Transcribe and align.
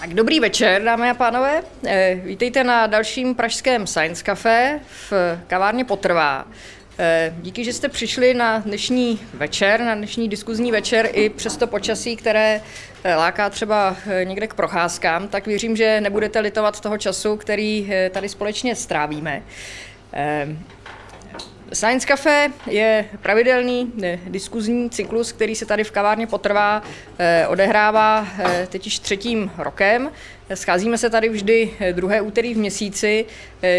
Tak 0.00 0.14
dobrý 0.14 0.40
večer, 0.40 0.82
dámy 0.82 1.10
a 1.10 1.14
pánové. 1.14 1.62
Eh, 1.86 2.14
vítejte 2.24 2.64
na 2.64 2.86
dalším 2.86 3.34
pražském 3.34 3.86
Science 3.86 4.24
Café 4.24 4.80
v 5.10 5.12
kavárně 5.46 5.84
Potrvá. 5.84 6.44
Eh, 6.98 7.34
díky, 7.40 7.64
že 7.64 7.72
jste 7.72 7.88
přišli 7.88 8.34
na 8.34 8.58
dnešní 8.58 9.20
večer, 9.34 9.80
na 9.80 9.94
dnešní 9.94 10.28
diskuzní 10.28 10.72
večer 10.72 11.08
i 11.12 11.28
přes 11.28 11.56
to 11.56 11.66
počasí, 11.66 12.16
které 12.16 12.60
eh, 13.04 13.14
láká 13.14 13.50
třeba 13.50 13.96
někde 14.24 14.46
k 14.46 14.54
procházkám, 14.54 15.28
tak 15.28 15.46
věřím, 15.46 15.76
že 15.76 16.00
nebudete 16.00 16.40
litovat 16.40 16.80
toho 16.80 16.98
času, 16.98 17.36
který 17.36 17.92
tady 18.10 18.28
společně 18.28 18.76
strávíme. 18.76 19.42
Science 21.72 22.06
Café 22.06 22.50
je 22.66 23.04
pravidelný 23.22 23.92
diskuzní 24.26 24.90
cyklus, 24.90 25.32
který 25.32 25.54
se 25.54 25.66
tady 25.66 25.84
v 25.84 25.90
kavárně 25.90 26.26
potrvá, 26.26 26.82
eh, 27.18 27.46
odehrává 27.46 28.28
eh, 28.38 28.66
teď 28.70 28.84
již 28.84 28.98
třetím 28.98 29.50
rokem. 29.58 30.10
Scházíme 30.54 30.98
se 30.98 31.10
tady 31.10 31.28
vždy 31.28 31.70
eh, 31.80 31.92
druhé 31.92 32.20
úterý 32.20 32.54
v 32.54 32.58
měsíci, 32.58 33.24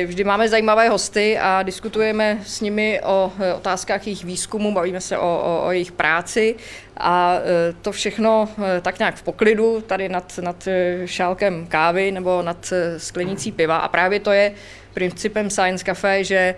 vždy 0.06 0.24
máme 0.24 0.50
zajímavé 0.50 0.90
hosty 0.90 1.38
a 1.38 1.64
diskutujeme 1.64 2.40
s 2.46 2.62
nimi 2.62 3.02
o 3.04 3.32
otázkách 3.56 4.08
jejich 4.08 4.24
výzkumu, 4.24 4.74
bavíme 4.74 5.02
se 5.02 5.18
o, 5.18 5.42
o, 5.44 5.68
o 5.68 5.72
jejich 5.72 5.92
práci. 5.92 6.56
A 6.98 7.38
to 7.82 7.92
všechno 7.92 8.50
tak 8.82 9.00
nějak 9.00 9.16
v 9.16 9.24
poklidu, 9.24 9.82
tady 9.82 10.10
nad, 10.10 10.40
nad 10.42 10.68
šálkem 11.06 11.68
kávy 11.68 12.12
nebo 12.12 12.42
nad 12.42 12.74
sklenicí 12.98 13.52
piva. 13.52 13.78
A 13.78 13.88
právě 13.88 14.20
to 14.20 14.32
je 14.32 14.52
principem 14.98 15.50
Science 15.50 15.86
Cafe, 15.86 16.24
že 16.24 16.36
eh, 16.36 16.56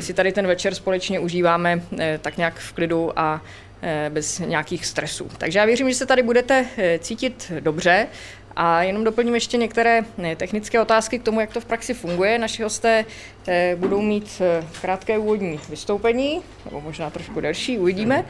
si 0.00 0.14
tady 0.14 0.32
ten 0.32 0.46
večer 0.46 0.74
společně 0.74 1.20
užíváme 1.20 1.82
eh, 1.98 2.18
tak 2.22 2.36
nějak 2.36 2.54
v 2.54 2.72
klidu 2.72 3.18
a 3.18 3.42
eh, 3.82 4.10
bez 4.12 4.38
nějakých 4.38 4.86
stresů. 4.86 5.30
Takže 5.38 5.58
já 5.58 5.64
věřím, 5.64 5.88
že 5.88 5.94
se 5.94 6.06
tady 6.06 6.22
budete 6.22 6.66
cítit 6.98 7.52
dobře 7.60 8.06
a 8.56 8.82
jenom 8.82 9.04
doplním 9.04 9.34
ještě 9.34 9.56
některé 9.56 10.02
technické 10.36 10.80
otázky 10.80 11.18
k 11.18 11.22
tomu, 11.22 11.40
jak 11.40 11.52
to 11.52 11.60
v 11.60 11.64
praxi 11.64 11.94
funguje. 11.94 12.38
Naši 12.38 12.62
hosté 12.62 13.04
budou 13.76 14.02
mít 14.02 14.42
krátké 14.80 15.18
úvodní 15.18 15.60
vystoupení, 15.68 16.42
nebo 16.64 16.80
možná 16.80 17.10
trošku 17.10 17.40
delší, 17.40 17.78
uvidíme. 17.78 18.24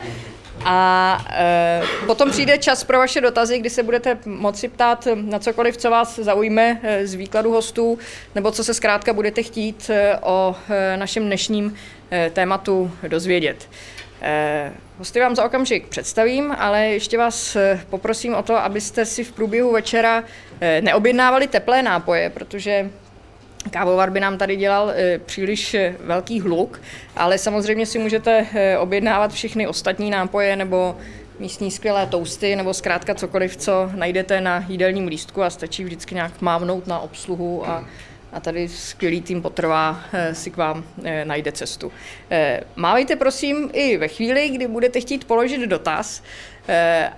A 0.65 1.19
e, 1.31 1.83
potom 2.07 2.31
přijde 2.31 2.59
čas 2.59 2.85
pro 2.85 2.99
vaše 2.99 3.21
dotazy, 3.21 3.59
kdy 3.59 3.71
se 3.71 3.83
budete 3.83 4.19
moci 4.25 4.69
ptát 4.69 5.09
na 5.15 5.39
cokoliv, 5.39 5.77
co 5.77 5.91
vás 5.91 6.19
zaujme 6.19 6.81
e, 6.83 7.07
z 7.07 7.15
výkladu 7.15 7.53
hostů, 7.53 7.99
nebo 8.35 8.51
co 8.51 8.65
se 8.65 8.75
zkrátka 8.75 9.13
budete 9.13 9.43
chtít 9.43 9.91
e, 9.91 10.17
o 10.23 10.57
e, 10.69 10.97
našem 10.97 11.27
dnešním 11.27 11.75
tématu 12.33 12.91
dozvědět. 13.09 13.69
Hosty 14.99 15.21
vám 15.21 15.37
za 15.37 15.45
okamžik 15.45 15.89
představím, 15.89 16.55
ale 16.59 16.87
ještě 16.87 17.19
vás 17.19 17.57
poprosím 17.91 18.35
o 18.35 18.43
to, 18.43 18.57
abyste 18.57 19.05
si 19.05 19.25
v 19.25 19.33
průběhu 19.33 19.73
večera 19.73 20.25
neobjednávali 20.81 21.47
teplé 21.47 21.83
nápoje, 21.83 22.31
protože 22.31 22.91
Kávovar 23.71 24.11
by 24.11 24.21
nám 24.21 24.39
tady 24.39 24.57
dělal 24.57 24.91
e, 24.91 25.19
příliš 25.19 25.75
e, 25.75 25.97
velký 26.01 26.41
hluk, 26.41 26.81
ale 27.17 27.39
samozřejmě 27.39 27.87
si 27.87 27.99
můžete 27.99 28.47
e, 28.55 28.79
objednávat 28.79 29.33
všechny 29.33 29.67
ostatní 29.67 30.11
nápoje 30.11 30.57
nebo 30.57 30.97
místní 31.39 31.71
skvělé 31.71 32.07
tousty 32.07 32.57
nebo 32.57 32.75
zkrátka 32.75 33.15
cokoliv, 33.15 33.57
co 33.57 33.91
najdete 33.95 34.41
na 34.41 34.65
jídelním 34.69 35.07
lístku 35.07 35.43
a 35.43 35.51
stačí 35.51 35.85
vždycky 35.85 36.15
nějak 36.15 36.41
mávnout 36.41 36.87
na 36.87 36.99
obsluhu 36.99 37.69
a, 37.69 37.85
a 38.33 38.41
tady 38.41 38.69
skvělý 38.69 39.21
tým 39.21 39.43
potrvá 39.43 40.01
si 40.33 40.51
k 40.51 40.57
vám 40.57 40.85
najde 41.25 41.53
cestu. 41.53 41.93
Mávejte 42.77 43.17
prosím 43.17 43.71
i 43.73 43.97
ve 43.97 44.09
chvíli, 44.09 44.49
kdy 44.49 44.67
budete 44.67 45.01
chtít 45.01 45.25
položit 45.25 45.61
dotaz, 45.61 46.23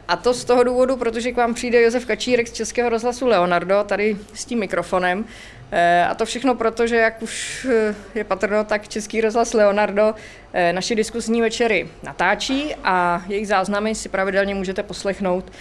a 0.09 0.17
to 0.17 0.35
z 0.35 0.45
toho 0.45 0.65
důvodu, 0.65 0.97
protože 0.97 1.33
k 1.33 1.37
vám 1.37 1.55
přijde 1.55 1.83
Josef 1.83 2.07
Kačírek 2.07 2.49
z 2.49 2.53
Českého 2.53 2.89
rozhlasu 2.89 3.27
Leonardo, 3.27 3.85
tady 3.87 4.17
s 4.35 4.45
tím 4.45 4.59
mikrofonem. 4.59 5.25
Eh, 5.73 6.05
a 6.05 6.15
to 6.15 6.25
všechno 6.25 6.55
proto, 6.55 6.87
že 6.87 6.97
jak 6.97 7.23
už 7.23 7.67
eh, 7.71 7.95
je 8.15 8.25
patrno, 8.25 8.65
tak 8.65 8.89
Český 8.89 9.21
rozhlas 9.21 9.55
Leonardo 9.55 10.15
eh, 10.53 10.73
naše 10.73 10.95
diskusní 10.95 11.41
večery 11.41 11.89
natáčí 12.03 12.75
a 12.85 13.23
jejich 13.29 13.49
záznamy 13.49 13.95
si 13.95 14.09
pravidelně 14.09 14.55
můžete 14.55 14.83
poslechnout 14.83 15.53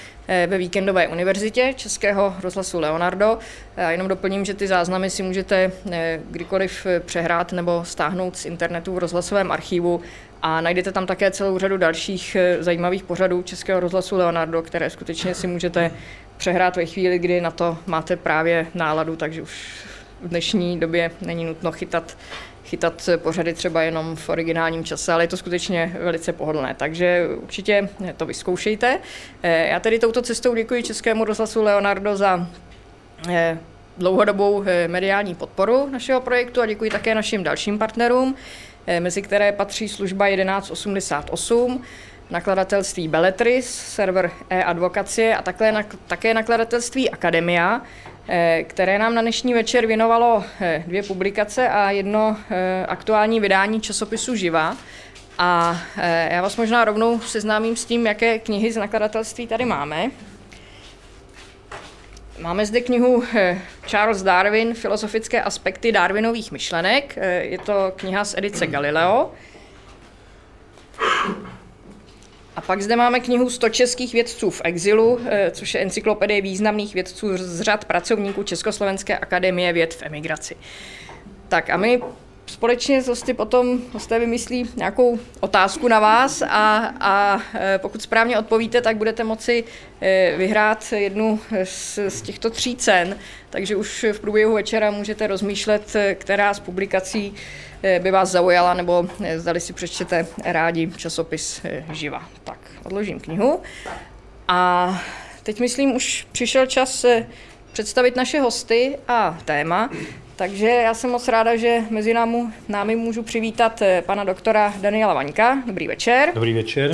ve 0.48 0.58
víkendové 0.58 1.08
univerzitě 1.08 1.74
Českého 1.76 2.36
rozhlasu 2.42 2.80
Leonardo. 2.80 3.40
A 3.78 3.92
jenom 3.92 4.08
doplním, 4.08 4.46
že 4.46 4.54
ty 4.54 4.68
záznamy 4.68 5.10
si 5.10 5.24
můžete 5.24 5.72
kdykoliv 6.32 6.88
přehrát 7.06 7.52
nebo 7.52 7.86
stáhnout 7.86 8.38
z 8.38 8.46
internetu 8.46 8.94
v 8.94 8.98
rozhlasovém 8.98 9.52
archivu 9.52 10.02
a 10.42 10.62
najdete 10.62 10.92
tam 10.92 11.06
také 11.06 11.32
celou 11.32 11.58
řadu 11.58 11.78
dalších 11.78 12.38
zajímavých 12.60 13.04
pořadů 13.04 13.42
Českého 13.42 13.80
rozhlasu 13.80 14.18
Leonardo, 14.18 14.62
které 14.62 14.90
skutečně 14.90 15.36
si 15.36 15.48
můžete 15.48 15.92
přehrát 16.38 16.76
ve 16.76 16.86
chvíli, 16.86 17.20
kdy 17.20 17.42
na 17.42 17.52
to 17.52 17.78
máte 17.86 18.16
právě 18.16 18.68
náladu, 18.74 19.16
takže 19.16 19.42
už 19.42 19.89
v 20.22 20.28
dnešní 20.28 20.80
době 20.80 21.12
není 21.22 21.46
nutno 21.46 21.72
chytat 21.72 22.18
chytat 22.70 23.10
pořady 23.18 23.54
třeba 23.54 23.82
jenom 23.82 24.16
v 24.16 24.30
originálním 24.30 24.84
čase, 24.84 25.14
ale 25.14 25.24
je 25.24 25.28
to 25.28 25.38
skutečně 25.38 25.98
velice 26.04 26.34
pohodlné, 26.34 26.76
takže 26.78 27.28
určitě 27.42 27.90
to 28.18 28.26
vyzkoušejte. 28.26 29.00
Eh, 29.44 29.68
já 29.68 29.80
tedy 29.80 30.00
touto 30.00 30.22
cestou 30.22 30.56
děkuji 30.56 30.84
Českému 30.84 31.26
rozhlasu 31.26 31.64
Leonardo 31.64 32.16
za 32.16 32.48
eh, 33.30 33.58
dlouhodobou 33.98 34.64
eh, 34.66 34.88
mediální 34.88 35.36
podporu 35.36 35.90
našeho 35.90 36.22
projektu 36.22 36.62
a 36.62 36.66
děkuji 36.66 36.90
také 36.90 37.16
našim 37.16 37.44
dalším 37.44 37.80
partnerům, 37.80 38.36
mezi 39.00 39.22
které 39.22 39.52
patří 39.52 39.90
služba 39.90 40.30
1188, 40.30 41.84
nakladatelství 42.30 43.08
Belletris, 43.08 43.70
server 43.70 44.32
e-advokacie 44.50 45.36
a 45.36 45.42
také, 46.08 46.34
nakladatelství 46.34 47.10
Akademia, 47.10 47.82
které 48.64 49.00
nám 49.00 49.16
na 49.16 49.22
dnešní 49.22 49.54
večer 49.54 49.86
věnovalo 49.86 50.44
eh, 50.62 50.84
dvě 50.88 51.04
publikace 51.04 51.70
a 51.70 51.92
jedno 51.92 52.38
eh, 52.50 52.86
aktuální 52.86 53.40
vydání 53.40 53.82
časopisu 53.82 54.36
Živa. 54.36 54.78
A 55.38 55.82
já 56.30 56.42
vás 56.42 56.58
možná 56.58 56.86
rovnou 56.86 57.20
seznámím 57.20 57.76
s 57.76 57.86
tím, 57.86 58.08
jaké 58.08 58.40
knihy 58.40 58.72
z 58.72 58.78
nakladatelství 58.78 59.48
tady 59.48 59.66
máme. 59.66 60.12
Máme 62.40 62.66
zde 62.66 62.82
knihu 62.82 63.24
Charles 63.88 64.24
Darwin, 64.24 64.74
Filozofické 64.74 65.42
aspekty 65.42 65.92
Darwinových 65.92 66.52
myšlenek. 66.52 67.18
Je 67.40 67.58
to 67.58 67.94
kniha 67.96 68.26
z 68.26 68.38
edice 68.38 68.68
Galileo. 68.68 69.32
A 72.60 72.62
pak 72.62 72.82
zde 72.82 72.96
máme 72.96 73.20
knihu 73.20 73.50
100 73.50 73.70
českých 73.70 74.14
vědců 74.14 74.50
v 74.50 74.62
exilu, 74.64 75.20
eh, 75.26 75.52
což 75.52 75.74
je 75.74 75.82
encyklopedie 75.82 76.42
významných 76.42 76.94
vědců 76.94 77.38
z 77.38 77.62
řad 77.62 77.86
pracovníků 77.86 78.44
Československé 78.44 79.18
akademie 79.18 79.74
věd 79.74 79.94
v 79.94 80.04
emigraci. 80.04 80.56
Tak 81.48 81.70
a 81.70 81.78
my 81.78 82.02
společně 82.46 83.02
s 83.02 83.08
hosty 83.08 83.34
potom 83.34 83.80
hosté 83.94 84.20
vymyslí 84.20 84.70
nějakou 84.76 85.20
otázku 85.40 85.88
na 85.88 86.00
vás 86.00 86.42
a, 86.42 86.94
a 87.00 87.42
eh, 87.54 87.80
pokud 87.82 88.02
správně 88.02 88.40
odpovíte, 88.40 88.82
tak 88.82 88.98
budete 88.98 89.24
moci 89.24 89.64
eh, 90.02 90.34
vyhrát 90.38 90.94
jednu 90.98 91.40
z, 91.64 92.00
z 92.10 92.22
těchto 92.22 92.50
tří 92.50 92.76
cen. 92.76 93.18
Takže 93.50 93.76
už 93.76 94.06
v 94.12 94.20
průběhu 94.20 94.54
večera 94.54 94.92
můžete 94.92 95.28
rozmýšlet, 95.28 95.94
která 96.16 96.54
z 96.54 96.60
publikací 96.60 97.36
by 98.00 98.12
vás 98.12 98.30
zaujala, 98.30 98.74
nebo 98.74 99.08
eh, 99.24 99.40
zdali 99.40 99.60
si 99.60 99.74
přečtěte 99.74 100.28
rádi 100.46 100.92
časopis 100.98 101.62
eh, 101.64 101.86
Živa. 101.92 102.24
Tak, 102.44 102.58
odložím 102.84 103.20
knihu. 103.20 103.62
A 104.48 105.02
teď 105.44 105.60
myslím, 105.60 105.96
už 105.96 106.28
přišel 106.32 106.66
čas 106.66 107.06
představit 107.72 108.16
naše 108.16 108.40
hosty 108.40 108.98
a 109.08 109.38
téma. 109.46 109.90
Takže 110.36 110.68
já 110.68 110.94
jsem 110.94 111.10
moc 111.10 111.28
ráda, 111.28 111.56
že 111.56 111.82
mezi 111.90 112.14
námi, 112.14 112.38
námi 112.68 112.96
můžu 112.96 113.24
přivítat 113.24 113.82
pana 114.06 114.24
doktora 114.24 114.74
Daniela 114.78 115.14
Vaňka. 115.14 115.64
Dobrý 115.66 115.88
večer. 115.88 116.32
Dobrý 116.36 116.54
večer. 116.54 116.92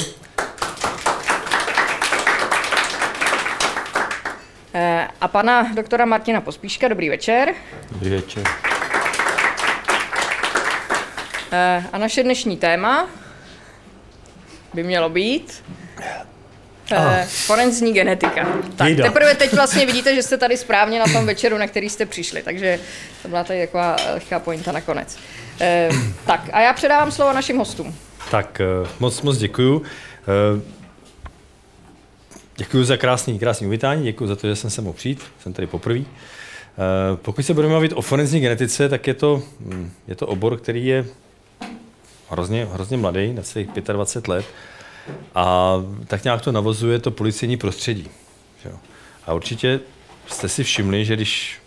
A 5.21 5.27
pana 5.27 5.73
doktora 5.73 6.05
Martina 6.05 6.41
Pospíška. 6.41 6.87
Dobrý 6.87 7.09
večer. 7.09 7.53
Dobrý 7.91 8.09
večer. 8.09 8.43
Eh, 11.55 11.83
a 11.93 11.97
naše 11.97 12.23
dnešní 12.23 12.57
téma 12.57 13.09
by 14.73 14.83
mělo 14.83 15.09
být 15.09 15.63
oh. 16.97 17.23
forenzní 17.25 17.93
genetika. 17.93 18.47
Tak 18.75 18.87
Jejda. 18.87 19.03
teprve 19.03 19.35
teď 19.35 19.53
vlastně 19.53 19.85
vidíte, 19.85 20.15
že 20.15 20.23
jste 20.23 20.37
tady 20.37 20.57
správně 20.57 20.99
na 20.99 21.05
tom 21.05 21.25
večeru, 21.25 21.57
na 21.57 21.67
který 21.67 21.89
jste 21.89 22.05
přišli, 22.05 22.43
takže 22.43 22.79
to 23.21 23.27
byla 23.27 23.43
tady 23.43 23.59
taková 23.59 23.95
lehká 24.13 24.39
pointa 24.39 24.71
nakonec. 24.71 25.17
Eh, 25.61 25.89
tak 26.25 26.49
a 26.53 26.61
já 26.61 26.73
předávám 26.73 27.11
slovo 27.11 27.33
našim 27.33 27.57
hostům. 27.57 27.95
Tak 28.31 28.61
moc, 28.99 29.21
moc 29.21 29.37
děkuju. 29.37 29.81
Děkuji 32.55 32.83
za 32.83 32.97
krásný, 32.97 33.39
krásný 33.39 33.67
uvítání, 33.67 34.03
děkuji 34.03 34.27
za 34.27 34.35
to, 34.35 34.47
že 34.47 34.55
jsem 34.55 34.69
se 34.69 34.81
mohl 34.81 34.93
přijít, 34.93 35.23
jsem 35.43 35.53
tady 35.53 35.67
poprvé. 35.67 35.99
Pokud 37.15 37.45
se 37.45 37.53
budeme 37.53 37.71
mluvit 37.71 37.93
o 37.95 38.01
forenzní 38.01 38.39
genetice, 38.39 38.89
tak 38.89 39.07
je 39.07 39.13
to, 39.13 39.43
hm, 39.59 39.91
je 40.07 40.15
to 40.15 40.27
obor, 40.27 40.57
který 40.57 40.85
je 40.85 41.05
hrozně, 42.29 42.65
hrozně 42.65 42.97
mladý, 42.97 43.33
na 43.33 43.43
svých 43.43 43.67
25 43.67 44.27
let. 44.27 44.45
A 45.35 45.75
tak 46.07 46.23
nějak 46.23 46.41
to 46.41 46.51
navozuje 46.51 46.99
to 46.99 47.11
policejní 47.11 47.57
prostředí. 47.57 48.09
Jo. 48.65 48.71
A 49.25 49.33
určitě 49.33 49.79
jste 50.27 50.49
si 50.49 50.63
všimli, 50.63 51.05
že 51.05 51.15
když 51.15 51.59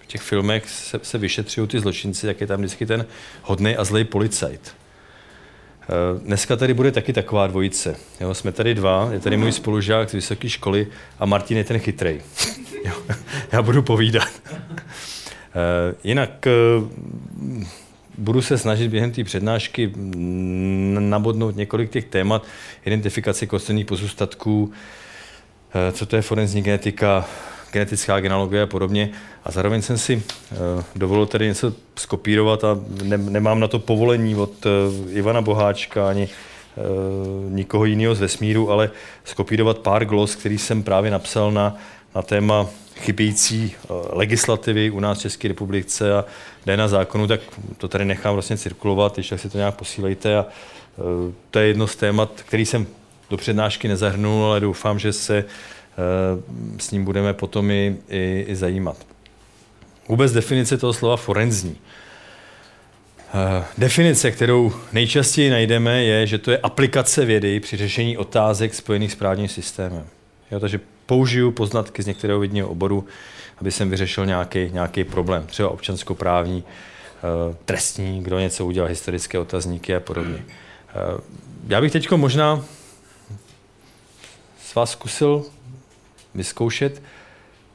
v 0.00 0.06
těch 0.06 0.22
filmech 0.22 0.70
se, 0.70 1.00
se 1.02 1.18
vyšetřují 1.18 1.68
ty 1.68 1.80
zločinci, 1.80 2.26
tak 2.26 2.40
je 2.40 2.46
tam 2.46 2.58
vždycky 2.60 2.86
ten 2.86 3.06
hodný 3.42 3.76
a 3.76 3.84
zlej 3.84 4.04
policajt. 4.04 4.74
Eh, 5.82 6.20
dneska 6.24 6.56
tady 6.56 6.74
bude 6.74 6.92
taky 6.92 7.12
taková 7.12 7.46
dvojice. 7.46 7.96
Jo, 8.20 8.34
jsme 8.34 8.52
tady 8.52 8.74
dva, 8.74 9.08
je 9.12 9.20
tady 9.20 9.36
můj 9.36 9.52
spolužák 9.52 10.10
z 10.10 10.12
vysoké 10.12 10.48
školy 10.48 10.86
a 11.18 11.26
Martin 11.26 11.56
je 11.56 11.64
ten 11.64 11.78
chytrej. 11.78 12.22
Jo, 12.84 12.92
já 13.52 13.62
budu 13.62 13.82
povídat. 13.82 14.28
Eh, 15.54 15.94
jinak 16.04 16.46
eh, 16.46 16.50
budu 18.18 18.42
se 18.42 18.58
snažit 18.58 18.88
během 18.88 19.12
té 19.12 19.24
přednášky 19.24 19.92
nabodnout 20.98 21.56
několik 21.56 21.90
těch 21.90 22.04
témat, 22.04 22.46
identifikace 22.84 23.46
kostelných 23.46 23.86
pozůstatků, 23.86 24.72
co 25.92 26.06
to 26.06 26.16
je 26.16 26.22
forenzní 26.22 26.62
genetika, 26.62 27.24
genetická 27.72 28.20
genealogie 28.20 28.62
a 28.62 28.66
podobně. 28.66 29.10
A 29.44 29.50
zároveň 29.50 29.82
jsem 29.82 29.98
si 29.98 30.16
uh, 30.16 30.58
dovolil 30.96 31.26
tady 31.26 31.46
něco 31.46 31.72
skopírovat 31.96 32.64
a 32.64 32.78
ne, 33.02 33.18
nemám 33.18 33.60
na 33.60 33.68
to 33.68 33.78
povolení 33.78 34.34
od 34.36 34.66
uh, 34.66 34.72
Ivana 35.10 35.42
Boháčka 35.42 36.08
ani 36.08 36.28
nikoho 37.48 37.84
jiného 37.84 38.14
z 38.14 38.20
vesmíru, 38.20 38.70
ale 38.70 38.90
skopírovat 39.24 39.78
pár 39.78 40.04
glos, 40.04 40.34
který 40.34 40.58
jsem 40.58 40.82
právě 40.82 41.10
napsal 41.10 41.52
na, 41.52 41.76
na 42.14 42.22
téma 42.22 42.66
chybějící 42.96 43.74
legislativy 44.10 44.90
u 44.90 45.00
nás 45.00 45.18
v 45.18 45.22
České 45.22 45.48
republice 45.48 46.14
a 46.14 46.24
na 46.66 46.88
zákonu, 46.88 47.26
tak 47.26 47.40
to 47.78 47.88
tady 47.88 48.04
nechám 48.04 48.34
vlastně 48.34 48.56
cirkulovat, 48.56 49.14
když 49.14 49.28
tak 49.28 49.40
si 49.40 49.50
to 49.50 49.58
nějak 49.58 49.74
posílejte. 49.74 50.38
A, 50.38 50.46
uh, 50.96 51.32
to 51.50 51.58
je 51.58 51.66
jedno 51.66 51.86
z 51.86 51.96
témat, 51.96 52.30
který 52.46 52.66
jsem 52.66 52.86
do 53.30 53.36
přednášky 53.36 53.88
nezahrnul, 53.88 54.44
ale 54.44 54.60
doufám, 54.60 54.98
že 54.98 55.12
se 55.12 55.44
Eh, 55.92 56.42
s 56.78 56.90
ním 56.90 57.04
budeme 57.04 57.34
potom 57.34 57.70
i, 57.70 57.96
i, 58.08 58.44
i 58.48 58.56
zajímat. 58.56 58.96
Vůbec 60.08 60.32
definice 60.32 60.78
toho 60.78 60.92
slova 60.92 61.16
forenzní. 61.16 61.76
Eh, 63.34 63.64
definice, 63.78 64.30
kterou 64.30 64.72
nejčastěji 64.92 65.50
najdeme, 65.50 66.04
je, 66.04 66.26
že 66.26 66.38
to 66.38 66.50
je 66.50 66.58
aplikace 66.58 67.24
vědy 67.24 67.60
při 67.60 67.76
řešení 67.76 68.16
otázek 68.16 68.74
spojených 68.74 69.12
s 69.12 69.14
právním 69.14 69.48
systémem. 69.48 70.06
Jo, 70.50 70.60
takže 70.60 70.80
použiju 71.06 71.50
poznatky 71.50 72.02
z 72.02 72.06
některého 72.06 72.40
vědního 72.40 72.68
oboru, 72.68 73.06
aby 73.62 73.72
jsem 73.72 73.90
vyřešil 73.90 74.26
nějaký, 74.26 74.70
nějaký 74.72 75.04
problém, 75.04 75.46
třeba 75.46 75.68
občanskoprávní, 75.68 76.64
eh, 76.64 77.56
trestní, 77.64 78.22
kdo 78.22 78.38
něco 78.38 78.66
udělal, 78.66 78.88
historické 78.88 79.38
otazníky 79.38 79.94
a 79.94 80.00
podobně. 80.00 80.44
Já 81.68 81.80
bych 81.80 81.92
teď 81.92 82.10
možná 82.10 82.64
s 84.64 84.74
vás 84.74 84.90
zkusil 84.90 85.44
vyzkoušet. 86.34 87.02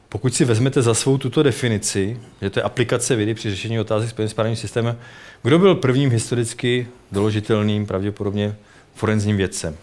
Pokud 0.10 0.36
si 0.36 0.46
vezmete 0.46 0.82
za 0.82 0.94
svou 0.94 1.18
tuto 1.18 1.44
definici, 1.44 2.20
že 2.42 2.50
to 2.50 2.60
je 2.60 2.64
aplikace 2.64 3.16
vědy 3.16 3.34
při 3.34 3.50
řešení 3.50 3.80
otázek 3.80 4.10
spojených 4.10 4.32
s 4.32 4.34
právním 4.34 4.56
systémem, 4.56 4.98
kdo 5.44 5.60
byl 5.60 5.76
prvním 5.76 6.12
historicky 6.12 6.88
doložitelným, 7.12 7.86
pravděpodobně 7.86 8.56
forenzním 8.96 9.38
vědcem? 9.38 9.76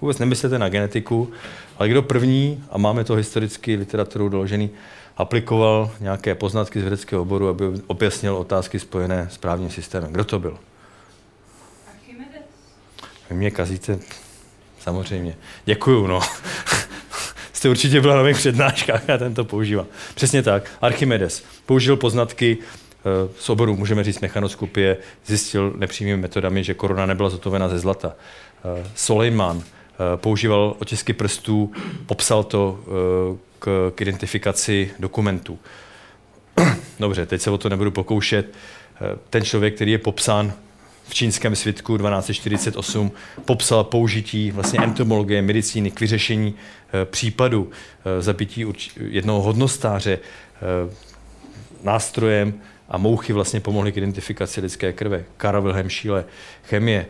Vůbec 0.00 0.18
nemyslete 0.18 0.58
na 0.58 0.68
genetiku, 0.68 1.30
ale 1.78 1.88
kdo 1.88 2.02
první, 2.02 2.64
a 2.70 2.78
máme 2.78 3.04
to 3.04 3.14
historicky 3.14 3.76
literaturou 3.76 4.28
doložený, 4.28 4.70
aplikoval 5.18 5.90
nějaké 6.00 6.34
poznatky 6.34 6.78
z 6.78 6.82
vědeckého 6.82 7.22
oboru, 7.22 7.48
aby 7.48 7.64
objasnil 7.86 8.36
otázky 8.36 8.78
spojené 8.78 9.28
s 9.30 9.38
právním 9.38 9.70
systémem. 9.70 10.12
Kdo 10.12 10.24
to 10.24 10.38
byl? 10.38 10.58
Archimedes. 11.88 12.42
Vy 13.30 13.36
mě 13.36 13.50
kazíte, 13.50 13.98
samozřejmě. 14.80 15.36
Děkuju, 15.64 16.06
no. 16.06 16.20
jste 17.52 17.68
určitě 17.68 18.00
byla 18.00 18.16
na 18.16 18.22
mých 18.22 18.36
přednáškách, 18.36 19.02
já 19.08 19.18
tento 19.18 19.44
používám. 19.44 19.86
Přesně 20.14 20.42
tak. 20.42 20.70
Archimedes 20.80 21.44
použil 21.66 21.96
poznatky 21.96 22.58
eh, 22.60 23.28
z 23.38 23.50
oboru, 23.50 23.76
můžeme 23.76 24.04
říct 24.04 24.20
mechanoskopie, 24.20 24.96
zjistil 25.26 25.72
nepřímými 25.76 26.16
metodami, 26.16 26.64
že 26.64 26.74
korona 26.74 27.06
nebyla 27.06 27.30
zotovena 27.30 27.68
ze 27.68 27.78
zlata. 27.78 28.12
Eh, 28.64 28.90
Soleiman 28.94 29.62
eh, 29.62 30.16
používal 30.16 30.76
otisky 30.78 31.12
prstů, 31.12 31.72
popsal 32.06 32.44
to 32.44 32.78
k, 33.58 33.92
k 33.94 34.00
identifikaci 34.00 34.90
dokumentů. 34.98 35.58
Dobře, 37.00 37.26
teď 37.26 37.42
se 37.42 37.50
o 37.50 37.58
to 37.58 37.68
nebudu 37.68 37.90
pokoušet. 37.90 38.54
Ten 39.30 39.44
člověk, 39.44 39.74
který 39.74 39.92
je 39.92 39.98
popsán 39.98 40.52
v 41.08 41.14
čínském 41.14 41.56
svitku 41.56 41.98
1248 41.98 43.12
popsal 43.44 43.84
použití 43.84 44.50
vlastně 44.50 44.80
entomologie, 44.82 45.42
medicíny 45.42 45.90
k 45.90 46.00
vyřešení 46.00 46.54
e, 46.54 47.04
případu 47.04 47.70
e, 48.04 48.22
zabití 48.22 48.64
jednoho 48.96 49.42
hodnostáře 49.42 50.18
nástrojem 51.82 52.54
a 52.88 52.98
mouchy 52.98 53.32
vlastně 53.32 53.60
pomohly 53.60 53.92
k 53.92 53.96
identifikaci 53.96 54.60
lidské 54.60 54.92
krve. 54.92 55.24
Karl 55.36 55.62
Wilhelm 55.62 55.90
Schiele, 55.90 56.24
chemie, 56.64 57.06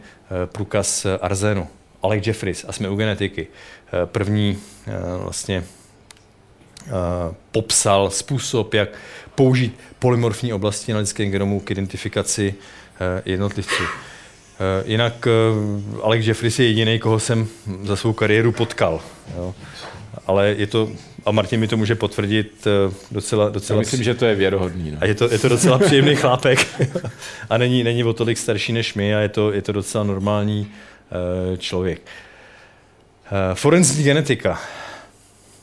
průkaz 0.53 1.07
arzénu. 1.21 1.69
Alec 2.03 2.27
Jeffries 2.27 2.65
a 2.69 2.73
jsme 2.73 2.89
u 2.89 2.97
genetiky. 2.97 3.47
První 4.05 4.59
vlastně 5.23 5.65
popsal 7.53 8.11
způsob, 8.11 8.75
jak 8.75 8.89
použít 9.35 9.81
polymorfní 9.99 10.53
oblasti 10.53 10.93
na 10.93 10.99
lidském 10.99 11.31
genomu 11.31 11.61
k 11.61 11.71
identifikaci 11.71 12.55
Eh, 13.01 13.23
jednotlivců. 13.25 13.83
Eh, 13.83 14.83
jinak 14.87 15.27
eh, 15.27 15.31
Alex 16.03 16.27
Jeffries 16.27 16.59
je 16.59 16.67
jediný, 16.67 16.99
koho 16.99 17.21
jsem 17.21 17.49
za 17.83 17.97
svou 17.97 18.13
kariéru 18.13 18.53
potkal. 18.53 19.01
Jo. 19.37 19.55
Ale 20.27 20.55
je 20.59 20.67
to, 20.67 20.91
a 21.27 21.31
Martin 21.31 21.61
mi 21.61 21.69
to 21.69 21.77
může 21.77 21.95
potvrdit, 21.95 22.67
docela... 23.11 23.49
docela 23.49 23.77
Já 23.77 23.81
myslím, 23.81 24.03
že 24.03 24.15
to 24.15 24.27
je 24.27 24.35
věrohodný. 24.35 24.91
No. 24.91 24.99
A 25.01 25.05
je 25.05 25.15
to, 25.15 25.33
je 25.33 25.39
to 25.39 25.49
docela 25.49 25.79
příjemný 25.79 26.17
chlápek. 26.17 26.67
a 27.51 27.59
není, 27.59 27.85
není 27.85 28.05
o 28.05 28.13
tolik 28.13 28.39
starší 28.39 28.73
než 28.73 28.95
my 28.95 29.15
a 29.15 29.19
je 29.19 29.29
to, 29.29 29.53
je 29.53 29.63
to 29.63 29.73
docela 29.73 30.05
normální 30.05 30.71
člověk. 31.59 32.01
Forenzní 33.55 34.05
genetika. 34.05 34.61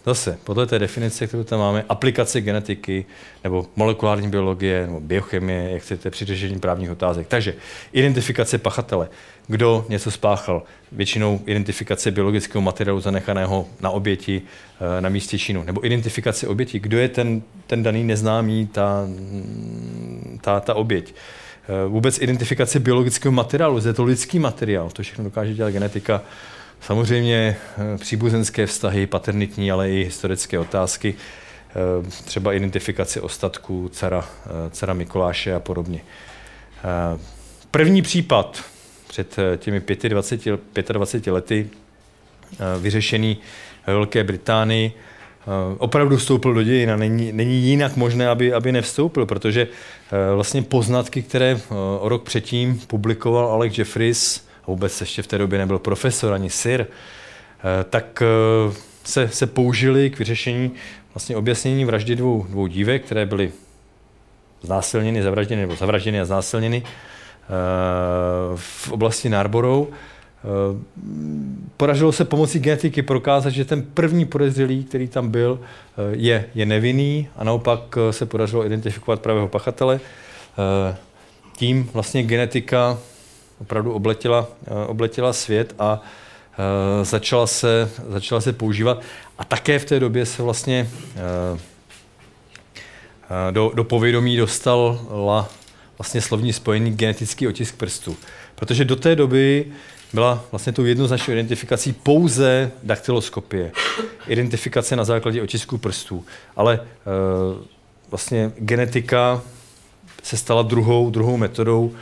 Zase, 0.06 0.38
podle 0.44 0.66
té 0.66 0.80
definice, 0.80 1.28
kterou 1.28 1.44
tam 1.44 1.60
máme, 1.60 1.86
aplikace 1.90 2.42
genetiky 2.42 3.06
nebo 3.44 3.66
molekulární 3.76 4.30
biologie 4.30 4.86
nebo 4.86 5.00
biochemie, 5.00 5.72
jak 5.72 5.82
chcete, 5.82 6.10
při 6.10 6.26
řešení 6.26 6.60
právních 6.60 6.92
otázek. 6.92 7.28
Takže 7.28 7.56
identifikace 7.94 8.58
pachatele. 8.58 9.10
Kdo 9.48 9.86
něco 9.90 10.12
spáchal? 10.12 10.64
Většinou 10.92 11.42
identifikace 11.46 12.12
biologického 12.12 12.62
materiálu 12.62 13.00
zanechaného 13.00 13.68
na 13.82 13.90
oběti 13.90 14.42
eh, 14.98 15.02
na 15.02 15.10
místě 15.10 15.40
činu. 15.40 15.64
Nebo 15.64 15.86
identifikace 15.86 16.48
oběti. 16.48 16.80
Kdo 16.80 16.98
je 16.98 17.10
ten, 17.10 17.42
ten 17.68 17.84
daný 17.84 18.04
neznámý, 18.04 18.68
ta, 18.68 19.08
ta, 20.42 20.60
ta 20.60 20.74
oběť? 20.74 21.16
Eh, 21.16 21.88
vůbec 21.88 22.22
identifikace 22.22 22.80
biologického 22.80 23.32
materiálu. 23.32 23.88
Je 23.88 23.94
to 23.94 24.04
lidský 24.04 24.40
materiál. 24.40 24.90
To 24.90 25.04
všechno 25.04 25.24
dokáže 25.24 25.54
dělat 25.54 25.72
genetika. 25.72 26.22
Samozřejmě 26.86 27.58
eh, 27.78 27.98
příbuzenské 27.98 28.66
vztahy, 28.66 29.08
paternitní, 29.08 29.72
ale 29.72 29.92
i 29.92 30.04
historické 30.04 30.60
otázky, 30.60 31.16
eh, 31.70 32.12
třeba 32.26 32.54
identifikace 32.54 33.22
ostatků 33.22 33.90
cara, 33.94 34.30
eh, 34.46 34.70
cara 34.72 34.94
Mikuláše 34.94 35.54
a 35.54 35.60
podobně. 35.60 36.02
První 37.72 38.02
případ 38.02 38.64
před 39.08 39.36
těmi 39.58 39.82
25, 40.08 40.94
25 40.94 41.32
lety 41.32 41.70
vyřešený 42.80 43.38
ve 43.88 43.94
Velké 43.94 44.24
Británii, 44.24 44.94
opravdu 45.78 46.18
vstoupil 46.18 46.54
do 46.54 46.64
dějin 46.64 46.92
a 46.92 46.96
není, 46.96 47.32
není 47.32 47.62
jinak 47.62 47.96
možné, 47.96 48.28
aby, 48.28 48.54
aby 48.54 48.72
nevstoupil, 48.72 49.26
protože 49.26 49.68
vlastně 50.36 50.62
poznatky, 50.62 51.22
které 51.22 51.60
o 52.00 52.10
rok 52.10 52.24
předtím 52.24 52.80
publikoval 52.88 53.48
Alex 53.48 53.78
Jeffries, 53.78 54.46
vůbec 54.68 55.02
ještě 55.02 55.22
v 55.22 55.28
té 55.28 55.38
době 55.38 55.60
nebyl 55.60 55.80
profesor 55.80 56.34
ani 56.34 56.50
sir, 56.50 56.82
eh, 56.82 57.84
tak 57.84 58.22
eh, 58.22 58.74
se, 59.04 59.28
se 59.28 59.48
použili 59.48 60.10
k 60.10 60.20
vyřešení 60.20 60.72
vlastně 61.14 61.36
objasnění 61.36 61.86
vraždy 61.86 62.16
dvou, 62.16 62.46
dvou 62.50 62.68
dívek, 62.68 63.06
které 63.06 63.26
byly 63.26 63.52
znásilněny, 64.62 65.24
zavražděny 65.24 65.62
nebo 65.62 65.76
zavražděny 65.76 66.22
a 66.22 66.26
znásilněny 66.26 66.84
eh, 66.86 67.48
v 68.56 68.92
oblasti 68.92 69.30
Narborou. 69.30 69.88
Podařilo 71.78 72.12
se 72.12 72.26
pomocí 72.26 72.60
genetiky 72.60 73.02
prokázat, 73.02 73.54
že 73.54 73.66
ten 73.66 73.82
první 73.82 74.26
podezřelý, 74.26 74.84
který 74.84 75.08
tam 75.08 75.30
byl, 75.30 75.60
je, 76.12 76.46
je 76.56 76.66
nevinný 76.66 77.28
a 77.36 77.44
naopak 77.44 77.98
se 78.12 78.26
podařilo 78.26 78.66
identifikovat 78.66 79.22
pravého 79.22 79.48
pachatele. 79.48 80.00
Tím 81.58 81.90
vlastně 81.94 82.24
genetika 82.24 82.98
opravdu 83.62 83.94
obletěla, 83.94 84.48
eh, 84.68 84.86
obletěla 84.88 85.34
svět 85.34 85.76
a 85.80 85.94
uh, 86.00 87.06
začala, 87.06 87.48
se, 87.48 87.92
začala 88.10 88.42
se 88.42 88.54
používat. 88.54 89.02
A 89.38 89.44
také 89.44 89.80
v 89.80 89.86
té 89.86 90.00
době 90.00 90.26
se 90.26 90.44
vlastně 90.44 90.90
uh, 91.54 91.60
do, 93.52 93.72
do 93.76 93.84
povědomí 93.84 94.38
dostala 94.38 95.50
vlastně 95.98 96.22
slovní 96.22 96.54
spojení 96.54 96.92
genetický 96.92 97.48
otisk 97.48 97.76
prstu. 97.76 98.18
Protože 98.56 98.86
do 98.86 98.96
té 98.96 99.16
doby 99.16 99.66
byla 100.14 100.44
vlastně 100.52 100.74
tou 100.74 100.86
jednoznačnou 100.86 101.34
identifikací 101.34 101.94
pouze 101.94 102.72
daktyloskopie. 102.84 103.72
Identifikace 104.28 104.96
na 104.96 105.04
základě 105.04 105.42
otisků 105.42 105.78
prstů. 105.78 106.26
Ale 106.56 106.80
vlastně 108.10 108.52
genetika 108.58 109.42
se 110.24 110.38
stala 110.38 110.62
druhou, 110.62 111.10
druhou 111.10 111.38
metodou, 111.38 111.94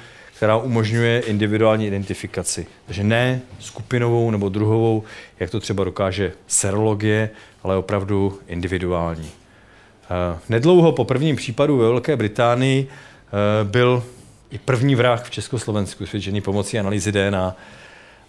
která 0.44 0.58
umožňuje 0.58 1.20
individuální 1.20 1.88
identifikaci. 1.88 2.68
Takže 2.86 3.04
ne 3.04 3.42
skupinovou 3.60 4.32
nebo 4.32 4.50
druhovou, 4.50 5.04
jak 5.40 5.50
to 5.50 5.60
třeba 5.60 5.84
dokáže 5.84 6.34
serologie, 6.48 7.30
ale 7.64 7.78
opravdu 7.78 8.40
individuální. 8.48 9.30
Eh, 9.30 10.40
nedlouho 10.50 10.92
po 10.92 11.06
prvním 11.06 11.36
případu 11.36 11.78
ve 11.78 11.88
Velké 11.88 12.16
Británii 12.16 12.88
eh, 12.88 13.64
byl 13.64 14.04
i 14.52 14.58
první 14.58 14.96
vrah 14.96 15.24
v 15.24 15.30
Československu 15.30 16.06
svědčený 16.06 16.42
pomocí 16.42 16.80
analýzy 16.80 17.12
DNA. 17.12 17.56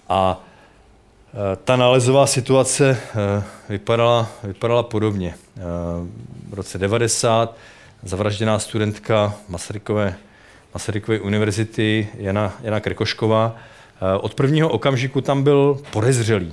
A 0.08 0.40
eh, 0.40 1.56
ta 1.64 1.76
nálezová 1.76 2.26
situace 2.26 2.98
vypadala, 3.68 4.28
vypadala 4.44 4.82
podobně. 4.82 5.34
V 6.48 6.54
roce 6.54 6.78
90 6.78 7.56
zavražděná 8.02 8.58
studentka 8.58 9.34
Masarykové, 9.48 10.14
Masarykové 10.74 11.20
univerzity 11.20 12.08
Jana, 12.14 12.54
Jana 12.62 12.80
Krkošková. 12.80 13.56
Od 14.20 14.34
prvního 14.34 14.68
okamžiku 14.68 15.20
tam 15.20 15.42
byl 15.42 15.82
podezřelý. 15.90 16.52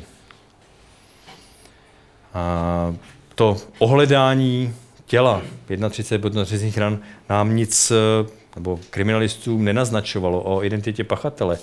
A 2.34 2.96
to 3.36 3.58
ohledání 3.80 4.74
těla 5.06 5.42
31 5.90 6.22
podnořezných 6.22 6.78
ran 6.78 7.00
nám 7.30 7.56
nic, 7.56 7.92
eh, 7.92 8.30
nebo 8.56 8.80
kriminalistům 8.90 9.64
nenaznačovalo 9.64 10.42
o 10.42 10.64
identitě 10.64 11.04
pachatele, 11.04 11.58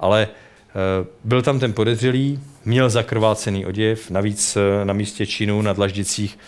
ale 0.00 0.28
eh, 0.28 1.06
byl 1.24 1.42
tam 1.42 1.60
ten 1.60 1.72
podezřelý, 1.72 2.40
měl 2.64 2.90
zakrvácený 2.90 3.66
oděv, 3.66 4.10
navíc 4.10 4.56
eh, 4.56 4.84
na 4.84 4.92
místě 4.92 5.26
činu 5.26 5.62
na 5.62 5.72
dlaždicích 5.72 6.38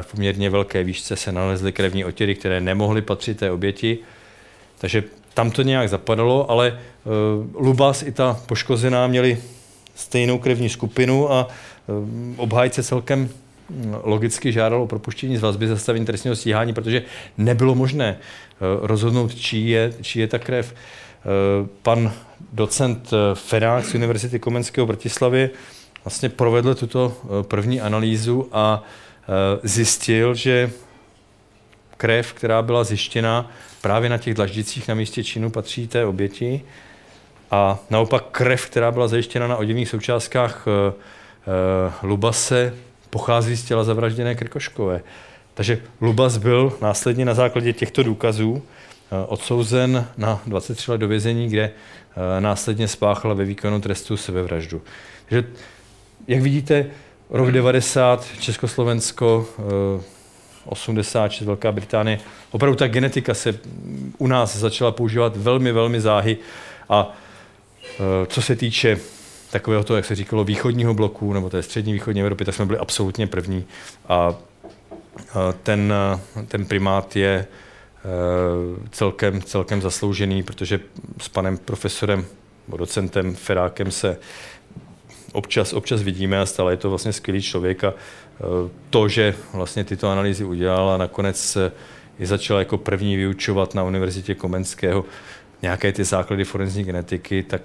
v 0.00 0.06
poměrně 0.06 0.50
velké 0.50 0.84
výšce 0.84 1.16
se 1.16 1.32
nalezly 1.32 1.72
krevní 1.72 2.04
otěry, 2.04 2.34
které 2.34 2.60
nemohly 2.60 3.02
patřit 3.02 3.38
té 3.38 3.50
oběti. 3.50 3.98
Takže 4.78 5.04
tam 5.34 5.50
to 5.50 5.62
nějak 5.62 5.88
zapadalo, 5.88 6.50
ale 6.50 6.78
Lubas 7.54 8.02
i 8.02 8.12
ta 8.12 8.40
poškozená 8.46 9.06
měli 9.06 9.38
stejnou 9.94 10.38
krevní 10.38 10.68
skupinu 10.68 11.32
a 11.32 11.48
obhájce 12.36 12.82
celkem 12.82 13.28
logicky 14.02 14.52
žádalo 14.52 14.82
o 14.82 14.86
propuštění 14.86 15.36
z 15.36 15.40
vazby 15.40 15.68
zastavení 15.68 16.06
trestního 16.06 16.36
stíhání, 16.36 16.74
protože 16.74 17.02
nebylo 17.38 17.74
možné 17.74 18.16
eh, 18.18 18.56
rozhodnout, 18.82 19.34
čí 19.34 19.68
je, 19.68 19.92
čí 20.02 20.18
je 20.18 20.26
ta 20.26 20.38
krev. 20.38 20.74
Eh, 20.74 21.68
pan 21.82 22.12
docent 22.52 23.10
eh, 23.12 23.34
Ferák 23.34 23.84
z 23.84 23.94
Univerzity 23.94 24.38
Komenského 24.38 24.86
v 24.86 24.88
Bratislavě 24.88 25.50
vlastně 26.04 26.28
provedl 26.28 26.74
tuto 26.74 27.16
první 27.42 27.80
analýzu 27.80 28.48
a 28.52 28.82
zjistil, 29.62 30.34
že 30.34 30.70
krev, 31.96 32.32
která 32.32 32.62
byla 32.62 32.84
zjištěna 32.84 33.50
právě 33.88 34.10
na 34.10 34.18
těch 34.18 34.34
dlaždicích 34.34 34.88
na 34.88 34.94
místě 34.94 35.24
činu, 35.24 35.50
patří 35.50 35.88
té 35.88 36.04
oběti. 36.04 36.60
A 37.50 37.78
naopak 37.90 38.24
krev, 38.30 38.66
která 38.66 38.90
byla 38.90 39.08
zajištěna 39.08 39.46
na 39.46 39.56
oděvních 39.56 39.88
součástkách 39.88 40.66
Lubase, 42.02 42.74
pochází 43.10 43.56
z 43.56 43.64
těla 43.64 43.84
zavražděné 43.84 44.34
Krkoškové. 44.34 45.00
Takže 45.54 45.80
Lubas 46.00 46.36
byl 46.36 46.72
následně 46.82 47.24
na 47.24 47.34
základě 47.34 47.72
těchto 47.72 48.02
důkazů 48.02 48.62
eh, 48.62 49.26
odsouzen 49.26 50.06
na 50.16 50.42
23 50.46 50.90
let 50.90 50.98
do 50.98 51.08
vězení, 51.08 51.48
kde 51.48 51.70
následně 52.40 52.88
spáchal 52.88 53.34
ve 53.34 53.44
výkonu 53.44 53.80
trestu 53.80 54.16
sebevraždu. 54.16 54.82
Takže, 55.28 55.48
jak 56.26 56.40
vidíte, 56.40 56.86
rok 57.30 57.50
90, 57.50 58.26
Československo, 58.40 59.48
86, 60.68 61.42
eh, 61.42 61.44
Velká 61.44 61.72
Británie, 61.72 62.18
opravdu 62.50 62.76
ta 62.76 62.88
genetika 62.88 63.34
se 63.34 63.58
u 64.18 64.26
nás 64.26 64.56
začala 64.56 64.92
používat 64.92 65.36
velmi, 65.36 65.72
velmi 65.72 66.00
záhy 66.00 66.38
a 66.88 67.12
co 68.26 68.42
se 68.42 68.56
týče 68.56 68.98
takového 69.50 69.84
toho, 69.84 69.96
jak 69.96 70.04
se 70.04 70.14
říkalo, 70.14 70.44
východního 70.44 70.94
bloku, 70.94 71.32
nebo 71.32 71.50
té 71.50 71.62
střední 71.62 71.92
východní 71.92 72.20
Evropy, 72.20 72.44
tak 72.44 72.54
jsme 72.54 72.66
byli 72.66 72.78
absolutně 72.78 73.26
první. 73.26 73.64
A 74.08 74.34
ten, 75.62 75.94
ten 76.48 76.66
primát 76.66 77.16
je 77.16 77.30
e, 77.34 77.46
celkem, 78.90 79.42
celkem 79.42 79.82
zasloužený, 79.82 80.42
protože 80.42 80.80
s 81.20 81.28
panem 81.28 81.58
profesorem, 81.58 82.24
docentem 82.76 83.34
Ferákem 83.34 83.90
se 83.90 84.16
občas, 85.32 85.72
občas 85.72 86.02
vidíme 86.02 86.40
a 86.40 86.46
stále 86.46 86.72
je 86.72 86.76
to 86.76 86.88
vlastně 86.88 87.12
skvělý 87.12 87.42
člověk 87.42 87.84
a 87.84 87.88
e, 87.88 87.94
to, 88.90 89.08
že 89.08 89.34
vlastně 89.52 89.84
tyto 89.84 90.08
analýzy 90.08 90.44
udělal 90.44 90.90
a 90.90 90.96
nakonec 90.96 91.58
je 92.18 92.26
začal 92.26 92.58
jako 92.58 92.78
první 92.78 93.16
vyučovat 93.16 93.74
na 93.74 93.82
Univerzitě 93.82 94.34
Komenského, 94.34 95.04
nějaké 95.62 95.92
ty 95.92 96.04
základy 96.04 96.44
forenzní 96.44 96.84
genetiky, 96.84 97.42
tak 97.42 97.62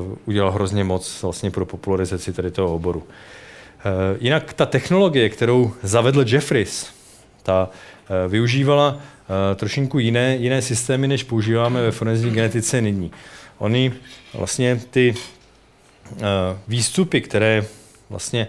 uh, 0.00 0.16
udělal 0.24 0.50
hrozně 0.50 0.84
moc 0.84 1.22
vlastně 1.22 1.50
pro 1.50 1.66
popularizaci 1.66 2.32
tady 2.32 2.50
toho 2.50 2.74
oboru. 2.74 2.98
Uh, 2.98 3.04
jinak 4.20 4.52
ta 4.52 4.66
technologie, 4.66 5.28
kterou 5.28 5.72
zavedl 5.82 6.24
Jeffries, 6.28 6.90
ta 7.42 7.68
uh, 7.68 8.32
využívala 8.32 9.00
trošinku 9.56 9.98
jiné, 9.98 10.36
jiné 10.36 10.62
systémy, 10.62 11.08
než 11.08 11.24
používáme 11.24 11.82
ve 11.82 11.90
forenzní 11.90 12.30
genetice 12.30 12.80
nyní. 12.80 13.10
Oni 13.58 13.92
vlastně 14.34 14.80
ty 14.90 15.14
výstupy, 16.68 17.20
které 17.20 17.64
vlastně 18.10 18.46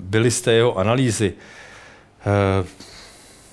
byly 0.00 0.30
z 0.30 0.40
té 0.40 0.52
jeho 0.52 0.78
analýzy, 0.78 1.32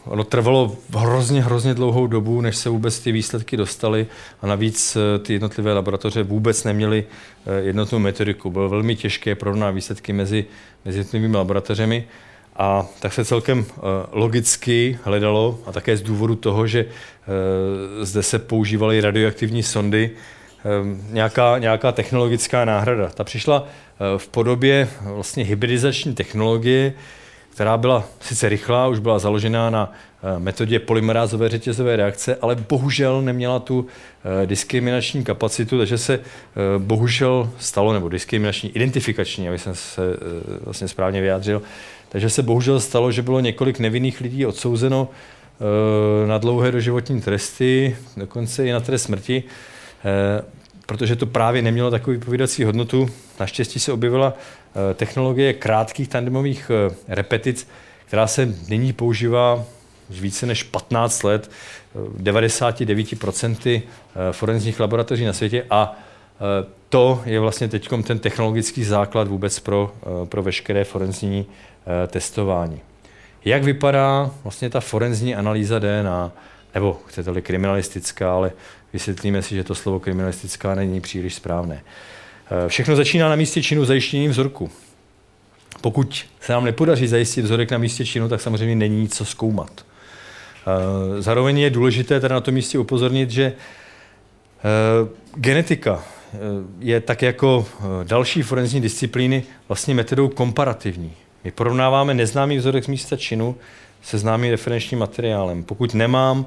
ono 0.08 0.24
trvalo 0.24 0.78
hrozně, 0.98 1.44
hrozně 1.44 1.74
dlouhou 1.74 2.08
dobu, 2.08 2.42
než 2.42 2.56
se 2.56 2.70
vůbec 2.70 3.00
ty 3.00 3.12
výsledky 3.12 3.58
dostaly 3.58 4.08
a 4.42 4.48
navíc 4.48 4.96
eh, 4.96 5.20
ty 5.20 5.34
jednotlivé 5.34 5.74
laboratoře 5.74 6.24
vůbec 6.24 6.64
neměly 6.64 7.06
eh, 7.46 7.62
jednotnou 7.62 8.00
metodiku. 8.00 8.50
Bylo 8.50 8.70
velmi 8.70 8.96
těžké 8.96 9.36
porovnat 9.36 9.72
výsledky 9.72 10.14
mezi, 10.14 10.46
mezi 10.86 10.98
jednotlivými 10.98 11.38
laboratořemi 11.38 12.08
a 12.56 12.86
tak 13.00 13.14
se 13.14 13.26
celkem 13.26 13.66
eh, 13.70 13.82
logicky 14.12 15.00
hledalo 15.04 15.60
a 15.66 15.72
také 15.72 15.98
z 15.98 16.02
důvodu 16.02 16.36
toho, 16.36 16.68
že 16.68 16.86
zde 18.02 18.24
se 18.24 18.40
používaly 18.40 19.02
radioaktivní 19.02 19.64
sondy, 19.64 20.12
nějaká, 21.10 21.58
nějaká 21.58 21.92
technologická 21.92 22.66
náhrada. 22.66 23.10
Ta 23.10 23.24
přišla 23.24 23.68
v 24.18 24.28
podobě 24.28 24.88
vlastně 25.02 25.44
hybridizační 25.44 26.16
technologie, 26.16 26.94
která 27.58 27.78
byla 27.78 28.04
sice 28.22 28.50
rychlá, 28.50 28.88
už 28.88 29.00
byla 29.00 29.20
založená 29.20 29.70
na 29.70 29.92
eh, 29.92 30.40
metodě 30.40 30.80
polymerázové 30.80 31.50
řetězové 31.50 31.96
reakce, 31.96 32.36
ale 32.42 32.56
bohužel 32.56 33.22
neměla 33.22 33.60
tu 33.60 33.88
eh, 34.44 34.48
diskriminační 34.48 35.24
kapacitu, 35.24 35.78
takže 35.78 35.98
se 35.98 36.14
eh, 36.14 36.22
bohužel 36.78 37.50
stalo, 37.60 37.94
nebo 37.94 38.10
diskriminační, 38.10 38.70
identifikační, 38.70 39.50
aby 39.50 39.60
jsem 39.60 39.76
se 39.76 40.02
vlastně 40.66 40.88
správně 40.88 41.22
vyjádřil, 41.22 41.62
takže 42.10 42.30
se 42.30 42.44
bohužel 42.44 42.80
stalo, 42.80 43.12
že 43.12 43.22
bylo 43.22 43.40
několik 43.40 43.80
nevinných 43.80 44.22
lidí 44.22 44.46
odsouzeno 44.46 45.10
na 46.28 46.38
dlouhé 46.38 46.72
doživotní 46.72 47.22
tresty, 47.22 47.98
dokonce 48.18 48.66
i 48.66 48.72
na 48.72 48.80
trest 48.80 49.04
smrti 49.04 49.44
protože 50.88 51.16
to 51.16 51.26
právě 51.26 51.62
nemělo 51.62 51.92
takovou 51.92 52.14
vypovídací 52.18 52.64
hodnotu. 52.64 53.10
Naštěstí 53.40 53.80
se 53.80 53.92
objevila 53.92 54.34
eh, 54.34 54.94
technologie 54.94 55.54
krátkých 55.54 56.08
tandemových 56.08 56.72
eh, 56.74 56.96
repetic, 57.08 57.68
která 58.06 58.28
se 58.28 58.56
nyní 58.70 58.94
používá 58.94 59.64
už 60.10 60.22
více 60.22 60.46
než 60.46 60.64
15 60.64 61.24
let 61.24 61.52
99% 62.22 63.82
eh, 63.82 64.34
forenzních 64.34 64.80
laboratoří 64.80 65.26
na 65.26 65.34
světě 65.34 65.66
a 65.70 66.00
to 66.90 67.22
je 67.26 67.40
vlastně 67.40 67.68
teď 67.68 67.90
ten 68.04 68.20
technologický 68.20 68.84
základ 68.84 69.28
vůbec 69.28 69.60
pro, 69.60 69.94
pro 70.26 70.44
veškeré 70.44 70.84
forenzní 70.84 71.46
testování. 72.08 72.82
Jak 73.46 73.64
vypadá 73.64 74.32
vlastně 74.44 74.70
ta 74.70 74.80
forenzní 74.80 75.36
analýza 75.36 75.80
DNA, 75.80 76.32
nebo 76.74 76.98
chcete-li 77.08 77.42
kriminalistická, 77.42 78.34
ale 78.34 78.52
vysvětlíme 78.94 79.42
si, 79.42 79.56
že 79.56 79.64
to 79.64 79.76
slovo 79.76 80.00
kriminalistická 80.00 80.76
není 80.76 81.02
příliš 81.02 81.36
správné. 81.36 81.84
Eh, 82.52 82.70
všechno 82.70 82.96
začíná 82.96 83.30
na 83.30 83.36
místě 83.36 83.64
činu 83.64 83.86
zajištěním 83.86 84.32
vzorku. 84.32 84.70
Pokud 85.82 86.26
se 86.42 86.54
nám 86.54 86.66
nepodaří 86.66 87.08
zajistit 87.08 87.42
vzorek 87.42 87.72
na 87.72 87.78
místě 87.78 88.06
činu, 88.06 88.30
tak 88.30 88.42
samozřejmě 88.42 88.76
není 88.76 89.08
co 89.08 89.26
zkoumat. 89.26 89.86
Eh, 89.86 91.22
zároveň 91.22 91.60
je 91.60 91.70
důležité 91.70 92.20
tady 92.20 92.34
na 92.34 92.42
tom 92.42 92.54
místě 92.54 92.80
upozornit, 92.80 93.32
že 93.32 93.44
eh, 93.44 93.54
genetika 95.36 96.04
je 96.80 97.02
tak 97.02 97.22
jako 97.22 97.66
další 98.04 98.42
forenzní 98.42 98.82
disciplíny 98.82 99.44
vlastně 99.68 99.96
metodou 99.96 100.28
komparativní. 100.28 101.14
My 101.44 101.52
porovnáváme 101.52 102.14
neznámý 102.14 102.58
vzorek 102.58 102.84
z 102.84 102.88
místa 102.88 103.16
činu 103.16 103.56
se 104.02 104.18
známým 104.18 104.52
referenčním 104.52 105.00
materiálem. 105.00 105.64
Pokud 105.64 105.94
nemám 105.94 106.46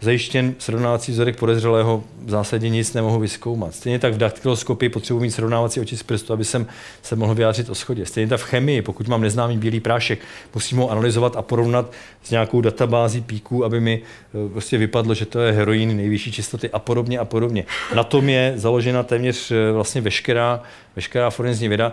zajištěn 0.00 0.54
srovnávací 0.58 1.12
vzorek 1.12 1.38
podezřelého, 1.38 2.04
v 2.24 2.30
zásadě 2.30 2.68
nic 2.68 2.94
nemohu 2.94 3.18
vyzkoumat. 3.18 3.74
Stejně 3.74 3.98
tak 3.98 4.14
v 4.14 4.18
daktyloskopii 4.18 4.88
potřebuji 4.88 5.20
mít 5.20 5.30
srovnávací 5.30 5.80
oči 5.80 5.96
z 5.96 6.02
prstu, 6.02 6.32
aby 6.32 6.44
jsem 6.44 6.66
se 7.02 7.16
mohl 7.16 7.34
vyjádřit 7.34 7.68
o 7.68 7.74
schodě. 7.74 8.06
Stejně 8.06 8.28
tak 8.28 8.40
v 8.40 8.44
chemii, 8.44 8.82
pokud 8.82 9.08
mám 9.08 9.20
neznámý 9.20 9.58
bílý 9.58 9.80
prášek, 9.80 10.18
musím 10.54 10.78
ho 10.78 10.90
analyzovat 10.90 11.36
a 11.36 11.42
porovnat 11.42 11.92
s 12.22 12.30
nějakou 12.30 12.60
databází 12.60 13.20
píků, 13.20 13.64
aby 13.64 13.80
mi 13.80 14.02
eh, 14.02 14.48
prostě 14.52 14.78
vypadlo, 14.78 15.14
že 15.14 15.26
to 15.26 15.40
je 15.40 15.52
heroin 15.52 15.96
nejvyšší 15.96 16.32
čistoty 16.32 16.70
a 16.70 16.78
podobně 16.78 17.18
a 17.18 17.24
podobně. 17.24 17.64
Na 17.94 18.04
tom 18.04 18.28
je 18.28 18.52
založena 18.56 19.02
téměř 19.02 19.50
eh, 19.50 19.72
vlastně 19.72 20.00
veškerá, 20.00 20.62
veškerá 20.96 21.30
forenzní 21.30 21.68
věda, 21.68 21.92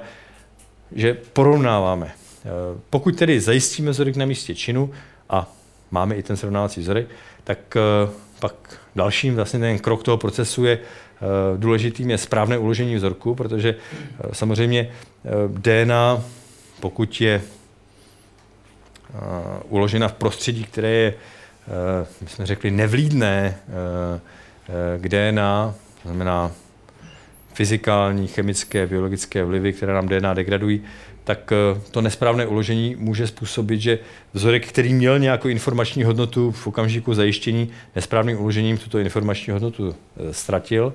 že 0.96 1.18
porovnáváme. 1.34 2.12
Eh, 2.48 2.80
pokud 2.90 3.18
tedy 3.18 3.40
zajistíme 3.40 3.92
vzorek 3.92 4.16
na 4.16 4.26
místě 4.26 4.56
činu 4.56 4.92
a 5.30 5.54
máme 5.92 6.16
i 6.16 6.24
ten 6.24 6.38
srovnávací 6.38 6.82
vzorek, 6.82 7.08
tak 7.44 7.60
eh, 7.76 8.10
pak 8.40 8.54
dalším 8.96 9.36
vlastně 9.36 9.60
ten 9.60 9.80
krok 9.80 10.04
toho 10.04 10.18
procesu 10.18 10.66
je 10.66 10.80
eh, 10.80 11.58
důležitým 11.58 12.10
je 12.10 12.18
správné 12.18 12.58
uložení 12.58 12.96
vzorku, 12.96 13.36
protože 13.36 13.76
samozřejmě 14.34 14.92
DNA, 15.48 16.24
pokud 16.80 17.22
je 17.22 17.42
uložena 19.70 20.08
v 20.08 20.14
prostředí, 20.14 20.64
které 20.64 20.90
je, 20.90 21.14
my 22.22 22.28
jsme 22.28 22.46
řekli, 22.46 22.72
nevlídné 22.72 23.58
k 24.98 25.10
DNA, 25.10 25.76
to 26.04 26.10
znamená 26.10 26.52
fyzikální, 27.58 28.28
chemické, 28.28 28.88
biologické 28.88 29.44
vlivy, 29.44 29.74
které 29.74 29.94
nám 29.94 30.08
DNA 30.08 30.34
degradují, 30.34 30.84
tak 31.28 31.52
eh, 31.52 31.82
to 31.92 32.02
nesprávné 32.02 32.46
uložení 32.46 32.96
může 33.00 33.28
způsobit, 33.28 33.82
že 33.82 34.00
vzorek, 34.34 34.68
který 34.68 34.94
měl 34.94 35.20
nějakou 35.20 35.48
informační 35.48 36.04
hodnotu 36.04 36.52
v 36.52 36.68
okamžiku 36.68 37.14
zajištění, 37.14 37.70
nesprávným 37.96 38.40
uložením 38.42 38.78
tuto 38.78 39.00
informační 39.00 39.54
hodnotu 39.54 39.96
eh, 39.96 40.34
ztratil. 40.34 40.94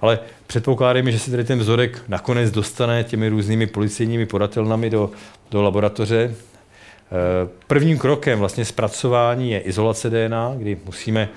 Ale 0.00 0.18
předpokládáme, 0.46 1.12
že 1.12 1.18
se 1.18 1.30
tedy 1.30 1.44
ten 1.44 1.58
vzorek 1.58 2.02
nakonec 2.08 2.50
dostane 2.50 3.04
těmi 3.04 3.28
různými 3.28 3.66
policejními 3.66 4.26
podatelnami 4.26 4.90
do, 4.90 5.10
do 5.50 5.62
laboratoře. 5.62 6.34
Eh, 6.34 7.48
prvním 7.66 7.98
krokem 7.98 8.38
vlastně 8.38 8.64
zpracování 8.64 9.50
je 9.50 9.60
izolace 9.60 10.10
DNA, 10.10 10.54
kdy 10.58 10.78
musíme 10.84 11.28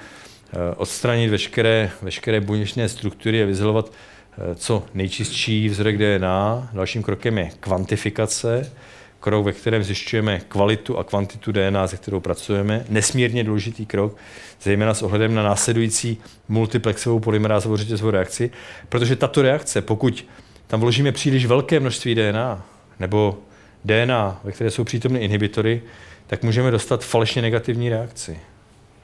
odstranit 0.78 1.30
veškeré, 1.30 1.92
veškeré 2.02 2.42
buněčné 2.42 2.90
struktury 2.90 3.44
a 3.44 3.46
vyzolovat 3.46 3.92
Eh, 3.92 4.21
co 4.56 4.84
nejčistší 4.94 5.70
vzorek 5.70 5.98
DNA. 5.98 6.70
Dalším 6.74 7.04
krokem 7.04 7.38
je 7.38 7.50
kvantifikace, 7.60 8.72
krok, 9.20 9.46
ve 9.46 9.52
kterém 9.52 9.84
zjišťujeme 9.84 10.42
kvalitu 10.48 10.98
a 10.98 11.04
kvantitu 11.04 11.52
DNA, 11.52 11.88
se 11.88 11.98
kterou 11.98 12.20
pracujeme. 12.20 12.86
Nesmírně 12.90 13.44
důležitý 13.44 13.86
krok, 13.86 14.18
zejména 14.62 14.94
s 14.94 15.02
ohledem 15.02 15.36
na 15.36 15.44
následující 15.44 16.18
multiplexovou 16.48 17.20
polymerázovou 17.20 17.78
řetězovou 17.78 18.12
reakci, 18.12 18.52
protože 18.90 19.16
tato 19.16 19.42
reakce, 19.42 19.82
pokud 19.82 20.26
tam 20.68 20.80
vložíme 20.80 21.12
příliš 21.12 21.46
velké 21.46 21.80
množství 21.80 22.16
DNA, 22.16 22.66
nebo 23.00 23.38
DNA, 23.86 24.40
ve 24.44 24.52
které 24.52 24.72
jsou 24.72 24.84
přítomny 24.84 25.20
inhibitory, 25.20 25.82
tak 26.28 26.44
můžeme 26.44 26.72
dostat 26.72 27.04
falešně 27.06 27.42
negativní 27.42 27.90
reakci. 27.90 28.40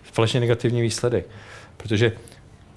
Falešně 0.04 0.40
negativní 0.40 0.82
výsledek. 0.82 1.28
Protože 1.78 2.12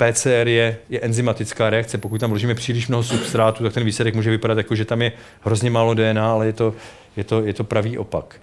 PCR 0.01 0.49
je, 0.49 0.79
je 0.89 1.01
enzymatická 1.01 1.71
reakce. 1.71 1.99
Pokud 1.99 2.21
tam 2.21 2.31
vložíme 2.31 2.55
příliš 2.55 2.89
mnoho 2.89 3.03
substrátu, 3.03 3.65
tak 3.65 3.73
ten 3.73 3.85
výsledek 3.85 4.15
může 4.15 4.31
vypadat 4.31 4.59
jako, 4.59 4.75
že 4.75 4.85
tam 4.85 5.03
je 5.03 5.13
hrozně 5.41 5.71
málo 5.71 5.95
DNA, 5.95 6.33
ale 6.33 6.47
je 6.47 6.53
to, 6.53 6.75
je 7.17 7.25
to, 7.25 7.43
je 7.43 7.55
to 7.55 7.65
pravý 7.65 7.99
opak. 7.99 8.41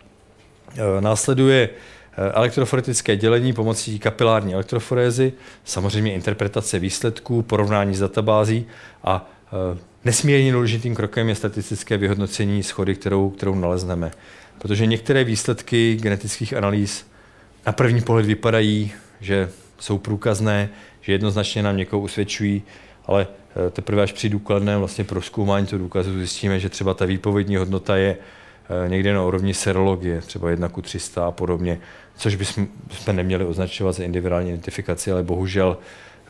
E, 0.77 1.01
následuje 1.01 1.69
e, 2.17 2.31
elektroforetické 2.31 3.15
dělení 3.15 3.53
pomocí 3.53 3.99
kapilární 3.99 4.53
elektroforézy, 4.53 5.33
samozřejmě 5.65 6.13
interpretace 6.13 6.79
výsledků, 6.79 7.41
porovnání 7.41 7.95
s 7.95 7.99
databází 7.99 8.65
a 9.03 9.29
e, 9.73 9.77
nesmírně 10.05 10.51
důležitým 10.51 10.95
krokem 10.95 11.29
je 11.29 11.35
statistické 11.35 11.97
vyhodnocení 11.97 12.63
schody, 12.63 12.95
kterou, 12.95 13.29
kterou 13.29 13.55
nalezneme. 13.55 14.11
Protože 14.59 14.85
některé 14.85 15.23
výsledky 15.23 15.98
genetických 16.01 16.53
analýz 16.53 17.05
na 17.65 17.72
první 17.72 18.01
pohled 18.01 18.25
vypadají, 18.25 18.91
že 19.22 19.50
jsou 19.79 19.98
průkazné, 19.98 20.70
že 21.07 21.13
jednoznačně 21.13 21.63
nám 21.63 21.77
někoho 21.77 22.01
usvědčují, 22.01 22.63
ale 23.05 23.27
eh, 23.67 23.70
teprve 23.72 24.03
až 24.03 24.11
při 24.11 24.29
důkladném 24.29 24.79
vlastně 24.79 25.03
proskoumání 25.03 25.65
toho 25.65 25.79
důkazu 25.79 26.17
zjistíme, 26.17 26.59
že 26.59 26.70
třeba 26.70 26.93
ta 26.93 27.05
výpovědní 27.05 27.55
hodnota 27.55 27.96
je 27.96 28.17
eh, 28.85 28.89
někde 28.89 29.13
na 29.13 29.24
úrovni 29.24 29.53
serologie, 29.53 30.22
třeba 30.22 30.50
1 30.50 30.70
ku 30.70 30.81
300 30.81 31.27
a 31.27 31.31
podobně, 31.31 31.79
což 32.15 32.35
bychom 32.35 32.67
neměli 33.11 33.46
označovat 33.46 33.96
za 33.96 34.03
individuální 34.03 34.50
identifikaci, 34.50 35.11
ale 35.11 35.24
bohužel 35.24 35.77
eh, 35.77 36.29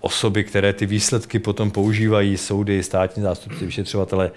osoby, 0.00 0.44
které 0.44 0.72
ty 0.72 0.86
výsledky 0.86 1.38
potom 1.38 1.70
používají, 1.70 2.36
soudy, 2.36 2.82
státní 2.82 3.22
zástupci, 3.22 3.66
vyšetřovatele, 3.66 4.30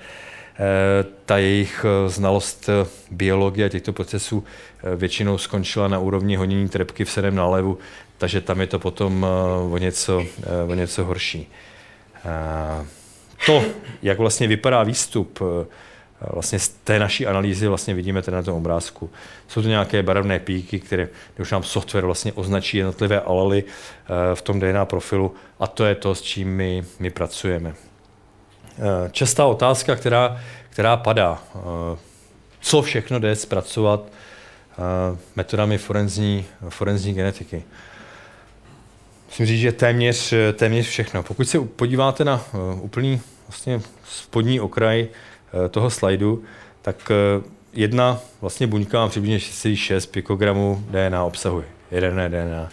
ta 1.25 1.37
jejich 1.37 1.85
znalost 2.07 2.69
biologie 3.11 3.65
a 3.65 3.69
těchto 3.69 3.93
procesů 3.93 4.43
většinou 4.95 5.37
skončila 5.37 5.87
na 5.87 5.99
úrovni 5.99 6.35
honění 6.35 6.69
trepky 6.69 7.05
v 7.05 7.11
sedm 7.11 7.35
nálevu, 7.35 7.77
takže 8.21 8.41
tam 8.41 8.61
je 8.61 8.67
to 8.67 8.79
potom 8.79 9.25
eh, 9.25 9.73
o 9.73 9.77
něco, 9.77 10.21
eh, 10.21 10.71
o 10.71 10.73
něco 10.73 11.05
horší. 11.05 11.49
Eh, 12.25 12.85
to, 13.45 13.63
jak 14.01 14.17
vlastně 14.17 14.47
vypadá 14.47 14.83
výstup 14.83 15.39
vlastně 16.33 16.59
z 16.59 16.69
té 16.69 16.99
naší 16.99 17.27
analýzy 17.27 17.67
vlastně 17.67 17.93
vidíme 17.93 18.21
tady 18.21 18.35
na 18.35 18.43
tom 18.43 18.55
obrázku. 18.55 19.09
Jsou 19.47 19.61
to 19.61 19.67
nějaké 19.67 20.03
barevné 20.03 20.39
píky, 20.39 20.79
které 20.79 21.07
už 21.39 21.51
nám 21.51 21.63
software 21.63 22.05
vlastně 22.05 22.33
označí 22.33 22.77
jednotlivé 22.77 23.21
alely 23.21 23.63
v 24.33 24.41
tom 24.41 24.59
DNA 24.59 24.85
profilu 24.85 25.35
a 25.59 25.67
to 25.67 25.85
je 25.85 25.95
to, 25.95 26.15
s 26.15 26.21
čím 26.21 26.47
my, 26.47 26.83
my 26.99 27.09
pracujeme. 27.09 27.73
Častá 29.11 29.45
otázka, 29.45 29.95
která, 29.95 30.41
která 30.69 30.97
padá, 30.97 31.43
co 32.59 32.81
všechno 32.81 33.19
jde 33.19 33.35
zpracovat 33.35 34.01
metodami 35.35 35.77
forenzní, 35.77 36.45
forenzní 36.69 37.13
genetiky. 37.13 37.63
Musím 39.31 39.45
říct, 39.45 39.59
že 39.59 39.71
téměř, 39.71 40.33
téměř 40.53 40.87
všechno. 40.87 41.23
Pokud 41.23 41.49
se 41.49 41.59
podíváte 41.59 42.25
na 42.25 42.45
uh, 42.53 42.83
úplný 42.83 43.21
vlastně 43.47 43.81
spodní 44.03 44.59
okraj 44.59 45.07
uh, 45.07 45.67
toho 45.67 45.89
slajdu, 45.89 46.43
tak 46.81 47.11
uh, 47.37 47.43
jedna 47.73 48.19
vlastně 48.41 48.67
buňka 48.67 48.99
má 48.99 49.07
přibližně 49.07 49.37
6,6 49.37 50.11
pikogramů 50.11 50.83
DNA 50.89 51.23
obsahuje, 51.23 51.65
jedené 51.91 52.29
DNA. 52.29 52.69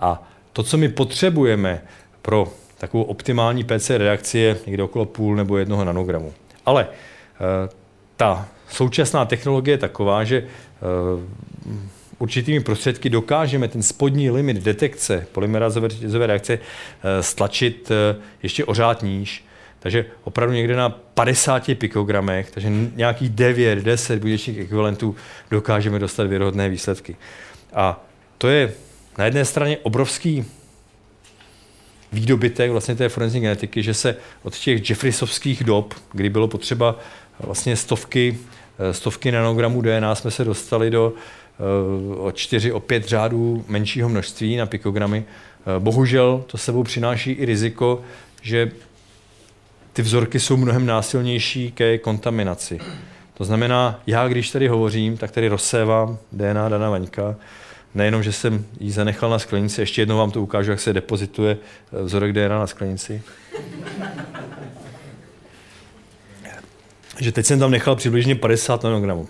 A 0.00 0.28
to, 0.52 0.62
co 0.62 0.76
my 0.76 0.88
potřebujeme 0.88 1.82
pro 2.22 2.48
takovou 2.78 3.02
optimální 3.02 3.64
PC 3.64 3.90
reakci 3.90 4.38
je 4.38 4.56
někde 4.66 4.82
okolo 4.82 5.04
půl 5.04 5.36
nebo 5.36 5.58
jednoho 5.58 5.84
nanogramu. 5.84 6.32
Ale 6.66 6.88
ta 8.16 8.48
současná 8.68 9.24
technologie 9.24 9.72
je 9.74 9.78
taková, 9.78 10.24
že 10.24 10.46
určitými 12.20 12.60
prostředky 12.60 13.10
dokážeme 13.10 13.68
ten 13.68 13.82
spodní 13.82 14.30
limit 14.30 14.56
detekce 14.56 15.26
polymerázové 15.32 16.26
reakce 16.26 16.58
eh, 16.58 17.22
stlačit 17.22 17.90
eh, 17.90 18.16
ještě 18.42 18.64
o 18.64 18.74
řád 18.74 19.02
níž. 19.02 19.44
Takže 19.78 20.04
opravdu 20.24 20.54
někde 20.54 20.76
na 20.76 20.88
50 20.88 21.70
pikogramech, 21.78 22.50
takže 22.50 22.70
nějakých 22.94 23.30
9, 23.30 23.78
10 23.78 24.20
buněčných 24.20 24.58
ekvivalentů 24.58 25.16
dokážeme 25.50 25.98
dostat 25.98 26.26
věrohodné 26.26 26.68
výsledky. 26.68 27.16
A 27.72 28.04
to 28.38 28.48
je 28.48 28.72
na 29.18 29.24
jedné 29.24 29.44
straně 29.44 29.78
obrovský 29.78 30.44
výdobytek 32.12 32.70
vlastně 32.70 32.94
té 32.94 33.08
forenzní 33.08 33.40
genetiky, 33.40 33.82
že 33.82 33.94
se 33.94 34.16
od 34.42 34.56
těch 34.56 34.90
Jeffreysovských 34.90 35.64
dob, 35.64 35.94
kdy 36.12 36.28
bylo 36.28 36.48
potřeba 36.48 36.98
vlastně 37.40 37.76
stovky, 37.76 38.38
eh, 38.78 38.94
stovky 38.94 39.32
nanogramů 39.32 39.82
DNA, 39.82 40.14
jsme 40.14 40.30
se 40.30 40.44
dostali 40.44 40.90
do 40.90 41.12
o 42.16 42.32
4, 42.32 42.72
o 42.72 42.80
5 42.80 43.08
řádů 43.08 43.64
menšího 43.68 44.08
množství 44.08 44.56
na 44.56 44.66
pikogramy. 44.66 45.24
Eh, 45.60 45.80
bohužel 45.80 46.44
to 46.46 46.58
sebou 46.58 46.82
přináší 46.82 47.32
i 47.32 47.44
riziko, 47.44 48.00
že 48.42 48.70
ty 49.92 50.02
vzorky 50.02 50.40
jsou 50.40 50.56
mnohem 50.56 50.86
násilnější 50.86 51.72
ke 51.72 51.98
kontaminaci. 51.98 52.78
To 53.34 53.44
znamená, 53.44 54.00
já 54.06 54.28
když 54.28 54.50
tady 54.50 54.68
hovořím, 54.68 55.16
tak 55.16 55.30
tady 55.30 55.48
rozsévám 55.48 56.18
DNA 56.32 56.68
Dana 56.68 56.90
Vaňka, 56.90 57.36
nejenom, 57.94 58.22
že 58.22 58.32
jsem 58.32 58.64
ji 58.80 58.90
zanechal 58.90 59.30
na 59.30 59.38
sklenici, 59.38 59.80
ještě 59.80 60.02
jednou 60.02 60.16
vám 60.16 60.30
to 60.30 60.42
ukážu, 60.42 60.70
jak 60.70 60.80
se 60.80 60.92
depozituje 60.92 61.56
eh, 61.92 62.02
vzorek 62.02 62.32
DNA 62.32 62.58
na 62.58 62.66
sklenici. 62.66 63.22
že 67.20 67.32
teď 67.32 67.46
jsem 67.46 67.58
tam 67.58 67.70
nechal 67.70 67.96
přibližně 67.96 68.34
50 68.34 68.84
nanogramů. 68.84 69.28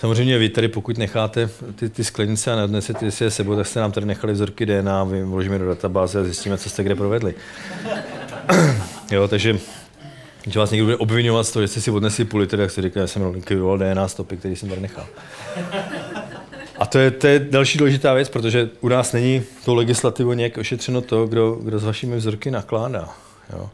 Samozřejmě 0.00 0.38
vy 0.38 0.48
tady, 0.48 0.68
pokud 0.68 0.98
necháte 0.98 1.50
ty, 1.76 1.88
ty 1.88 2.04
sklenice 2.04 2.52
a 2.52 2.56
neodnesete 2.56 3.10
si 3.10 3.24
je 3.24 3.30
sebou, 3.30 3.56
tak 3.56 3.66
jste 3.66 3.80
nám 3.80 3.92
tady 3.92 4.06
nechali 4.06 4.32
vzorky 4.32 4.66
DNA, 4.66 5.04
vložíme 5.24 5.58
do 5.58 5.66
databáze 5.68 6.20
a 6.20 6.24
zjistíme, 6.24 6.58
co 6.58 6.70
jste 6.70 6.82
kde 6.82 6.94
provedli. 6.94 7.34
jo, 9.10 9.28
takže 9.28 9.58
když 10.42 10.56
vás 10.56 10.70
někdo 10.70 10.84
bude 10.84 10.96
obvinovat 10.96 11.44
z 11.44 11.52
toho, 11.52 11.62
že 11.62 11.68
jste 11.68 11.80
si 11.80 11.90
odnesli 11.90 12.24
půl 12.24 12.40
litr, 12.40 12.56
tak 12.56 12.70
si 12.70 12.82
říká, 12.82 13.00
že 13.00 13.08
jsem 13.08 13.30
likvidoval 13.30 13.78
DNA 13.78 14.08
stopy, 14.08 14.36
který 14.36 14.56
jsem 14.56 14.68
tady 14.68 14.80
nechal. 14.80 15.06
A 16.78 16.86
to 16.86 16.98
je, 16.98 17.10
to 17.10 17.26
je 17.26 17.38
další 17.38 17.78
důležitá 17.78 18.14
věc, 18.14 18.28
protože 18.28 18.68
u 18.80 18.88
nás 18.88 19.12
není 19.12 19.42
to 19.64 19.74
legislativou 19.74 20.32
nějak 20.32 20.58
ošetřeno 20.58 21.00
to, 21.00 21.26
kdo, 21.26 21.52
kdo 21.52 21.78
s 21.78 21.84
vašimi 21.84 22.16
vzorky 22.16 22.50
nakládá. 22.50 23.08
Jo. 23.52 23.70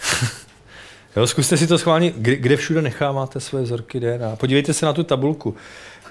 jo, 1.16 1.26
zkuste 1.26 1.56
si 1.56 1.66
to 1.66 1.78
schválně, 1.78 2.12
kde, 2.16 2.36
kde 2.36 2.56
všude 2.56 2.82
necháváte 2.82 3.40
své 3.40 3.62
vzorky 3.62 4.00
DNA. 4.00 4.36
Podívejte 4.36 4.74
se 4.74 4.86
na 4.86 4.92
tu 4.92 5.04
tabulku. 5.04 5.56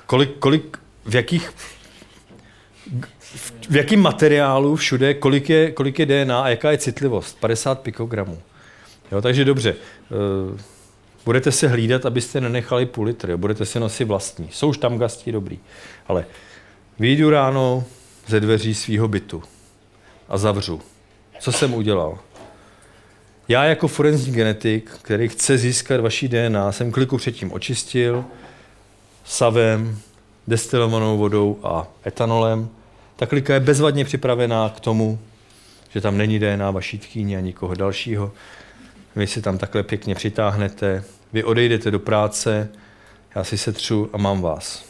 Kolik, 0.05 0.37
kolik, 0.39 0.77
v 1.05 1.15
jakých 1.15 1.51
v 3.69 3.75
jakém 3.75 3.99
materiálu 3.99 4.75
všude, 4.75 5.13
kolik 5.13 5.49
je, 5.49 5.71
kolik 5.71 5.99
je 5.99 6.05
DNA 6.05 6.41
a 6.41 6.49
jaká 6.49 6.71
je 6.71 6.77
citlivost? 6.77 7.39
50 7.39 7.79
pikogramů. 7.79 8.41
Jo, 9.11 9.21
takže 9.21 9.45
dobře. 9.45 9.75
Uh, 10.51 10.57
budete 11.25 11.51
se 11.51 11.67
hlídat, 11.67 12.05
abyste 12.05 12.41
nenechali 12.41 12.85
půl 12.85 13.05
litr, 13.05 13.29
jo? 13.29 13.37
budete 13.37 13.65
si 13.65 13.79
nosit 13.79 14.05
vlastní. 14.05 14.49
Jsou 14.51 14.69
už 14.69 14.77
tam 14.77 14.97
gasti 14.97 15.31
dobrý. 15.31 15.59
Ale 16.07 16.25
vyjdu 16.99 17.29
ráno 17.29 17.83
ze 18.27 18.39
dveří 18.39 18.75
svého 18.75 19.07
bytu 19.07 19.43
a 20.29 20.37
zavřu. 20.37 20.81
Co 21.39 21.51
jsem 21.51 21.73
udělal? 21.73 22.19
Já 23.49 23.63
jako 23.63 23.87
forenzní 23.87 24.33
genetik, 24.33 24.91
který 25.01 25.27
chce 25.27 25.57
získat 25.57 26.01
vaší 26.01 26.27
DNA, 26.27 26.71
jsem 26.71 26.91
kliku 26.91 27.17
předtím 27.17 27.51
očistil 27.51 28.25
savem, 29.25 29.99
destilovanou 30.47 31.17
vodou 31.17 31.59
a 31.63 31.87
etanolem. 32.05 32.69
Ta 33.15 33.25
klika 33.25 33.53
je 33.53 33.59
bezvadně 33.59 34.05
připravená 34.05 34.69
k 34.69 34.79
tomu, 34.79 35.19
že 35.89 36.01
tam 36.01 36.17
není 36.17 36.39
DNA 36.39 36.71
vaší 36.71 36.99
tkýně 36.99 37.37
a 37.37 37.41
nikoho 37.41 37.75
dalšího. 37.75 38.31
Vy 39.15 39.27
si 39.27 39.41
tam 39.41 39.57
takhle 39.57 39.83
pěkně 39.83 40.15
přitáhnete, 40.15 41.03
vy 41.33 41.43
odejdete 41.43 41.91
do 41.91 41.99
práce, 41.99 42.69
já 43.35 43.43
si 43.43 43.57
setřu 43.57 44.09
a 44.13 44.17
mám 44.17 44.41
vás. 44.41 44.85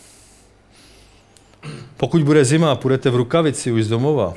Pokud 1.97 2.23
bude 2.23 2.45
zima 2.45 2.71
a 2.71 2.75
půjdete 2.75 3.09
v 3.09 3.15
rukavici 3.15 3.71
už 3.71 3.83
z 3.83 3.87
domova, 3.87 4.33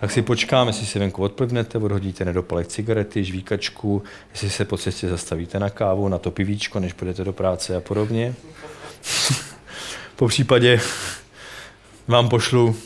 tak 0.00 0.10
si 0.10 0.22
počkáme, 0.22 0.68
jestli 0.68 0.86
si 0.86 0.98
venku 0.98 1.22
odplivnete, 1.22 1.78
odhodíte 1.78 2.24
nedopalek 2.24 2.66
cigarety, 2.66 3.24
žvíkačku, 3.24 4.02
jestli 4.30 4.50
se 4.50 4.64
po 4.64 4.76
cestě 4.76 5.08
zastavíte 5.08 5.58
na 5.58 5.70
kávu, 5.70 6.08
na 6.08 6.18
to 6.18 6.30
pivíčko, 6.30 6.80
než 6.80 6.92
půjdete 6.92 7.24
do 7.24 7.32
práce 7.32 7.76
a 7.76 7.80
podobně. 7.80 8.34
po 10.16 10.28
případě 10.28 10.80
vám 12.08 12.28
pošlu 12.28 12.76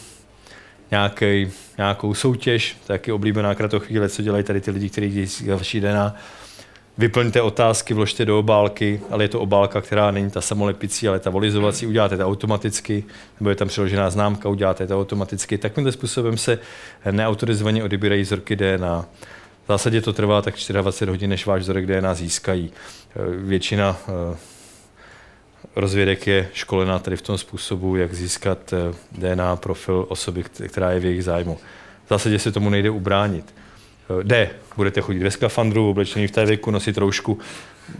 nějaký, 0.91 1.51
nějakou 1.79 2.15
soutěž, 2.15 2.77
taky 2.87 3.13
oblíbená 3.13 3.55
kratochvíle, 3.55 4.09
co 4.09 4.23
dělají 4.23 4.45
tady 4.45 4.61
ty 4.61 4.71
lidi, 4.71 4.91
kteří 4.91 5.11
dělají 5.11 5.59
vaší 5.59 5.81
DNA. 5.81 6.17
Vyplňte 6.99 7.43
otázky, 7.43 7.95
vložte 7.95 8.25
do 8.25 8.39
obálky, 8.39 9.01
ale 9.11 9.25
je 9.25 9.29
to 9.29 9.41
obálka, 9.41 9.81
která 9.81 10.11
není 10.11 10.31
ta 10.31 10.41
samolepicí, 10.41 11.09
ale 11.09 11.19
ta 11.19 11.31
volizovací, 11.31 11.87
uděláte 11.87 12.17
to 12.17 12.27
automaticky, 12.27 13.05
nebo 13.41 13.51
je 13.51 13.57
tam 13.57 13.69
přiložená 13.69 14.11
známka, 14.11 14.49
uděláte 14.49 14.87
to 14.87 15.01
automaticky. 15.01 15.59
Takovýmhle 15.59 15.93
způsobem 15.93 16.37
se 16.37 16.59
neautorizovaně 17.11 17.85
odebírají 17.85 18.23
vzorky 18.23 18.57
DNA. 18.57 19.07
V 19.65 19.69
zásadě 19.69 20.01
to 20.01 20.13
trvá 20.13 20.43
tak 20.43 20.55
24 20.69 21.11
hodin, 21.11 21.31
než 21.31 21.47
váš 21.47 21.63
vzorek 21.63 21.87
DNA 21.87 22.15
získají. 22.15 22.73
Většina 23.37 23.97
eh, 24.09 24.37
rozvědek 25.77 26.27
je 26.27 26.49
školená 26.53 26.99
tady 26.99 27.17
v 27.17 27.23
tom 27.23 27.39
způsobu, 27.39 27.97
jak 27.97 28.15
získat 28.15 28.73
eh, 28.73 28.95
DNA 29.13 29.57
profil 29.57 30.07
osoby, 30.09 30.45
která 30.69 30.91
je 30.91 31.01
v 31.01 31.05
jejich 31.05 31.25
zájmu. 31.25 31.59
V 32.07 32.09
zásadě 32.09 32.39
se 32.39 32.53
tomu 32.53 32.71
nejde 32.71 32.91
ubránit. 32.91 33.55
Eh, 34.11 34.25
jde, 34.25 34.51
budete 34.77 35.01
chodit 35.01 35.23
ve 35.23 35.31
skafandru, 35.31 35.91
oblečený 35.91 36.27
v 36.27 36.31
té 36.31 36.47
věku, 36.47 36.71
nosit 36.71 36.99
roušku, 36.99 37.39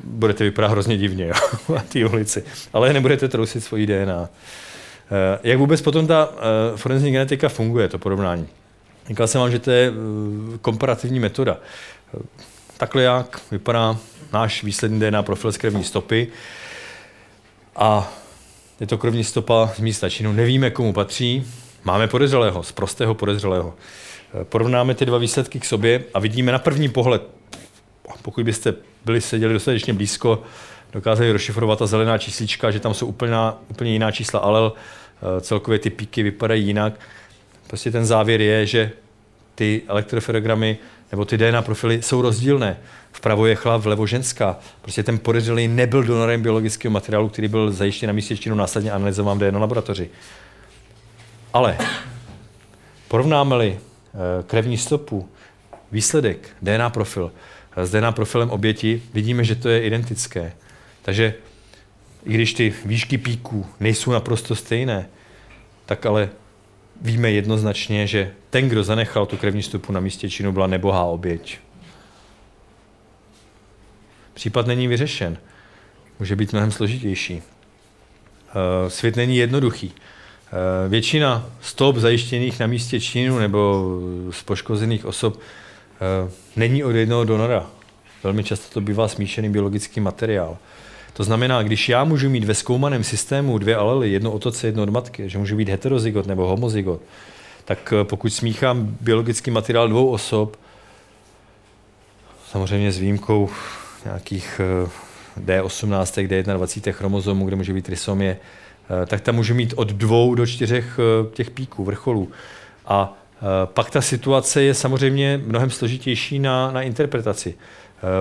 budete 0.05 0.45
vypadat 0.45 0.69
hrozně 0.69 0.97
divně 0.97 1.27
jo, 1.69 1.75
na 1.75 1.83
té 1.83 2.07
ulici, 2.07 2.45
ale 2.73 2.93
nebudete 2.93 3.29
trousit 3.29 3.65
svoji 3.65 3.87
DNA. 3.87 4.29
Eh, 5.11 5.39
jak 5.43 5.59
vůbec 5.59 5.81
potom 5.83 6.07
ta 6.07 6.29
forenzní 6.77 7.13
genetika 7.13 7.49
funguje, 7.49 7.89
to 7.89 7.99
porovnání? 7.99 8.49
Říkal 9.09 9.27
jsem 9.27 9.41
vám, 9.41 9.51
že 9.51 9.59
to 9.59 9.71
je 9.71 9.93
komparativní 10.61 11.21
metoda. 11.21 11.57
Takhle 12.77 13.03
jak 13.03 13.41
vypadá 13.51 13.97
náš 14.33 14.65
výsledný 14.65 15.01
DNA 15.01 15.23
profil 15.23 15.53
z 15.53 15.57
krevní 15.57 15.85
stopy 15.85 16.29
a 17.77 18.13
je 18.81 18.87
to 18.87 18.99
krevní 18.99 19.25
stopa 19.25 19.73
z 19.77 19.81
místa 19.81 20.11
činu. 20.11 20.33
Nevíme, 20.33 20.71
komu 20.71 20.93
patří. 20.93 21.47
Máme 21.85 22.09
podezřelého, 22.09 22.63
z 22.63 22.73
prostého 22.73 23.15
podezřelého. 23.15 23.75
Porovnáme 24.43 24.95
ty 24.95 25.07
dva 25.07 25.19
výsledky 25.19 25.61
k 25.61 25.65
sobě 25.65 26.05
a 26.15 26.19
vidíme 26.19 26.53
na 26.53 26.59
první 26.59 26.89
pohled, 26.89 27.23
pokud 28.23 28.45
byste 28.45 28.75
byli 29.05 29.21
seděli 29.21 29.53
dostatečně 29.53 29.93
blízko, 29.93 30.43
dokázali 30.93 31.33
rozšifrovat 31.33 31.79
ta 31.79 31.87
zelená 31.87 32.19
číslička, 32.19 32.71
že 32.71 32.81
tam 32.81 32.95
jsou 32.95 33.07
úplně, 33.07 33.37
úplně 33.69 33.93
jiná 33.93 34.11
čísla 34.11 34.41
alel, 34.41 34.73
celkově 35.41 35.79
ty 35.79 35.91
píky 35.91 36.23
vypadají 36.23 36.67
jinak. 36.67 37.01
Prostě 37.67 37.91
ten 37.91 38.07
závěr 38.07 38.41
je, 38.41 38.67
že 38.67 38.91
ty 39.55 39.83
elektroferogramy 39.89 40.79
nebo 41.13 41.25
ty 41.25 41.39
DNA 41.39 41.63
profily 41.63 42.03
jsou 42.03 42.23
rozdílné. 42.23 42.77
Vpravo 43.13 43.47
je 43.47 43.55
chlap, 43.55 43.83
vlevo 43.83 44.07
ženská. 44.07 44.57
Prostě 44.83 45.03
ten 45.03 45.19
podezřelý 45.19 45.69
nebyl 45.69 46.03
donorem 46.03 46.43
biologického 46.43 46.93
materiálu, 46.93 47.29
který 47.29 47.49
byl 47.49 47.73
zajištěn 47.73 48.07
na 48.07 48.13
místě 48.13 48.37
činu 48.37 48.55
následně 48.55 48.93
analyzován 48.93 49.39
v 49.39 49.41
DNA 49.41 49.59
laboratoři. 49.59 50.11
Ale 51.53 51.79
porovnáme-li 53.09 53.79
eh, 53.79 53.94
krevní 54.47 54.79
stopu, 54.79 55.29
výsledek, 55.93 56.49
DNA 56.63 56.91
profil, 56.91 57.33
s 57.77 57.91
DNA 57.91 58.13
profilem 58.13 58.51
oběti, 58.51 59.03
vidíme, 59.15 59.45
že 59.45 59.55
to 59.55 59.69
je 59.69 59.83
identické. 59.83 60.53
Takže 61.03 61.35
i 62.25 62.35
když 62.35 62.55
ty 62.55 62.75
výšky 62.85 63.19
píků 63.19 63.67
nejsou 63.81 64.13
naprosto 64.13 64.55
stejné, 64.55 65.09
tak 65.87 66.07
ale 66.07 66.31
víme 67.01 67.31
jednoznačně, 67.31 68.07
že 68.07 68.33
ten, 68.51 68.69
kdo 68.69 68.85
zanechal 68.85 69.27
tu 69.27 69.37
krevní 69.37 69.63
stopu 69.63 69.93
na 69.93 70.01
místě 70.01 70.31
činu, 70.31 70.53
byla 70.53 70.67
nebohá 70.67 71.05
oběť. 71.05 71.59
Případ 74.35 74.67
není 74.67 74.89
vyřešen. 74.89 75.39
Může 76.19 76.37
být 76.37 76.53
mnohem 76.53 76.71
složitější. 76.71 77.43
Eh, 78.49 78.91
svět 78.91 79.17
není 79.17 79.37
jednoduchý. 79.37 79.93
Eh, 80.55 80.89
většina 80.89 81.47
stop 81.61 81.97
zajištěných 81.97 82.61
na 82.61 82.67
místě 82.67 83.01
činu 83.01 83.39
nebo 83.39 83.85
z 84.31 84.43
poškozených 84.43 85.07
osob 85.07 85.39
eh, 85.39 86.31
není 86.57 86.85
od 86.85 86.91
jednoho 86.91 87.25
donora. 87.25 87.67
Velmi 88.23 88.45
často 88.45 88.75
to 88.75 88.81
bývá 88.81 89.09
smíšený 89.09 89.51
biologický 89.51 90.01
materiál. 90.01 90.57
To 91.13 91.25
znamená, 91.25 91.63
když 91.63 91.89
já 91.89 92.05
můžu 92.05 92.31
mít 92.31 92.45
ve 92.45 92.55
zkoumaném 92.55 93.05
systému 93.05 93.59
dvě 93.59 93.77
alely, 93.77 94.13
jedno 94.13 94.33
otoce, 94.33 94.67
jedno 94.67 94.83
od 94.83 94.91
matky, 94.91 95.29
že 95.29 95.39
můžu 95.39 95.57
být 95.57 95.69
heterozygot 95.69 96.27
nebo 96.27 96.47
homozygot, 96.47 97.01
tak 97.65 97.95
pokud 98.03 98.31
smíchám 98.31 98.97
biologický 99.01 99.51
materiál 99.51 99.89
dvou 99.89 100.09
osob, 100.11 100.57
samozřejmě 102.51 102.93
s 102.93 102.99
výjimkou 102.99 103.51
nějakých 104.05 104.61
D18, 105.47 106.29
D21 106.29 106.93
chromozomů, 106.93 107.47
kde 107.47 107.57
může 107.57 107.73
být 107.73 107.85
trisomie, 107.85 108.37
eh, 108.41 108.64
tak 109.07 109.21
tam 109.21 109.35
může 109.35 109.55
mít 109.55 109.75
od 109.77 109.89
dvou 109.89 110.35
do 110.35 110.47
čtyřech 110.47 110.99
eh, 110.99 111.31
těch 111.35 111.51
píků, 111.51 111.85
vrcholů. 111.85 112.31
A 112.87 113.13
eh, 113.37 113.43
pak 113.65 113.91
ta 113.91 114.01
situace 114.01 114.63
je 114.63 114.75
samozřejmě 114.75 115.41
mnohem 115.47 115.71
složitější 115.71 116.39
na, 116.39 116.71
na 116.71 116.83
interpretaci. 116.83 117.55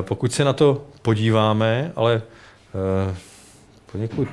Pokud 0.02 0.34
se 0.34 0.44
na 0.44 0.54
to 0.54 0.86
podíváme, 1.02 1.92
ale 1.96 2.22
poněkud 3.92 4.28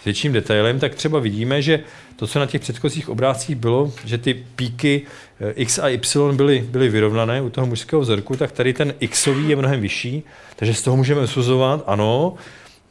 s 0.00 0.04
větším 0.04 0.32
detailem, 0.32 0.80
tak 0.80 0.94
třeba 0.94 1.18
vidíme, 1.18 1.62
že 1.62 1.80
to, 2.16 2.26
co 2.26 2.38
na 2.38 2.46
těch 2.46 2.60
předchozích 2.60 3.08
obrázcích 3.08 3.56
bylo, 3.56 3.92
že 4.04 4.18
ty 4.18 4.34
píky 4.34 5.02
eh, 5.40 5.50
X 5.50 5.78
a 5.78 5.88
Y 5.88 6.36
byly, 6.36 6.66
byly 6.68 6.88
vyrovnané 6.88 7.42
u 7.42 7.50
toho 7.50 7.66
mužského 7.66 8.02
vzorku, 8.02 8.36
tak 8.36 8.52
tady 8.52 8.72
ten 8.72 8.94
Xový 9.10 9.48
je 9.48 9.56
mnohem 9.56 9.80
vyšší, 9.80 10.22
takže 10.56 10.74
z 10.74 10.82
toho 10.82 10.96
můžeme 10.96 11.20
usuzovat, 11.20 11.84
ano, 11.86 12.34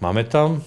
máme 0.01 0.23
tam 0.23 0.63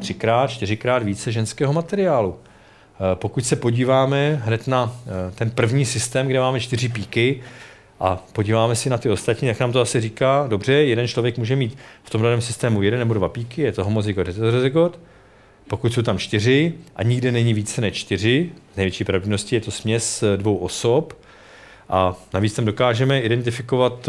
třikrát, 0.00 0.50
čtyřikrát 0.50 1.02
více 1.02 1.32
ženského 1.32 1.72
materiálu. 1.72 2.36
Eh, 2.38 3.14
pokud 3.14 3.46
se 3.46 3.56
podíváme 3.56 4.42
hned 4.44 4.66
na 4.66 4.96
eh, 5.06 5.32
ten 5.34 5.50
první 5.50 5.84
systém, 5.84 6.26
kde 6.26 6.40
máme 6.40 6.60
čtyři 6.60 6.88
píky, 6.88 7.42
a 8.00 8.16
podíváme 8.32 8.76
si 8.76 8.90
na 8.90 8.98
ty 8.98 9.10
ostatní, 9.10 9.48
jak 9.48 9.60
nám 9.60 9.72
to 9.72 9.80
asi 9.80 10.00
říká, 10.00 10.46
dobře, 10.48 10.72
jeden 10.72 11.08
člověk 11.08 11.38
může 11.38 11.56
mít 11.56 11.78
v 12.02 12.10
tom 12.10 12.22
daném 12.22 12.40
systému 12.40 12.82
jeden 12.82 12.98
nebo 12.98 13.14
dva 13.14 13.28
píky, 13.28 13.62
je 13.62 13.72
to 13.72 13.84
homozygot, 13.84 14.26
heterozygot, 14.26 14.98
pokud 15.68 15.92
jsou 15.92 16.02
tam 16.02 16.18
čtyři 16.18 16.74
a 16.96 17.02
nikde 17.02 17.32
není 17.32 17.54
více 17.54 17.80
než 17.80 17.94
čtyři, 17.94 18.50
největší 18.76 19.04
pravděpodobností 19.04 19.54
je 19.54 19.60
to 19.60 19.70
směs 19.70 20.22
eh, 20.22 20.36
dvou 20.36 20.56
osob 20.56 21.18
a 21.88 22.14
navíc 22.34 22.54
tam 22.54 22.64
dokážeme 22.64 23.20
identifikovat 23.20 24.08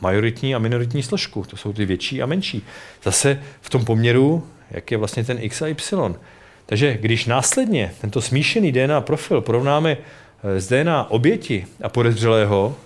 majoritní 0.00 0.54
a 0.54 0.58
minoritní 0.58 1.02
složku. 1.02 1.44
To 1.50 1.56
jsou 1.56 1.72
ty 1.72 1.86
větší 1.86 2.22
a 2.22 2.26
menší. 2.26 2.62
Zase 3.02 3.42
v 3.60 3.70
tom 3.70 3.84
poměru, 3.84 4.46
jak 4.70 4.90
je 4.90 4.96
vlastně 4.96 5.24
ten 5.24 5.38
X 5.40 5.62
a 5.62 5.66
Y. 5.66 6.14
Takže 6.66 6.98
když 7.00 7.26
následně 7.26 7.94
tento 8.00 8.20
smíšený 8.20 8.72
DNA 8.72 9.00
profil 9.00 9.40
porovnáme 9.40 9.96
eh, 10.44 10.60
s 10.60 10.68
DNA 10.68 11.10
oběti 11.10 11.66
a 11.82 11.88
podezřelého, 11.88 12.76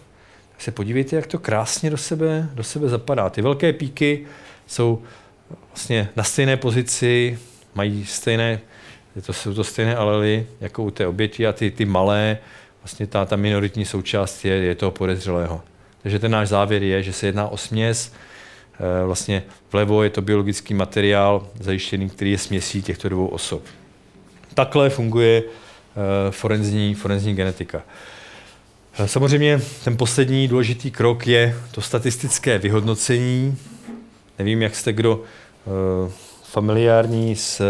tak 0.53 0.63
se 0.63 0.71
podívejte, 0.71 1.17
jak 1.17 1.27
to 1.27 1.39
krásně 1.39 1.91
do 1.91 1.97
sebe, 1.97 2.49
do 2.55 2.65
sebe 2.65 2.89
zapadá. 2.89 3.31
Ty 3.31 3.43
velké 3.43 3.73
píky 3.73 4.27
jsou 4.67 5.03
vlastně 5.69 6.09
na 6.17 6.25
stejné 6.25 6.57
pozici, 6.57 7.39
mají 7.75 8.07
stejné 8.07 8.61
to, 9.27 9.33
jsou 9.33 9.55
to 9.55 9.65
stejné 9.65 9.97
alely 9.97 10.47
jako 10.61 10.83
u 10.83 10.91
té 10.91 11.07
oběti 11.07 11.47
a 11.47 11.53
ty, 11.53 11.71
ty 11.71 11.85
malé, 11.85 12.39
vlastně 12.83 13.07
ta, 13.07 13.25
ta 13.25 13.37
minoritní 13.37 13.85
součást 13.85 14.45
je, 14.45 14.55
je 14.55 14.75
toho 14.75 14.91
podezřelého. 14.91 15.63
Takže 16.03 16.19
ten 16.19 16.31
náš 16.31 16.49
závěr 16.49 16.83
je, 16.83 17.03
že 17.03 17.13
se 17.13 17.27
jedná 17.27 17.49
o 17.49 17.57
směs, 17.57 18.13
eh, 18.13 18.34
vlastně 19.07 19.43
vlevo 19.73 20.03
je 20.03 20.11
to 20.11 20.23
biologický 20.23 20.75
materiál 20.75 21.47
zajištěný, 21.61 22.11
který 22.11 22.31
je 22.31 22.39
směsí 22.39 22.83
těchto 22.83 23.09
dvou 23.09 23.27
osob. 23.27 23.63
Takhle 24.55 24.91
funguje 24.91 25.43
eh, 25.43 26.31
forenzní, 26.31 26.95
forenzní 26.95 27.35
genetika. 27.35 27.83
Eh, 28.99 29.09
samozřejmě 29.09 29.61
ten 29.85 29.97
poslední 29.97 30.49
důležitý 30.49 30.91
krok 30.91 31.27
je 31.27 31.57
to 31.73 31.81
statistické 31.81 32.59
vyhodnocení. 32.59 33.59
Nevím, 34.39 34.63
jak 34.63 34.75
jste 34.75 34.93
kdo 34.93 35.23
familiární 36.43 37.37
s, 37.37 37.63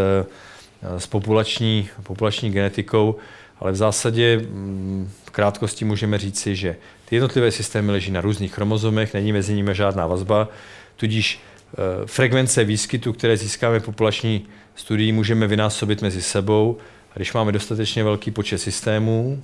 s 0.98 1.06
populační, 1.06 1.88
populační 2.02 2.50
genetikou, 2.50 3.16
ale 3.60 3.72
v 3.72 3.76
zásadě 3.76 4.38
mm, 4.38 5.10
v 5.24 5.30
krátkosti 5.30 5.84
můžeme 5.84 6.18
říci, 6.18 6.56
že 6.56 6.76
ty 7.04 7.16
jednotlivé 7.16 7.50
systémy 7.50 7.92
leží 7.92 8.10
na 8.10 8.20
různých 8.20 8.54
chromozomech, 8.54 9.14
není 9.14 9.32
mezi 9.32 9.54
nimi 9.54 9.74
žádná 9.74 10.06
vazba, 10.06 10.48
tudíž 10.96 11.40
eh, 11.72 12.07
frekvence 12.07 12.64
výskytu, 12.64 13.12
které 13.12 13.37
získáme 13.37 13.80
populační 13.80 14.46
studií, 14.74 15.12
můžeme 15.12 15.46
vynásobit 15.46 16.02
mezi 16.02 16.22
sebou. 16.22 16.78
A 17.11 17.12
když 17.16 17.33
máme 17.33 17.52
dostatečně 17.52 18.04
velký 18.04 18.30
počet 18.30 18.59
systémů, 18.59 19.42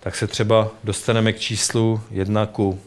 tak 0.00 0.16
se 0.16 0.26
třeba 0.26 0.68
dostaneme 0.84 1.32
k 1.32 1.40
číslu 1.40 2.00
1 2.10 2.46
ku 2.46 2.80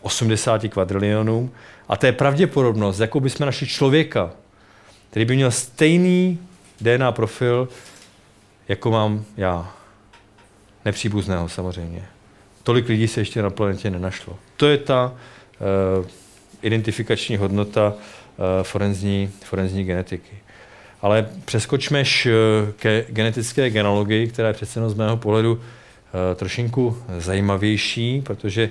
80 0.00 0.62
kvadrilionům. 0.68 1.50
A 1.88 1.96
to 1.96 2.06
je 2.06 2.12
pravděpodobnost, 2.12 2.98
jakou 2.98 3.20
bychom 3.20 3.46
našli 3.46 3.66
člověka, 3.66 4.30
který 5.10 5.24
by 5.24 5.36
měl 5.36 5.50
stejný 5.50 6.38
DNA 6.80 7.12
profil, 7.12 7.68
jako 8.68 8.90
mám 8.90 9.24
já. 9.36 9.74
Nepříbuzného 10.84 11.48
samozřejmě. 11.48 12.04
Tolik 12.62 12.88
lidí 12.88 13.08
se 13.08 13.20
ještě 13.20 13.42
na 13.42 13.50
planetě 13.50 13.90
nenašlo. 13.90 14.38
To 14.56 14.66
je 14.66 14.78
ta 14.78 15.14
uh, 15.98 16.06
identifikační 16.62 17.36
hodnota 17.36 17.92
uh, 17.92 18.44
forenzní, 18.62 19.30
forenzní 19.44 19.84
genetiky. 19.84 20.36
Ale 21.02 21.28
přeskočme 21.44 22.00
uh, 22.00 22.72
ke 22.76 23.04
genetické 23.08 23.70
genealogii, 23.70 24.26
která 24.28 24.48
je 24.48 24.54
přece 24.54 24.90
z 24.90 24.94
mého 24.94 25.16
pohledu 25.16 25.52
uh, 25.52 25.60
trošinku 26.34 27.02
zajímavější, 27.18 28.20
protože 28.20 28.70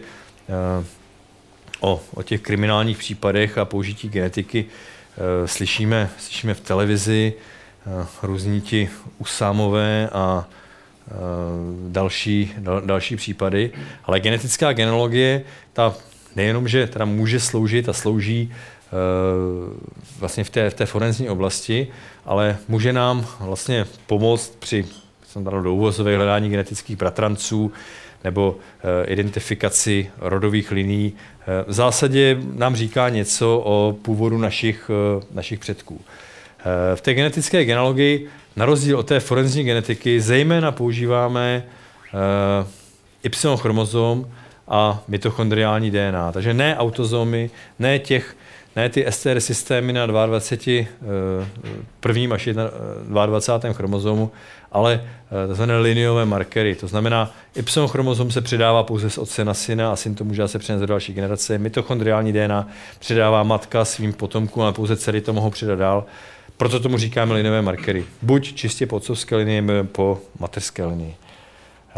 o, 1.79 2.01
o 2.13 2.23
těch 2.23 2.41
kriminálních 2.41 2.97
případech 2.97 3.57
a 3.57 3.65
použití 3.65 4.09
genetiky 4.09 4.65
slyšíme, 5.45 6.09
slyšíme 6.17 6.53
v 6.53 6.59
televizi, 6.59 7.33
různí 8.23 8.61
ti 8.61 8.89
usámové 9.19 10.09
a 10.09 10.47
Eh, 11.07 11.13
další, 11.87 12.53
další 12.85 13.15
případy. 13.15 13.71
Ale 14.03 14.19
genetická 14.19 14.73
genealogie, 14.73 15.41
ta 15.73 15.95
nejenom, 16.37 16.67
že 16.67 16.87
teda 16.87 17.05
může 17.05 17.39
sloužit 17.39 17.89
a 17.89 17.93
slouží 17.93 18.51
eh, 18.51 18.91
vlastně 20.19 20.43
v 20.43 20.49
té, 20.49 20.69
v 20.69 20.73
té 20.73 20.85
forenzní 20.85 21.29
oblasti, 21.29 21.87
ale 22.25 22.57
může 22.67 22.93
nám 22.93 23.27
vlastně 23.39 23.85
pomoct 24.05 24.55
při 24.59 24.85
jsem 25.27 25.43
do 25.43 25.91
hledání 26.15 26.49
genetických 26.49 26.97
bratranců 26.97 27.71
nebo 28.23 28.55
eh, 28.57 29.05
identifikaci 29.05 30.09
rodových 30.17 30.71
liní. 30.71 31.13
V 31.67 31.73
zásadě 31.73 32.37
nám 32.53 32.75
říká 32.75 33.09
něco 33.09 33.61
o 33.65 33.97
původu 34.01 34.37
našich, 34.37 34.91
našich 35.31 35.59
předků. 35.59 36.01
V 36.95 37.01
té 37.01 37.13
genetické 37.13 37.65
genealogii 37.65 38.27
na 38.57 38.65
rozdíl 38.65 38.99
od 38.99 39.07
té 39.07 39.19
forenzní 39.19 39.63
genetiky 39.63 40.21
zejména 40.21 40.71
používáme 40.71 41.63
uh, 42.13 42.67
Y 43.23 43.57
chromozom 43.57 44.31
a 44.67 45.03
mitochondriální 45.07 45.91
DNA. 45.91 46.31
Takže 46.31 46.53
ne 46.53 46.77
autozomy, 46.77 47.49
ne 47.79 47.99
těch 47.99 48.35
ne 48.77 48.89
ty 48.89 49.05
STR 49.09 49.39
systémy 49.39 49.93
na 49.93 50.05
22, 50.05 50.81
uh, 50.81 51.07
eh, 51.63 51.69
prvním 51.99 52.33
až 52.33 52.49
22. 53.09 53.73
chromozomu, 53.73 54.31
ale 54.71 55.03
uh, 55.47 55.53
tzv. 55.53 55.63
liniové 55.81 56.25
markery. 56.25 56.75
To 56.75 56.87
znamená, 56.87 57.31
Y 57.55 57.87
chromozom 57.87 58.31
se 58.31 58.41
předává 58.41 58.83
pouze 58.83 59.09
z 59.09 59.17
otce 59.17 59.45
na 59.45 59.53
syna 59.53 59.91
a 59.91 59.95
syn 59.95 60.15
to 60.15 60.23
může 60.23 60.47
se 60.47 60.59
přenést 60.59 60.81
do 60.81 60.87
další 60.87 61.13
generace. 61.13 61.57
Mitochondriální 61.57 62.33
DNA 62.33 62.67
předává 62.99 63.43
matka 63.43 63.85
svým 63.85 64.13
potomkům, 64.13 64.63
ale 64.63 64.73
pouze 64.73 64.95
dcery 64.95 65.21
to 65.21 65.33
mohou 65.33 65.49
předat 65.49 65.79
dál. 65.79 66.05
Proto 66.57 66.79
tomu 66.79 66.97
říkáme 66.97 67.33
linové 67.33 67.61
markery. 67.61 68.05
Buď 68.21 68.53
čistě 68.53 68.85
po 68.85 68.95
otcovské 68.95 69.35
linii, 69.35 69.61
nebo 69.61 69.83
po 69.83 70.19
mateřské 70.39 70.85
linii. 70.85 71.15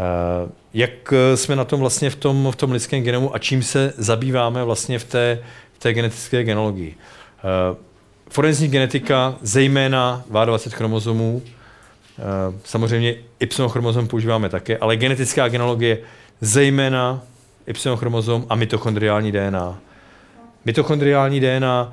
Eh, 0.00 0.48
jak 0.74 1.14
jsme 1.34 1.56
na 1.56 1.64
tom 1.64 1.80
vlastně 1.80 2.10
v 2.10 2.16
tom, 2.16 2.48
v 2.50 2.56
tom 2.56 2.72
lidském 2.72 3.02
genomu 3.02 3.34
a 3.34 3.38
čím 3.38 3.62
se 3.62 3.92
zabýváme 3.96 4.64
vlastně 4.64 4.98
v 4.98 5.04
té, 5.04 5.38
v 5.72 5.78
té 5.78 5.92
genetické 5.92 6.44
genologii? 6.44 6.94
Eh, 7.38 7.76
forenzní 8.30 8.68
genetika, 8.68 9.34
zejména 9.42 10.24
22 10.30 10.76
chromozomů, 10.76 11.42
eh, 11.44 12.22
samozřejmě 12.64 13.14
Y 13.40 13.68
chromozom 13.68 14.08
používáme 14.08 14.48
také, 14.48 14.78
ale 14.78 14.96
genetická 14.96 15.48
genologie, 15.48 15.98
zejména 16.40 17.22
Y 17.66 17.96
chromozom 17.96 18.46
a 18.48 18.54
mitochondriální 18.54 19.32
DNA. 19.32 19.78
Mitochondriální 20.64 21.40
DNA 21.40 21.92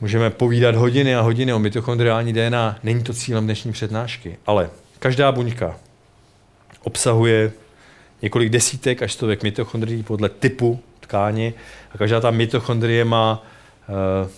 Můžeme 0.00 0.30
povídat 0.30 0.74
hodiny 0.74 1.14
a 1.14 1.20
hodiny 1.20 1.52
o 1.52 1.58
mitochondriální 1.58 2.32
DNA, 2.32 2.78
není 2.82 3.02
to 3.02 3.12
cílem 3.12 3.44
dnešní 3.44 3.72
přednášky, 3.72 4.36
ale 4.46 4.70
každá 4.98 5.32
buňka 5.32 5.76
obsahuje 6.84 7.52
několik 8.22 8.48
desítek 8.48 9.02
až 9.02 9.12
stovek 9.12 9.42
mitochondrií 9.42 10.02
podle 10.02 10.28
typu 10.28 10.80
tkáně 11.00 11.52
a 11.94 11.98
každá 11.98 12.20
ta 12.20 12.30
mitochondrie 12.30 13.04
má 13.04 13.42
uh, 13.88 14.30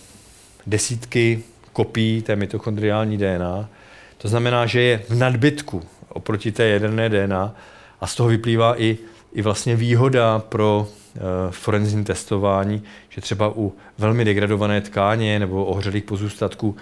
desítky 0.67 1.43
kopií 1.73 2.21
té 2.21 2.35
mitochondriální 2.35 3.17
DNA. 3.17 3.69
To 4.17 4.27
znamená, 4.27 4.65
že 4.65 4.81
je 4.81 4.97
v 5.09 5.15
nadbytku 5.15 5.83
oproti 6.09 6.51
té 6.51 6.67
jaderné 6.67 7.09
DNA 7.09 7.55
a 8.01 8.07
z 8.07 8.15
toho 8.15 8.29
vyplývá 8.29 8.81
i, 8.81 8.97
i 9.33 9.41
vlastně 9.41 9.75
výhoda 9.75 10.39
pro 10.39 10.87
Eh, 11.15 11.51
forenzní 11.51 12.03
testování, 12.03 12.83
že 13.09 13.21
třeba 13.21 13.51
u 13.55 13.73
velmi 13.97 14.25
degradované 14.25 14.81
tkáně 14.81 15.39
nebo 15.39 15.65
ohřelých 15.65 16.03
pozůstatků 16.03 16.77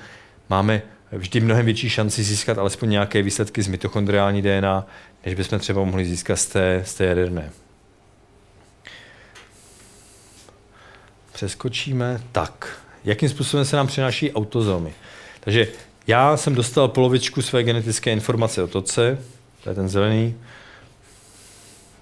máme 0.50 0.82
vždy 1.12 1.40
mnohem 1.40 1.66
větší 1.66 1.90
šanci 1.90 2.24
získat 2.24 2.58
alespoň 2.58 2.90
nějaké 2.90 3.22
výsledky 3.22 3.62
z 3.62 3.68
mitochondriální 3.68 4.42
DNA, 4.42 4.86
než 5.26 5.36
bychom 5.36 5.60
třeba 5.60 5.84
mohli 5.84 6.06
získat 6.06 6.36
z 6.36 6.46
té, 6.46 6.84
z 6.86 6.94
té 6.94 7.06
jaderné. 7.06 7.52
Přeskočíme. 11.34 12.22
Tak, 12.32 12.80
jakým 13.04 13.30
způsobem 13.30 13.66
se 13.66 13.76
nám 13.76 13.88
přináší 13.88 14.32
autozomy? 14.32 14.94
Takže 15.40 15.68
já 16.08 16.38
jsem 16.38 16.56
dostal 16.56 16.88
polovičku 16.88 17.42
své 17.42 17.64
genetické 17.64 18.12
informace 18.12 18.64
od 18.64 18.76
otce, 18.76 19.18
to 19.64 19.70
je 19.70 19.76
ten 19.76 19.90
zelený, 19.90 20.36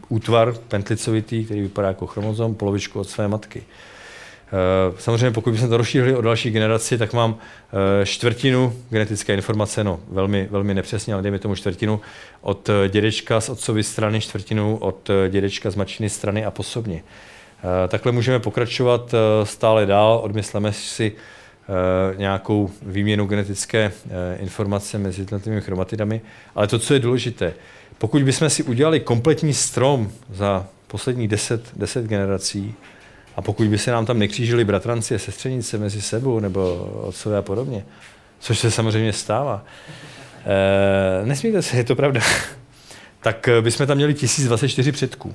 útvar 0.09 0.53
pentlicovitý, 0.53 1.45
který 1.45 1.61
vypadá 1.61 1.87
jako 1.87 2.07
chromozom, 2.07 2.55
polovičku 2.55 2.99
od 2.99 3.09
své 3.09 3.27
matky. 3.27 3.63
Eh, 4.53 4.93
samozřejmě 4.99 5.31
pokud 5.31 5.51
bychom 5.51 5.69
to 5.69 5.77
rozšířili 5.77 6.15
o 6.15 6.21
další 6.21 6.51
generaci, 6.51 6.97
tak 6.97 7.13
mám 7.13 7.37
eh, 8.01 8.05
čtvrtinu 8.05 8.73
genetické 8.89 9.33
informace, 9.33 9.83
no 9.83 9.99
velmi, 10.09 10.47
velmi 10.51 10.73
nepřesně, 10.73 11.13
ale 11.13 11.23
dejme 11.23 11.39
tomu 11.39 11.55
čtvrtinu 11.55 12.01
od 12.41 12.69
eh, 12.69 12.89
dědečka 12.89 13.41
z 13.41 13.49
otcovy 13.49 13.83
strany, 13.83 14.21
čtvrtinu 14.21 14.77
od 14.77 15.09
dědečka 15.29 15.71
z 15.71 15.75
matčiny 15.75 16.09
strany 16.09 16.45
a 16.45 16.51
posobně. 16.51 17.03
Takhle 17.87 18.11
můžeme 18.11 18.39
pokračovat 18.39 19.15
stále 19.43 19.85
dál, 19.85 20.19
odmysleme 20.23 20.73
si 20.73 21.11
nějakou 22.17 22.69
výměnu 22.81 23.25
genetické 23.25 23.91
informace 24.37 24.97
mezi 24.97 25.21
jednotlivými 25.21 25.61
chromatidami, 25.61 26.21
ale 26.55 26.67
to, 26.67 26.79
co 26.79 26.93
je 26.93 26.99
důležité, 26.99 27.53
pokud 27.97 28.23
bychom 28.23 28.49
si 28.49 28.63
udělali 28.63 28.99
kompletní 28.99 29.53
strom 29.53 30.11
za 30.33 30.67
posledních 30.87 31.27
deset, 31.27 31.61
deset 31.75 32.05
generací 32.05 32.75
a 33.41 33.43
pokud 33.43 33.67
by 33.67 33.77
se 33.77 33.91
nám 33.91 34.05
tam 34.05 34.19
nekřížili 34.19 34.65
bratranci 34.65 35.15
a 35.15 35.19
sestřenice 35.19 35.77
mezi 35.77 36.01
sebou 36.01 36.39
nebo 36.39 36.75
otcové 37.03 37.37
a 37.37 37.41
podobně, 37.41 37.85
což 38.39 38.59
se 38.59 38.71
samozřejmě 38.71 39.13
stává, 39.13 39.65
e, 40.45 41.25
nesmíte 41.25 41.61
se, 41.61 41.77
je 41.77 41.83
to 41.83 41.95
pravda, 41.95 42.21
tak 43.21 43.47
eh, 43.47 43.61
bychom 43.61 43.87
tam 43.87 43.97
měli 43.97 44.13
1024 44.13 44.91
předků, 44.91 45.33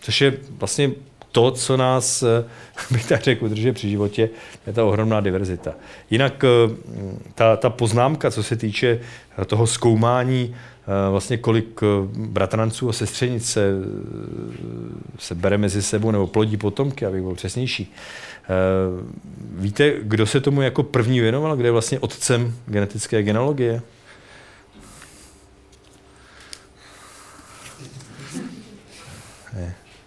což 0.00 0.20
je 0.20 0.32
vlastně 0.50 0.90
to, 1.32 1.50
co 1.50 1.76
nás, 1.76 2.22
eh, 2.22 2.44
bych 2.90 3.06
tak 3.06 3.22
řekl, 3.22 3.44
udržuje 3.44 3.72
při 3.72 3.90
životě, 3.90 4.30
je 4.66 4.72
ta 4.72 4.84
ohromná 4.84 5.20
diverzita. 5.20 5.74
Jinak 6.10 6.44
ta, 7.34 7.56
ta 7.56 7.70
poznámka, 7.70 8.30
co 8.30 8.42
se 8.42 8.56
týče 8.56 9.00
toho 9.46 9.66
zkoumání 9.66 10.56
vlastně 11.10 11.36
kolik 11.36 11.80
bratranců 12.14 12.88
a 12.88 12.92
sestřenic 12.92 13.50
se, 13.50 13.70
se 15.18 15.34
bere 15.34 15.58
mezi 15.58 15.82
sebou 15.82 16.10
nebo 16.10 16.26
plodí 16.26 16.56
potomky, 16.56 17.06
abych 17.06 17.22
byl 17.22 17.34
přesnější. 17.34 17.94
Víte, 19.38 19.94
kdo 20.02 20.26
se 20.26 20.40
tomu 20.40 20.62
jako 20.62 20.82
první 20.82 21.20
věnoval, 21.20 21.56
kde 21.56 21.68
je 21.68 21.72
vlastně 21.72 21.98
otcem 21.98 22.54
genetické 22.66 23.22
genealogie? 23.22 23.82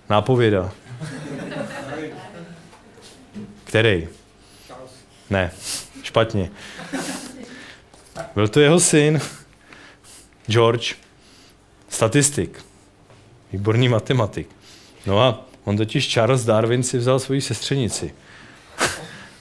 Nápověda. 0.09 0.71
Který? 3.63 4.07
Ne, 5.29 5.51
špatně. 6.03 6.51
Byl 8.35 8.47
to 8.47 8.59
jeho 8.59 8.79
syn, 8.79 9.21
George, 10.47 10.95
statistik, 11.89 12.65
výborný 13.53 13.89
matematik. 13.89 14.47
No 15.05 15.19
a 15.19 15.45
on 15.63 15.77
totiž 15.77 16.13
Charles 16.13 16.45
Darwin 16.45 16.83
si 16.83 16.97
vzal 16.97 17.19
svoji 17.19 17.41
sestřenici. 17.41 18.13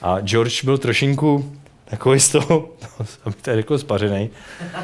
A 0.01 0.19
George 0.19 0.63
byl 0.63 0.77
trošinku 0.77 1.55
takový 1.85 2.19
z 2.19 2.29
toho, 2.29 2.69
aby 3.25 3.35
to 3.41 3.55
řekl 3.55 3.77
spařený. 3.77 4.29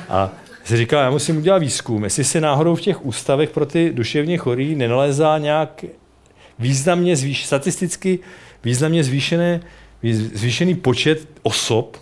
A 0.10 0.32
si 0.63 0.77
říkal, 0.77 1.03
já 1.03 1.10
musím 1.10 1.38
udělat 1.38 1.58
výzkum, 1.58 2.03
jestli 2.03 2.23
se 2.23 2.41
náhodou 2.41 2.75
v 2.75 2.82
těch 2.82 3.06
ústavech 3.06 3.49
pro 3.49 3.65
ty 3.65 3.91
duševně 3.93 4.38
chorý 4.38 4.75
nenalézá 4.75 5.38
nějak 5.38 5.86
významně 6.60 7.15
zvýš, 7.15 7.45
statisticky 7.45 8.19
významně 8.63 9.03
zvýšené, 9.03 9.62
zvýšený 10.34 10.75
počet 10.75 11.27
osob, 11.43 11.97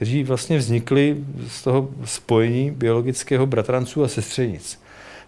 kteří 0.00 0.24
vlastně 0.24 0.58
vznikli 0.58 1.16
z 1.48 1.62
toho 1.62 1.88
spojení 2.04 2.70
biologického 2.70 3.46
bratranců 3.46 4.04
a 4.04 4.08
sestřenic. 4.08 4.80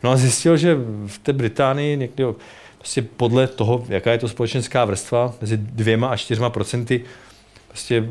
No 0.02 0.11
a 0.11 0.16
zjistil, 0.16 0.56
že 0.56 0.76
v 1.06 1.18
té 1.18 1.32
Británii 1.32 1.96
někdy 1.96 2.24
prostě 2.78 3.02
podle 3.02 3.46
toho, 3.46 3.85
jaká 3.88 4.12
je 4.12 4.18
to 4.18 4.28
společenská 4.28 4.85
vrstva, 4.85 5.35
mezi 5.40 5.56
dvěma 5.56 6.08
a 6.08 6.16
čtyřma 6.16 6.50
procenty, 6.50 7.04
prostě 7.68 8.08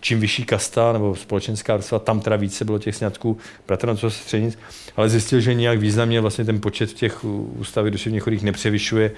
čím 0.00 0.20
vyšší 0.20 0.44
kasta 0.44 0.92
nebo 0.92 1.16
společenská 1.16 1.76
vrstva, 1.76 1.98
tam 1.98 2.20
teda 2.20 2.36
více 2.36 2.64
bylo 2.64 2.78
těch 2.78 2.96
sňatků 2.96 3.38
bratranců 3.68 4.06
a 4.06 4.10
sestřenic, 4.10 4.58
ale 4.96 5.08
zjistil, 5.08 5.40
že 5.40 5.54
nějak 5.54 5.78
významně 5.78 6.20
vlastně 6.20 6.44
ten 6.44 6.60
počet 6.60 6.90
v 6.90 6.94
těch 6.94 7.24
ústavy 7.24 7.90
duševně 7.90 8.20
chorých 8.20 8.42
nepřevyšuje 8.42 9.06
e, 9.10 9.12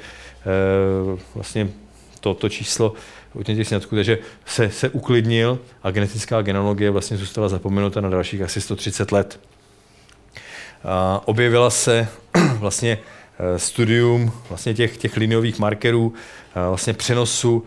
vlastně 1.34 1.68
to, 2.20 2.34
to 2.34 2.48
číslo 2.48 2.94
u 3.35 3.42
těch 3.42 3.68
sňatků, 3.68 3.94
takže 3.94 4.18
se, 4.47 4.70
se 4.70 4.88
uklidnil 4.88 5.59
a 5.83 5.90
genetická 5.90 6.42
genealogie 6.42 6.90
vlastně 6.90 7.16
zůstala 7.16 7.49
zapomenuta 7.49 8.01
na 8.01 8.09
dalších 8.09 8.42
asi 8.42 8.61
130 8.61 9.12
let. 9.12 9.40
A 10.85 11.23
objevila 11.25 11.70
se 11.70 12.09
vlastně 12.59 12.99
eh, 13.38 13.59
studium 13.59 14.33
vlastně 14.49 14.75
těch, 14.75 14.97
těch 14.97 15.16
liniových 15.16 15.59
markerů, 15.59 16.12
vlastně 16.68 16.92
přenosu 16.92 17.64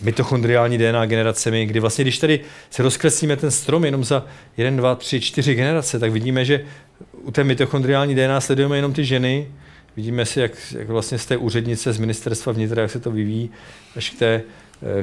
mitochondriální 0.00 0.78
DNA 0.78 1.06
generacemi, 1.06 1.66
kdy 1.66 1.80
vlastně, 1.80 2.04
když 2.04 2.18
tady 2.18 2.40
se 2.70 2.82
rozkreslíme 2.82 3.36
ten 3.36 3.50
strom 3.50 3.84
jenom 3.84 4.04
za 4.04 4.26
1, 4.56 4.76
2, 4.76 4.94
3, 4.94 5.20
4 5.20 5.54
generace, 5.54 5.98
tak 5.98 6.12
vidíme, 6.12 6.44
že 6.44 6.64
u 7.12 7.30
té 7.30 7.44
mitochondriální 7.44 8.14
DNA 8.14 8.40
sledujeme 8.40 8.76
jenom 8.76 8.92
ty 8.92 9.04
ženy, 9.04 9.48
vidíme 9.96 10.26
si, 10.26 10.40
jak, 10.40 10.52
jak 10.78 10.88
vlastně 10.88 11.18
z 11.18 11.26
té 11.26 11.36
úřednice 11.36 11.92
z 11.92 11.98
ministerstva 11.98 12.52
vnitra, 12.52 12.82
jak 12.82 12.90
se 12.90 13.00
to 13.00 13.10
vyvíjí, 13.10 13.50
až 13.96 14.10
k 14.10 14.18
té, 14.18 14.42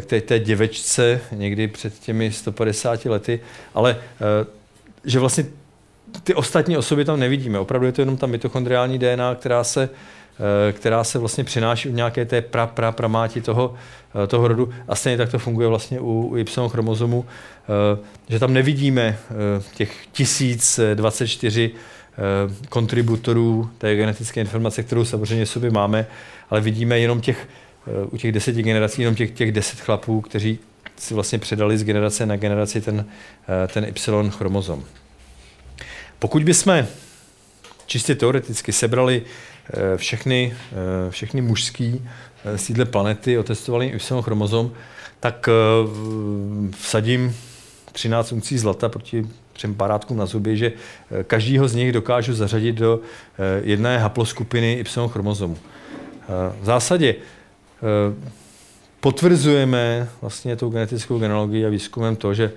k 0.01 0.05
té, 0.05 0.21
té 0.21 0.39
děvečce 0.39 1.21
někdy 1.31 1.67
před 1.67 1.99
těmi 1.99 2.31
150 2.31 3.05
lety, 3.05 3.39
ale 3.73 3.97
eh, 3.97 4.45
že 5.05 5.19
vlastně 5.19 5.45
ty 6.23 6.33
ostatní 6.33 6.77
osoby 6.77 7.05
tam 7.05 7.19
nevidíme. 7.19 7.59
Opravdu 7.59 7.85
je 7.85 7.91
to 7.91 8.01
jenom 8.01 8.17
ta 8.17 8.27
mitochondriální 8.27 8.99
DNA, 8.99 9.35
která 9.35 9.63
se, 9.63 9.89
eh, 10.69 10.71
která 10.71 11.03
se 11.03 11.19
vlastně 11.19 11.43
přináší 11.43 11.89
v 11.89 11.93
nějaké 11.93 12.25
té 12.25 12.41
pra, 12.41 12.67
pra, 12.67 12.91
pramáti 12.91 13.41
toho, 13.41 13.75
toho 14.27 14.47
rodu. 14.47 14.73
A 14.87 14.95
stejně 14.95 15.17
tak 15.17 15.31
to 15.31 15.39
funguje 15.39 15.67
vlastně 15.67 15.99
u, 15.99 16.27
u 16.31 16.37
Y 16.37 16.69
chromozomu, 16.69 17.25
že 18.29 18.39
tam 18.39 18.53
nevidíme 18.53 19.17
těch 19.75 20.07
1024 20.11 21.71
kontributorů 22.69 23.69
té 23.77 23.95
genetické 23.95 24.41
informace, 24.41 24.83
kterou 24.83 25.05
samozřejmě 25.05 25.45
sobě 25.45 25.71
máme, 25.71 26.07
ale 26.49 26.61
vidíme 26.61 26.99
jenom 26.99 27.21
těch, 27.21 27.47
u 28.11 28.17
těch 28.17 28.31
deseti 28.31 28.63
generací, 28.63 29.01
jenom 29.01 29.15
těch, 29.15 29.31
těch 29.31 29.51
deset 29.51 29.79
chlapů, 29.79 30.21
kteří 30.21 30.59
si 30.97 31.13
vlastně 31.13 31.39
předali 31.39 31.77
z 31.77 31.83
generace 31.83 32.25
na 32.25 32.35
generaci 32.35 32.81
ten, 32.81 33.05
ten 33.73 33.85
Y 33.85 34.29
chromozom. 34.29 34.83
Pokud 36.19 36.43
bychom 36.43 36.85
čistě 37.85 38.15
teoreticky 38.15 38.71
sebrali 38.71 39.21
eh, 39.21 39.97
všechny, 39.97 40.53
eh, 41.07 41.11
všechny 41.11 41.41
mužský 41.41 42.01
eh, 42.45 42.57
z 42.57 42.67
této 42.67 42.85
planety, 42.85 43.37
otestovali 43.37 43.87
Y 43.87 44.21
chromozom, 44.21 44.71
tak 45.19 45.49
vsadím 46.79 47.35
13 47.91 48.31
uncí 48.31 48.57
zlata 48.57 48.89
proti 48.89 49.27
třem 49.53 49.75
parátkům 49.75 50.17
na 50.17 50.25
zuby, 50.25 50.57
že 50.57 50.71
každýho 51.27 51.67
z 51.67 51.75
nich 51.75 51.91
dokážu 51.91 52.33
zařadit 52.33 52.75
do 52.75 52.99
jedné 53.63 53.97
haploskupiny 53.97 54.73
Y 54.73 55.07
chromozomu. 55.09 55.57
V 56.61 56.65
zásadě 56.65 57.15
potvrzujeme 58.99 60.09
vlastně 60.21 60.55
tou 60.55 60.69
genetickou 60.69 61.19
genealogii 61.19 61.65
a 61.65 61.69
výzkumem 61.69 62.15
to, 62.15 62.33
že 62.33 62.51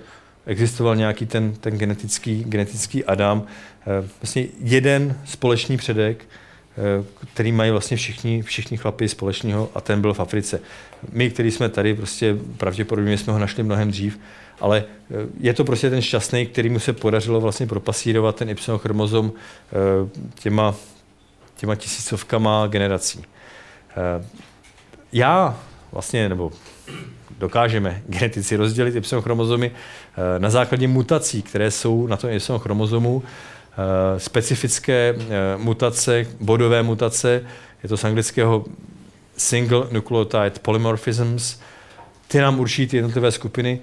existoval 0.45 0.95
nějaký 0.95 1.25
ten, 1.25 1.53
ten 1.53 1.77
genetický, 1.77 2.43
genetický 2.43 3.05
Adam, 3.05 3.43
eh, 3.81 4.07
vlastně 4.21 4.45
jeden 4.59 5.17
společný 5.25 5.77
předek, 5.77 6.25
eh, 6.25 7.05
který 7.33 7.51
mají 7.51 7.71
vlastně 7.71 7.97
všichni, 7.97 8.41
všichni 8.41 8.77
chlapi 8.77 9.09
společného 9.09 9.69
a 9.75 9.81
ten 9.81 10.01
byl 10.01 10.13
v 10.13 10.19
Africe. 10.19 10.61
My, 11.11 11.29
který 11.29 11.51
jsme 11.51 11.69
tady, 11.69 11.93
prostě 11.93 12.37
pravděpodobně 12.57 13.17
jsme 13.17 13.33
ho 13.33 13.39
našli 13.39 13.63
mnohem 13.63 13.91
dřív, 13.91 14.19
ale 14.59 14.83
eh, 14.83 15.13
je 15.39 15.53
to 15.53 15.63
prostě 15.63 15.89
ten 15.89 16.01
šťastný, 16.01 16.45
který 16.45 16.69
mu 16.69 16.79
se 16.79 16.93
podařilo 16.93 17.41
vlastně 17.41 17.67
propasírovat 17.67 18.35
ten 18.35 18.49
Y 18.49 18.77
chromozom 18.77 19.31
těma, 20.39 20.75
těma 21.55 21.75
tisícovkama 21.75 22.67
generací. 22.67 23.23
Já 25.11 25.59
vlastně, 25.91 26.29
nebo 26.29 26.51
dokážeme 27.37 28.01
genetici 28.07 28.55
rozdělit 28.55 28.95
Y 28.95 29.21
chromozomy 29.21 29.71
eh, 29.71 30.39
na 30.39 30.49
základě 30.49 30.87
mutací, 30.87 31.41
které 31.41 31.71
jsou 31.71 32.07
na 32.07 32.17
tom 32.17 32.29
Y 32.29 32.59
chromozomu, 32.59 33.23
eh, 33.23 34.19
specifické 34.19 35.15
eh, 35.17 35.57
mutace, 35.57 36.25
bodové 36.39 36.83
mutace, 36.83 37.45
je 37.83 37.89
to 37.89 37.97
z 37.97 38.03
anglického 38.03 38.65
single 39.37 39.87
nucleotide 39.91 40.51
polymorphisms, 40.61 41.59
ty 42.27 42.39
nám 42.39 42.59
určí 42.59 42.87
ty 42.87 42.97
jednotlivé 42.97 43.31
skupiny, 43.31 43.79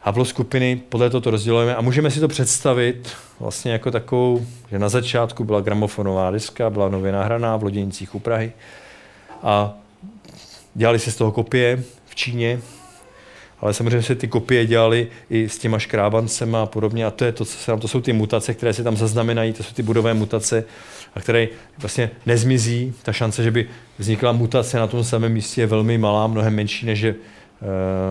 haploskupiny, 0.00 0.82
podle 0.88 1.10
toho 1.10 1.20
to 1.20 1.30
rozdělujeme 1.30 1.76
a 1.76 1.80
můžeme 1.80 2.10
si 2.10 2.20
to 2.20 2.28
představit 2.28 3.16
vlastně 3.40 3.72
jako 3.72 3.90
takovou, 3.90 4.46
že 4.70 4.78
na 4.78 4.88
začátku 4.88 5.44
byla 5.44 5.60
gramofonová 5.60 6.30
diska, 6.30 6.70
byla 6.70 6.88
nově 6.88 7.12
nahraná 7.12 7.56
v 7.56 7.62
Loděnicích 7.62 8.14
u 8.14 8.18
Prahy 8.18 8.52
a 9.42 9.74
dělali 10.78 10.98
se 10.98 11.10
z 11.10 11.16
toho 11.16 11.32
kopie 11.32 11.82
v 12.06 12.14
Číně, 12.14 12.60
ale 13.60 13.74
samozřejmě 13.74 14.02
se 14.02 14.14
ty 14.14 14.28
kopie 14.28 14.66
dělaly 14.66 15.08
i 15.30 15.48
s 15.48 15.58
těma 15.58 15.78
škrábancema 15.78 16.62
a 16.62 16.66
podobně 16.66 17.06
a 17.06 17.10
to 17.10 17.24
je 17.24 17.32
to, 17.32 17.44
co 17.44 17.58
se 17.58 17.66
tam, 17.66 17.80
to 17.80 17.88
jsou 17.88 18.00
ty 18.00 18.12
mutace, 18.12 18.54
které 18.54 18.72
se 18.72 18.82
tam 18.82 18.96
zaznamenají, 18.96 19.52
to 19.52 19.62
jsou 19.62 19.74
ty 19.74 19.82
budové 19.82 20.14
mutace, 20.14 20.64
a 21.14 21.20
které 21.20 21.48
vlastně 21.78 22.10
nezmizí. 22.26 22.94
Ta 23.02 23.12
šance, 23.12 23.42
že 23.42 23.50
by 23.50 23.68
vznikla 23.98 24.32
mutace 24.32 24.78
na 24.78 24.86
tom 24.86 25.04
samém 25.04 25.32
místě 25.32 25.60
je 25.60 25.66
velmi 25.66 25.98
malá, 25.98 26.26
mnohem 26.26 26.54
menší, 26.54 26.86
než 26.86 26.98
že 26.98 27.10
uh, 27.10 27.16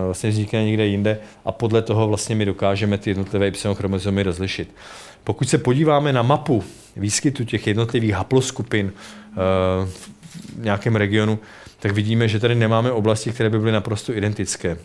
vlastně 0.06 0.30
vznikne 0.30 0.66
někde 0.66 0.86
jinde 0.86 1.20
a 1.46 1.52
podle 1.52 1.82
toho 1.82 2.08
vlastně 2.08 2.36
my 2.36 2.46
dokážeme 2.46 2.98
ty 2.98 3.10
jednotlivé 3.10 3.48
Y 3.48 3.76
chromozomy 3.76 4.24
rozlišit. 4.24 4.76
Pokud 5.24 5.50
se 5.50 5.58
podíváme 5.58 6.14
na 6.14 6.22
mapu 6.22 6.64
výskytu 6.96 7.44
těch 7.46 7.68
jednotlivých 7.68 8.14
haploskupin 8.14 8.86
uh, 8.86 9.90
v 9.90 10.10
nějakém 10.58 10.96
regionu, 10.96 11.40
tak 11.80 11.92
vidíme, 11.92 12.28
že 12.28 12.40
tady 12.40 12.56
nemáme 12.56 12.92
oblasti, 12.92 13.32
které 13.32 13.50
by 13.50 13.60
byly 13.60 13.72
naprosto 13.72 14.14
identické. 14.14 14.78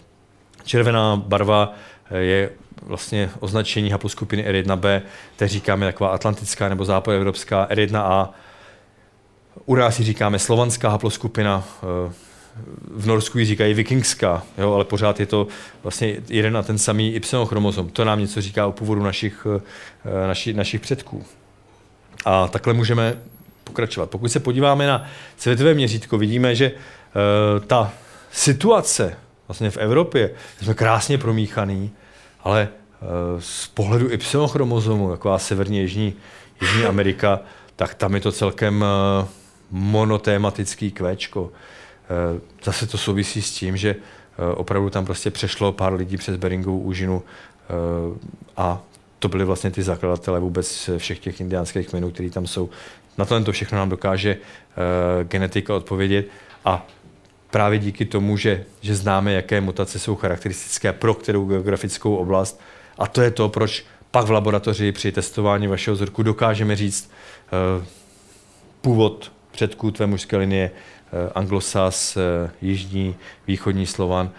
Červená 0.65 1.17
barva 1.17 1.75
eh, 2.11 2.19
je 2.19 2.51
vlastně 2.83 3.31
označení 3.41 3.91
haploskupiny 3.91 4.49
R1b, 4.49 5.03
teď 5.37 5.51
říkáme 5.51 5.87
taková 5.87 6.11
atlantická 6.11 6.69
nebo 6.69 6.85
západoevropská 6.85 7.67
R1a. 7.71 8.29
U 9.67 9.75
nás 9.75 9.99
ji 9.99 10.05
říkáme 10.05 10.39
slovanská 10.39 10.89
haploskupina, 10.89 11.65
eh, 12.09 12.13
v 12.95 13.07
Norsku 13.07 13.39
ji 13.39 13.45
říkají 13.45 13.75
vikingská, 13.75 14.43
jo, 14.59 14.75
ale 14.75 14.85
pořád 14.85 15.21
je 15.21 15.27
to 15.27 15.47
vlastně 15.83 16.17
jeden 16.29 16.57
a 16.57 16.63
ten 16.63 16.79
samý 16.79 17.15
Y 17.15 17.47
chromozom. 17.47 17.89
To 17.89 18.05
nám 18.05 18.21
něco 18.21 18.41
říká 18.41 18.67
o 18.67 18.73
původu 18.73 19.03
našich, 19.03 19.47
eh, 19.57 20.27
naši, 20.27 20.53
našich 20.53 20.81
předků. 20.81 21.25
A 22.25 22.49
takhle 22.49 22.75
můžeme 22.75 23.17
pokračovat. 23.73 24.11
Pokud 24.11 24.29
se 24.29 24.41
podíváme 24.41 24.87
na 24.87 25.05
světové 25.37 25.75
měřítko, 25.75 26.19
vidíme, 26.19 26.55
že 26.55 26.73
uh, 26.73 27.65
ta 27.65 27.93
situace 28.33 29.17
vlastně 29.49 29.71
v 29.71 29.77
Evropě 29.77 30.31
jsme 30.63 30.75
krásně 30.75 31.19
promíchaný, 31.19 31.91
ale 32.45 32.69
eh, 32.69 33.07
z 33.39 33.67
pohledu 33.69 34.13
Y 34.13 34.49
chromozomu, 34.49 35.11
taková 35.11 35.39
severní 35.39 35.79
jižní, 35.79 36.15
Jižní 36.61 36.85
Amerika, 36.85 37.41
tak 37.77 37.95
tam 37.95 38.15
je 38.15 38.21
to 38.21 38.33
celkem 38.33 38.85
monotématický 39.71 40.91
kvéčko. 40.91 41.51
Zase 42.65 42.87
to 42.87 42.99
souvisí 42.99 43.43
s 43.43 43.53
tím, 43.53 43.77
že 43.77 43.97
opravdu 44.55 44.91
tam 44.91 45.05
prostě 45.05 45.31
přešlo 45.31 45.73
pár 45.73 45.93
lidí 45.93 46.17
přes 46.17 46.37
Beringovou 46.37 46.79
úžinu 46.79 47.23
a 48.57 48.83
to 49.19 49.29
byly 49.29 49.45
vlastně 49.45 49.71
ty 49.71 49.83
zakladatelé 49.83 50.41
vůbec 50.41 50.91
všech 50.97 51.19
těch 51.19 51.41
indiánských 51.41 51.89
kmenů, 51.89 52.11
které 52.11 52.31
tam 52.31 52.47
jsou. 52.47 52.71
Na 53.19 53.25
tohle 53.25 53.45
to 53.45 53.53
všechno 53.53 53.79
nám 53.79 53.89
dokáže 53.89 54.37
uh, 54.37 55.29
genetika 55.29 55.75
odpovědět 55.75 56.27
a 56.65 56.87
právě 57.51 57.79
díky 57.79 58.05
tomu, 58.05 58.37
že, 58.37 58.65
že 58.81 58.95
známe, 58.95 59.33
jaké 59.33 59.61
mutace 59.61 59.99
jsou 59.99 60.17
charakteristické 60.17 60.93
pro 60.93 61.15
kterou 61.15 61.47
geografickou 61.47 62.17
oblast, 62.17 62.61
a 62.99 63.07
to 63.07 63.23
je 63.23 63.31
to, 63.31 63.49
proč 63.49 63.85
pak 64.11 64.27
v 64.27 64.31
laboratoři 64.31 64.93
při 64.93 65.13
testování 65.13 65.67
vašeho 65.67 65.95
vzorku 65.95 66.23
dokážeme 66.23 66.77
říct 66.77 67.11
uh, 67.79 67.85
původ 68.81 69.33
předků 69.51 69.91
tvé 69.91 70.07
mužské 70.07 70.37
linie, 70.37 70.71
uh, 70.71 71.31
anglosas, 71.35 72.17
uh, 72.17 72.51
jižní, 72.63 73.17
východní 73.47 73.87
Slovan, 73.87 74.31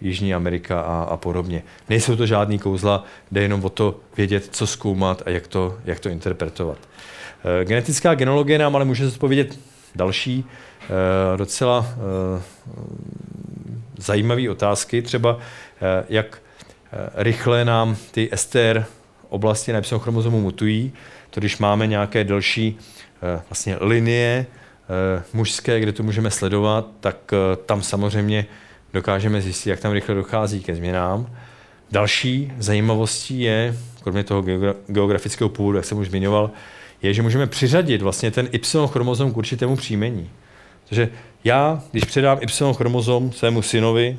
Jižní 0.00 0.34
Amerika 0.34 0.80
a, 0.80 1.02
a 1.02 1.16
podobně. 1.16 1.62
Nejsou 1.88 2.16
to 2.16 2.26
žádný 2.26 2.58
kouzla, 2.58 3.04
jde 3.30 3.42
jenom 3.42 3.64
o 3.64 3.68
to 3.68 4.00
vědět, 4.16 4.48
co 4.50 4.66
zkoumat 4.66 5.22
a 5.26 5.30
jak 5.30 5.46
to, 5.46 5.78
jak 5.84 6.00
to 6.00 6.08
interpretovat. 6.08 6.78
Uh, 7.44 7.68
genetická 7.68 8.14
genologie 8.14 8.58
nám 8.58 8.76
ale 8.76 8.84
může 8.84 9.04
zodpovědět 9.04 9.58
další 9.94 10.44
uh, 10.44 11.36
docela 11.36 11.78
uh, 11.78 12.42
zajímavé 13.98 14.50
otázky, 14.50 15.02
třeba 15.02 15.38
jak 16.08 16.42
rychle 17.14 17.64
nám 17.64 17.96
ty 18.10 18.30
STR 18.34 18.84
oblasti 19.28 19.72
na 19.72 19.80
chromozomu 19.98 20.40
mutují, 20.40 20.92
to 21.30 21.40
když 21.40 21.58
máme 21.58 21.86
nějaké 21.86 22.24
delší 22.24 22.78
vlastně 23.50 23.76
linie 23.80 24.46
mužské, 25.32 25.80
kde 25.80 25.92
to 25.92 26.02
můžeme 26.02 26.30
sledovat, 26.30 26.86
tak 27.00 27.16
tam 27.66 27.82
samozřejmě 27.82 28.46
dokážeme 28.92 29.40
zjistit, 29.40 29.70
jak 29.70 29.80
tam 29.80 29.92
rychle 29.92 30.14
dochází 30.14 30.60
ke 30.60 30.74
změnám. 30.74 31.26
Další 31.92 32.52
zajímavostí 32.58 33.40
je, 33.40 33.76
kromě 34.02 34.24
toho 34.24 34.42
geografického 34.86 35.48
původu, 35.48 35.76
jak 35.76 35.84
jsem 35.84 35.98
už 35.98 36.08
zmiňoval, 36.08 36.50
je, 37.04 37.14
že 37.14 37.22
můžeme 37.22 37.46
přiřadit 37.46 38.02
vlastně 38.02 38.30
ten 38.30 38.48
Y 38.52 38.88
chromozom 38.88 39.32
k 39.32 39.36
určitému 39.36 39.76
příjmení. 39.76 40.30
Takže 40.88 41.08
já, 41.44 41.82
když 41.90 42.04
předám 42.04 42.38
Y 42.40 42.74
chromozom 42.74 43.32
svému 43.32 43.62
synovi, 43.62 44.18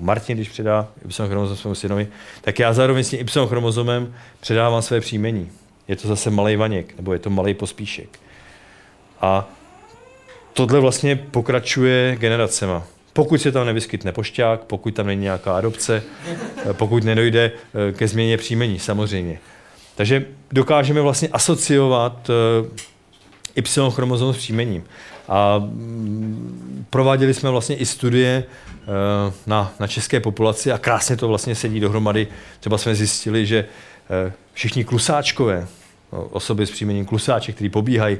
Martin, 0.00 0.36
když 0.36 0.48
předá 0.48 0.88
Y 1.04 1.28
chromozom 1.28 1.56
svému 1.56 1.74
synovi, 1.74 2.08
tak 2.40 2.58
já 2.58 2.72
zároveň 2.72 3.04
s 3.04 3.10
tím 3.10 3.20
Y 3.20 3.46
chromozomem 3.46 4.14
předávám 4.40 4.82
své 4.82 5.00
příjmení. 5.00 5.50
Je 5.88 5.96
to 5.96 6.08
zase 6.08 6.30
malý 6.30 6.56
Vaněk, 6.56 6.96
nebo 6.96 7.12
je 7.12 7.18
to 7.18 7.30
malý 7.30 7.54
Pospíšek. 7.54 8.18
A 9.20 9.48
tohle 10.52 10.80
vlastně 10.80 11.16
pokračuje 11.16 12.16
generacema. 12.16 12.86
Pokud 13.12 13.42
se 13.42 13.52
tam 13.52 13.66
nevyskytne 13.66 14.12
pošťák, 14.12 14.60
pokud 14.60 14.94
tam 14.94 15.06
není 15.06 15.22
nějaká 15.22 15.56
adopce, 15.56 16.02
pokud 16.72 17.04
nedojde 17.04 17.52
eh, 17.88 17.92
ke 17.92 18.08
změně 18.08 18.36
příjmení, 18.36 18.78
samozřejmě. 18.78 19.38
Takže 19.96 20.26
dokážeme 20.52 21.00
vlastně 21.00 21.28
asociovat 21.28 22.30
eh, 22.30 23.60
Y 23.60 23.90
chromozom 23.90 24.34
s 24.34 24.36
příjmením. 24.36 24.84
A 25.28 25.58
mm, 25.58 26.86
prováděli 26.90 27.34
jsme 27.34 27.50
vlastně 27.50 27.76
i 27.76 27.86
studie 27.86 28.44
eh, 28.44 28.86
na, 29.46 29.72
na 29.80 29.86
české 29.86 30.20
populaci 30.20 30.72
a 30.72 30.78
krásně 30.78 31.16
to 31.16 31.28
vlastně 31.28 31.54
sedí 31.54 31.80
dohromady. 31.80 32.26
Třeba 32.60 32.78
jsme 32.78 32.94
zjistili, 32.94 33.46
že 33.46 33.64
eh, 34.28 34.32
všichni 34.52 34.84
klusáčkové, 34.84 35.66
osoby 36.30 36.66
s 36.66 36.70
příjmením 36.70 37.04
klusáček, 37.04 37.54
který 37.54 37.70
pobíhají, 37.70 38.18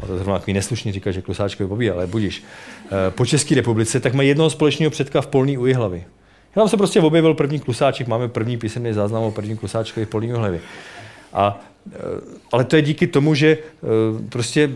a 0.00 0.06
to 0.06 0.16
zrovna 0.16 0.38
takový 0.38 0.52
neslušný 0.52 0.92
říká, 0.92 1.10
že 1.10 1.22
klusáčkové 1.22 1.68
pobíhají, 1.68 1.96
ale 1.96 2.06
budíš, 2.06 2.44
po 3.10 3.26
České 3.26 3.54
republice, 3.54 4.00
tak 4.00 4.14
mají 4.14 4.28
jednoho 4.28 4.50
společného 4.50 4.90
předka 4.90 5.20
v 5.20 5.26
polní 5.26 5.58
u 5.58 5.74
hlavy. 5.74 6.04
Tam 6.54 6.68
se 6.68 6.76
prostě 6.76 7.00
objevil 7.00 7.34
první 7.34 7.60
klusáček, 7.60 8.06
máme 8.06 8.28
první 8.28 8.56
písemný 8.56 8.92
záznam 8.92 9.22
o 9.22 9.30
prvním 9.30 9.56
klusáčkovi 9.56 10.06
v 10.06 10.08
polní 10.08 10.30
hlavy. 10.30 10.60
A, 11.32 11.60
eh, 11.92 11.98
ale 12.52 12.64
to 12.64 12.76
je 12.76 12.82
díky 12.82 13.06
tomu, 13.06 13.34
že 13.34 13.58
eh, 13.58 13.86
prostě 14.28 14.70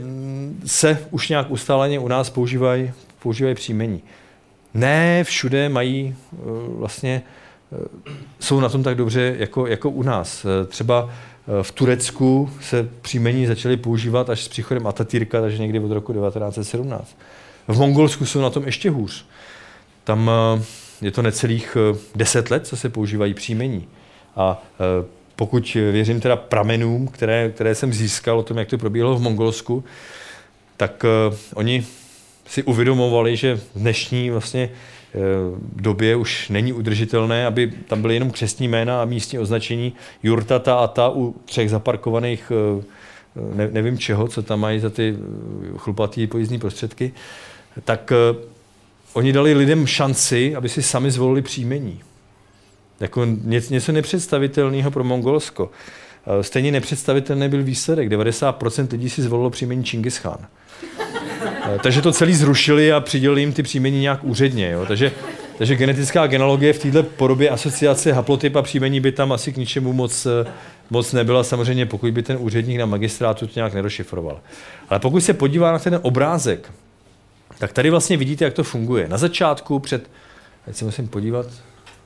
se 0.66 0.98
už 1.10 1.28
nějak 1.28 1.50
ustáleně 1.50 1.98
u 1.98 2.08
nás 2.08 2.30
používají, 2.30 2.92
používají 3.22 3.54
příjmení. 3.54 4.02
Ne 4.74 5.24
všude 5.24 5.68
mají 5.68 6.16
eh, 6.32 6.36
vlastně, 6.68 7.22
jsou 8.40 8.60
na 8.60 8.68
tom 8.68 8.82
tak 8.82 8.96
dobře 8.96 9.36
jako, 9.38 9.66
jako 9.66 9.90
u 9.90 10.02
nás. 10.02 10.46
Třeba 10.68 11.10
v 11.62 11.72
Turecku 11.72 12.50
se 12.60 12.88
příjmení 13.02 13.46
začaly 13.46 13.76
používat 13.76 14.30
až 14.30 14.40
s 14.40 14.48
příchodem 14.48 14.86
Atatürka, 14.86 15.40
takže 15.40 15.58
někdy 15.58 15.80
od 15.80 15.90
roku 15.90 16.12
1917. 16.12 17.16
V 17.68 17.78
Mongolsku 17.78 18.26
jsou 18.26 18.40
na 18.40 18.50
tom 18.50 18.64
ještě 18.64 18.90
hůř. 18.90 19.24
Tam 20.04 20.30
je 21.00 21.10
to 21.10 21.22
necelých 21.22 21.76
deset 22.14 22.50
let, 22.50 22.66
co 22.66 22.76
se 22.76 22.88
používají 22.88 23.34
příjmení. 23.34 23.88
A 24.36 24.62
pokud 25.36 25.74
věřím 25.74 26.20
teda 26.20 26.36
pramenům, 26.36 27.08
které, 27.08 27.50
které 27.50 27.74
jsem 27.74 27.92
získal 27.92 28.38
o 28.38 28.42
tom, 28.42 28.58
jak 28.58 28.68
to 28.68 28.78
probíhalo 28.78 29.16
v 29.16 29.22
Mongolsku, 29.22 29.84
tak 30.76 31.04
uh, 31.28 31.34
oni 31.54 31.86
si 32.46 32.62
uvědomovali, 32.62 33.36
že 33.36 33.56
v 33.56 33.64
dnešní 33.76 34.30
vlastně 34.30 34.70
uh, 35.14 35.22
době 35.72 36.16
už 36.16 36.48
není 36.48 36.72
udržitelné, 36.72 37.46
aby 37.46 37.72
tam 37.88 38.02
byly 38.02 38.14
jenom 38.14 38.30
křestní 38.30 38.68
jména 38.68 39.02
a 39.02 39.04
místní 39.04 39.38
označení 39.38 39.92
Jurtata 40.22 40.78
a 40.78 40.86
ta 40.86 41.10
u 41.10 41.34
třech 41.44 41.70
zaparkovaných 41.70 42.52
uh, 42.76 43.54
ne, 43.56 43.68
nevím 43.72 43.98
čeho, 43.98 44.28
co 44.28 44.42
tam 44.42 44.60
mají 44.60 44.80
za 44.80 44.90
ty 44.90 45.16
chlupatý 45.76 46.26
pojízdní 46.26 46.58
prostředky, 46.58 47.12
tak 47.84 48.12
uh, 48.32 48.42
oni 49.12 49.32
dali 49.32 49.54
lidem 49.54 49.86
šanci, 49.86 50.56
aby 50.56 50.68
si 50.68 50.82
sami 50.82 51.10
zvolili 51.10 51.42
příjmení. 51.42 52.00
Jako 53.00 53.26
něco 53.70 53.92
nepředstavitelného 53.92 54.90
pro 54.90 55.04
Mongolsko. 55.04 55.70
Eh, 56.26 56.42
stejně 56.42 56.72
nepředstavitelný 56.72 57.48
byl 57.48 57.62
výsledek. 57.62 58.08
90% 58.08 58.92
lidí 58.92 59.10
si 59.10 59.22
zvolilo 59.22 59.50
příjmení 59.50 59.84
Čingis 59.84 60.18
Khan. 60.18 60.38
Eh, 61.40 61.78
takže 61.82 62.02
to 62.02 62.12
celý 62.12 62.34
zrušili 62.34 62.92
a 62.92 63.00
přidělili 63.00 63.40
jim 63.40 63.52
ty 63.52 63.62
příjmení 63.62 64.00
nějak 64.00 64.24
úředně. 64.24 64.70
Jo? 64.70 64.86
Takže, 64.86 65.12
takže 65.58 65.76
genetická 65.76 66.26
genealogie 66.26 66.72
v 66.72 66.78
této 66.78 67.02
podobě 67.02 67.50
asociace 67.50 68.12
haplotyp 68.12 68.56
a 68.56 68.62
příjmení 68.62 69.00
by 69.00 69.12
tam 69.12 69.32
asi 69.32 69.52
k 69.52 69.56
ničemu 69.56 69.92
moc, 69.92 70.26
eh, 70.26 70.52
moc 70.90 71.12
nebyla. 71.12 71.44
Samozřejmě, 71.44 71.86
pokud 71.86 72.10
by 72.12 72.22
ten 72.22 72.36
úředník 72.40 72.78
na 72.78 72.86
magistrátu 72.86 73.46
to 73.46 73.52
nějak 73.56 73.74
nerošifroval. 73.74 74.40
Ale 74.88 75.00
pokud 75.00 75.20
se 75.20 75.34
podívá 75.34 75.72
na 75.72 75.78
ten 75.78 75.98
obrázek, 76.02 76.72
tak 77.58 77.72
tady 77.72 77.90
vlastně 77.90 78.16
vidíte, 78.16 78.44
jak 78.44 78.54
to 78.54 78.64
funguje. 78.64 79.08
Na 79.08 79.18
začátku 79.18 79.78
před, 79.78 80.10
teď 80.64 80.76
se 80.76 80.84
musím 80.84 81.08
podívat, 81.08 81.46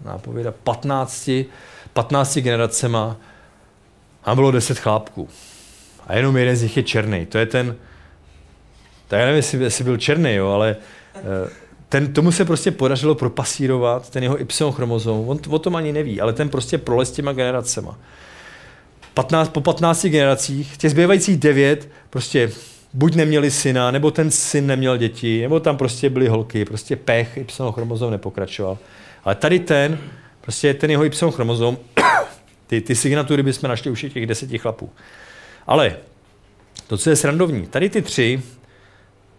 nápověda 0.05 0.53
15, 0.65 1.31
15 1.93 2.39
generacema 2.39 3.17
a 4.25 4.35
bylo 4.35 4.51
10 4.51 4.79
chlápků. 4.79 5.29
A 6.07 6.17
jenom 6.17 6.37
jeden 6.37 6.57
z 6.57 6.63
nich 6.63 6.77
je 6.77 6.83
černý. 6.83 7.27
To 7.27 7.39
je 7.39 7.47
ten, 7.47 7.77
tak 9.09 9.21
já 9.21 9.27
nevím, 9.27 9.37
jestli, 9.37 9.63
jestli 9.63 9.85
byl 9.85 9.97
černý, 9.97 10.35
jo, 10.35 10.49
ale 10.49 10.77
eh, 11.15 11.21
ten, 11.89 12.13
tomu 12.13 12.33
se 12.33 12.45
prostě 12.45 12.71
podařilo 12.71 13.15
propasírovat 13.15 14.11
ten 14.11 14.23
jeho 14.23 14.41
Y 14.41 14.73
chromozom. 14.73 15.29
On 15.29 15.39
o 15.49 15.59
tom 15.59 15.77
ani 15.77 15.93
neví, 15.93 16.21
ale 16.21 16.33
ten 16.33 16.49
prostě 16.49 16.79
prolez 16.79 17.11
těma 17.11 17.33
generacema. 17.33 17.99
15, 19.15 19.49
po 19.49 19.61
15 19.61 20.07
generacích, 20.07 20.77
těch 20.77 20.91
zbývajících 20.91 21.37
9 21.37 21.89
prostě 22.11 22.53
buď 22.93 23.15
neměli 23.15 23.51
syna, 23.51 23.91
nebo 23.91 24.11
ten 24.11 24.31
syn 24.31 24.67
neměl 24.67 24.97
děti, 24.97 25.43
nebo 25.43 25.61
tam 25.61 25.77
prostě 25.77 26.11
byly 26.11 26.29
holky, 26.29 26.65
prostě 26.65 26.97
pech, 26.97 27.37
Y 27.37 27.73
chromozom 27.73 28.11
nepokračoval. 28.11 28.79
Ale 29.25 29.35
tady 29.35 29.59
ten, 29.59 29.99
prostě 30.41 30.75
ten 30.75 30.91
jeho 30.91 31.05
Y 31.05 31.31
chromozom, 31.31 31.79
ty, 32.67 32.81
ty 32.81 32.95
signatury 32.95 33.43
bychom 33.43 33.69
našli 33.69 33.91
už 33.91 34.07
těch 34.13 34.27
deseti 34.27 34.59
chlapů. 34.59 34.91
Ale 35.67 35.97
to, 36.87 36.99
co 36.99 37.11
je 37.11 37.17
srandovní, 37.17 37.67
tady 37.67 37.91
ty 37.91 38.03
tři, 38.03 38.43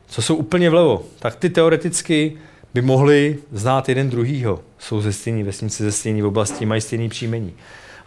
co 0.07 0.21
jsou 0.21 0.35
úplně 0.35 0.69
vlevo, 0.69 1.03
tak 1.19 1.35
ty 1.35 1.49
teoreticky 1.49 2.37
by 2.73 2.81
mohli 2.81 3.37
znát 3.51 3.89
jeden 3.89 4.09
druhýho. 4.09 4.59
Jsou 4.79 5.01
ze 5.01 5.13
stejné 5.13 5.43
vesnice, 5.43 5.83
ze 5.83 5.91
stejné 5.91 6.23
oblasti, 6.23 6.65
mají 6.65 6.81
stejný 6.81 7.09
příjmení. 7.09 7.53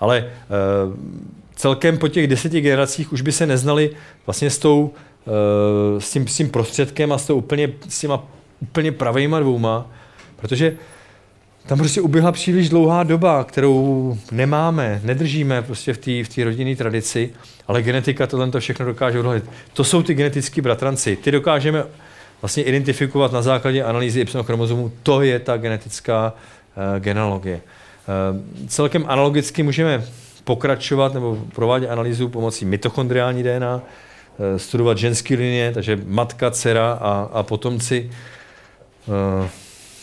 Ale 0.01 0.19
e, 0.19 0.31
celkem 1.57 1.99
po 1.99 2.09
těch 2.09 2.27
deseti 2.27 2.61
generacích 2.61 3.13
už 3.13 3.21
by 3.21 3.33
se 3.33 3.47
neznali 3.47 3.91
vlastně 4.27 4.51
s, 4.51 4.59
tou, 4.59 4.93
e, 5.97 6.01
s, 6.01 6.11
tím, 6.11 6.29
s 6.29 6.37
tím 6.37 6.51
prostředkem 6.51 7.13
a 7.13 7.19
s, 7.19 7.27
tou 7.27 7.37
úplně, 7.37 7.73
s 7.89 8.01
těma 8.01 8.25
úplně 8.61 8.93
pravejma 8.93 9.41
dvouma, 9.41 9.91
protože 10.37 10.77
tam 11.67 11.79
prostě 11.79 12.01
uběhla 12.01 12.33
příliš 12.33 12.69
dlouhá 12.69 13.03
doba, 13.03 13.45
kterou 13.45 14.19
nemáme, 14.33 15.01
nedržíme 15.05 15.63
prostě 15.63 15.93
v 15.93 15.99
té 15.99 16.43
v 16.43 16.45
rodinné 16.45 16.77
tradici, 16.77 17.31
ale 17.69 17.83
genetika 17.83 18.27
tohle 18.27 18.51
to 18.51 18.61
všechno 18.61 18.87
dokáže 18.87 19.19
odhalit. 19.19 19.45
To 19.73 19.85
jsou 19.85 20.03
ty 20.03 20.15
genetický 20.15 20.61
bratranci. 20.61 21.17
Ty 21.17 21.31
dokážeme 21.31 21.85
vlastně 22.43 22.63
identifikovat 22.63 23.33
na 23.33 23.43
základě 23.43 23.83
analýzy 23.85 24.21
Y 24.21 24.43
chromozomu. 24.43 24.93
To 25.03 25.23
je 25.23 25.39
ta 25.39 25.57
genetická 25.57 26.33
uh, 26.33 27.01
genealogie. 27.01 27.61
Uh, 27.61 28.69
celkem 28.69 29.05
analogicky 29.09 29.63
můžeme 29.63 30.05
pokračovat 30.45 31.15
nebo 31.15 31.39
provádět 31.55 31.89
analýzu 31.89 32.29
pomocí 32.29 32.65
mitochondriální 32.65 33.43
DNA, 33.43 33.83
eh, 34.39 34.59
studovat 34.59 34.99
ženské 34.99 35.35
linie, 35.35 35.73
takže 35.73 35.99
matka, 36.07 36.51
dcera 36.51 36.93
a, 36.93 37.29
a 37.33 37.43
potomci. 37.43 38.11
Eh, 39.09 39.49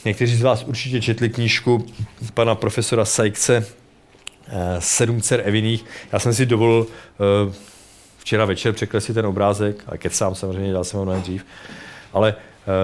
někteří 0.05 0.35
z 0.35 0.41
vás 0.41 0.63
určitě 0.63 1.01
četli 1.01 1.29
knížku 1.29 1.85
pana 2.33 2.55
profesora 2.55 3.05
Sajkce 3.05 3.65
Sedm 4.79 5.21
dcer 5.21 5.41
Eviných. 5.45 5.85
Já 6.11 6.19
jsem 6.19 6.33
si 6.33 6.45
dovolil 6.45 6.87
včera 8.17 8.45
večer 8.45 8.73
překreslit 8.73 9.15
ten 9.15 9.25
obrázek, 9.25 9.83
ale 9.87 9.97
kecám 9.97 10.35
samozřejmě, 10.35 10.73
dal 10.73 10.83
jsem 10.83 10.97
ho 10.97 11.03
mnohem 11.03 11.21
dřív. 11.21 11.45
Ale 12.13 12.35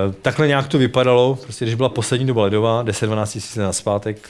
Uh, 0.08 0.14
takhle 0.14 0.48
nějak 0.48 0.68
to 0.68 0.78
vypadalo, 0.78 1.36
prostě 1.36 1.66
když 1.66 1.76
byla 1.76 1.90
poslední 1.90 2.28
doba 2.28 2.44
ledová, 2.44 2.84
10-12 2.84 3.32
tisíc 3.32 3.56
na 3.56 3.74
zpátek, 3.74 4.30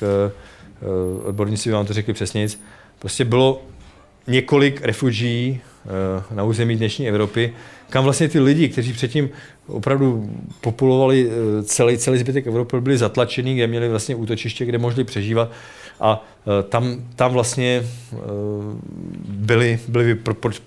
odborníci 1.24 1.72
vám 1.72 1.86
to 1.86 1.94
řekli 1.94 2.14
přesně 2.14 2.42
nic, 2.42 2.62
prostě 3.00 3.26
bylo 3.26 3.62
několik 4.28 4.82
refugií 4.82 5.62
na 6.32 6.44
území 6.44 6.76
dnešní 6.76 7.08
Evropy, 7.08 7.54
kam 7.90 8.04
vlastně 8.04 8.30
ty 8.30 8.40
lidi, 8.40 8.70
kteří 8.70 8.94
předtím 8.94 9.30
opravdu 9.68 10.30
populovali 10.62 11.30
celý, 11.64 11.98
celý 11.98 12.18
zbytek 12.18 12.48
Evropy, 12.48 12.82
byli 12.82 12.98
zatlačení, 12.98 13.56
kde 13.56 13.68
měli 13.68 13.90
vlastně 13.90 14.16
útočiště, 14.16 14.66
kde 14.66 14.78
mohli 14.78 15.04
přežívat 15.04 15.52
a 16.00 16.26
tam, 16.70 16.96
tam 17.16 17.34
vlastně 17.34 17.84
byly, 19.28 19.80
byly 19.88 20.18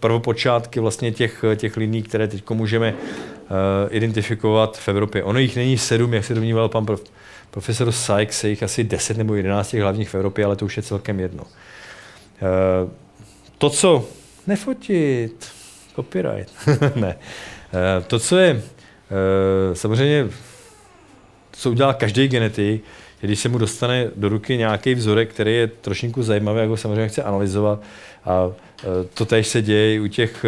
prvopočátky 0.01 0.81
vlastně 0.81 1.13
těch, 1.13 1.45
těch 1.57 1.77
liní, 1.77 2.03
které 2.03 2.29
teď 2.29 2.51
můžeme 2.51 2.95
Eh, 3.53 3.89
identifikovat 3.91 4.79
v 4.79 4.89
Evropě. 4.89 5.25
Ono 5.25 5.39
jich 5.39 5.57
není 5.57 5.79
sedm, 5.79 6.15
jak 6.15 6.25
se 6.25 6.35
domníval 6.35 6.69
pan 6.69 6.87
prof, 6.87 7.03
profesor 7.51 7.93
Sykes, 7.93 8.45
je 8.45 8.51
jich 8.51 8.63
asi 8.63 8.85
10 8.85 9.17
nebo 9.17 9.35
11 9.35 9.71
těch 9.71 9.83
hlavních 9.83 10.09
v 10.09 10.15
Evropě, 10.15 10.45
ale 10.45 10.57
to 10.57 10.65
už 10.65 10.77
je 10.77 10.83
celkem 10.83 11.21
jedno. 11.21 11.45
Eh, 12.37 12.91
to, 13.59 13.71
co 13.71 14.09
nefotit, 14.47 15.49
copyright, 15.95 16.53
ne. 16.97 17.17
Eh, 17.73 18.05
to, 18.07 18.19
co 18.19 18.39
je 18.39 18.63
samozřejmě, 19.73 20.29
co 21.53 21.71
udělá 21.71 21.95
každý 21.95 22.29
genetik, 22.29 22.85
když 23.21 23.41
se 23.41 23.49
mu 23.49 23.59
dostane 23.59 24.11
do 24.17 24.29
ruky 24.29 24.57
nějaký 24.57 24.95
vzorek, 24.95 25.31
který 25.31 25.55
je 25.55 25.67
trošinku 25.67 26.23
zajímavý, 26.23 26.61
jako 26.61 26.77
samozřejmě 26.77 27.09
chce 27.09 27.23
analyzovat. 27.23 27.83
A 28.25 28.53
to 29.15 29.25
tež 29.27 29.49
se 29.49 29.63
děje 29.63 30.01
u 30.01 30.07
těch, 30.07 30.45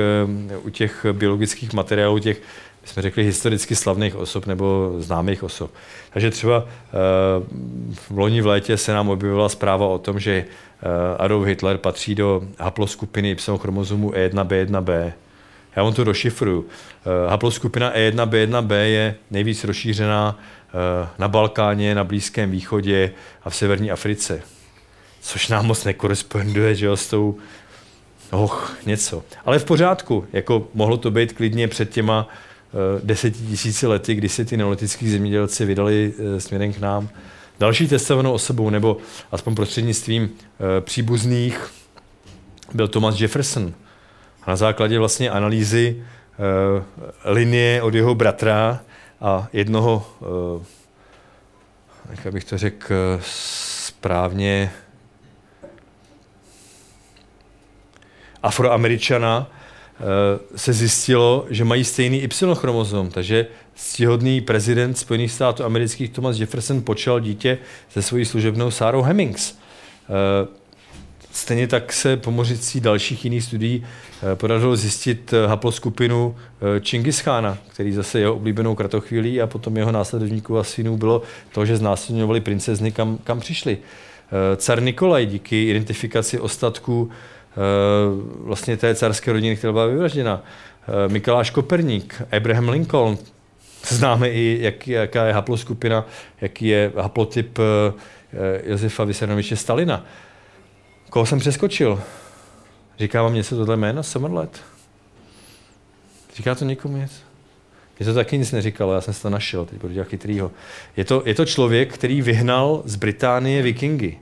u 0.62 0.70
těch 0.70 1.06
biologických 1.12 1.72
materiálů, 1.72 2.18
těch 2.18 2.40
my 2.82 2.88
jsme 2.88 3.02
řekli 3.02 3.24
historicky 3.24 3.76
slavných 3.76 4.16
osob 4.16 4.46
nebo 4.46 4.94
známých 4.98 5.42
osob. 5.42 5.70
Takže 6.12 6.30
třeba 6.30 6.64
eh, 6.66 6.90
v 7.94 8.18
loni 8.18 8.40
v 8.40 8.46
létě 8.46 8.76
se 8.76 8.92
nám 8.92 9.08
objevila 9.08 9.48
zpráva 9.48 9.86
o 9.86 9.98
tom, 9.98 10.20
že 10.20 10.32
eh, 10.32 10.86
Adolf 11.18 11.46
Hitler 11.46 11.78
patří 11.78 12.14
do 12.14 12.42
haploskupiny 12.58 13.30
Y 13.30 13.58
chromozomu 13.58 14.10
E1B1B. 14.10 15.12
Já 15.76 15.82
vám 15.82 15.94
to 15.94 16.04
rozšifruju. 16.04 16.66
Eh, 16.66 17.30
haploskupina 17.30 17.92
E1B1B 17.94 18.72
je 18.72 19.14
nejvíc 19.30 19.64
rozšířená 19.64 20.38
na 21.18 21.28
Balkáně, 21.28 21.94
na 21.94 22.04
Blízkém 22.04 22.50
východě 22.50 23.12
a 23.42 23.50
v 23.50 23.56
severní 23.56 23.90
Africe. 23.90 24.42
Což 25.20 25.48
nám 25.48 25.66
moc 25.66 25.84
nekoresponduje 25.84 26.74
že 26.74 26.86
jo, 26.86 26.96
s 26.96 27.08
tou 27.08 27.38
Och, 28.32 28.76
něco. 28.86 29.24
Ale 29.44 29.58
v 29.58 29.64
pořádku, 29.64 30.26
jako 30.32 30.68
mohlo 30.74 30.96
to 30.96 31.10
být 31.10 31.32
klidně 31.32 31.68
před 31.68 31.90
těma 31.90 32.28
desetitisíci 33.02 33.86
lety, 33.86 34.14
kdy 34.14 34.28
se 34.28 34.44
ty 34.44 34.56
neolitický 34.56 35.10
zemědělci 35.10 35.64
vydali 35.64 36.14
eh, 36.18 36.40
směrem 36.40 36.72
k 36.72 36.78
nám. 36.78 37.08
Další 37.60 37.88
testovanou 37.88 38.32
osobou, 38.32 38.70
nebo 38.70 38.96
aspoň 39.32 39.54
prostřednictvím 39.54 40.30
eh, 40.30 40.80
příbuzných, 40.80 41.70
byl 42.74 42.88
Thomas 42.88 43.20
Jefferson. 43.20 43.72
A 44.42 44.50
na 44.50 44.56
základě 44.56 44.98
vlastně 44.98 45.30
analýzy 45.30 46.02
linie 47.24 47.82
od 47.82 47.94
jeho 47.94 48.14
bratra 48.14 48.80
a 49.20 49.48
jednoho, 49.52 50.06
jak 52.10 52.34
bych 52.34 52.44
to 52.44 52.58
řekl 52.58 52.94
správně, 53.22 54.72
afroameričana, 58.42 59.50
Eh, 59.50 59.61
se 60.56 60.72
zjistilo, 60.72 61.46
že 61.50 61.64
mají 61.64 61.84
stejný 61.84 62.22
Y 62.22 62.54
chromozom, 62.54 63.10
takže 63.10 63.46
ctihodný 63.74 64.40
prezident 64.40 64.98
Spojených 64.98 65.32
států 65.32 65.64
amerických 65.64 66.10
Thomas 66.10 66.38
Jefferson 66.38 66.82
počal 66.82 67.20
dítě 67.20 67.58
se 67.88 68.02
svojí 68.02 68.24
služebnou 68.24 68.70
Sarou 68.70 69.02
Hemmings. 69.02 69.58
Eh, 70.04 70.48
stejně 71.32 71.68
tak 71.68 71.92
se 71.92 72.16
pomocí 72.16 72.80
dalších 72.80 73.24
jiných 73.24 73.44
studií 73.44 73.84
eh, 74.32 74.36
podařilo 74.36 74.76
zjistit 74.76 75.34
haploskupinu 75.46 76.36
Čingischána, 76.80 77.58
který 77.68 77.92
zase 77.92 78.20
jeho 78.20 78.34
oblíbenou 78.34 78.74
kratochvílí 78.74 79.40
a 79.40 79.46
potom 79.46 79.76
jeho 79.76 79.92
následovníků 79.92 80.58
a 80.58 80.64
synů 80.64 80.96
bylo 80.96 81.22
to, 81.52 81.66
že 81.66 81.76
znásilňovali 81.76 82.40
princezny, 82.40 82.92
kam, 82.92 83.18
kam 83.24 83.40
přišli. 83.40 83.78
Car 84.56 84.82
Nikolaj 84.82 85.26
díky 85.26 85.70
identifikaci 85.70 86.40
ostatků 86.40 87.10
Eh, 87.10 87.41
vlastně 88.38 88.76
té 88.76 88.94
carské 88.94 89.32
rodiny, 89.32 89.56
která 89.56 89.72
byla 89.72 89.86
vyvražděna. 89.86 90.42
Eh, 90.88 91.08
Mikuláš 91.08 91.50
Koperník, 91.50 92.22
Abraham 92.36 92.68
Lincoln, 92.68 93.18
známe 93.88 94.30
i, 94.30 94.58
jak, 94.60 94.88
jaká 94.88 95.24
je 95.24 95.32
haploskupina, 95.32 96.06
jaký 96.40 96.66
je 96.66 96.92
haplotyp 96.96 97.58
eh, 97.58 98.70
Josefa 98.70 99.04
Vysarnoviče 99.04 99.56
Stalina. 99.56 100.06
Koho 101.10 101.26
jsem 101.26 101.38
přeskočil? 101.38 102.02
Říká 102.98 103.22
vám 103.22 103.34
něco 103.34 103.56
tohle 103.56 103.76
jméno? 103.76 104.02
Summerlet? 104.02 104.60
Říká 106.36 106.54
to 106.54 106.64
někomu 106.64 106.96
nic? 106.96 107.22
Mě 107.98 108.06
to 108.06 108.14
taky 108.14 108.38
nic 108.38 108.52
neříkalo, 108.52 108.94
já 108.94 109.00
jsem 109.00 109.14
se 109.14 109.22
to 109.22 109.30
našel, 109.30 109.64
teď 109.64 109.80
budu 109.80 109.94
dělat 109.94 110.08
chytrýho. 110.08 110.50
Je 110.96 111.04
to, 111.04 111.22
je 111.26 111.34
to 111.34 111.46
člověk, 111.46 111.94
který 111.94 112.22
vyhnal 112.22 112.82
z 112.84 112.96
Británie 112.96 113.62
vikingy. 113.62 114.18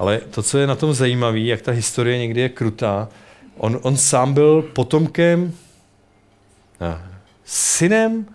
Ale 0.00 0.18
to, 0.18 0.42
co 0.42 0.58
je 0.58 0.66
na 0.66 0.74
tom 0.74 0.94
zajímavé, 0.94 1.40
jak 1.40 1.62
ta 1.62 1.72
historie 1.72 2.18
někdy 2.18 2.40
je 2.40 2.48
krutá, 2.48 3.08
on, 3.56 3.78
on 3.82 3.96
sám 3.96 4.34
byl 4.34 4.62
potomkem, 4.62 5.52
ne, 6.80 6.98
synem 7.44 8.26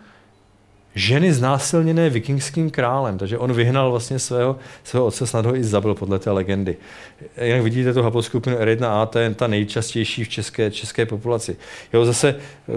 ženy 0.95 1.33
znásilněné 1.33 2.09
vikingským 2.09 2.69
králem, 2.71 3.17
takže 3.17 3.37
on 3.37 3.53
vyhnal 3.53 3.91
vlastně 3.91 4.19
svého, 4.19 4.55
svého 4.83 5.05
otce, 5.05 5.27
snad 5.27 5.45
ho 5.45 5.55
i 5.55 5.63
zabil 5.63 5.95
podle 5.95 6.19
té 6.19 6.31
legendy. 6.31 6.77
Jak 7.35 7.61
vidíte 7.61 7.93
tu 7.93 8.01
haploskupinu 8.01 8.57
R1A, 8.57 9.07
to 9.07 9.19
je 9.19 9.33
ta 9.33 9.47
nejčastější 9.47 10.23
v 10.23 10.29
české, 10.29 10.71
české 10.71 11.05
populaci. 11.05 11.57
Jo, 11.93 12.05
zase 12.05 12.35
uh, 12.67 12.75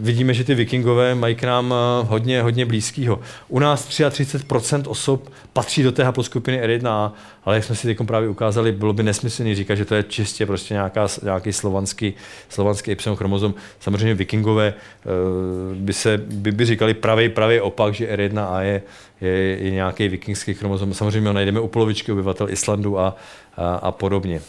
vidíme, 0.00 0.34
že 0.34 0.44
ty 0.44 0.54
vikingové 0.54 1.14
mají 1.14 1.34
k 1.34 1.44
nám 1.44 1.70
uh, 1.70 2.08
hodně, 2.08 2.42
hodně 2.42 2.66
blízkýho. 2.66 3.20
U 3.48 3.58
nás 3.58 3.88
33% 3.88 4.82
osob 4.86 5.32
patří 5.52 5.82
do 5.82 5.92
té 5.92 6.04
haploskupiny 6.04 6.62
R1A, 6.62 7.12
ale 7.46 7.56
jak 7.56 7.64
jsme 7.64 7.76
si 7.76 7.86
teď 7.86 8.06
právě 8.06 8.28
ukázali, 8.28 8.72
bylo 8.72 8.92
by 8.92 9.02
nesmyslný 9.02 9.54
říkat, 9.54 9.74
že 9.74 9.84
to 9.84 9.94
je 9.94 10.02
čistě 10.02 10.46
prostě 10.46 10.74
nějaká, 10.74 11.06
nějaký 11.22 11.52
slovanský, 11.52 12.14
slovanský 12.48 12.90
Y 12.90 13.16
chromozom. 13.16 13.54
Samozřejmě 13.80 14.14
vikingové 14.14 14.74
uh, 14.74 15.76
by 15.76 15.92
se 15.92 16.18
by, 16.18 16.52
by 16.52 16.64
říkali 16.64 16.94
pravý, 16.94 17.28
pravý 17.28 17.60
opak, 17.60 17.94
že 17.94 18.16
R1A 18.16 18.60
je, 18.60 18.82
je, 19.20 19.30
je 19.64 19.70
nějaký 19.70 20.08
vikingský 20.08 20.54
chromozom. 20.54 20.94
Samozřejmě 20.94 21.28
ho 21.28 21.32
najdeme 21.32 21.60
u 21.60 21.68
polovičky 21.68 22.12
obyvatel 22.12 22.50
Islandu 22.50 22.98
a, 22.98 23.16
a, 23.56 23.74
a 23.74 23.92
podobně. 23.92 24.40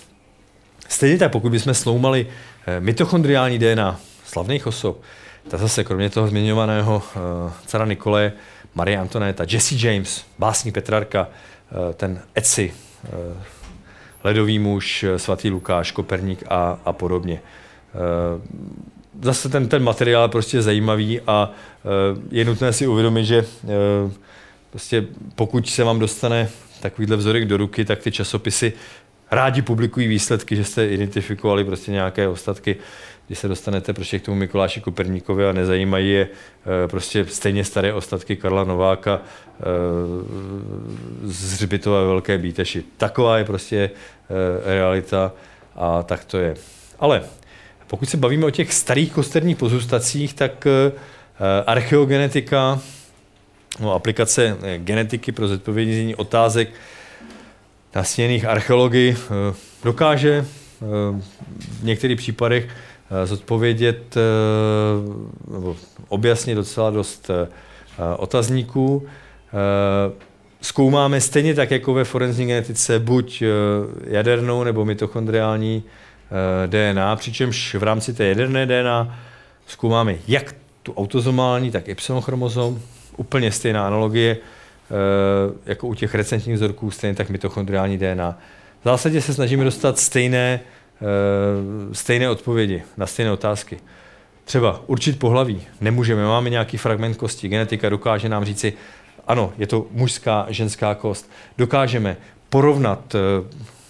Stejně 0.88 1.18
tak, 1.18 1.32
pokud 1.32 1.52
bychom 1.52 1.74
sloumali 1.74 2.28
eh, 2.68 2.80
mitochondriální 2.80 3.60
DNA 3.60 4.00
slavných 4.26 4.68
osob, 4.68 5.02
tak 5.48 5.60
zase 5.60 5.84
kromě 5.84 6.10
toho 6.10 6.28
zmiňovaného 6.28 6.96
uh, 6.96 7.52
cara 7.66 7.86
Nikole, 7.86 8.32
Marie 8.76 8.98
Antoneta, 8.98 9.46
Jesse 9.50 9.88
James, 9.88 10.26
básník 10.40 10.74
Petrarka, 10.74 11.28
uh, 11.28 11.94
ten 11.94 12.22
Etsy, 12.36 12.74
ledový 14.24 14.60
muž, 14.60 15.06
svatý 15.18 15.50
Lukáš, 15.50 15.92
Koperník 15.92 16.44
a, 16.50 16.80
a 16.86 16.94
podobně. 16.94 17.42
Uh, 17.94 18.42
zase 19.22 19.50
ten, 19.50 19.68
ten 19.68 19.84
materiál 19.84 20.24
je 20.24 20.30
prostě 20.30 20.62
zajímavý 20.62 21.22
a 21.22 21.52
je 22.32 22.46
nutné 22.46 22.74
si 22.74 22.88
uvědomit, 22.88 23.26
že 23.26 23.46
prostě 24.70 25.08
pokud 25.36 25.70
se 25.70 25.84
vám 25.84 26.00
dostane 26.00 26.50
takovýhle 26.80 27.18
vzorek 27.18 27.46
do 27.46 27.58
ruky, 27.58 27.86
tak 27.86 28.00
ty 28.00 28.12
časopisy 28.12 28.74
rádi 29.32 29.62
publikují 29.62 30.08
výsledky, 30.08 30.56
že 30.56 30.64
jste 30.64 30.88
identifikovali 30.88 31.64
prostě 31.64 31.92
nějaké 31.92 32.28
ostatky, 32.28 32.76
když 33.28 33.40
se 33.40 33.48
dostanete 33.48 33.94
prostě 33.94 34.20
k 34.20 34.26
tomu 34.26 34.38
Mikuláši 34.38 34.82
Koperníkovi 34.82 35.46
a 35.48 35.52
nezajímají 35.52 36.12
je 36.12 36.28
eh, 36.28 36.88
prostě 36.88 37.26
stejně 37.26 37.64
staré 37.66 37.94
ostatky 37.94 38.36
Karla 38.36 38.64
Nováka 38.64 39.22
z 41.24 41.54
Hřbitova 41.54 42.04
Velké 42.04 42.38
Bíteši. 42.38 42.84
Taková 42.98 43.38
je 43.38 43.46
prostě 43.46 43.90
realita 44.66 45.32
a 45.76 46.04
tak 46.04 46.26
to 46.26 46.38
je. 46.38 46.56
Ale 47.00 47.24
pokud 47.88 48.10
se 48.10 48.18
bavíme 48.18 48.46
o 48.46 48.50
těch 48.50 48.74
starých 48.74 49.12
kosterních 49.12 49.58
pozůstacích, 49.58 50.34
tak 50.34 50.68
archeogenetika 51.66 52.80
no, 53.80 53.94
aplikace 53.94 54.58
eh, 54.62 54.78
genetiky 54.78 55.32
pro 55.32 55.48
zodpovědění 55.48 56.16
otázek 56.16 56.70
nastěněných 57.98 58.46
archeology 58.46 59.16
dokáže 59.84 60.46
v 61.80 61.84
některých 61.84 62.18
případech 62.18 62.68
zodpovědět 63.26 64.16
nebo 65.52 65.76
objasnit 66.08 66.56
docela 66.56 66.90
dost 66.90 67.32
otazníků. 68.18 69.08
Zkoumáme 70.62 71.22
stejně 71.22 71.54
tak 71.54 71.72
jako 71.72 71.94
ve 71.94 72.04
forenzní 72.04 72.46
genetice 72.46 73.00
buď 73.00 73.44
jadernou 74.08 74.64
nebo 74.64 74.86
mitochondriální 74.86 75.84
DNA, 76.66 77.16
přičemž 77.16 77.76
v 77.76 77.84
rámci 77.84 78.14
té 78.14 78.26
jaderné 78.26 78.66
DNA 78.66 79.20
zkoumáme 79.68 80.16
jak 80.28 80.56
tu 80.84 80.94
autozomální, 80.94 81.72
tak 81.72 81.88
Y 81.88 82.22
chromozom, 82.22 82.80
úplně 83.18 83.52
stejná 83.52 83.88
analogie, 83.88 84.38
jako 85.66 85.88
u 85.88 85.94
těch 85.94 86.16
recentních 86.16 86.56
vzorků, 86.56 86.92
stejně 86.92 87.16
tak 87.16 87.30
mitochondriální 87.30 87.98
DNA. 87.98 88.40
V 88.82 88.84
zásadě 88.86 89.22
se 89.22 89.34
snažíme 89.34 89.64
dostat 89.64 90.00
stejné, 90.00 90.60
stejné 91.92 92.30
odpovědi 92.30 92.84
na 92.98 93.06
stejné 93.08 93.32
otázky. 93.32 93.78
Třeba 94.46 94.82
určit 94.88 95.20
pohlaví 95.20 95.62
nemůžeme, 95.82 96.26
máme 96.26 96.50
nějaký 96.50 96.78
fragment 96.78 97.18
kosti, 97.18 97.48
genetika 97.48 97.90
dokáže 97.90 98.30
nám 98.30 98.46
říci, 98.46 98.74
ano, 99.28 99.54
je 99.58 99.68
to 99.68 99.88
mužská, 99.92 100.46
ženská 100.50 100.96
kost. 100.96 101.32
Dokážeme 101.58 102.18
porovnat 102.50 103.16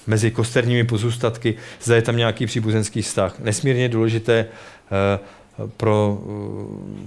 mezi 0.08 0.32
kosterními 0.32 0.84
pozůstatky, 0.84 1.56
zda 1.82 1.95
je 1.95 2.02
tam 2.02 2.18
nějaký 2.18 2.45
příbuzenský 2.45 3.02
vztah. 3.02 3.39
Nesmírně 3.39 3.89
důležité 3.89 4.45
pro 5.78 6.22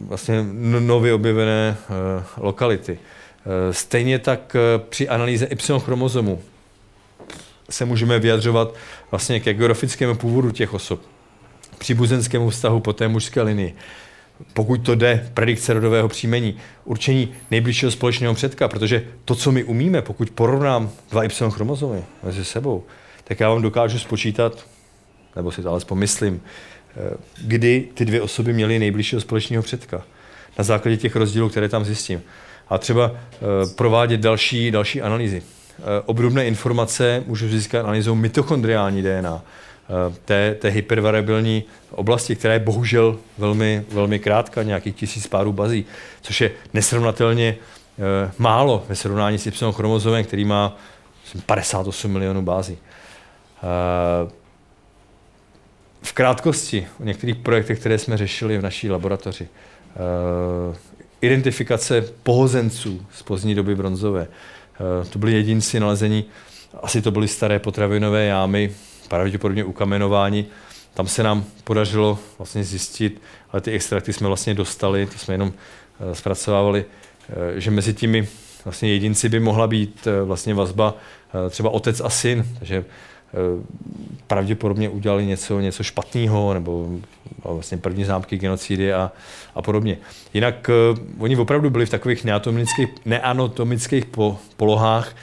vlastně 0.08 0.46
nově 0.80 1.14
objevené 1.14 1.76
lokality. 2.36 2.98
Stejně 3.70 4.18
tak 4.18 4.56
při 4.88 5.08
analýze 5.08 5.46
Y 5.46 5.80
chromozomu 5.80 6.42
se 7.70 7.84
můžeme 7.84 8.18
vyjadřovat 8.18 8.74
vlastně 9.10 9.40
ke 9.40 9.54
geografickému 9.54 10.14
původu 10.14 10.50
těch 10.50 10.74
osob, 10.74 11.00
příbuzenskému 11.78 12.50
vztahu 12.50 12.80
po 12.80 12.92
té 12.92 13.08
mužské 13.08 13.42
linii. 13.42 13.74
Pokud 14.52 14.76
to 14.76 14.94
jde, 14.94 15.30
predikce 15.34 15.72
rodového 15.72 16.08
příjmení, 16.08 16.56
určení 16.84 17.34
nejbližšího 17.50 17.90
společného 17.90 18.34
předka, 18.34 18.68
protože 18.68 19.04
to, 19.24 19.34
co 19.34 19.52
my 19.52 19.64
umíme, 19.64 20.02
pokud 20.02 20.30
porovnám 20.30 20.90
dva 21.10 21.24
Y 21.24 21.50
chromozomy 21.50 22.04
mezi 22.22 22.44
sebou, 22.44 22.84
tak 23.24 23.40
já 23.40 23.48
vám 23.48 23.62
dokážu 23.62 23.98
spočítat, 23.98 24.66
nebo 25.36 25.52
si 25.52 25.62
to 25.62 25.70
alespoň 25.70 25.98
myslím, 25.98 26.42
kdy 27.42 27.88
ty 27.94 28.04
dvě 28.04 28.22
osoby 28.22 28.52
měly 28.52 28.78
nejbližšího 28.78 29.20
společného 29.20 29.62
předka. 29.62 30.02
Na 30.58 30.64
základě 30.64 30.96
těch 30.96 31.16
rozdílů, 31.16 31.48
které 31.48 31.68
tam 31.68 31.84
zjistím. 31.84 32.22
A 32.70 32.78
třeba 32.78 33.12
provádět 33.76 34.20
další, 34.20 34.70
další 34.70 35.02
analýzy. 35.02 35.42
Obdobné 36.06 36.46
informace 36.46 37.24
můžu 37.26 37.48
získat 37.48 37.80
analýzou 37.80 38.14
mitochondriální 38.14 39.02
DNA, 39.02 39.42
té, 40.24 40.54
té 40.54 40.68
hypervariabilní 40.68 41.64
oblasti, 41.90 42.36
která 42.36 42.54
je 42.54 42.60
bohužel 42.60 43.18
velmi, 43.38 43.84
velmi 43.92 44.18
krátká, 44.18 44.62
nějakých 44.62 44.96
tisíc 44.96 45.26
párů 45.26 45.52
bazí, 45.52 45.84
což 46.20 46.40
je 46.40 46.50
nesrovnatelně 46.74 47.56
málo 48.38 48.84
ve 48.88 48.96
srovnání 48.96 49.38
s 49.38 49.46
Y 49.46 49.72
chromozomem, 49.72 50.24
který 50.24 50.44
má 50.44 50.76
58 51.46 52.12
milionů 52.12 52.42
bází. 52.42 52.78
V 56.02 56.12
krátkosti 56.12 56.86
o 57.00 57.04
některých 57.04 57.36
projektech, 57.36 57.80
které 57.80 57.98
jsme 57.98 58.16
řešili 58.16 58.58
v 58.58 58.62
naší 58.62 58.90
laboratoři. 58.90 59.48
Identifikace 61.20 62.04
pohozenců 62.22 63.06
z 63.12 63.22
pozdní 63.22 63.54
doby 63.54 63.74
bronzové. 63.74 64.26
To 65.10 65.18
byli 65.18 65.32
jedinci 65.32 65.80
nalezení, 65.80 66.24
asi 66.82 67.02
to 67.02 67.10
byly 67.10 67.28
staré 67.28 67.58
potravinové 67.58 68.24
jámy, 68.24 68.72
pravděpodobně 69.08 69.64
ukamenování. 69.64 70.46
Tam 70.94 71.08
se 71.08 71.22
nám 71.22 71.44
podařilo 71.64 72.18
vlastně 72.38 72.64
zjistit, 72.64 73.22
ale 73.50 73.60
ty 73.60 73.70
extrakty 73.70 74.12
jsme 74.12 74.26
vlastně 74.26 74.54
dostali, 74.54 75.06
to 75.06 75.18
jsme 75.18 75.34
jenom 75.34 75.52
zpracovávali, 76.12 76.84
že 77.56 77.70
mezi 77.70 77.94
těmi 77.94 78.28
vlastně 78.64 78.92
jedinci 78.92 79.28
by 79.28 79.40
mohla 79.40 79.66
být 79.66 80.08
vlastně 80.24 80.54
vazba 80.54 80.96
třeba 81.50 81.70
otec 81.70 82.00
a 82.00 82.10
syn, 82.10 82.46
takže 82.58 82.84
pravděpodobně 84.26 84.88
udělali 84.88 85.26
něco, 85.26 85.60
něco 85.60 85.82
špatného, 85.82 86.54
nebo 86.54 86.88
vlastně 87.44 87.78
první 87.78 88.04
známky 88.04 88.36
genocidy 88.36 88.92
a, 88.92 89.12
a 89.54 89.62
podobně. 89.62 89.98
Jinak 90.34 90.70
uh, 90.92 91.22
oni 91.22 91.36
opravdu 91.36 91.70
byli 91.70 91.86
v 91.86 91.90
takových 91.90 92.24
neanatomických, 92.24 92.88
neanatomických 93.04 94.04
po, 94.04 94.38
polohách. 94.56 95.16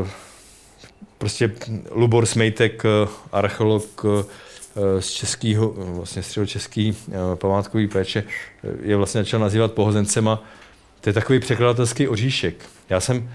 Uh, 0.00 0.08
prostě 1.18 1.52
Lubor 1.90 2.26
Smejtek, 2.26 2.84
uh, 2.84 3.08
archeolog 3.32 4.04
uh, 4.04 4.22
z 5.00 5.10
českého, 5.10 5.74
vlastně 5.76 6.22
středočeský 6.22 6.90
uh, 6.90 7.14
památkový 7.34 7.88
péče, 7.88 8.24
je 8.82 8.96
vlastně 8.96 9.20
začal 9.20 9.40
nazývat 9.40 9.72
pohozencema. 9.72 10.42
To 11.00 11.08
je 11.08 11.14
takový 11.14 11.40
překladatelský 11.40 12.08
oříšek. 12.08 12.54
Já 12.88 13.00
jsem 13.00 13.30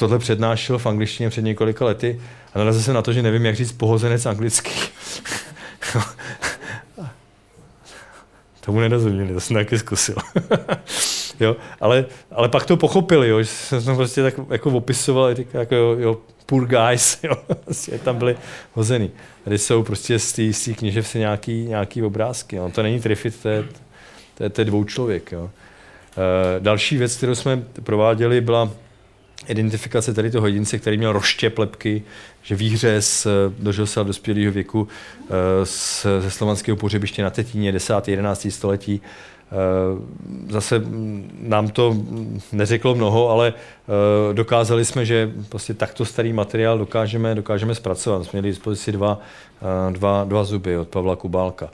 tohle 0.00 0.18
přednášel 0.18 0.78
v 0.78 0.86
angličtině 0.86 1.30
před 1.30 1.42
několika 1.42 1.84
lety 1.84 2.20
a 2.54 2.58
narazil 2.58 2.82
jsem 2.82 2.94
na 2.94 3.02
to, 3.02 3.12
že 3.12 3.22
nevím, 3.22 3.46
jak 3.46 3.56
říct 3.56 3.72
pohozenec 3.72 4.26
anglický. 4.26 4.70
Tomu 8.60 8.80
nerozuměli, 8.80 9.34
to 9.34 9.40
jsem 9.40 9.54
taky 9.54 9.78
zkusil. 9.78 10.14
jo, 11.40 11.56
ale, 11.80 12.04
ale 12.32 12.48
pak 12.48 12.66
to 12.66 12.76
pochopili, 12.76 13.28
jo, 13.28 13.42
že 13.42 13.48
jsem 13.48 13.84
to 13.84 13.94
prostě 13.94 14.22
tak 14.22 14.34
jako 14.50 14.70
opisoval, 14.70 15.34
jako 15.52 15.74
jo, 15.74 15.96
jo, 15.98 16.18
poor 16.46 16.66
guys, 16.66 17.18
jo, 17.24 17.34
prostě 17.64 17.98
tam 17.98 18.16
byli 18.16 18.36
hozený. 18.72 19.10
Tady 19.44 19.58
jsou 19.58 19.82
prostě 19.82 20.18
z 20.18 20.32
té 20.32 20.72
kniževce 20.74 21.18
nějaký, 21.18 21.64
nějaký 21.64 22.02
obrázky, 22.02 22.56
jo. 22.56 22.70
to 22.74 22.82
není 22.82 23.00
trifit, 23.00 23.42
to 23.42 23.48
je, 23.48 23.64
to 24.34 24.42
je, 24.42 24.50
to 24.50 24.60
je 24.60 24.64
dvou 24.64 24.84
člověk. 24.84 25.32
Jo. 25.32 25.50
E, 26.56 26.60
další 26.60 26.96
věc, 26.96 27.16
kterou 27.16 27.34
jsme 27.34 27.62
prováděli, 27.82 28.40
byla 28.40 28.70
identifikace 29.48 30.14
tady 30.14 30.30
toho 30.30 30.46
jedince, 30.46 30.78
který 30.78 30.96
měl 30.96 31.12
roštěp 31.12 31.58
lepky, 31.58 32.02
že 32.42 32.54
výhřez 32.54 33.26
dožil 33.58 33.86
se 33.86 34.04
dospělého 34.04 34.52
věku 34.52 34.88
ze 36.20 36.30
slovanského 36.30 36.76
pohřebiště 36.76 37.22
na 37.22 37.30
Tetíně 37.30 37.72
10. 37.72 38.08
11. 38.08 38.46
století. 38.50 39.00
Zase 40.48 40.82
nám 41.40 41.68
to 41.68 41.96
neřeklo 42.52 42.94
mnoho, 42.94 43.30
ale 43.30 43.54
dokázali 44.32 44.84
jsme, 44.84 45.04
že 45.04 45.32
prostě 45.48 45.74
takto 45.74 46.04
starý 46.04 46.32
materiál 46.32 46.78
dokážeme, 46.78 47.34
dokážeme 47.34 47.74
zpracovat. 47.74 48.24
Jsme 48.24 48.30
měli 48.40 48.48
dispozici 48.48 48.92
dva, 48.92 49.20
dva, 49.90 50.24
dva 50.24 50.44
zuby 50.44 50.76
od 50.76 50.88
Pavla 50.88 51.16
Kubálka. 51.16 51.70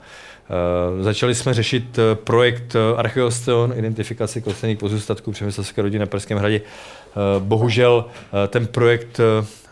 Začali 1.01 1.35
jsme 1.35 1.53
řešit 1.53 1.99
projekt 2.13 2.75
Archeosteon, 2.97 3.73
identifikaci 3.77 4.41
kostených 4.41 4.77
pozůstatků 4.77 5.31
přemyslovské 5.31 5.81
rodiny 5.81 5.99
na 5.99 6.05
Perském 6.05 6.37
hradě. 6.37 6.61
Bohužel 7.39 8.05
ten 8.47 8.67
projekt 8.67 9.19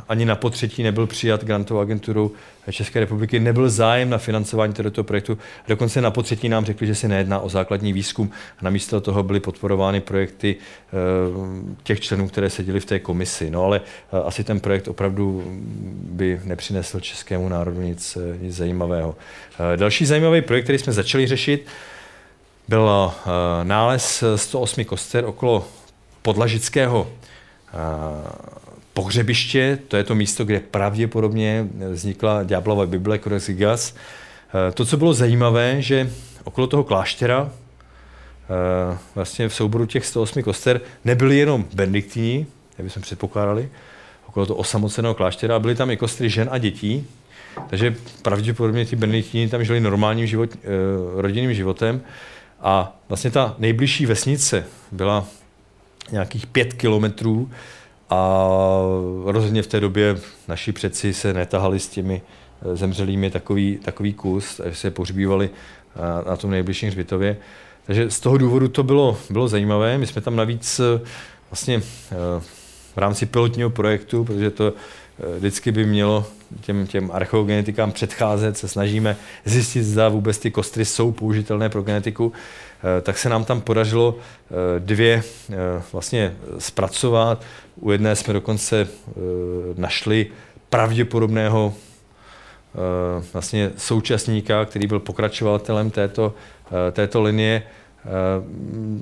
ani 0.09 0.25
na 0.25 0.35
potřetí 0.35 0.83
nebyl 0.83 1.07
přijat 1.07 1.43
grantovou 1.43 1.79
agenturou 1.79 2.31
České 2.71 2.99
republiky, 2.99 3.39
nebyl 3.39 3.69
zájem 3.69 4.09
na 4.09 4.17
financování 4.17 4.73
tohoto 4.73 5.03
projektu. 5.03 5.37
Dokonce 5.67 6.01
na 6.01 6.11
potřetí 6.11 6.49
nám 6.49 6.65
řekli, 6.65 6.87
že 6.87 6.95
se 6.95 7.07
nejedná 7.07 7.39
o 7.39 7.49
základní 7.49 7.93
výzkum 7.93 8.31
a 8.59 8.63
namísto 8.63 9.01
toho 9.01 9.23
byly 9.23 9.39
podporovány 9.39 10.01
projekty 10.01 10.55
těch 11.83 11.99
členů, 11.99 12.27
které 12.27 12.49
seděli 12.49 12.79
v 12.79 12.85
té 12.85 12.99
komisi. 12.99 13.49
No 13.49 13.63
ale 13.63 13.81
asi 14.25 14.43
ten 14.43 14.59
projekt 14.59 14.87
opravdu 14.87 15.43
by 16.11 16.41
nepřinesl 16.43 16.99
českému 16.99 17.49
národu 17.49 17.81
nic, 17.81 18.17
nic 18.41 18.55
zajímavého. 18.55 19.15
Další 19.75 20.05
zajímavý 20.05 20.41
projekt, 20.41 20.63
který 20.63 20.77
jsme 20.77 20.93
začali 20.93 21.27
řešit, 21.27 21.67
byl 22.67 23.11
nález 23.63 24.23
108 24.35 24.85
koster 24.85 25.25
okolo 25.25 25.67
podlažického 26.21 27.07
pohřebiště, 28.93 29.79
to 29.87 29.97
je 29.97 30.03
to 30.03 30.15
místo, 30.15 30.45
kde 30.45 30.59
pravděpodobně 30.59 31.67
vznikla 31.91 32.43
Ďáblova 32.43 32.85
Bible, 32.85 33.19
Codex 33.19 33.47
Gigas. 33.47 33.95
To, 34.73 34.85
co 34.85 34.97
bylo 34.97 35.13
zajímavé, 35.13 35.81
že 35.81 36.11
okolo 36.43 36.67
toho 36.67 36.83
kláštera, 36.83 37.51
vlastně 39.15 39.49
v 39.49 39.53
souboru 39.53 39.85
těch 39.85 40.05
108 40.05 40.43
koster, 40.43 40.81
nebyly 41.05 41.37
jenom 41.37 41.65
benediktíni, 41.73 42.45
jak 42.77 42.85
bychom 42.85 43.01
předpokládali, 43.01 43.69
okolo 44.27 44.45
toho 44.45 44.57
osamoceného 44.57 45.13
kláštera, 45.13 45.59
byly 45.59 45.75
tam 45.75 45.91
i 45.91 45.97
kostry 45.97 46.29
žen 46.29 46.47
a 46.51 46.57
dětí, 46.57 47.07
takže 47.69 47.95
pravděpodobně 48.21 48.85
ti 48.85 48.95
benediktíni 48.95 49.49
tam 49.49 49.63
žili 49.63 49.79
normálním 49.79 50.27
život, 50.27 50.49
rodinným 51.15 51.53
životem. 51.53 52.01
A 52.61 52.99
vlastně 53.09 53.31
ta 53.31 53.55
nejbližší 53.57 54.05
vesnice 54.05 54.65
byla 54.91 55.25
nějakých 56.11 56.47
pět 56.47 56.73
kilometrů 56.73 57.49
a 58.09 58.39
rozhodně 59.25 59.63
v 59.63 59.67
té 59.67 59.79
době 59.79 60.17
naši 60.47 60.71
předci 60.71 61.13
se 61.13 61.33
netahali 61.33 61.79
s 61.79 61.87
těmi 61.87 62.21
eh, 62.61 62.75
zemřelými 62.75 63.31
takový, 63.31 63.77
takový 63.77 64.13
kus, 64.13 64.57
takže 64.57 64.77
se 64.77 64.91
pohřbívali 64.91 65.49
na, 65.95 66.21
eh, 66.25 66.29
na 66.29 66.37
tom 66.37 66.51
nejbližším 66.51 66.89
hřbitově. 66.89 67.37
Takže 67.85 68.11
z 68.11 68.19
toho 68.19 68.37
důvodu 68.37 68.67
to 68.67 68.83
bylo, 68.83 69.17
bylo 69.29 69.47
zajímavé. 69.47 69.97
My 69.97 70.07
jsme 70.07 70.21
tam 70.21 70.35
navíc 70.35 70.79
eh, 70.79 71.01
vlastně 71.51 71.81
v 72.95 72.97
rámci 72.97 73.25
pilotního 73.25 73.69
projektu, 73.69 74.23
protože 74.23 74.51
to 74.51 74.73
vždycky 75.37 75.71
by 75.71 75.85
mělo 75.85 76.25
těm, 76.61 76.87
těm 76.87 77.11
archeogenetikám 77.13 77.91
předcházet, 77.91 78.57
se 78.57 78.67
snažíme 78.67 79.17
zjistit, 79.45 79.83
zda 79.83 80.09
vůbec 80.09 80.37
ty 80.37 80.51
kostry 80.51 80.85
jsou 80.85 81.11
použitelné 81.11 81.69
pro 81.69 81.81
genetiku, 81.81 82.33
tak 83.01 83.17
se 83.17 83.29
nám 83.29 83.45
tam 83.45 83.61
podařilo 83.61 84.15
dvě 84.79 85.23
vlastně 85.93 86.35
zpracovat. 86.59 87.43
U 87.75 87.91
jedné 87.91 88.15
jsme 88.15 88.33
dokonce 88.33 88.87
našli 89.77 90.27
pravděpodobného 90.69 91.73
vlastně 93.33 93.71
současníka, 93.77 94.65
který 94.65 94.87
byl 94.87 94.99
pokračovatelem 94.99 95.91
této, 95.91 96.33
této 96.91 97.21
linie. 97.21 97.63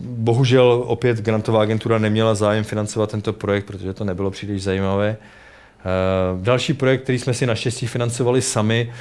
Bohužel 0.06 0.84
opět 0.88 1.18
grantová 1.18 1.62
agentura 1.62 1.98
neměla 1.98 2.36
zájem 2.36 2.64
financovat 2.64 3.12
tento 3.12 3.34
projekt, 3.34 3.66
protože 3.66 3.94
to 3.94 4.04
nebylo 4.04 4.32
příliš 4.32 4.64
zajímavé. 4.64 5.18
Další 6.42 6.74
projekt, 6.74 7.04
který 7.04 7.20
jsme 7.20 7.34
si 7.34 7.46
naštěstí 7.46 7.88
financovali 7.88 8.42
sami, 8.42 8.94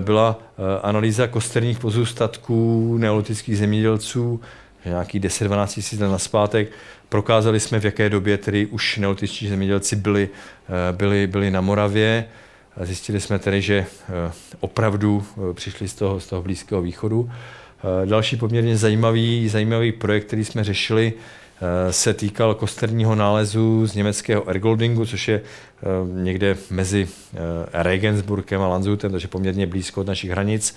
byla 0.00 0.38
analýza 0.82 1.26
kosterních 1.26 1.78
pozůstatků 1.78 2.96
neolitických 2.98 3.58
zemědělců, 3.58 4.40
nějakých 4.84 5.20
10-12 5.22 5.66
tisíc 5.66 6.00
let 6.00 6.08
naspátek. 6.08 6.68
Prokázali 7.08 7.60
jsme, 7.60 7.80
v 7.80 7.84
jaké 7.84 8.10
době 8.10 8.38
tedy 8.38 8.66
už 8.66 8.96
neolitičtí 8.98 9.48
zemědělci 9.48 9.96
byli, 9.96 10.28
byli, 10.92 11.26
byli 11.26 11.50
na 11.50 11.60
Moravě. 11.60 12.24
Zjistili 12.80 13.20
jsme 13.20 13.38
tedy, 13.38 13.62
že 13.62 13.86
opravdu 14.60 15.24
přišli 15.52 15.88
z 15.88 15.94
toho, 15.94 16.20
z 16.20 16.26
toho 16.26 16.42
Blízkého 16.42 16.82
východu. 16.82 17.30
Další 18.04 18.36
poměrně 18.36 18.76
zajímavý, 18.76 19.48
zajímavý 19.48 19.92
projekt, 19.92 20.26
který 20.26 20.44
jsme 20.44 20.64
řešili, 20.64 21.12
se 21.90 22.14
týkal 22.14 22.54
kosterního 22.54 23.14
nálezu 23.14 23.86
z 23.86 23.94
německého 23.94 24.48
Ergoldingu, 24.50 25.06
což 25.06 25.28
je 25.28 25.42
někde 26.14 26.56
mezi 26.70 27.08
Regensburgem 27.72 28.60
a 28.60 28.68
Landshutem, 28.68 29.12
takže 29.12 29.28
poměrně 29.28 29.66
blízko 29.66 30.00
od 30.00 30.06
našich 30.06 30.30
hranic. 30.30 30.76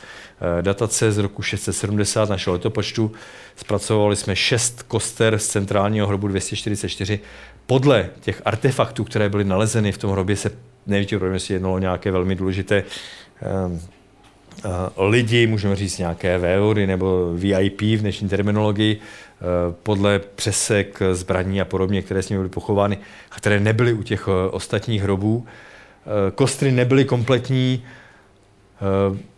Datace 0.61 1.11
z 1.11 1.17
roku 1.17 1.41
670 1.41 2.29
našeho 2.29 2.53
letopočtu. 2.53 3.11
Zpracovali 3.55 4.15
jsme 4.15 4.35
šest 4.35 4.83
koster 4.83 5.39
z 5.39 5.47
centrálního 5.47 6.07
hrobu 6.07 6.27
244. 6.27 7.19
Podle 7.65 8.09
těch 8.21 8.41
artefaktů, 8.45 9.03
které 9.03 9.29
byly 9.29 9.43
nalezeny 9.43 9.91
v 9.91 9.97
tom 9.97 10.11
hrobě, 10.11 10.35
se 10.35 10.51
nevíte, 10.87 11.19
jestli 11.33 11.53
jednalo 11.53 11.79
nějaké 11.79 12.11
velmi 12.11 12.35
důležité 12.35 12.83
lidi, 14.97 15.47
můžeme 15.47 15.75
říct 15.75 15.97
nějaké 15.97 16.37
vévody 16.37 16.87
nebo 16.87 17.33
VIP 17.33 17.81
v 17.81 17.97
dnešní 17.97 18.29
terminologii, 18.29 18.99
podle 19.83 20.19
přesek 20.19 20.99
zbraní 21.11 21.61
a 21.61 21.65
podobně, 21.65 22.01
které 22.01 22.21
s 22.21 22.29
nimi 22.29 22.39
byly 22.39 22.49
pochovány 22.49 22.97
a 23.31 23.35
které 23.35 23.59
nebyly 23.59 23.93
u 23.93 24.03
těch 24.03 24.29
ostatních 24.51 25.03
hrobů. 25.03 25.45
Kostry 26.35 26.71
nebyly 26.71 27.05
kompletní, 27.05 27.83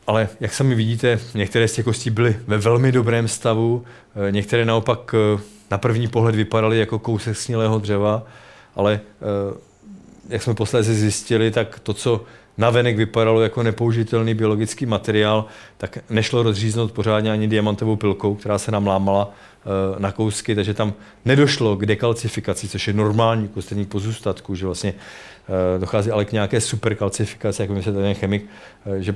ale 0.08 0.30
jak 0.40 0.54
sami 0.54 0.76
vidíte, 0.76 1.20
některé 1.34 1.68
z 1.68 1.74
těch 1.74 1.86
kostí 1.86 2.10
byly 2.10 2.36
ve 2.48 2.58
velmi 2.58 2.92
dobrém 2.92 3.28
stavu, 3.28 3.84
některé 4.30 4.66
naopak 4.66 5.16
na 5.72 5.78
první 5.78 6.08
pohled 6.08 6.36
vypadaly 6.36 6.80
jako 6.80 7.00
kousek 7.00 7.38
snělého 7.38 7.80
dřeva, 7.80 8.24
ale 8.76 9.00
jak 10.30 10.44
jsme 10.44 10.54
posledně 10.54 10.94
zjistili, 10.94 11.52
tak 11.52 11.80
to, 11.80 11.94
co 11.94 12.24
navenek 12.58 12.98
vypadalo 12.98 13.42
jako 13.42 13.64
nepoužitelný 13.64 14.34
biologický 14.34 14.86
materiál, 14.86 15.46
tak 15.78 15.98
nešlo 16.10 16.44
rozříznout 16.44 16.92
pořádně 16.92 17.32
ani 17.32 17.48
diamantovou 17.48 17.96
pilkou, 17.96 18.36
která 18.36 18.58
se 18.58 18.72
nám 18.72 18.88
lámala 18.88 19.34
na 19.98 20.12
kousky, 20.12 20.56
takže 20.56 20.74
tam 20.74 20.94
nedošlo 21.26 21.78
k 21.78 21.86
dekalcifikaci, 21.86 22.68
což 22.68 22.88
je 22.88 22.94
normální 22.94 23.48
kosterní 23.48 23.86
pozůstatku, 23.86 24.56
že 24.56 24.66
vlastně 24.66 24.94
dochází 25.80 26.12
ale 26.12 26.26
k 26.26 26.32
nějaké 26.32 26.62
superkalcifikaci, 26.62 27.62
jako 27.62 27.74
myslí 27.74 27.94
ten 27.94 28.14
chemik, 28.14 28.46
že 29.00 29.16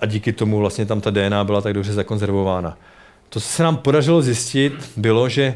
a 0.00 0.06
díky 0.06 0.32
tomu 0.32 0.58
vlastně 0.58 0.86
tam 0.86 1.00
ta 1.00 1.10
DNA 1.10 1.44
byla 1.44 1.60
tak 1.60 1.74
dobře 1.74 1.92
zakonzervována. 1.92 2.78
To, 3.28 3.40
co 3.40 3.46
se 3.48 3.62
nám 3.62 3.76
podařilo 3.76 4.22
zjistit, 4.22 4.72
bylo, 4.96 5.28
že 5.28 5.54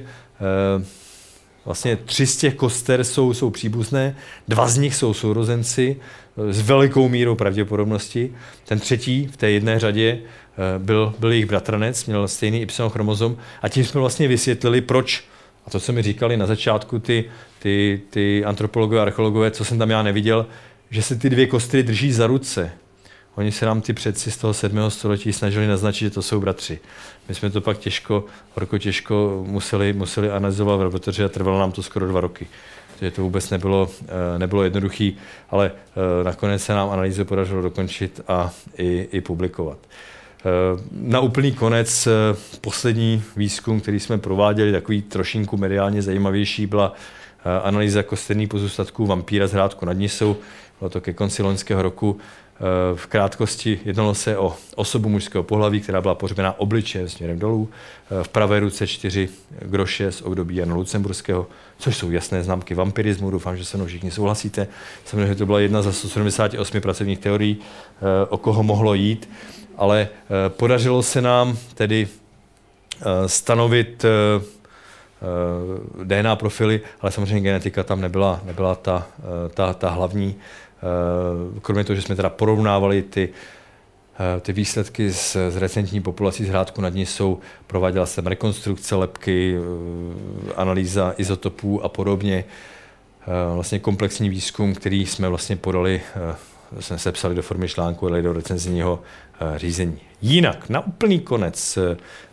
vlastně 1.65 1.97
tři 1.97 2.27
z 2.27 2.37
těch 2.37 2.55
koster 2.55 3.05
jsou, 3.05 3.35
jsou 3.35 3.51
příbuzné, 3.51 4.17
dva 4.49 4.69
z 4.69 4.79
nich 4.79 4.95
jsou 4.95 5.15
sourozenci 5.15 5.97
s 6.51 6.61
velikou 6.61 7.09
mírou 7.09 7.35
pravděpodobnosti. 7.35 8.33
Ten 8.65 8.81
třetí 8.81 9.27
v 9.27 9.37
té 9.37 9.51
jedné 9.51 9.79
řadě 9.79 10.19
byl, 10.79 11.15
byl 11.19 11.31
jejich 11.33 11.47
bratranec, 11.47 12.07
měl 12.07 12.29
stejný 12.29 12.63
Y 12.63 12.91
chromozom 12.91 13.37
a 13.63 13.69
tím 13.69 13.85
jsme 13.85 14.01
vlastně 14.01 14.29
vysvětlili, 14.29 14.81
proč 14.81 15.25
a 15.67 15.71
to, 15.71 15.81
co 15.81 15.93
mi 15.93 16.03
říkali 16.03 16.37
na 16.37 16.47
začátku 16.47 16.99
ty, 16.99 17.25
ty, 17.59 18.01
ty 18.11 18.45
antropologové 18.45 19.01
a 19.01 19.03
archeologové, 19.03 19.51
co 19.51 19.65
jsem 19.65 19.79
tam 19.79 19.91
já 19.91 20.03
neviděl, 20.03 20.47
že 20.91 21.03
se 21.03 21.17
ty 21.17 21.31
dvě 21.31 21.47
kostry 21.47 21.83
drží 21.83 22.13
za 22.13 22.27
ruce. 22.27 22.73
Oni 23.35 23.53
se 23.53 23.67
nám 23.67 23.81
ty 23.81 23.93
předci 23.93 24.31
z 24.31 24.37
toho 24.37 24.55
7. 24.55 24.91
století 24.91 25.33
snažili 25.33 25.67
naznačit, 25.67 26.05
že 26.05 26.11
to 26.11 26.23
jsou 26.23 26.41
bratři. 26.41 26.79
My 27.29 27.35
jsme 27.35 27.51
to 27.51 27.61
pak 27.61 27.79
těžko, 27.79 28.25
horko 28.55 28.79
těžko 28.79 29.45
museli, 29.47 29.93
museli 29.93 30.31
analyzovat 30.31 30.95
a 31.25 31.29
trvalo 31.29 31.61
nám 31.61 31.73
to 31.73 31.83
skoro 31.83 32.09
dva 32.09 32.21
roky. 32.21 32.47
Takže 32.99 33.11
to 33.11 33.23
vůbec 33.23 33.51
nebylo, 33.51 33.91
nebylo 34.39 34.63
jednoduché, 34.63 35.11
ale 35.51 35.73
nakonec 36.23 36.63
se 36.63 36.73
nám 36.73 36.91
analýzu 36.91 37.25
podařilo 37.25 37.63
dokončit 37.63 38.21
a 38.29 38.51
i, 38.79 39.09
i 39.13 39.21
publikovat. 39.21 39.79
Na 40.93 41.21
úplný 41.21 41.53
konec 41.53 42.09
poslední 42.61 43.23
výzkum, 43.37 43.81
který 43.81 44.01
jsme 44.01 44.19
prováděli, 44.19 44.73
takový 44.73 45.03
trošinku 45.03 45.57
mediálně 45.57 46.03
zajímavější, 46.03 46.67
byla 46.67 46.95
analýza 47.63 48.03
kosterných 48.03 48.49
pozůstatků 48.49 49.07
vampíra 49.07 49.47
z 49.47 49.53
Hrádku 49.53 49.87
nad 49.87 49.93
Nisou. 49.93 50.37
Bylo 50.79 50.91
to 50.91 51.01
ke 51.01 51.13
konci 51.13 51.43
loňského 51.43 51.83
roku. 51.83 52.19
V 52.95 53.07
krátkosti 53.07 53.81
jednalo 53.85 54.15
se 54.15 54.39
o 54.39 54.57
osobu 54.75 55.09
mužského 55.09 55.45
pohlaví, 55.45 55.81
která 55.81 56.01
byla 56.01 56.15
pohřbená 56.15 56.61
obličejem 56.61 57.09
směrem 57.09 57.39
dolů. 57.39 57.69
V 58.23 58.29
pravé 58.29 58.61
ruce 58.61 58.87
čtyři 58.87 59.29
groše 59.63 60.13
z 60.13 60.23
období 60.23 60.57
Jana 60.57 60.75
Lucemburského, 60.75 61.47
což 61.79 61.97
jsou 61.97 62.11
jasné 62.11 62.43
známky 62.43 62.75
vampirismu. 62.75 63.31
Doufám, 63.31 63.57
že 63.57 63.65
se 63.65 63.77
mnou 63.77 63.87
všichni 63.87 64.11
souhlasíte. 64.11 64.67
Samozřejmě, 65.05 65.35
to 65.35 65.47
byla 65.47 65.61
jedna 65.61 65.83
ze 65.83 65.93
178 65.93 66.81
pracovních 66.81 67.19
teorií, 67.19 67.57
o 68.29 68.39
koho 68.39 68.63
mohlo 68.63 68.95
jít, 68.95 69.29
ale 69.77 70.09
podařilo 70.49 71.03
se 71.03 71.23
nám 71.23 71.59
tedy 71.75 72.09
stanovit 73.27 74.05
DNA 76.05 76.37
profily, 76.37 76.81
ale 77.01 77.13
samozřejmě 77.13 77.41
genetika 77.41 77.83
tam 77.83 78.01
nebyla, 78.01 78.41
nebyla 78.45 78.75
ta, 78.75 79.07
ta, 79.55 79.73
ta 79.73 79.91
hlavní. 79.91 80.35
Kromě 81.63 81.85
toho, 81.85 81.97
že 81.97 82.03
jsme 82.03 82.17
teda 82.17 82.31
porovnávali 82.31 83.03
ty, 83.03 83.29
ty 84.41 84.53
výsledky 84.53 85.13
z, 85.13 85.37
z 85.49 85.57
recentní 85.57 86.01
populací 86.01 86.45
z 86.45 86.49
Hrádku 86.49 86.81
nad 86.81 86.95
jsou, 86.95 87.39
prováděla 87.67 88.07
jsem 88.07 88.27
rekonstrukce 88.27 88.95
lepky, 88.95 89.57
analýza 90.57 91.15
izotopů 91.17 91.85
a 91.85 91.89
podobně. 91.89 92.45
Vlastně 93.55 93.79
komplexní 93.79 94.29
výzkum, 94.29 94.75
který 94.75 95.07
jsme 95.07 95.29
vlastně 95.29 95.57
podali, 95.57 96.01
jsme 96.81 96.99
sepsali 96.99 97.35
do 97.35 97.43
formy 97.43 97.69
článku, 97.69 98.07
ale 98.07 98.23
do 98.23 98.33
recenzního 98.33 99.03
řízení. 99.57 99.99
Jinak, 100.23 100.69
na 100.69 100.87
úplný 100.87 101.21
konec 101.21 101.79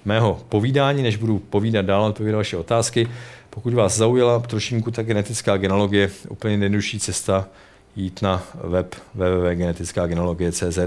mého 0.06 0.41
povídání, 0.49 1.04
než 1.04 1.16
budu 1.16 1.39
povídat 1.39 1.86
dál, 1.86 2.06
odpovídat 2.06 2.38
vaše 2.38 2.58
otázky, 2.58 3.08
pokud 3.49 3.74
vás 3.74 3.97
zaujala 3.97 4.39
trošinku 4.39 4.91
ta 4.91 5.04
genetická 5.04 5.58
genealogie, 5.58 6.10
úplně 6.30 6.58
nejjednodušší 6.58 6.99
cesta, 6.99 7.47
jít 7.95 8.22
na 8.22 8.43
web 8.54 8.95
www.genetickagenealogie.cz. 9.14 10.80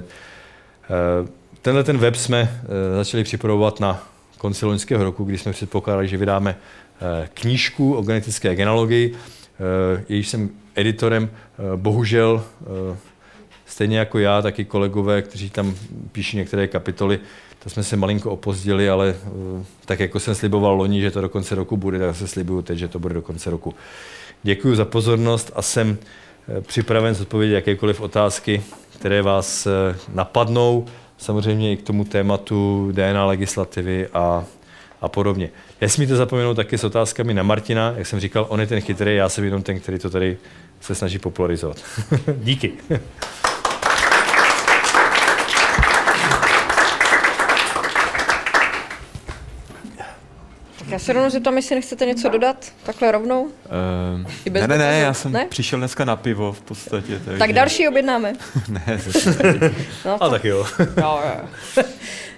Tenhle 1.62 1.84
ten 1.84 1.98
web 1.98 2.16
jsme 2.16 2.62
začali 2.96 3.24
připravovat 3.24 3.80
na 3.80 4.08
konci 4.38 4.66
loňského 4.66 5.04
roku, 5.04 5.24
kdy 5.24 5.38
jsme 5.38 5.52
předpokládali, 5.52 6.08
že 6.08 6.16
vydáme 6.16 6.56
knížku 7.34 7.94
o 7.94 8.02
genetické 8.02 8.54
genealogii. 8.54 9.14
Jejíž 10.08 10.28
jsem 10.28 10.50
editorem, 10.74 11.30
bohužel 11.76 12.44
stejně 13.66 13.98
jako 13.98 14.18
já, 14.18 14.42
taky 14.42 14.64
kolegové, 14.64 15.22
kteří 15.22 15.50
tam 15.50 15.74
píší 16.12 16.36
některé 16.36 16.68
kapitoly, 16.68 17.20
to 17.58 17.70
jsme 17.70 17.82
se 17.82 17.96
malinko 17.96 18.30
opozdili, 18.30 18.90
ale 18.90 19.14
tak 19.84 20.00
jako 20.00 20.20
jsem 20.20 20.34
sliboval 20.34 20.74
loni, 20.74 21.00
že 21.00 21.10
to 21.10 21.20
do 21.20 21.28
konce 21.28 21.54
roku 21.54 21.76
bude, 21.76 21.98
tak 21.98 22.16
se 22.16 22.28
slibuju 22.28 22.62
teď, 22.62 22.78
že 22.78 22.88
to 22.88 22.98
bude 22.98 23.14
do 23.14 23.22
konce 23.22 23.50
roku. 23.50 23.74
Děkuji 24.42 24.76
za 24.76 24.84
pozornost 24.84 25.52
a 25.54 25.62
jsem 25.62 25.98
připraven 26.60 27.14
zodpovědět 27.14 27.54
jakékoliv 27.54 28.00
otázky, 28.00 28.62
které 28.98 29.22
vás 29.22 29.68
napadnou, 30.14 30.86
samozřejmě 31.18 31.72
i 31.72 31.76
k 31.76 31.82
tomu 31.82 32.04
tématu 32.04 32.90
DNA 32.92 33.26
legislativy 33.26 34.08
a, 34.14 34.44
a 35.00 35.08
podobně. 35.08 35.50
Nesmíte 35.80 36.16
zapomenout 36.16 36.54
taky 36.54 36.78
s 36.78 36.84
otázkami 36.84 37.34
na 37.34 37.42
Martina, 37.42 37.94
jak 37.96 38.06
jsem 38.06 38.20
říkal, 38.20 38.46
on 38.48 38.60
je 38.60 38.66
ten 38.66 38.80
chytrý, 38.80 39.16
já 39.16 39.28
jsem 39.28 39.44
jenom 39.44 39.62
ten, 39.62 39.80
který 39.80 39.98
to 39.98 40.10
tady 40.10 40.36
se 40.80 40.94
snaží 40.94 41.18
popularizovat. 41.18 41.76
Díky. 42.36 42.72
Já 50.88 50.98
se 50.98 51.12
rovnou 51.12 51.30
zeptám, 51.30 51.56
jestli 51.56 51.74
nechcete 51.74 52.06
něco 52.06 52.28
dodat, 52.28 52.72
takhle 52.82 53.12
rovnou. 53.12 53.42
Uh, 53.44 53.50
I 54.44 54.50
bez 54.50 54.62
ne, 54.62 54.68
ne, 54.68 54.78
ne, 54.78 54.98
já 54.98 55.14
jsem 55.14 55.32
Ne? 55.32 55.44
přišel 55.44 55.78
dneska 55.78 56.04
na 56.04 56.16
pivo 56.16 56.52
v 56.52 56.60
podstatě. 56.60 57.20
Takže... 57.24 57.38
Tak 57.38 57.52
další 57.52 57.88
objednáme. 57.88 58.32
ne, 58.68 58.98
zase. 59.04 59.36
No, 60.04 60.22
A 60.22 60.28
tak 60.28 60.44
jo. 60.44 60.66
jo, 60.78 61.20
jo. 61.24 61.84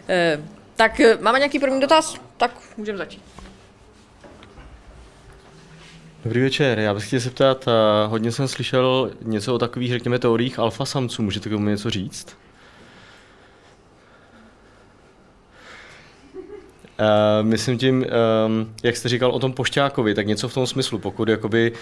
Eh, 0.09 0.41
tak 0.77 1.01
eh, 1.01 1.19
máme 1.21 1.39
nějaký 1.39 1.59
první 1.59 1.81
dotaz? 1.81 2.15
Tak 2.37 2.51
můžeme 2.77 2.99
začít. 2.99 3.23
Dobrý 6.25 6.41
večer, 6.41 6.79
já 6.79 6.95
bych 6.95 7.07
chtěl 7.07 7.21
zeptat, 7.21 7.65
eh, 7.69 8.07
hodně 8.07 8.33
jsem 8.33 8.49
slyšel 8.49 9.11
něco 9.23 9.55
o 9.55 9.59
takových, 9.59 9.91
řekněme, 9.91 10.19
teoriích 10.19 10.59
alfa 10.59 10.85
samců, 10.85 11.23
můžete 11.23 11.49
k 11.49 11.53
tomu 11.53 11.69
něco 11.69 11.91
říct? 11.91 12.37
Uh, 17.01 17.47
myslím 17.47 17.79
tím, 17.79 18.07
um, 18.47 18.75
jak 18.83 18.97
jste 18.97 19.09
říkal 19.09 19.31
o 19.31 19.39
tom 19.39 19.53
Pošťákovi, 19.53 20.15
tak 20.15 20.27
něco 20.27 20.49
v 20.49 20.55
tom 20.55 20.67
smyslu, 20.67 20.99
pokud 20.99 21.29
jakoby 21.29 21.73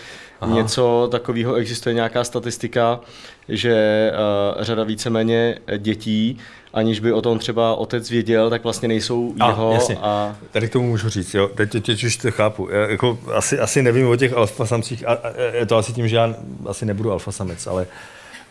Aha. 0.41 0.55
něco 0.55 1.09
takového 1.11 1.55
existuje, 1.55 1.95
nějaká 1.95 2.25
statistika, 2.25 3.01
že 3.49 4.11
uh, 4.57 4.64
řada 4.64 4.85
víceméně 4.85 5.59
dětí, 5.79 6.39
aniž 6.75 7.01
by 7.01 7.12
o 7.12 7.23
tom 7.23 7.39
třeba 7.39 7.75
otec 7.75 8.11
věděl, 8.11 8.51
tak 8.51 8.64
vlastně 8.64 8.89
nejsou 8.89 9.35
A, 9.41 9.49
jeho 9.49 9.73
jasně. 9.73 9.97
a 9.97 10.37
Tady 10.51 10.69
k 10.69 10.73
tomu 10.73 10.89
můžu 10.89 11.09
říct, 11.09 11.35
jo. 11.35 11.49
Teď, 11.49 11.71
teď, 11.71 11.87
teď 11.87 12.05
už 12.05 12.17
to 12.17 12.31
chápu. 12.31 12.69
Já, 12.71 12.91
jako, 12.91 13.19
asi, 13.35 13.59
asi 13.59 13.83
nevím 13.83 14.09
o 14.09 14.17
těch 14.17 14.33
alfa 14.33 14.67
samcích, 14.67 15.09
a, 15.09 15.12
a, 15.12 15.29
je 15.53 15.67
to 15.67 15.77
asi 15.77 15.93
tím, 15.93 16.09
že 16.09 16.17
já 16.17 16.35
asi 16.67 16.87
nebudu 16.87 17.12
alfa 17.12 17.33
samec, 17.33 17.67
ale 17.67 17.87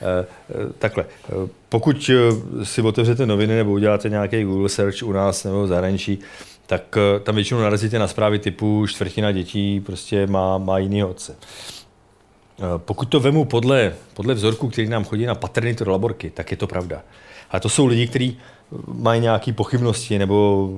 eh, 0.01 0.25
takhle. 0.79 1.05
Pokud 1.69 2.09
si 2.63 2.81
otevřete 2.81 3.25
noviny 3.25 3.55
nebo 3.55 3.71
uděláte 3.71 4.09
nějaký 4.09 4.43
Google 4.43 4.69
search 4.69 5.03
u 5.03 5.11
nás 5.11 5.43
nebo 5.43 5.63
v 5.63 5.67
zahraničí, 5.67 6.19
tak 6.67 6.97
eh, 6.97 7.19
tam 7.19 7.35
většinou 7.35 7.59
narazíte 7.59 7.99
na 7.99 8.07
zprávy 8.07 8.39
typu 8.39 8.87
čtvrtina 8.87 9.31
dětí 9.31 9.79
prostě 9.79 10.27
má, 10.27 10.57
má 10.57 10.77
jiný 10.77 11.03
otce. 11.03 11.35
Eh, 12.59 12.63
Pokud 12.77 13.05
to 13.05 13.19
vemu 13.19 13.45
podle, 13.45 13.93
podle 14.13 14.33
vzorku, 14.33 14.69
který 14.69 14.89
nám 14.89 15.03
chodí 15.05 15.25
na 15.25 15.35
paternitu 15.35 15.83
do 15.83 15.91
laborky, 15.91 16.29
tak 16.29 16.51
je 16.51 16.57
to 16.57 16.67
pravda. 16.67 17.01
A 17.51 17.59
to 17.59 17.69
jsou 17.69 17.85
lidi, 17.85 18.07
kteří 18.07 18.37
mají 18.87 19.21
nějaké 19.21 19.53
pochybnosti 19.53 20.19
nebo, 20.19 20.69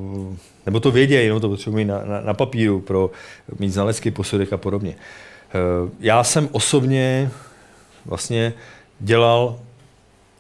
nebo 0.66 0.80
to 0.80 0.92
vědějí, 0.92 1.26
jenom 1.26 1.42
to 1.42 1.50
potřebují 1.50 1.86
na, 1.86 2.06
na, 2.06 2.22
na 2.22 2.34
papíru 2.34 2.80
pro 2.82 3.12
mít 3.60 3.70
znalecký 3.70 4.12
posudek 4.12 4.54
a 4.54 4.58
podobně. 4.58 4.96
Eh, 4.96 5.90
Já 6.00 6.24
jsem 6.24 6.50
osobně 6.52 7.32
vlastně 8.06 8.54
dělal 9.00 9.60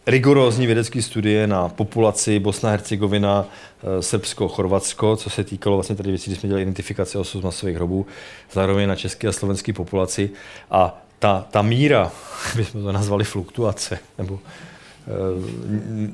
rigorózní 0.07 0.65
vědecké 0.65 1.01
studie 1.01 1.47
na 1.47 1.69
populaci 1.69 2.39
Bosna, 2.39 2.69
Hercegovina, 2.69 3.45
eh, 3.45 4.01
Srbsko, 4.01 4.47
Chorvatsko, 4.47 5.15
co 5.15 5.29
se 5.29 5.43
týkalo 5.43 5.77
vlastně 5.77 5.95
tady 5.95 6.09
věcí, 6.09 6.31
kdy 6.31 6.39
jsme 6.39 6.47
dělali 6.47 6.61
identifikaci 6.61 7.17
z 7.23 7.35
masových 7.35 7.75
hrobů, 7.75 8.05
zároveň 8.51 8.87
na 8.87 8.95
české 8.95 9.27
a 9.27 9.31
slovenské 9.31 9.73
populaci. 9.73 10.29
A 10.71 11.01
ta, 11.19 11.45
ta 11.51 11.61
míra, 11.61 12.11
bychom 12.55 12.83
to 12.83 12.91
nazvali 12.91 13.23
fluktuace, 13.23 13.99
nebo 14.17 14.39
eh, 14.39 15.11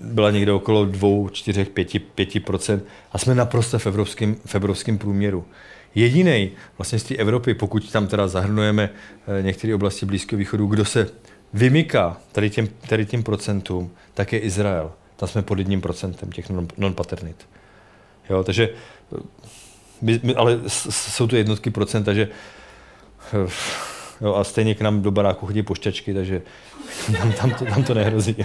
byla 0.03 0.31
někde 0.31 0.51
okolo 0.51 0.85
2, 0.85 1.29
4, 1.31 1.65
5, 1.65 1.87
5% 1.93 2.79
a 3.11 3.17
jsme 3.17 3.35
naprosto 3.35 3.79
v 3.79 3.87
evropském, 3.87 4.35
v 4.45 4.55
evropském 4.55 4.97
průměru. 4.97 5.45
Jediný 5.95 6.51
vlastně 6.77 6.99
z 6.99 7.03
té 7.03 7.15
Evropy, 7.15 7.53
pokud 7.53 7.91
tam 7.91 8.07
teda 8.07 8.27
zahrnujeme 8.27 8.89
eh, 9.39 9.43
některé 9.43 9.75
oblasti 9.75 10.05
Blízkého 10.05 10.37
východu, 10.37 10.67
kdo 10.67 10.85
se 10.85 11.09
vymyká 11.53 12.17
tady 12.31 12.49
těm, 12.49 12.67
tady 12.87 13.05
těm 13.05 13.23
procentům, 13.23 13.91
tak 14.13 14.33
je 14.33 14.39
Izrael. 14.39 14.91
Tam 15.15 15.29
jsme 15.29 15.41
pod 15.41 15.59
jedním 15.59 15.81
procentem 15.81 16.31
těch 16.31 16.49
non- 16.49 16.67
non-paternit. 16.77 17.47
Jo, 18.29 18.43
takže, 18.43 18.69
eh, 19.17 19.21
my, 20.01 20.19
my, 20.23 20.35
ale 20.35 20.59
jsou 20.67 21.27
to 21.27 21.35
jednotky 21.35 21.69
procent, 21.69 22.03
takže 22.03 22.29
eh, 23.33 23.49
jo, 24.21 24.35
a 24.35 24.43
stejně 24.43 24.75
k 24.75 24.81
nám 24.81 25.01
do 25.01 25.11
baráku 25.11 25.45
chodí 25.45 25.63
pošťačky, 25.63 26.13
takže 26.13 26.41
tam, 27.17 27.31
tam, 27.31 27.51
to, 27.51 27.65
tam 27.65 27.83
to 27.83 27.93
nehrozí. 27.93 28.35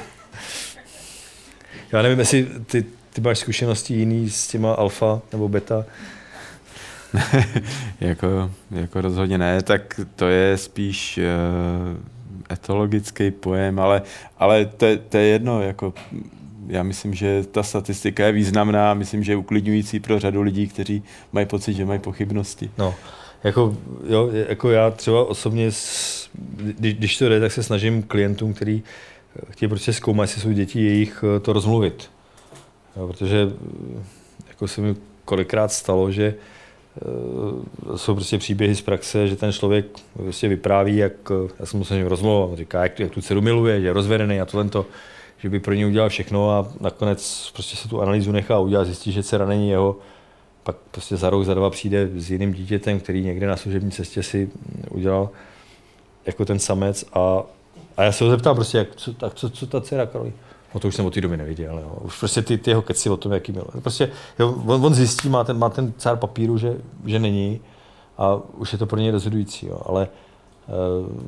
Já 1.93 2.03
nevím, 2.03 2.19
jestli 2.19 2.47
ty, 2.67 2.85
ty 3.13 3.21
máš 3.21 3.39
zkušenosti 3.39 3.95
jiný 3.95 4.31
s 4.31 4.49
těma 4.49 4.73
alfa 4.73 5.21
nebo 5.33 5.49
beta. 5.49 5.85
jako, 8.01 8.51
jako 8.71 9.01
rozhodně 9.01 9.39
ne, 9.39 9.63
tak 9.63 10.01
to 10.17 10.29
je 10.29 10.57
spíš 10.57 11.19
uh, 11.19 12.18
etologický 12.53 13.31
pojem, 13.31 13.79
ale, 13.79 14.03
ale 14.39 14.67
to, 14.67 14.87
je- 14.87 14.97
to 14.97 15.17
je 15.17 15.25
jedno, 15.25 15.63
jako 15.63 15.95
já 16.67 16.83
myslím, 16.83 17.15
že 17.15 17.45
ta 17.51 17.63
statistika 17.63 18.27
je 18.27 18.33
významná, 18.33 18.95
myslím, 18.95 19.25
že 19.25 19.33
je 19.33 19.37
uklidňující 19.37 20.01
pro 20.01 20.19
řadu 20.21 20.43
lidí, 20.43 20.69
kteří 20.69 21.03
mají 21.33 21.47
pocit, 21.47 21.75
že 21.75 21.85
mají 21.85 21.99
pochybnosti. 22.01 22.71
No, 22.79 22.95
jako, 23.45 23.77
jo, 24.09 24.31
jako 24.49 24.71
já 24.71 24.91
třeba 24.91 25.25
osobně, 25.29 25.71
když, 26.59 26.95
když 26.95 27.19
to 27.19 27.29
jde, 27.29 27.41
tak 27.41 27.53
se 27.53 27.63
snažím 27.63 28.03
klientům, 28.03 28.55
který 28.55 28.83
chtějí 29.51 29.69
prostě 29.69 29.93
zkoumat, 29.93 30.23
jestli 30.29 30.43
jsou 30.43 30.53
děti 30.53 30.85
jejich, 30.85 31.25
eh, 31.37 31.41
to 31.41 31.53
rozmluvit. 31.53 32.11
Jo, 32.97 33.07
protože 33.09 33.49
eh, 33.99 34.03
jako 34.49 34.69
se 34.69 34.81
mi 34.81 34.95
kolikrát 35.25 35.73
stalo, 35.73 36.11
že 36.13 36.27
eh, 36.27 36.58
jsou 37.97 38.15
prostě 38.15 38.39
příběhy 38.39 38.75
z 38.75 38.81
praxe, 38.81 39.29
že 39.29 39.37
ten 39.37 39.53
člověk 39.53 39.87
prostě 40.15 40.49
vypráví, 40.49 40.97
jak, 40.97 41.13
já 41.61 41.67
jsem 41.67 41.85
se 41.85 42.09
rozmluvil, 42.09 42.57
říká, 42.57 42.83
jak, 42.83 43.01
jak 43.01 43.11
tu 43.11 43.21
dceru 43.21 43.41
miluje, 43.41 43.81
že 43.81 43.87
je 43.87 43.93
rozvedený 43.93 44.41
a 44.41 44.45
tohle 44.45 44.69
to, 44.69 44.87
že 45.39 45.49
by 45.49 45.61
pro 45.61 45.75
ně 45.75 45.87
udělal 45.87 46.09
všechno 46.09 46.51
a 46.51 46.69
nakonec 46.81 47.51
prostě 47.53 47.77
se 47.77 47.89
tu 47.89 48.01
analýzu 48.01 48.33
nechá 48.33 48.59
udělat, 48.59 48.85
zjistí, 48.85 49.13
že 49.13 49.23
dcera 49.23 49.47
není 49.47 49.71
jeho, 49.71 49.97
pak 50.63 50.77
prostě 50.91 51.17
za 51.17 51.31
rok, 51.31 51.45
za 51.45 51.55
dva 51.55 51.71
přijde 51.71 52.09
s 52.17 52.31
jiným 52.31 52.53
dítětem, 52.53 53.01
který 53.01 53.25
někde 53.25 53.47
na 53.47 53.57
služební 53.57 53.91
cestě 53.91 54.23
si 54.23 54.51
udělal 54.91 55.31
jako 56.27 56.45
ten 56.45 56.59
samec 56.59 57.05
a, 57.13 57.43
a 57.97 58.03
já 58.03 58.13
se 58.13 58.25
ho 58.25 58.31
zeptám 58.31 58.57
prostě, 58.57 58.79
jak, 58.79 58.97
co, 58.97 59.13
tak 59.13 59.35
co, 59.35 59.51
co 59.51 59.67
ta 59.67 59.81
dcera 59.81 60.07
Karolí? 60.07 60.33
No 60.79 60.83
to 60.83 60.89
už 60.89 60.95
jsem 60.95 61.07
od 61.07 61.15
té 61.15 61.21
doby 61.21 61.37
neviděl, 61.37 61.79
jo. 61.79 61.99
Už 62.01 62.19
prostě 62.19 62.43
ty, 62.43 62.59
ty 62.59 62.71
jeho 62.71 62.83
keci 62.83 63.11
o 63.11 63.17
tom, 63.17 63.33
jaký 63.33 63.53
byl. 63.53 63.65
Prostě 63.83 64.11
jo, 64.39 64.63
on, 64.67 64.87
on, 64.87 64.95
zjistí, 64.95 65.29
má 65.29 65.45
ten, 65.45 65.59
má 65.59 65.69
ten 65.69 65.93
cár 65.99 66.17
papíru, 66.17 66.59
že, 66.59 66.77
že 67.07 67.19
není 67.19 67.61
a 68.19 68.41
už 68.55 68.73
je 68.73 68.79
to 68.79 68.87
pro 68.87 69.01
něj 69.01 69.11
rozhodující, 69.11 69.67
jo. 69.67 69.81
ale 69.87 70.09
uh, 70.69 71.23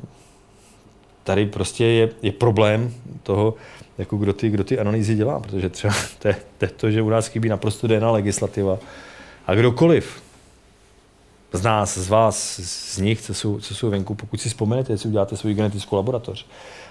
tady 1.23 1.45
prostě 1.45 1.85
je, 1.85 2.09
je 2.21 2.31
problém 2.31 2.93
toho, 3.23 3.53
jako 3.97 4.17
kdo 4.17 4.33
ty, 4.33 4.49
kdo 4.49 4.63
ty 4.63 4.79
analýzy 4.79 5.15
dělá, 5.15 5.39
protože 5.39 5.69
třeba 5.69 5.93
to 6.19 6.27
je, 6.27 6.35
to, 6.57 6.65
je 6.65 6.71
to, 6.71 6.91
že 6.91 7.01
u 7.01 7.09
nás 7.09 7.27
chybí 7.27 7.49
naprosto 7.49 7.87
DNA 7.87 8.11
legislativa 8.11 8.77
a 9.47 9.55
kdokoliv 9.55 10.23
z 11.53 11.61
nás, 11.61 11.97
z 11.97 12.09
vás, 12.09 12.59
z 12.59 12.97
nich, 12.97 13.21
co 13.21 13.33
jsou, 13.33 13.59
co 13.59 13.75
jsou 13.75 13.89
venku, 13.89 14.15
pokud 14.15 14.41
si 14.41 14.49
vzpomenete, 14.49 14.93
jestli 14.93 15.09
uděláte 15.09 15.37
svou 15.37 15.53
genetickou 15.53 15.95
laboratoř 15.95 16.45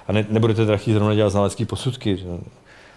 a 0.06 0.12
ne, 0.12 0.26
nebudete 0.30 0.78
chtít 0.78 0.92
zrovna 0.92 1.14
dělat 1.14 1.30
znalecké 1.30 1.64
posudky, 1.64 2.16
že, 2.16 2.26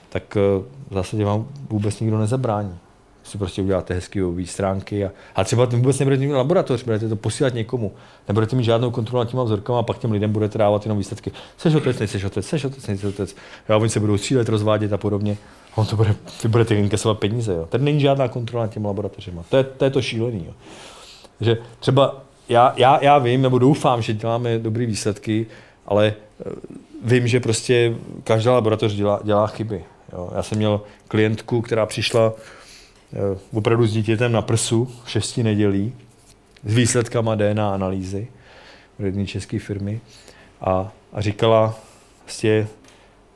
tak 0.09 0.37
eh, 0.37 0.63
v 0.89 0.93
zásadě 0.93 1.25
vám 1.25 1.47
vůbec 1.69 1.99
nikdo 1.99 2.17
nezabrání. 2.17 2.77
Si 3.23 3.37
prostě 3.37 3.61
uděláte 3.61 3.93
hezké 3.93 4.19
stránky 4.45 5.05
a, 5.05 5.11
a 5.35 5.43
třeba 5.43 5.65
vůbec 5.65 5.99
nebudete 5.99 6.23
mít 6.25 6.33
laboratoř, 6.33 6.83
budete 6.83 7.09
to 7.09 7.15
posílat 7.15 7.53
někomu. 7.53 7.91
Nebudete 8.27 8.55
mít 8.55 8.63
žádnou 8.63 8.91
kontrolu 8.91 9.23
nad 9.23 9.29
těma 9.29 9.43
vzorkama 9.43 9.79
a 9.79 9.83
pak 9.83 9.97
těm 9.97 10.11
lidem 10.11 10.31
budete 10.31 10.57
dávat 10.57 10.85
jenom 10.85 10.97
výsledky. 10.97 11.31
Seš 11.57 11.75
otec, 11.75 11.99
nejseš 11.99 12.23
otec, 12.23 12.47
seš 12.47 12.65
otec, 12.65 12.87
nejseš 12.87 13.05
otec. 13.05 13.35
Jo, 13.69 13.79
oni 13.79 13.89
se 13.89 13.99
budou 13.99 14.17
střílet, 14.17 14.49
rozvádět 14.49 14.93
a 14.93 14.97
podobně. 14.97 15.37
A 15.73 15.77
on 15.77 15.85
to 15.85 15.95
bude, 15.95 16.15
vy 16.43 16.49
budete 16.49 16.75
inkasovat 16.75 17.19
peníze. 17.19 17.53
Jo. 17.53 17.65
Tady 17.69 17.83
není 17.83 17.99
žádná 17.99 18.27
kontrola 18.27 18.65
nad 18.65 18.73
těmi 18.73 18.87
laboratořima. 18.87 19.43
To 19.49 19.57
je 19.57 19.63
to, 19.63 19.85
je 19.85 19.91
to 19.91 20.01
šílený. 20.01 20.45
Jo. 20.47 20.53
že 21.41 21.57
třeba 21.79 22.23
já, 22.49 22.73
já, 22.77 23.03
já 23.03 23.17
vím, 23.17 23.41
nebo 23.41 23.59
doufám, 23.59 24.01
že 24.01 24.13
děláme 24.13 24.59
dobré 24.59 24.85
výsledky, 24.85 25.45
ale 25.85 26.13
eh, 26.45 26.51
vím, 27.03 27.27
že 27.27 27.39
prostě 27.39 27.95
každá 28.23 28.53
laboratoř 28.53 28.93
dělá, 28.93 29.19
dělá 29.23 29.47
chyby. 29.47 29.83
Jo. 30.13 30.31
Já 30.35 30.43
jsem 30.43 30.57
měl 30.57 30.81
klientku, 31.07 31.61
která 31.61 31.85
přišla 31.85 32.33
eh, 33.13 33.39
opravdu 33.53 33.87
s 33.87 33.93
dítětem 33.93 34.31
na 34.31 34.41
prsu 34.41 34.91
v 35.05 35.11
šesti 35.11 35.43
nedělí 35.43 35.93
s 36.65 36.73
výsledkama 36.73 37.35
DNA 37.35 37.73
analýzy 37.73 38.27
od 38.99 39.05
jedné 39.05 39.25
české 39.25 39.59
firmy 39.59 40.01
a, 40.61 40.91
a 41.13 41.21
říkala 41.21 41.75
vlastně 42.23 42.67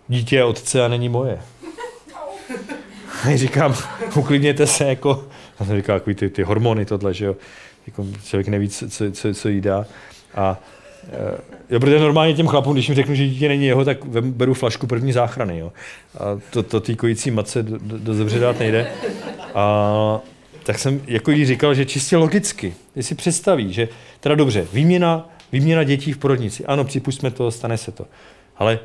dítě 0.07 0.36
je 0.36 0.43
otce 0.43 0.86
a 0.86 0.88
není 0.88 1.09
moje. 1.09 1.41
A 3.24 3.38
říkám, 3.38 3.76
uklidněte 4.15 4.68
se, 4.68 4.86
jako, 4.86 5.28
já 5.59 5.65
jsem 5.65 5.78
říkal, 5.78 5.99
ty, 5.99 6.30
ty 6.30 6.43
hormony 6.43 6.86
tohle, 6.86 7.13
že 7.13 7.26
jo, 7.26 7.36
jako 7.88 8.05
člověk 8.24 8.47
neví, 8.47 8.70
co, 8.70 8.89
co, 8.89 9.11
co, 9.11 9.34
co 9.34 9.49
jí 9.49 9.61
dá. 9.61 9.86
A 10.36 10.59
eh, 11.09 11.57
jo, 11.70 11.80
protože 11.80 11.99
normálně 11.99 12.34
těm 12.34 12.47
chlapům, 12.47 12.74
když 12.74 12.88
jim 12.88 12.95
řeknu, 12.95 13.15
že 13.15 13.28
dítě 13.28 13.47
není 13.47 13.65
jeho, 13.65 13.86
tak 13.86 14.05
beru 14.22 14.53
flašku 14.53 14.88
první 14.88 15.13
záchrany, 15.13 15.59
jo. 15.59 15.72
A 16.18 16.39
to, 16.49 16.63
to 16.63 16.80
té 16.80 16.95
kojící 16.95 17.32
matce 17.32 17.63
do, 17.63 17.78
do, 17.78 17.97
do 17.97 18.18
dobře 18.18 18.39
dát 18.39 18.59
nejde. 18.59 18.91
A 19.55 20.20
tak 20.63 20.80
jsem 20.80 21.01
jako 21.07 21.32
jí 21.32 21.45
říkal, 21.45 21.74
že 21.74 21.86
čistě 21.86 22.18
logicky, 22.18 22.74
si 23.01 23.15
představí, 23.15 23.74
že 23.74 23.88
teda 24.20 24.36
dobře, 24.36 24.68
výměna, 24.74 25.30
výměna 25.51 25.84
dětí 25.84 26.13
v 26.13 26.18
porodnici, 26.18 26.65
ano, 26.65 26.84
připustíme 26.84 27.32
to, 27.32 27.51
stane 27.51 27.78
se 27.78 27.91
to. 27.91 28.05
Ale 28.57 28.80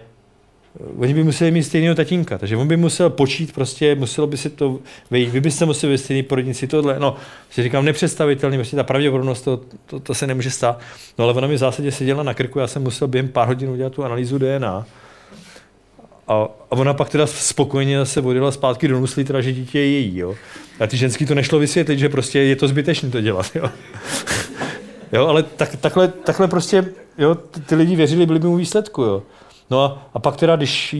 oni 0.98 1.14
by 1.14 1.24
museli 1.24 1.50
mít 1.50 1.62
stejného 1.62 1.94
tatínka, 1.94 2.38
takže 2.38 2.56
on 2.56 2.68
by 2.68 2.76
musel 2.76 3.10
počít 3.10 3.52
prostě, 3.52 3.94
muselo 3.94 4.26
by 4.26 4.36
si 4.36 4.50
to 4.50 4.78
vejít, 5.10 5.30
vy 5.30 5.40
byste 5.40 5.64
museli 5.64 5.92
být 5.92 5.98
stejný 5.98 6.22
porodnici, 6.22 6.66
tohle, 6.66 6.98
no, 6.98 7.16
si 7.50 7.62
říkám, 7.62 7.84
nepředstavitelný, 7.84 8.56
prostě 8.56 8.76
ta 8.76 8.84
pravděpodobnost, 8.84 9.42
to, 9.42 9.60
to, 9.86 10.00
to, 10.00 10.14
se 10.14 10.26
nemůže 10.26 10.50
stát. 10.50 10.80
No 11.18 11.24
ale 11.24 11.34
ona 11.34 11.48
mi 11.48 11.54
v 11.54 11.58
zásadě 11.58 11.92
seděla 11.92 12.22
na 12.22 12.34
krku, 12.34 12.58
já 12.58 12.66
jsem 12.66 12.82
musel 12.82 13.08
během 13.08 13.28
pár 13.28 13.48
hodin 13.48 13.70
udělat 13.70 13.92
tu 13.92 14.04
analýzu 14.04 14.38
DNA. 14.38 14.86
A, 16.28 16.34
a 16.34 16.48
ona 16.68 16.94
pak 16.94 17.08
teda 17.08 17.26
spokojeně 17.26 17.98
zase 17.98 18.20
odjela 18.20 18.52
zpátky 18.52 18.88
do 18.88 19.00
nuslí, 19.00 19.24
teda, 19.24 19.40
že 19.40 19.52
dítě 19.52 19.78
je 19.78 19.90
její. 19.90 20.18
Jo. 20.18 20.34
A 20.80 20.86
ty 20.86 20.96
ženský 20.96 21.26
to 21.26 21.34
nešlo 21.34 21.58
vysvětlit, 21.58 21.98
že 21.98 22.08
prostě 22.08 22.38
je 22.38 22.56
to 22.56 22.68
zbytečné 22.68 23.10
to 23.10 23.20
dělat. 23.20 23.46
Jo. 23.54 23.70
jo 25.12 25.26
ale 25.26 25.42
tak, 25.42 25.76
takhle, 25.76 26.08
takhle 26.08 26.48
prostě 26.48 26.84
jo, 27.18 27.34
ty, 27.34 27.60
ty 27.60 27.74
lidi 27.74 27.96
věřili, 27.96 28.26
byli 28.26 28.38
by 28.38 28.46
mu 28.46 28.56
výsledku. 28.56 29.02
Jo. 29.02 29.22
No 29.72 29.84
a, 29.84 30.02
a 30.14 30.18
pak 30.18 30.36
teda, 30.36 30.56
když 30.56 30.96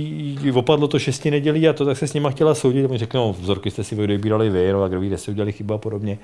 opadlo 0.55 0.89
to 0.89 0.99
šesti 0.99 1.31
nedělí 1.31 1.69
a 1.69 1.73
to, 1.73 1.85
tak 1.85 1.99
se 1.99 2.07
s 2.07 2.15
nima 2.15 2.31
chtěla 2.31 2.55
soudit, 2.55 2.91
mi 2.91 2.99
řeknou, 2.99 3.27
no, 3.27 3.33
vzorky 3.33 3.71
jste 3.71 3.85
si 3.85 3.95
vybírali 3.95 4.51
vy, 4.51 4.73
no 4.73 4.83
a 4.83 4.89
kdo 4.89 5.01
ví, 5.01 5.09
kde 5.09 5.19
se 5.19 5.31
udělali 5.31 5.53
chyba 5.53 5.75
a 5.75 5.79
podobně. 5.79 6.19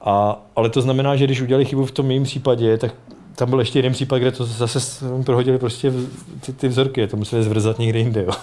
A, 0.00 0.42
ale 0.56 0.70
to 0.70 0.80
znamená, 0.80 1.16
že 1.16 1.24
když 1.24 1.40
udělali 1.40 1.64
chybu 1.64 1.86
v 1.86 1.90
tom 1.90 2.06
mém 2.06 2.22
případě, 2.22 2.78
tak 2.78 2.94
tam 3.34 3.50
byl 3.50 3.58
ještě 3.58 3.78
jeden 3.78 3.92
případ, 3.92 4.18
kde 4.18 4.32
to 4.32 4.44
zase 4.44 4.78
prohodili 5.24 5.58
prostě 5.58 5.92
ty, 6.40 6.52
ty 6.52 6.68
vzorky, 6.68 7.06
to 7.06 7.16
museli 7.16 7.42
zvrzat 7.42 7.78
někde 7.78 7.98
jinde. 7.98 8.22
Jo. 8.22 8.32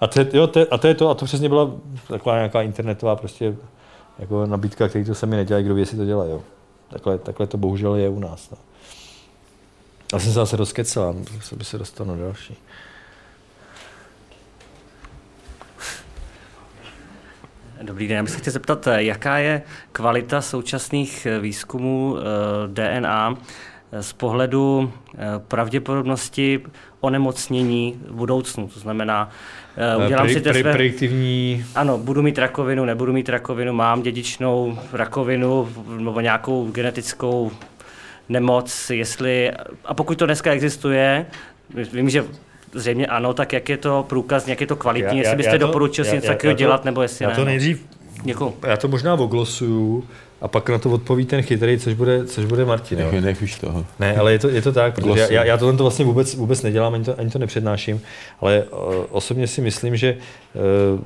A 0.00 0.06
to, 0.06 0.20
je, 0.20 0.26
jo, 0.32 0.46
to, 0.46 0.60
a 0.70 0.78
to 0.78 0.86
je 0.86 0.94
to, 0.94 1.08
a 1.10 1.14
to 1.14 1.24
přesně 1.24 1.48
byla 1.48 1.70
taková 2.08 2.36
nějaká 2.36 2.62
internetová 2.62 3.16
prostě 3.16 3.56
jako 4.18 4.46
nabídka, 4.46 4.88
který 4.88 5.04
to 5.04 5.14
sami 5.14 5.36
nedělají, 5.36 5.64
kdo 5.64 5.74
ví, 5.74 5.82
jestli 5.82 5.96
to 5.96 6.04
dělají. 6.04 6.30
Jo. 6.30 6.42
Takhle, 6.88 7.18
takhle 7.18 7.46
to 7.46 7.56
bohužel 7.56 7.94
je 7.94 8.08
u 8.08 8.18
nás. 8.18 8.50
No. 8.50 8.58
Já 10.12 10.18
jsem 10.18 10.28
se 10.28 10.34
zase 10.34 10.56
rozkecal, 10.56 11.16
se 11.40 11.56
by 11.56 11.64
se 11.64 11.78
dostal 11.78 12.06
na 12.06 12.16
další. 12.16 12.56
Dobrý 17.82 18.08
den, 18.08 18.16
já 18.16 18.22
bych 18.22 18.32
se 18.32 18.38
chtěl 18.38 18.52
zeptat, 18.52 18.88
jaká 18.96 19.38
je 19.38 19.62
kvalita 19.92 20.40
současných 20.40 21.26
výzkumů 21.40 22.16
eh, 22.18 22.22
DNA 22.68 23.34
eh, 23.92 24.02
z 24.02 24.12
pohledu 24.12 24.92
eh, 25.14 25.18
pravděpodobnosti 25.48 26.60
onemocnění 27.00 28.00
v 28.08 28.14
budoucnu. 28.14 28.68
To 28.68 28.80
znamená, 28.80 29.30
udělám 30.04 30.26
pre, 30.26 30.34
si 30.34 30.40
test... 30.40 30.62
Pre, 30.62 30.72
prediktivní... 30.72 31.64
Ano, 31.74 31.98
budu 31.98 32.22
mít 32.22 32.38
rakovinu, 32.38 32.84
nebudu 32.84 33.12
mít 33.12 33.28
rakovinu, 33.28 33.72
mám 33.72 34.02
dědičnou 34.02 34.78
rakovinu 34.92 35.68
nebo 35.98 36.20
nějakou 36.20 36.70
genetickou 36.70 37.50
nemoc, 38.28 38.90
jestli, 38.90 39.52
a 39.84 39.94
pokud 39.94 40.18
to 40.18 40.26
dneska 40.26 40.52
existuje, 40.52 41.26
vím, 41.92 42.10
že 42.10 42.24
zřejmě 42.72 43.06
ano, 43.06 43.34
tak 43.34 43.52
jak 43.52 43.68
je 43.68 43.76
to 43.76 44.04
průkaz, 44.08 44.48
jak 44.48 44.60
je 44.60 44.66
to 44.66 44.76
kvalitní, 44.76 45.18
já, 45.18 45.22
jestli 45.22 45.36
byste 45.36 45.52
já 45.52 45.58
to, 45.58 45.66
doporučil 45.66 46.04
si 46.04 46.14
něco 46.14 46.26
takového 46.26 46.56
dělat, 46.56 46.84
nebo 46.84 47.02
jestli 47.02 47.24
já 47.24 47.28
ne. 47.30 47.36
to 47.36 47.44
nejdřív, 47.44 47.86
Děkuju. 48.24 48.54
já 48.66 48.76
to 48.76 48.88
možná 48.88 49.14
oglosuju, 49.14 50.04
a 50.44 50.48
pak 50.48 50.68
na 50.68 50.78
to 50.78 50.90
odpoví 50.90 51.26
ten 51.26 51.42
chytrý, 51.42 51.78
což 51.78 51.94
bude, 51.94 52.26
což 52.26 52.44
bude 52.44 52.64
Martin. 52.64 52.98
Nech, 52.98 53.12
nech 53.12 53.42
už 53.42 53.58
toho. 53.58 53.86
Ne, 54.00 54.16
ale 54.16 54.32
je 54.32 54.38
to, 54.38 54.48
je 54.48 54.62
to 54.62 54.72
tak, 54.72 54.94
protože 54.94 55.26
já, 55.30 55.44
já 55.44 55.56
tohle 55.56 55.76
to 55.76 55.84
vlastně 55.84 56.04
vůbec, 56.04 56.34
vůbec 56.34 56.62
nedělám, 56.62 56.94
ani 56.94 57.04
to, 57.04 57.20
ani 57.20 57.30
to 57.30 57.38
nepřednáším, 57.38 58.00
ale 58.40 58.62
uh, 58.62 58.78
osobně 59.10 59.46
si 59.46 59.60
myslím, 59.60 59.96
že 59.96 60.16
uh, 60.16 61.00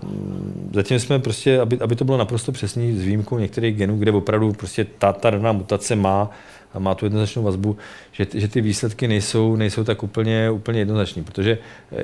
zatím 0.72 0.98
jsme 0.98 1.18
prostě, 1.18 1.60
aby, 1.60 1.78
aby 1.80 1.96
to 1.96 2.04
bylo 2.04 2.18
naprosto 2.18 2.52
přesný 2.52 2.96
s 2.96 3.02
výjimkou 3.02 3.38
některých 3.38 3.76
genů, 3.76 3.98
kde 3.98 4.12
opravdu 4.12 4.52
prostě 4.52 4.86
ta, 4.98 5.12
ta 5.12 5.30
daná 5.30 5.52
mutace 5.52 5.96
má 5.96 6.30
a 6.74 6.78
má 6.78 6.94
tu 6.94 7.06
jednoznačnou 7.06 7.42
vazbu, 7.42 7.76
že, 8.12 8.26
že 8.34 8.48
ty 8.48 8.60
výsledky 8.60 9.08
nejsou, 9.08 9.56
nejsou 9.56 9.84
tak 9.84 10.02
úplně, 10.02 10.50
úplně 10.50 10.78
jednoznační, 10.78 11.24
protože 11.24 11.58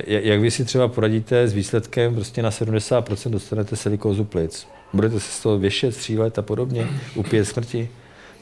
jak 0.07 0.39
vy 0.39 0.51
si 0.51 0.65
třeba 0.65 0.87
poradíte 0.87 1.47
s 1.47 1.53
výsledkem 1.53 2.15
prostě 2.15 2.41
na 2.43 2.49
70% 2.49 3.29
dostanete 3.29 3.75
silikózu 3.75 4.23
plic, 4.23 4.67
budete 4.93 5.19
se 5.19 5.31
z 5.31 5.39
toho 5.39 5.57
věšet, 5.57 5.91
střílet 5.91 6.39
a 6.39 6.41
podobně, 6.41 6.87
upět 7.15 7.45
smrti. 7.45 7.89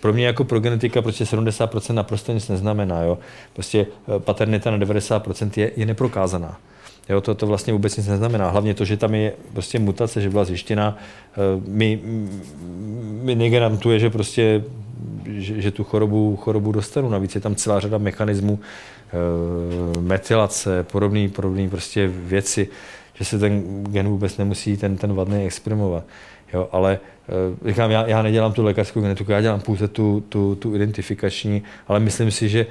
Pro 0.02 0.14
mě 0.14 0.26
jako 0.26 0.44
pro 0.44 0.60
genetika 0.60 1.02
prostě 1.02 1.24
70% 1.24 1.94
naprosto 1.94 2.34
nic 2.34 2.48
neznamená. 2.48 3.02
Jo? 3.02 3.18
Prostě 3.54 3.88
paternita 4.18 4.72
na 4.72 4.78
90% 4.78 5.52
je, 5.56 5.72
je 5.76 5.86
neprokázaná. 5.86 6.60
Jo, 7.10 7.22
to, 7.22 7.36
to 7.36 7.48
vlastně 7.48 7.74
vůbec 7.74 7.98
nic 7.98 8.08
neznamená. 8.08 8.50
Hlavně 8.50 8.74
to, 8.74 8.86
že 8.86 8.98
tam 8.98 9.16
je 9.16 9.34
prostě 9.54 9.80
mutace, 9.80 10.22
že 10.22 10.30
byla 10.30 10.46
zjištěna, 10.46 10.98
mi, 11.68 12.00
mi 13.24 13.36
negarantuje, 13.36 14.00
že 14.00 14.10
prostě 14.10 14.64
že, 15.26 15.62
že 15.62 15.72
tu 15.72 15.84
chorobu, 15.84 16.36
chorobu 16.36 16.72
dostanu. 16.72 17.10
Navíc 17.10 17.36
je 17.36 17.42
tam 17.42 17.56
celá 17.56 17.80
řada 17.80 17.98
mechanismů, 17.98 18.60
e, 19.98 20.02
metylace, 20.02 20.84
podobné 20.84 21.30
podobný 21.30 21.70
prostě 21.70 22.08
věci, 22.08 22.68
že 23.14 23.26
se 23.26 23.40
ten 23.40 23.84
gen 23.84 24.08
vůbec 24.08 24.38
nemusí 24.38 24.78
ten, 24.78 24.98
ten 24.98 25.14
vadný 25.14 25.46
exprimovat. 25.46 26.04
Jo, 26.54 26.70
ale 26.72 27.00
e, 27.64 27.70
říkám, 27.70 27.92
já, 27.92 28.08
já 28.08 28.22
nedělám 28.22 28.54
tu 28.54 28.64
lékařskou 28.64 29.02
genetiku, 29.02 29.32
já 29.32 29.42
dělám 29.42 29.60
pouze 29.60 29.88
tu, 29.88 30.24
tu, 30.30 30.56
tu 30.56 30.76
identifikační, 30.76 31.64
ale 31.88 32.00
myslím 32.00 32.32
si, 32.32 32.50
že 32.50 32.66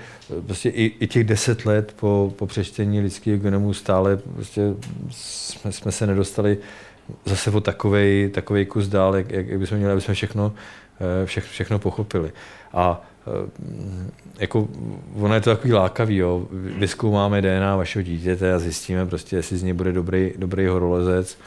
prostě 0.46 0.68
i, 0.68 0.92
i 1.00 1.06
těch 1.06 1.24
deset 1.24 1.66
let 1.66 1.94
po, 2.00 2.32
po 2.36 2.46
přečtení 2.46 3.00
lidských 3.00 3.40
genomů 3.40 3.74
stále 3.74 4.16
prostě 4.16 4.62
jsme, 5.10 5.72
jsme 5.72 5.92
se 5.92 6.06
nedostali 6.06 6.58
zase 7.24 7.50
o 7.50 7.60
takovej, 7.60 8.30
takovej 8.34 8.66
kus 8.66 8.88
dál, 8.88 9.16
jak, 9.16 9.30
jak 9.30 9.58
bychom 9.58 9.78
měli, 9.78 9.92
aby 9.92 10.00
jsme 10.00 10.14
všechno, 10.14 10.52
Eh, 10.52 10.56
vše, 11.24 11.40
všechno 11.40 11.78
pochopili. 11.78 12.32
A 12.72 13.02
eh, 13.26 13.50
jako, 14.38 14.68
ono 15.14 15.34
je 15.34 15.40
to 15.40 15.50
takový 15.50 15.72
lákavý, 15.72 16.16
jo. 16.16 16.46
Vyzkoumáme 16.52 17.42
DNA 17.42 17.76
vašeho 17.76 18.02
dítěte 18.02 18.54
a 18.54 18.58
zjistíme 18.58 19.06
prostě, 19.06 19.36
jestli 19.36 19.56
z 19.56 19.62
něj 19.62 19.72
bude 19.72 19.92
dobrý, 19.92 20.32
dobrý 20.36 20.66
horolezec, 20.66 21.38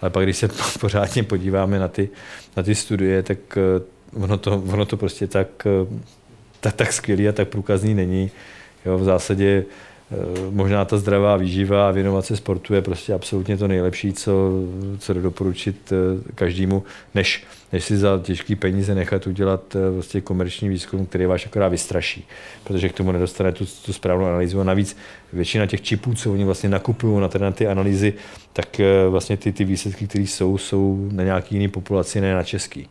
ale 0.00 0.10
pak, 0.10 0.24
když 0.24 0.36
se 0.36 0.48
pořádně 0.80 1.22
podíváme 1.22 1.78
na 1.78 1.88
ty, 1.88 2.08
na 2.56 2.62
ty 2.62 2.74
studie, 2.74 3.22
tak 3.22 3.38
eh, 3.56 3.82
ono 4.22 4.38
to, 4.38 4.62
ono 4.72 4.86
to 4.86 4.96
prostě 4.96 5.26
tak, 5.26 5.66
tak, 6.60 6.74
tak 6.74 6.92
skvělý 6.92 7.28
a 7.28 7.32
tak 7.32 7.48
průkazný 7.48 7.94
není. 7.94 8.30
Jo, 8.86 8.98
v 8.98 9.04
zásadě 9.04 9.64
možná 10.50 10.84
ta 10.84 10.98
zdravá 10.98 11.36
výživa 11.36 11.88
a 11.88 11.90
věnovat 11.90 12.26
se 12.26 12.36
sportu 12.36 12.74
je 12.74 12.82
prostě 12.82 13.14
absolutně 13.14 13.56
to 13.56 13.68
nejlepší, 13.68 14.12
co, 14.12 14.32
co 14.98 15.14
doporučit 15.14 15.92
každému, 16.34 16.82
než 17.14 17.44
než 17.72 17.84
si 17.84 17.96
za 17.96 18.20
těžký 18.22 18.56
peníze 18.56 18.94
nechat 18.94 19.26
udělat 19.26 19.76
eh, 19.76 19.90
vlastně 19.90 20.20
komerční 20.20 20.68
výzkum, 20.68 21.06
který 21.06 21.26
vás 21.26 21.46
akorát 21.46 21.68
vystraší, 21.68 22.28
protože 22.64 22.88
k 22.88 22.92
tomu 22.92 23.12
nedostane 23.12 23.52
tu, 23.52 23.64
tu 23.84 23.92
správnou 23.92 24.26
analýzu. 24.26 24.60
A 24.60 24.64
navíc 24.64 24.96
většina 25.32 25.66
těch 25.66 25.82
čipů, 25.82 26.14
co 26.14 26.32
oni 26.32 26.44
vlastně 26.44 26.68
nakupují 26.68 27.20
na, 27.20 27.28
na 27.38 27.50
ty 27.50 27.66
analýzy, 27.66 28.14
tak 28.52 28.80
eh, 28.80 29.08
vlastně 29.08 29.36
ty, 29.36 29.52
ty 29.52 29.64
výsledky, 29.64 30.06
které 30.06 30.24
jsou, 30.24 30.58
jsou 30.58 31.08
na 31.12 31.24
nějaký 31.24 31.54
jiný 31.54 31.68
populaci, 31.68 32.20
ne 32.20 32.34
na 32.34 32.42
český. 32.42 32.88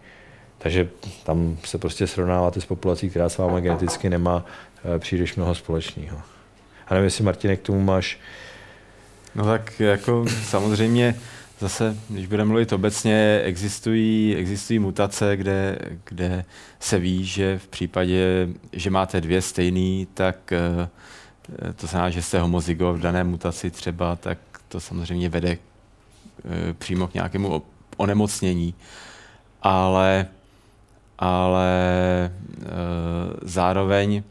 Takže 0.58 0.90
tam 1.24 1.58
se 1.66 1.78
prostě 1.78 2.08
srovnáváte 2.08 2.62
s 2.62 2.66
populací, 2.66 3.10
která 3.10 3.30
s 3.30 3.38
vámi 3.38 3.62
geneticky 3.62 4.10
nemá 4.10 4.46
eh, 4.96 5.00
příliš 5.00 5.36
mnoho 5.36 5.56
společného. 5.56 6.18
A 6.92 6.94
nevím, 6.94 7.06
jestli 7.06 7.24
Martine, 7.24 7.56
k 7.56 7.62
tomu 7.62 7.82
máš... 7.82 8.20
No 9.36 9.46
tak 9.46 9.80
jako 9.80 10.26
samozřejmě 10.44 11.16
zase, 11.60 11.98
když 12.10 12.28
budeme 12.28 12.48
mluvit 12.48 12.74
obecně, 12.74 13.42
existují, 13.44 14.36
existují 14.36 14.80
mutace, 14.80 15.38
kde, 15.38 15.80
kde 16.06 16.46
se 16.80 17.00
ví, 17.00 17.26
že 17.26 17.58
v 17.58 17.68
případě, 17.68 18.48
že 18.74 18.90
máte 18.90 19.22
dvě 19.22 19.42
stejný, 19.42 20.08
tak 20.14 20.52
eh, 20.52 20.90
to 21.76 21.88
znamená, 21.88 22.10
že 22.10 22.22
jste 22.22 22.40
homozygo 22.40 22.94
v 22.94 23.00
dané 23.00 23.24
mutaci 23.24 23.72
třeba, 23.72 24.16
tak 24.16 24.38
to 24.68 24.80
samozřejmě 24.80 25.30
vede 25.30 25.58
eh, 25.58 26.74
přímo 26.74 27.08
k 27.08 27.14
nějakému 27.14 27.64
onemocnění. 27.98 28.74
Ale, 29.62 30.28
ale 31.20 31.70
eh, 32.62 32.70
zároveň, 33.42 34.24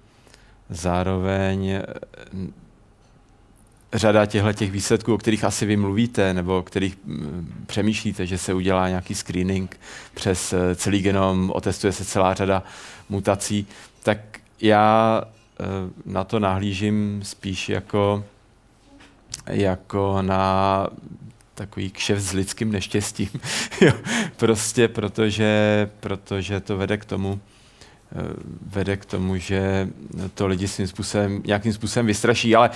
zároveň 0.71 1.83
řada 3.93 4.27
těchto 4.27 4.53
těch 4.53 4.71
výsledků, 4.71 5.15
o 5.15 5.19
kterých 5.19 5.45
asi 5.45 5.67
vy 5.67 5.77
mluvíte, 5.77 6.35
nebo 6.35 6.59
o 6.59 6.63
kterých 6.63 6.99
mm, 7.05 7.65
přemýšlíte, 7.67 8.27
že 8.27 8.39
se 8.39 8.55
udělá 8.55 8.89
nějaký 8.89 9.15
screening 9.15 9.81
přes 10.15 10.53
eh, 10.53 10.75
celý 10.75 11.03
genom, 11.03 11.51
otestuje 11.55 11.93
se 11.93 12.05
celá 12.05 12.35
řada 12.35 12.63
mutací, 13.09 13.67
tak 14.03 14.19
já 14.61 15.23
eh, 15.61 15.65
na 16.07 16.25
to 16.25 16.39
nahlížím 16.39 17.21
spíš 17.25 17.69
jako, 17.69 18.25
jako 19.47 20.23
na 20.23 20.87
takový 21.55 21.91
kšef 21.91 22.19
s 22.19 22.33
lidským 22.33 22.73
neštěstím. 22.73 23.31
prostě 24.37 24.89
protože, 24.89 25.91
protože 26.01 26.61
to 26.61 26.77
vede 26.77 26.97
k 26.97 27.05
tomu, 27.05 27.41
eh, 27.45 27.50
vede 28.67 28.97
k 28.97 29.05
tomu, 29.05 29.37
že 29.37 29.89
to 30.35 30.47
lidi 30.47 30.69
svým 30.69 30.87
způsobem, 30.87 31.43
nějakým 31.47 31.73
způsobem 31.73 32.07
vystraší, 32.07 32.57
ale 32.57 32.71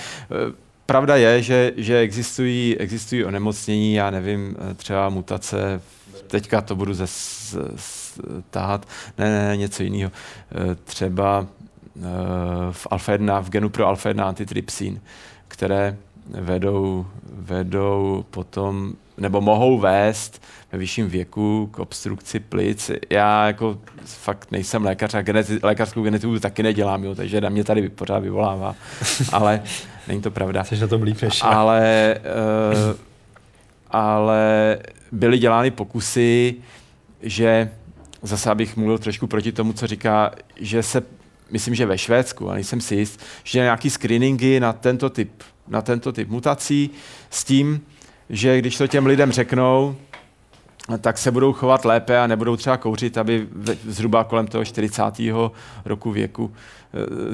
pravda 0.85 1.15
je, 1.15 1.41
že, 1.41 1.71
že 1.77 1.99
existují, 1.99 2.77
existují 2.77 3.25
onemocnění, 3.25 3.93
já 3.93 4.09
nevím, 4.09 4.55
eh, 4.59 4.73
třeba 4.73 5.09
mutace, 5.09 5.81
teďka 6.27 6.61
to 6.61 6.75
budu 6.75 6.93
zase 6.93 7.59
táhat, 8.49 8.87
ne, 9.17 9.47
ne, 9.47 9.57
něco 9.57 9.83
jiného. 9.83 10.11
Eh, 10.51 10.75
třeba 10.75 11.47
eh, 11.97 12.01
v 12.71 12.87
alfa 12.91 13.11
1, 13.11 13.39
v 13.39 13.49
genu 13.49 13.69
pro 13.69 13.87
alfa 13.87 14.09
1 14.09 14.25
antitrypsin, 14.25 15.01
které 15.47 15.97
vedou, 16.29 17.05
vedou 17.33 18.25
potom, 18.31 18.93
nebo 19.17 19.41
mohou 19.41 19.79
vést 19.79 20.41
ve 20.71 20.77
vyšším 20.77 21.09
věku 21.09 21.69
k 21.71 21.79
obstrukci 21.79 22.39
plic. 22.39 22.91
Já 23.09 23.47
jako 23.47 23.77
fakt 24.05 24.51
nejsem 24.51 24.85
lékař 24.85 25.13
a 25.13 25.21
geneti, 25.21 25.59
lékařskou 25.63 26.03
genetiku 26.03 26.39
taky 26.39 26.63
nedělám, 26.63 27.03
jo, 27.03 27.15
takže 27.15 27.41
na 27.41 27.49
mě 27.49 27.63
tady 27.63 27.89
pořád 27.89 28.19
vyvolává, 28.19 28.75
ale 29.31 29.61
není 30.07 30.21
to 30.21 30.31
pravda. 30.31 30.63
Jsi 30.63 30.77
na 30.77 30.87
tom 30.87 31.03
líp 31.03 31.21
než 31.21 31.41
já. 31.41 31.47
Ale, 31.47 32.15
uh, 32.89 32.97
ale 33.91 34.77
byly 35.11 35.37
dělány 35.37 35.71
pokusy, 35.71 36.55
že 37.21 37.69
zase 38.21 38.49
abych 38.49 38.77
mluvil 38.77 38.97
trošku 38.97 39.27
proti 39.27 39.51
tomu, 39.51 39.73
co 39.73 39.87
říká, 39.87 40.31
že 40.55 40.83
se, 40.83 41.03
myslím, 41.51 41.75
že 41.75 41.85
ve 41.85 41.97
Švédsku, 41.97 42.49
a 42.49 42.53
nejsem 42.53 42.81
si 42.81 42.95
jist, 42.95 43.19
že 43.43 43.59
nějaký 43.59 43.89
screeningy 43.89 44.59
na 44.59 44.73
tento 44.73 45.09
typ, 45.09 45.31
na 45.67 45.81
tento 45.81 46.11
typ 46.11 46.29
mutací 46.29 46.89
s 47.29 47.43
tím, 47.43 47.81
že 48.29 48.59
když 48.59 48.77
to 48.77 48.87
těm 48.87 49.05
lidem 49.05 49.31
řeknou, 49.31 49.95
tak 51.01 51.17
se 51.17 51.31
budou 51.31 51.53
chovat 51.53 51.85
lépe 51.85 52.19
a 52.19 52.27
nebudou 52.27 52.55
třeba 52.55 52.77
kouřit, 52.77 53.17
aby 53.17 53.47
zhruba 53.87 54.23
kolem 54.23 54.47
toho 54.47 54.65
40. 54.65 55.01
roku 55.85 56.11
věku, 56.11 56.53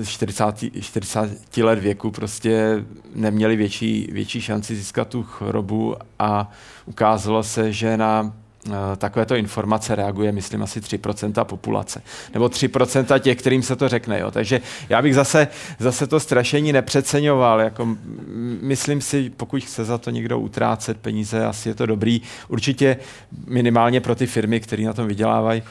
40, 0.05 0.71
eh, 0.77 0.81
40 0.81 1.63
let 1.63 1.79
věku 1.79 2.11
prostě 2.11 2.85
neměli 3.15 3.55
větší, 3.55 4.09
větší 4.11 4.41
šanci 4.41 4.75
získat 4.75 5.07
tu 5.07 5.23
chorobu 5.23 5.95
a 6.19 6.51
ukázalo 6.85 7.43
se, 7.43 7.73
že 7.73 7.97
na 7.97 8.33
takovéto 8.97 9.35
informace 9.35 9.95
reaguje, 9.95 10.31
myslím, 10.31 10.63
asi 10.63 10.79
3% 10.79 11.45
populace. 11.45 12.01
Nebo 12.33 12.45
3% 12.45 13.19
těch, 13.19 13.37
kterým 13.37 13.63
se 13.63 13.75
to 13.75 13.89
řekne. 13.89 14.19
Jo. 14.19 14.31
Takže 14.31 14.61
já 14.89 15.01
bych 15.01 15.15
zase, 15.15 15.47
zase 15.79 16.07
to 16.07 16.19
strašení 16.19 16.73
nepřeceňoval. 16.73 17.59
Jako, 17.59 17.97
myslím 18.61 19.01
si, 19.01 19.29
pokud 19.29 19.63
chce 19.63 19.85
za 19.85 19.97
to 19.97 20.09
někdo 20.09 20.39
utrácet 20.39 20.97
peníze, 20.97 21.45
asi 21.45 21.69
je 21.69 21.75
to 21.75 21.85
dobrý. 21.85 22.21
Určitě 22.47 22.97
minimálně 23.47 24.01
pro 24.01 24.15
ty 24.15 24.27
firmy, 24.27 24.59
které 24.59 24.83
na 24.83 24.93
tom 24.93 25.07
vydělávají, 25.07 25.63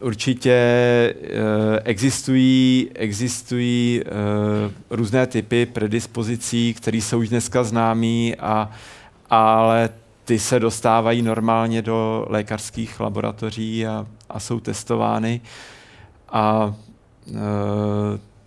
určitě 0.00 0.52
e, 0.52 1.14
existují, 1.84 2.90
existují 2.94 4.02
e, 4.02 4.04
různé 4.90 5.26
typy 5.26 5.66
predispozicí, 5.66 6.74
které 6.74 6.96
jsou 6.96 7.18
už 7.18 7.28
dneska 7.28 7.64
známí, 7.64 8.36
a, 8.36 8.70
ale 9.30 9.90
ty 10.28 10.38
se 10.38 10.60
dostávají 10.60 11.22
normálně 11.22 11.82
do 11.82 12.26
lékařských 12.28 13.00
laboratoří 13.00 13.86
a, 13.86 14.06
a 14.28 14.40
jsou 14.40 14.60
testovány. 14.60 15.40
A 16.28 16.74
e, 17.28 17.32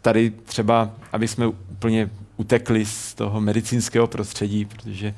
tady 0.02 0.30
třeba, 0.30 0.90
aby 1.12 1.28
jsme 1.28 1.48
úplně 1.48 2.10
utekli 2.38 2.86
z 2.86 3.14
toho 3.14 3.42
medicínského 3.42 4.08
prostředí, 4.08 4.66
protože 4.66 5.16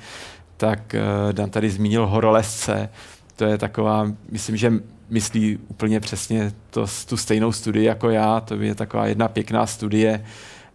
tak 0.58 0.96
e, 0.96 1.02
Dan 1.32 1.50
tady 1.50 1.70
zmínil 1.70 2.08
horolezce, 2.08 2.90
to 3.36 3.46
je 3.46 3.58
taková, 3.58 4.12
myslím, 4.32 4.58
že 4.58 4.74
myslí 5.10 5.58
úplně 5.68 6.00
přesně 6.00 6.52
to, 6.70 6.86
tu 7.10 7.18
stejnou 7.18 7.52
studii 7.52 7.86
jako 7.86 8.10
já, 8.10 8.40
to 8.40 8.56
je 8.56 8.76
taková 8.76 9.08
jedna 9.08 9.28
pěkná 9.28 9.68
studie 9.68 10.26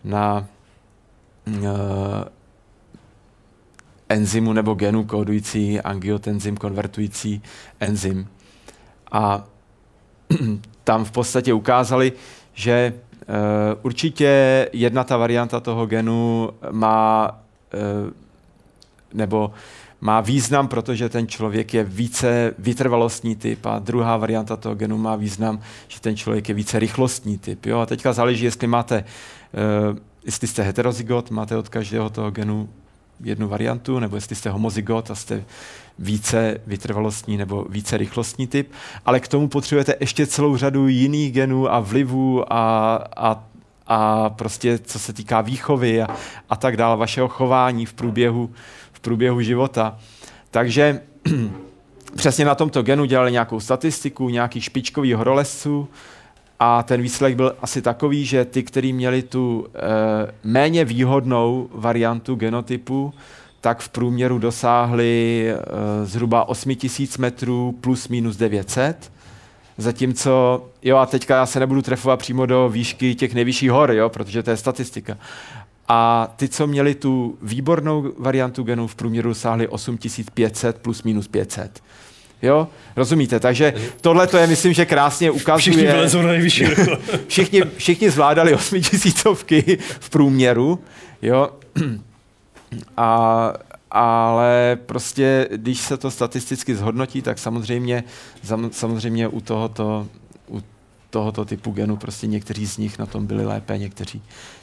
na 0.04 0.46
e, 1.46 2.37
enzymu 4.08 4.52
nebo 4.52 4.74
genu 4.74 5.04
kódující 5.04 5.80
angiotenzym 5.80 6.56
konvertující 6.56 7.42
enzym. 7.80 8.26
A 9.12 9.44
tam 10.84 11.04
v 11.04 11.10
podstatě 11.10 11.52
ukázali, 11.52 12.12
že 12.54 12.92
uh, 13.28 13.34
určitě 13.82 14.28
jedna 14.72 15.04
ta 15.04 15.16
varianta 15.16 15.60
toho 15.60 15.86
genu 15.86 16.50
má 16.70 17.30
uh, 17.74 18.12
nebo 19.14 19.52
má 20.00 20.20
význam, 20.20 20.68
protože 20.68 21.08
ten 21.08 21.26
člověk 21.26 21.74
je 21.74 21.84
více 21.84 22.54
vytrvalostní 22.58 23.36
typ 23.36 23.66
a 23.66 23.78
druhá 23.78 24.16
varianta 24.16 24.56
toho 24.56 24.74
genu 24.74 24.98
má 24.98 25.16
význam, 25.16 25.60
že 25.88 26.00
ten 26.00 26.16
člověk 26.16 26.48
je 26.48 26.54
více 26.54 26.78
rychlostní 26.78 27.38
typ. 27.38 27.66
Jo? 27.66 27.78
A 27.78 27.86
teďka 27.86 28.12
záleží, 28.12 28.44
jestli 28.44 28.66
máte, 28.66 29.04
uh, 29.90 29.98
jestli 30.24 30.48
jste 30.48 30.62
heterozygot, 30.62 31.30
máte 31.30 31.56
od 31.56 31.68
každého 31.68 32.10
toho 32.10 32.30
genu 32.30 32.68
jednu 33.20 33.48
variantu, 33.48 33.98
nebo 33.98 34.16
jestli 34.16 34.36
jste 34.36 34.50
homozygot 34.50 35.10
a 35.10 35.14
jste 35.14 35.44
více 35.98 36.60
vytrvalostní 36.66 37.36
nebo 37.36 37.66
více 37.68 37.96
rychlostní 37.96 38.46
typ, 38.46 38.72
ale 39.06 39.20
k 39.20 39.28
tomu 39.28 39.48
potřebujete 39.48 39.94
ještě 40.00 40.26
celou 40.26 40.56
řadu 40.56 40.88
jiných 40.88 41.32
genů 41.32 41.72
a 41.72 41.80
vlivů 41.80 42.52
a, 42.52 42.94
a, 43.16 43.44
a 43.86 44.30
prostě 44.30 44.78
co 44.78 44.98
se 44.98 45.12
týká 45.12 45.40
výchovy 45.40 46.02
a, 46.02 46.08
a 46.50 46.56
tak 46.56 46.76
dále, 46.76 46.96
vašeho 46.96 47.28
chování 47.28 47.86
v 47.86 47.92
průběhu, 47.92 48.50
v 48.92 49.00
průběhu 49.00 49.40
života. 49.40 49.98
Takže 50.50 51.00
přesně 52.16 52.44
na 52.44 52.54
tomto 52.54 52.82
genu 52.82 53.04
dělali 53.04 53.32
nějakou 53.32 53.60
statistiku, 53.60 54.28
nějakých 54.28 54.64
špičkových 54.64 55.16
horolezců, 55.16 55.88
a 56.60 56.82
ten 56.82 57.02
výsledek 57.02 57.36
byl 57.36 57.56
asi 57.62 57.82
takový, 57.82 58.24
že 58.24 58.44
ty, 58.44 58.62
kteří 58.62 58.92
měli 58.92 59.22
tu 59.22 59.66
e, 59.74 59.78
méně 60.44 60.84
výhodnou 60.84 61.68
variantu 61.74 62.34
genotypu, 62.34 63.14
tak 63.60 63.80
v 63.80 63.88
průměru 63.88 64.38
dosáhli 64.38 65.44
e, 65.50 65.56
zhruba 66.06 66.48
8000 66.48 67.18
metrů 67.18 67.74
plus 67.80 68.08
minus 68.08 68.36
900. 68.36 69.12
Zatímco, 69.78 70.64
jo 70.82 70.96
a 70.96 71.06
teďka 71.06 71.36
já 71.36 71.46
se 71.46 71.60
nebudu 71.60 71.82
trefovat 71.82 72.18
přímo 72.18 72.46
do 72.46 72.68
výšky 72.68 73.14
těch 73.14 73.34
nejvyšších 73.34 73.70
hor, 73.70 73.92
jo, 73.92 74.08
protože 74.08 74.42
to 74.42 74.50
je 74.50 74.56
statistika. 74.56 75.18
A 75.88 76.32
ty, 76.36 76.48
co 76.48 76.66
měli 76.66 76.94
tu 76.94 77.38
výbornou 77.42 78.12
variantu 78.18 78.62
genů, 78.62 78.86
v 78.86 78.94
průměru 78.94 79.28
dosáhli 79.28 79.68
8500 79.68 80.78
plus 80.78 81.02
minus 81.02 81.28
500. 81.28 81.82
Jo, 82.42 82.68
rozumíte? 82.96 83.40
Takže 83.40 83.74
tohle 84.00 84.26
to 84.26 84.36
je, 84.36 84.46
myslím, 84.46 84.72
že 84.72 84.86
krásně 84.86 85.30
ukazuje. 85.30 85.58
Všichni 85.58 85.92
vylezou 85.92 86.22
na 86.22 86.28
nejvyšší. 86.28 86.64
všichni, 87.28 87.62
všichni 87.76 88.10
zvládali 88.10 88.54
osmitisícovky 88.54 89.78
v 90.00 90.10
průměru, 90.10 90.80
jo. 91.22 91.50
A, 92.96 93.52
ale 93.90 94.78
prostě, 94.86 95.48
když 95.56 95.80
se 95.80 95.96
to 95.96 96.10
statisticky 96.10 96.74
zhodnotí, 96.74 97.22
tak 97.22 97.38
samozřejmě, 97.38 98.04
samozřejmě 98.70 99.28
u 99.28 99.40
tohoto, 99.40 100.06
u 100.50 100.62
tohoto 101.10 101.44
typu 101.44 101.70
genu 101.70 101.96
prostě 101.96 102.26
někteří 102.26 102.66
z 102.66 102.76
nich 102.76 102.98
na 102.98 103.06
tom 103.06 103.26
byli 103.26 103.46
lépe, 103.46 103.78
někteří, 103.78 104.22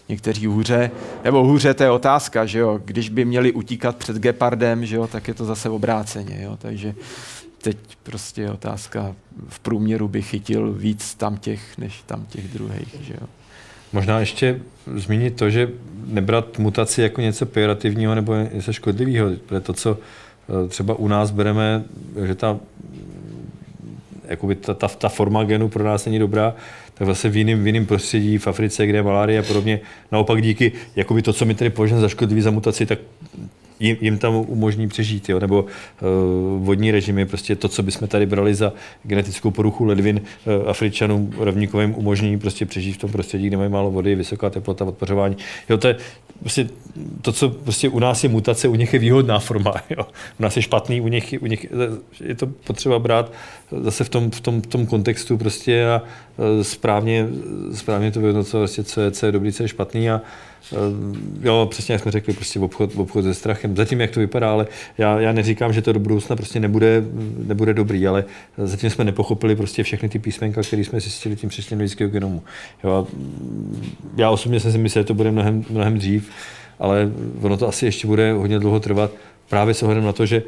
někteří 0.09 0.45
hůře. 0.45 0.91
Nebo 1.23 1.43
hůře, 1.43 1.73
to 1.73 1.84
je 1.84 1.91
otázka, 1.91 2.45
že 2.45 2.59
jo. 2.59 2.80
Když 2.86 3.09
by 3.09 3.26
měli 3.26 3.51
utíkat 3.51 3.95
před 3.95 4.17
gepardem, 4.17 4.86
že 4.86 4.95
jo, 4.95 5.07
tak 5.07 5.28
je 5.28 5.34
to 5.34 5.45
zase 5.45 5.69
obráceně, 5.69 6.39
jo. 6.41 6.57
Takže 6.57 6.95
teď 7.66 7.78
prostě 8.03 8.41
je 8.41 8.51
otázka, 8.51 9.16
v 9.47 9.59
průměru 9.59 10.07
by 10.07 10.22
chytil 10.22 10.74
víc 10.74 11.16
tam 11.16 11.38
těch, 11.38 11.78
než 11.78 12.03
tam 12.05 12.26
těch 12.26 12.47
druhých. 12.47 12.95
Že 13.01 13.13
jo. 13.13 13.28
Možná 13.93 14.20
ještě 14.20 14.61
zmínit 14.95 15.36
to, 15.36 15.49
že 15.49 15.70
nebrat 16.05 16.59
mutaci 16.59 17.01
jako 17.01 17.22
něco 17.22 17.45
pejorativního 17.45 18.16
nebo 18.16 18.36
něco 18.53 18.74
škodlivého. 18.74 19.30
Protože 19.45 19.59
to, 19.61 19.74
co 19.74 19.97
eh, 19.97 20.68
třeba 20.68 20.93
u 20.93 21.07
nás 21.07 21.32
bereme, 21.32 21.84
že 22.26 22.36
ta, 22.36 22.59
jakoby 24.28 24.55
ta, 24.55 24.74
ta, 24.74 24.88
ta 24.88 25.09
forma 25.09 25.43
genu 25.43 25.70
pro 25.70 25.84
nás 25.84 26.05
není 26.05 26.20
dobrá, 26.20 26.55
tak 26.93 27.07
zase 27.07 27.30
v 27.30 27.38
jiném, 27.38 27.63
v 27.63 27.68
jiném 27.68 27.86
prostředí, 27.86 28.38
v 28.38 28.47
Africe, 28.47 28.88
kde 28.88 28.97
je 28.97 29.03
malárie 29.03 29.39
a 29.39 29.43
podobně, 29.43 29.80
naopak 30.11 30.41
díky 30.41 30.72
jakoby 30.95 31.22
to, 31.22 31.34
co 31.34 31.45
my 31.45 31.53
tady 31.53 31.69
považujeme 31.69 32.02
za 32.02 32.10
škodlivý 32.10 32.41
za 32.41 32.52
mutaci, 32.52 32.85
tak 32.85 32.99
jim, 33.80 33.97
jim 34.02 34.18
tam 34.18 34.35
umožní 34.35 34.88
přežít, 34.88 35.30
jo? 35.30 35.39
nebo 35.39 35.61
uh, 35.64 36.65
vodní 36.65 36.91
režimy, 36.91 37.26
prostě 37.26 37.56
to, 37.56 37.68
co 37.68 37.84
bychom 37.84 38.07
tady 38.07 38.26
brali 38.26 38.56
za 38.56 38.73
genetickou 39.03 39.52
poruchu 39.52 39.84
ledvin 39.84 40.22
uh, 40.22 40.69
Afričanům 40.69 41.34
rovníkovým 41.38 41.95
umožní 41.97 42.39
prostě 42.39 42.65
přežít 42.65 42.95
v 42.95 42.99
tom 42.99 43.11
prostředí, 43.11 43.47
kde 43.47 43.57
mají 43.57 43.69
málo 43.69 43.91
vody, 43.91 44.15
vysoká 44.15 44.49
teplota, 44.49 44.85
odpařování. 44.85 45.38
Jo, 45.69 45.77
to 45.77 45.88
je 45.88 45.95
prostě 46.39 46.69
to, 47.22 47.31
co 47.31 47.49
prostě 47.49 47.89
u 47.89 47.99
nás 47.99 48.23
je 48.23 48.30
mutace, 48.30 48.68
u 48.68 48.76
nich 48.76 48.93
je 48.93 48.99
výhodná 48.99 49.39
forma. 49.39 49.73
Jo? 49.89 50.07
U 50.39 50.43
nás 50.43 50.56
je 50.56 50.61
špatný, 50.61 51.02
u 51.02 51.07
nich, 51.07 51.35
u 51.41 51.45
nich 51.45 51.65
je 52.23 52.35
to 52.35 52.47
potřeba 52.47 52.99
brát 52.99 53.31
zase 53.81 54.03
v 54.03 54.10
tom, 54.10 54.31
v 54.31 54.41
tom, 54.41 54.61
v 54.61 54.68
tom 54.68 54.85
kontextu 54.85 55.38
prostě 55.38 55.85
a 55.85 56.02
správně, 56.61 57.27
správně 57.73 58.11
to 58.11 58.19
vyhodnocovat, 58.19 58.61
prostě, 58.61 58.84
co, 58.84 59.02
je, 59.02 59.11
co 59.11 59.26
je 59.26 59.31
dobrý, 59.31 59.52
co 59.52 59.64
je 59.64 59.68
špatný 59.68 60.10
a 60.10 60.22
Eh, 60.22 60.55
jo, 61.42 61.68
přesně 61.72 61.94
jak 61.94 62.02
jsme 62.02 62.12
řekli, 62.12 62.34
prostě 62.34 62.60
obchod, 62.60 62.92
obchod 62.96 63.24
se 63.24 63.34
strachem. 63.34 63.76
Zatím, 63.76 64.02
jak 64.02 64.12
to 64.12 64.20
vypadá, 64.20 64.52
ale 64.52 64.68
já, 64.98 65.20
já 65.20 65.32
neříkám, 65.32 65.74
že 65.74 65.82
to 65.82 65.94
do 65.94 66.00
budoucna 66.00 66.36
prostě 66.36 66.60
nebude, 66.60 67.04
nebude 67.48 67.74
dobrý, 67.74 68.08
ale 68.08 68.26
zatím 68.58 68.90
jsme 68.90 69.04
nepochopili 69.04 69.56
prostě 69.56 69.84
všechny 69.84 70.10
ty 70.10 70.20
písmenka, 70.20 70.62
které 70.62 70.84
jsme 70.84 71.00
zjistili 71.00 71.36
tím 71.36 71.50
přesně 71.50 71.78
lidského 71.78 72.10
genomu. 72.10 72.44
Jo, 72.84 73.08
já 74.18 74.30
osobně 74.30 74.60
jsem 74.60 74.72
si 74.72 74.78
myslel, 74.78 75.04
že 75.04 75.08
to 75.08 75.14
bude 75.14 75.32
mnohem, 75.32 75.66
mnohem 75.70 75.98
dřív, 75.98 76.30
ale 76.80 77.12
ono 77.42 77.58
to 77.58 77.68
asi 77.68 77.86
ještě 77.86 78.08
bude 78.08 78.34
hodně 78.34 78.60
dlouho 78.60 78.80
trvat 78.80 79.12
právě 79.50 79.74
s 79.74 79.84
ohledem 79.84 80.04
na 80.04 80.14
to, 80.14 80.26
že 80.26 80.44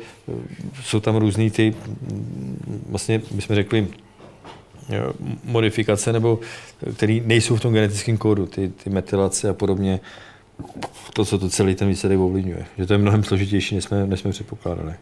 jsou 0.84 1.00
tam 1.00 1.16
různý 1.16 1.52
ty, 1.52 1.74
vlastně 2.90 3.22
my 3.32 3.42
jsme 3.42 3.56
řekli, 3.56 3.88
modifikace, 5.44 6.14
nebo 6.14 6.40
které 6.96 7.20
nejsou 7.26 7.56
v 7.56 7.62
tom 7.62 7.74
genetickém 7.74 8.18
kódu, 8.18 8.46
ty, 8.46 8.70
ty 8.70 8.90
metylace 8.90 9.50
a 9.50 9.54
podobně, 9.54 10.00
to, 11.14 11.26
co 11.26 11.40
to 11.40 11.50
celý 11.50 11.76
ten 11.76 11.88
výsledek 11.88 12.20
ovlivňuje. 12.20 12.66
Že 12.78 12.86
to 12.86 12.94
je 12.94 12.98
mnohem 12.98 13.24
složitější, 13.24 13.76
než 13.76 13.84
jsme, 13.84 14.08
než 14.08 14.20
jsme 14.20 14.32
předpokládali. 14.32 14.94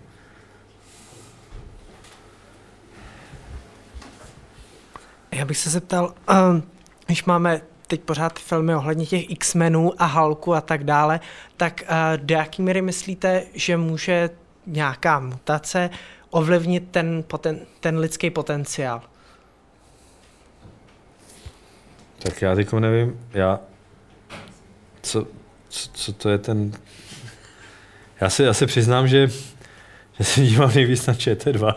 Já 5.32 5.46
bych 5.46 5.58
se 5.58 5.70
zeptal, 5.70 6.14
um, 6.50 6.64
když 7.06 7.26
máme 7.26 7.62
teď 7.88 8.02
pořád 8.02 8.40
filmy 8.40 8.76
ohledně 8.76 9.06
těch 9.06 9.30
X-menů 9.30 10.02
a 10.02 10.06
Hulku 10.06 10.54
a 10.54 10.62
tak 10.62 10.84
dále, 10.84 11.20
tak 11.58 11.84
uh, 11.84 12.26
do 12.26 12.36
jaký 12.36 12.62
míry 12.62 12.82
myslíte, 12.82 13.44
že 13.54 13.78
může 13.78 14.30
nějaká 14.68 15.20
mutace 15.20 15.90
ovlivnit 16.30 16.84
ten, 16.92 17.24
poten, 17.28 17.60
ten 17.80 17.98
lidský 17.98 18.30
potenciál? 18.30 19.02
Tak 22.26 22.42
já 22.42 22.56
teď 22.56 22.74
nevím, 22.74 23.20
já, 23.34 23.60
co, 25.02 25.28
co, 25.70 25.90
co 25.94 26.14
to 26.14 26.30
je 26.30 26.38
ten, 26.38 26.72
já 28.22 28.30
se, 28.30 28.44
já 28.44 28.54
se 28.54 28.66
přiznám, 28.66 29.08
že, 29.08 29.28
že 30.18 30.24
se 30.24 30.42
dívám 30.42 30.72
nejvíc 30.76 31.06
na 31.06 31.14
ČT2. 31.14 31.76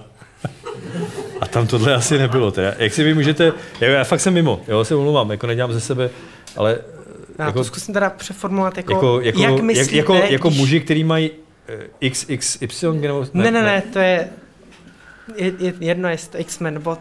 A 1.40 1.46
tam 1.46 1.66
tohle 1.66 1.94
asi 1.94 2.18
nebylo. 2.18 2.50
Teda. 2.50 2.74
Jak 2.78 2.92
si 2.92 3.04
vy 3.04 3.14
můžete, 3.14 3.52
já, 3.80 3.88
já 3.88 4.04
fakt 4.04 4.20
jsem 4.20 4.34
mimo, 4.34 4.60
jo, 4.68 4.84
se 4.84 4.94
omlouvám, 4.94 5.30
jako 5.30 5.46
nedělám 5.46 5.72
ze 5.72 5.80
sebe, 5.80 6.10
ale 6.56 6.78
já 7.38 7.46
jako, 7.46 7.58
to 7.58 7.64
zkusím 7.64 7.94
teda 7.94 8.10
přeformulovat 8.10 8.76
jako, 8.76 8.92
jako, 8.92 9.20
jako 9.20 9.40
jak 9.40 9.60
myslíte, 9.60 9.96
jak, 9.96 10.08
jako, 10.08 10.14
jako 10.14 10.48
když... 10.48 10.58
muži, 10.58 10.80
kteří 10.80 11.04
mají 11.04 11.30
eh, 12.02 12.10
XXY, 12.10 12.86
nebo... 12.86 13.26
Ne, 13.34 13.44
ne, 13.44 13.50
ne, 13.50 13.62
ne, 13.62 13.82
to 13.92 13.98
je, 13.98 14.28
je, 15.36 15.52
je 15.58 15.72
jedno, 15.80 16.08
jestli 16.08 16.30
to 16.30 16.40
X-Men, 16.40 16.74
nebo 16.74 16.90
uh, 16.90 16.96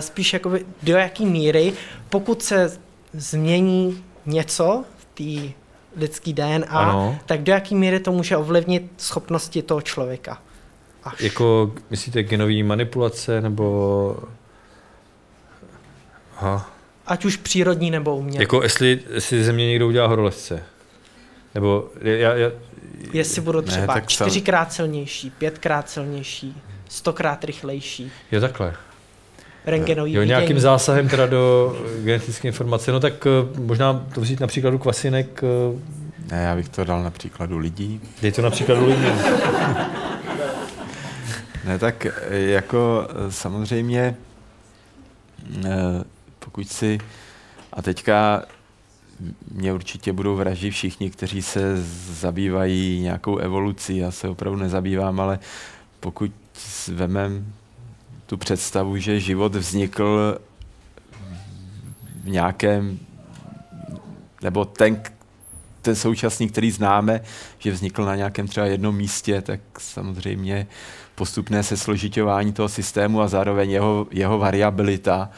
spíš 0.00 0.32
jakoby 0.32 0.66
do 0.82 0.96
jaký 0.96 1.26
míry, 1.26 1.72
pokud 2.08 2.42
se 2.42 2.85
změní 3.16 4.04
něco 4.26 4.84
v 4.96 5.04
té 5.04 5.54
lidský 5.96 6.32
DNA, 6.32 6.66
ano. 6.68 7.18
tak 7.26 7.42
do 7.42 7.52
jaký 7.52 7.74
míry 7.74 8.00
to 8.00 8.12
může 8.12 8.36
ovlivnit 8.36 8.92
schopnosti 8.96 9.62
toho 9.62 9.80
člověka? 9.80 10.42
Až. 11.04 11.20
Jako, 11.20 11.72
myslíte 11.90 12.22
genový 12.22 12.62
manipulace, 12.62 13.40
nebo... 13.40 14.16
Aha. 16.36 16.70
Ať 17.06 17.24
už 17.24 17.36
přírodní 17.36 17.90
nebo 17.90 18.16
umělý. 18.16 18.42
Jako 18.42 18.62
jestli, 18.62 19.00
jestli 19.14 19.44
ze 19.44 19.52
mě 19.52 19.66
někdo 19.66 19.88
udělá 19.88 20.06
horolezce. 20.06 20.62
Nebo 21.54 21.88
já, 22.00 22.34
já, 22.34 22.50
Jestli 23.12 23.42
budu 23.42 23.62
třeba 23.62 23.94
ne, 23.94 24.02
čtyřikrát 24.06 24.72
silnější, 24.72 25.30
pětkrát 25.30 25.90
silnější, 25.90 26.62
stokrát 26.88 27.44
rychlejší. 27.44 28.12
Jo, 28.32 28.40
takhle. 28.40 28.74
Rengenový 29.66 30.12
Jo, 30.12 30.22
nějakým 30.22 30.48
vidění. 30.48 30.60
zásahem 30.60 31.08
teda 31.08 31.26
do 31.26 31.76
genetické 32.04 32.48
informace. 32.48 32.92
No 32.92 33.00
tak 33.00 33.26
uh, 33.26 33.60
možná 33.60 34.06
to 34.14 34.20
vzít 34.20 34.40
na 34.40 34.46
příkladu 34.46 34.78
kvasinek. 34.78 35.44
Uh, 35.72 35.80
ne, 36.30 36.42
já 36.42 36.56
bych 36.56 36.68
to 36.68 36.84
dal 36.84 37.02
na 37.02 37.10
příkladu 37.10 37.58
lidí. 37.58 38.00
Dej 38.22 38.32
to 38.32 38.42
na 38.42 38.50
příkladu 38.50 38.86
lidí. 38.86 39.06
Ne, 41.66 41.78
tak 41.78 42.06
eh, 42.06 42.38
jako 42.38 43.08
eh, 43.10 43.32
samozřejmě, 43.32 44.16
eh, 45.64 46.04
pokud 46.38 46.68
si, 46.68 46.98
a 47.72 47.82
teďka 47.82 48.42
mě 49.52 49.72
určitě 49.72 50.12
budou 50.12 50.36
vraždit 50.36 50.72
všichni, 50.72 51.10
kteří 51.10 51.42
se 51.42 51.82
zabývají 52.12 53.00
nějakou 53.00 53.36
evolucí, 53.36 53.96
já 53.96 54.10
se 54.10 54.28
opravdu 54.28 54.58
nezabývám, 54.58 55.20
ale 55.20 55.38
pokud 56.00 56.32
vemem 56.92 57.52
tu 58.26 58.36
představu, 58.36 58.96
že 58.96 59.20
život 59.20 59.54
vznikl 59.54 60.38
v 62.22 62.28
nějakém, 62.28 62.98
nebo 64.42 64.64
ten, 64.64 65.02
ten 65.82 65.96
současný, 65.96 66.48
který 66.48 66.70
známe, 66.70 67.20
že 67.58 67.72
vznikl 67.72 68.04
na 68.04 68.16
nějakém 68.16 68.48
třeba 68.48 68.66
jednom 68.66 68.96
místě, 68.96 69.42
tak 69.42 69.60
samozřejmě 69.78 70.66
postupné 71.14 71.62
se 71.62 71.76
složitování 71.76 72.52
toho 72.52 72.68
systému 72.68 73.20
a 73.20 73.28
zároveň 73.28 73.70
jeho, 73.70 74.06
jeho 74.10 74.38
variabilita. 74.38 75.30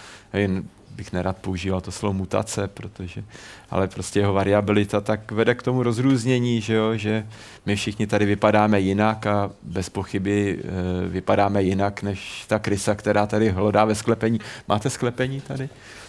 Bych 0.99 1.13
nerad 1.13 1.37
používal 1.37 1.81
to 1.81 1.93
slovo 1.93 2.13
mutace, 2.13 2.69
protože, 2.69 3.25
ale 3.71 3.89
prostě 3.89 4.21
jeho 4.21 4.33
variabilita 4.33 5.01
tak 5.01 5.33
vede 5.33 5.55
k 5.55 5.63
tomu 5.63 5.83
rozrůznění, 5.83 6.61
že, 6.61 6.75
jo, 6.75 6.97
že 6.97 7.27
my 7.67 7.77
všichni 7.77 8.07
tady 8.07 8.27
vypadáme 8.27 8.81
jinak 8.81 9.27
a 9.27 9.51
bez 9.63 9.89
pochyby 9.89 10.59
e, 10.59 11.09
vypadáme 11.09 11.63
jinak 11.63 12.03
než 12.03 12.45
ta 12.47 12.59
krysa, 12.59 12.95
která 12.95 13.27
tady 13.27 13.51
hlodá 13.51 13.85
ve 13.85 13.95
sklepení. 13.95 14.41
Máte 14.69 14.91
sklepení 14.91 15.41
tady? 15.41 15.69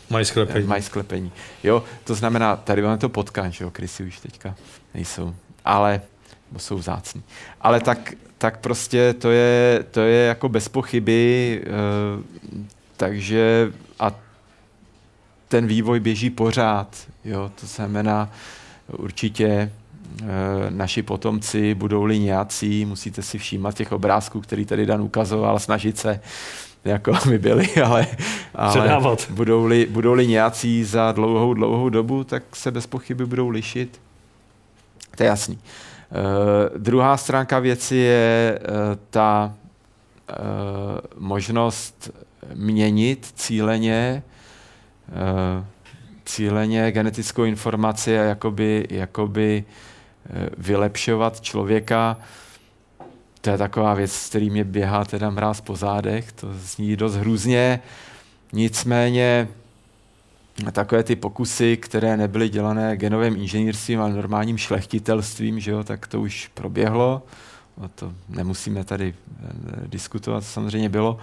Mají 0.09 0.25
sklepení. 0.25 0.67
Mají 0.67 0.81
sklepení. 0.81 1.31
Jo, 1.63 1.83
to 2.03 2.15
znamená, 2.15 2.55
tady 2.55 2.81
máme 2.81 2.97
to 2.97 3.09
potkan, 3.09 3.51
že 3.51 3.63
jo, 3.63 3.71
krysy 3.71 4.03
už 4.03 4.19
teďka 4.19 4.55
nejsou, 4.93 5.35
ale 5.65 6.01
bo 6.51 6.59
jsou 6.59 6.77
vzácní. 6.77 7.23
Ale 7.61 7.79
tak 7.79 8.13
tak 8.39 8.57
prostě 8.57 9.13
to 9.13 9.31
je, 9.31 9.85
to 9.91 10.01
je 10.01 10.25
jako 10.25 10.49
bez 10.49 10.67
pochyby, 10.67 11.61
uh, 11.67 12.23
takže 12.97 13.71
ten 15.49 15.67
vývoj 15.67 15.99
běží 15.99 16.29
pořád, 16.29 16.95
jo, 17.25 17.51
to 17.61 17.67
znamená 17.67 18.29
určitě 18.97 19.71
uh, 20.21 20.27
naši 20.69 21.03
potomci 21.03 21.75
budou-li 21.75 22.19
nějací, 22.19 22.85
musíte 22.85 23.21
si 23.21 23.37
všímat 23.37 23.75
těch 23.75 23.91
obrázků, 23.91 24.41
který 24.41 24.65
tady 24.65 24.85
Dan 24.85 25.01
ukazoval, 25.01 25.59
snažit 25.59 25.97
se 25.97 26.19
jako 26.85 27.13
my 27.29 27.37
byli, 27.37 27.69
ale, 27.85 28.07
ale 28.53 29.17
budou-li, 29.29 29.87
budou-li 29.89 30.27
nějací 30.27 30.83
za 30.83 31.11
dlouhou, 31.11 31.53
dlouhou 31.53 31.89
dobu, 31.89 32.23
tak 32.23 32.43
se 32.55 32.71
bez 32.71 32.87
pochyby 32.87 33.25
budou 33.25 33.49
lišit. 33.49 34.01
To 35.15 35.23
je 35.23 35.27
jasný. 35.27 35.55
Uh, 35.55 36.77
druhá 36.77 37.17
stránka 37.17 37.59
věci 37.59 37.95
je 37.95 38.59
uh, 38.59 38.75
ta 39.09 39.53
uh, 40.29 40.35
možnost 41.17 42.11
měnit 42.55 43.31
cíleně, 43.35 44.23
uh, 44.25 44.38
cíleně 46.25 46.91
genetickou 46.91 47.43
informaci 47.43 48.19
a 48.19 48.23
jakoby, 48.23 48.87
jakoby 48.89 49.63
uh, 49.63 50.35
vylepšovat 50.57 51.41
člověka. 51.41 52.17
To 53.41 53.49
je 53.49 53.57
taková 53.57 53.93
věc, 53.93 54.11
s 54.11 54.29
který 54.29 54.49
mě 54.49 54.63
běhá 54.63 55.05
teda 55.05 55.29
mráz 55.29 55.61
po 55.61 55.75
zádech, 55.75 56.31
to 56.31 56.47
zní 56.53 56.95
dost 56.95 57.15
hrůzně. 57.15 57.79
Nicméně 58.53 59.47
takové 60.71 61.03
ty 61.03 61.15
pokusy, 61.15 61.77
které 61.77 62.17
nebyly 62.17 62.49
dělané 62.49 62.97
genovým 62.97 63.35
inženýrstvím, 63.35 64.01
ale 64.01 64.13
normálním 64.13 64.57
šlechtitelstvím, 64.57 65.59
že 65.59 65.71
jo, 65.71 65.83
tak 65.83 66.07
to 66.07 66.21
už 66.21 66.47
proběhlo. 66.53 67.23
O 67.77 67.87
to 67.87 68.13
nemusíme 68.29 68.83
tady 68.83 69.13
eh, 69.13 69.87
diskutovat, 69.87 70.43
samozřejmě 70.43 70.89
bylo. 70.89 71.17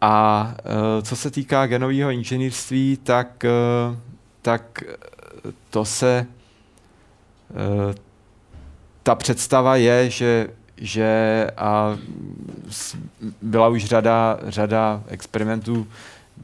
A 0.00 0.54
e, 0.58 1.02
co 1.02 1.16
se 1.16 1.30
týká 1.30 1.66
genového 1.66 2.10
inženýrství, 2.10 2.98
tak, 3.02 3.44
e, 3.44 3.50
tak 4.42 4.84
to 5.70 5.84
se, 5.84 6.26
ta 9.02 9.14
představa 9.14 9.76
je, 9.76 10.10
že, 10.10 10.48
že 10.76 11.46
a 11.56 11.98
byla 13.42 13.68
už 13.68 13.84
řada, 13.84 14.38
řada 14.42 15.02
experimentů 15.08 15.86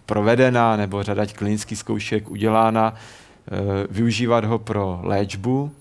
provedena 0.06 0.76
nebo 0.76 1.02
řada 1.02 1.26
klinických 1.26 1.78
zkoušek 1.78 2.30
udělána, 2.30 2.94
eh, 2.94 3.86
využívat 3.90 4.44
ho 4.44 4.58
pro 4.58 5.00
léčbu. 5.02 5.72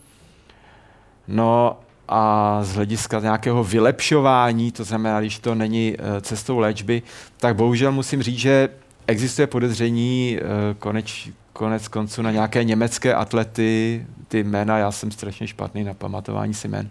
No 1.27 1.79
a 2.07 2.59
z 2.63 2.75
hlediska 2.75 3.19
nějakého 3.19 3.63
vylepšování, 3.63 4.71
to 4.71 4.83
znamená, 4.83 5.19
když 5.19 5.39
to 5.39 5.55
není 5.55 5.95
eh, 5.97 6.21
cestou 6.21 6.59
léčby, 6.59 7.01
tak 7.37 7.55
bohužel 7.55 7.91
musím 7.91 8.23
říct, 8.23 8.39
že 8.39 8.69
existuje 9.07 9.47
podezření 9.47 10.37
eh, 10.37 10.73
koneč, 10.79 11.29
konec 11.53 11.87
konců 11.87 12.21
na 12.21 12.31
nějaké 12.31 12.63
německé 12.63 13.13
atlety, 13.13 14.05
ty 14.27 14.43
jména, 14.43 14.77
já 14.77 14.91
jsem 14.91 15.11
strašně 15.11 15.47
špatný 15.47 15.83
na 15.83 15.93
pamatování 15.93 16.53
si 16.53 16.67
jmen, 16.67 16.89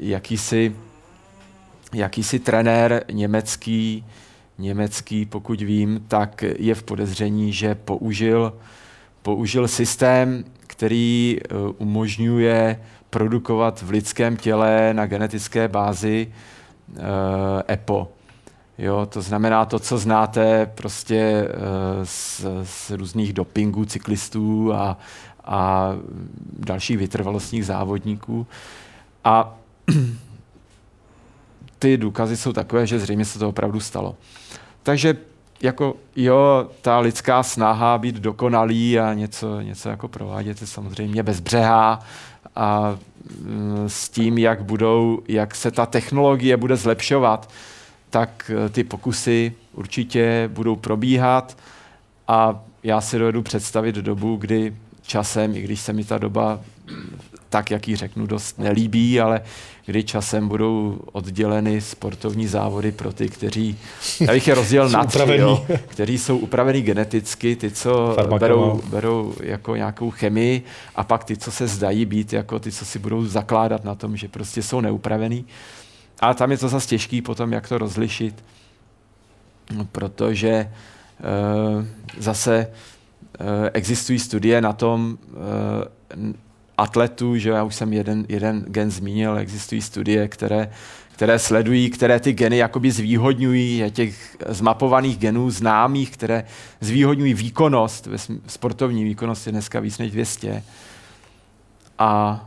jakýsi, 0.00 0.76
jakýsi 1.94 2.38
trenér 2.38 3.04
německý, 3.12 4.04
německý, 4.58 5.26
pokud 5.26 5.60
vím, 5.60 6.04
tak 6.08 6.44
je 6.58 6.74
v 6.74 6.82
podezření, 6.82 7.52
že 7.52 7.74
použil, 7.74 8.52
použil 9.22 9.68
systém, 9.68 10.44
který 10.66 11.38
eh, 11.40 11.54
umožňuje 11.78 12.80
produkovat 13.10 13.82
v 13.82 13.90
lidském 13.90 14.36
těle 14.36 14.94
na 14.94 15.06
genetické 15.06 15.68
bázi 15.68 16.32
EPO. 17.70 18.08
Jo, 18.78 19.06
to 19.06 19.22
znamená 19.22 19.64
to, 19.64 19.78
co 19.78 19.98
znáte 19.98 20.66
prostě 20.66 21.48
uh, 21.48 22.04
z, 22.04 22.44
z 22.62 22.90
různých 22.90 23.32
dopingů 23.32 23.84
cyklistů 23.84 24.74
a, 24.74 24.98
a 25.44 25.92
dalších 26.58 26.98
vytrvalostních 26.98 27.66
závodníků. 27.66 28.46
A 29.24 29.54
ty 31.78 31.96
důkazy 31.96 32.36
jsou 32.36 32.52
takové, 32.52 32.86
že 32.86 32.98
zřejmě 32.98 33.24
se 33.24 33.38
to 33.38 33.48
opravdu 33.48 33.80
stalo. 33.80 34.16
Takže 34.82 35.16
jako 35.62 35.96
jo, 36.16 36.70
ta 36.82 36.98
lidská 36.98 37.42
snaha 37.42 37.98
být 37.98 38.14
dokonalý 38.14 38.98
a 38.98 39.14
něco, 39.14 39.60
něco 39.60 39.88
jako 39.88 40.08
provádět 40.08 40.60
je 40.60 40.66
samozřejmě 40.66 41.22
bezbřehá 41.22 42.00
a 42.56 42.98
mm, 43.40 43.84
s 43.86 44.08
tím, 44.08 44.38
jak, 44.38 44.62
budou, 44.62 45.22
jak 45.28 45.54
se 45.54 45.70
ta 45.70 45.86
technologie 45.86 46.56
bude 46.56 46.76
zlepšovat, 46.76 47.50
tak 48.10 48.50
eh, 48.54 48.68
ty 48.68 48.84
pokusy 48.84 49.52
určitě 49.72 50.50
budou 50.52 50.76
probíhat. 50.76 51.56
A 52.28 52.60
já 52.82 53.00
si 53.00 53.18
dovedu 53.18 53.42
představit 53.42 53.94
dobu, 53.94 54.36
kdy 54.36 54.74
časem, 55.02 55.56
i 55.56 55.62
když 55.62 55.80
se 55.80 55.92
mi 55.92 56.04
ta 56.04 56.18
doba 56.18 56.60
tak, 57.48 57.70
jak 57.70 57.88
ji 57.88 57.96
řeknu, 57.96 58.26
dost 58.26 58.58
nelíbí, 58.58 59.20
ale 59.20 59.40
kdy 59.86 60.04
časem 60.04 60.48
budou 60.48 61.00
odděleny 61.12 61.80
sportovní 61.80 62.46
závody 62.46 62.92
pro 62.92 63.12
ty, 63.12 63.28
kteří, 63.28 63.78
já 64.20 64.32
bych 64.32 64.48
je 64.48 64.54
rozdělil 64.54 64.88
na 64.90 65.04
tři, 65.04 65.18
jo, 65.36 65.66
kteří 65.86 66.18
jsou 66.18 66.38
upravení 66.38 66.82
geneticky, 66.82 67.56
ty, 67.56 67.70
co 67.70 68.16
berou, 68.38 68.82
berou 68.90 69.34
jako 69.42 69.76
nějakou 69.76 70.10
chemii 70.10 70.62
a 70.96 71.04
pak 71.04 71.24
ty, 71.24 71.36
co 71.36 71.50
se 71.50 71.66
zdají 71.66 72.04
být 72.04 72.32
jako 72.32 72.58
ty, 72.58 72.72
co 72.72 72.84
si 72.84 72.98
budou 72.98 73.24
zakládat 73.24 73.84
na 73.84 73.94
tom, 73.94 74.16
že 74.16 74.28
prostě 74.28 74.62
jsou 74.62 74.80
neupravený. 74.80 75.44
A 76.20 76.34
tam 76.34 76.50
je 76.50 76.58
to 76.58 76.68
zase 76.68 76.88
těžký 76.88 77.22
potom, 77.22 77.52
jak 77.52 77.68
to 77.68 77.78
rozlišit, 77.78 78.44
protože 79.92 80.48
e, 80.48 80.70
zase 82.18 82.56
e, 82.56 83.70
existují 83.72 84.18
studie 84.18 84.60
na 84.60 84.72
tom, 84.72 85.18
e, 86.14 86.47
atletů, 86.78 87.36
že 87.36 87.50
já 87.50 87.62
už 87.62 87.74
jsem 87.74 87.92
jeden, 87.92 88.26
jeden 88.28 88.64
gen 88.68 88.90
zmínil, 88.90 89.38
existují 89.38 89.82
studie, 89.82 90.28
které, 90.28 90.70
které 91.12 91.38
sledují, 91.38 91.90
které 91.90 92.20
ty 92.20 92.32
geny 92.32 92.56
jakoby 92.56 92.90
zvýhodňují, 92.90 93.78
je 93.78 93.90
těch 93.90 94.36
zmapovaných 94.48 95.18
genů 95.18 95.50
známých, 95.50 96.10
které 96.10 96.44
zvýhodňují 96.80 97.34
výkonnost, 97.34 98.08
sportovní 98.46 99.04
výkonnost 99.04 99.46
je 99.46 99.52
dneska 99.52 99.80
víc 99.80 99.98
než 99.98 100.10
200. 100.10 100.62
A 101.98 102.44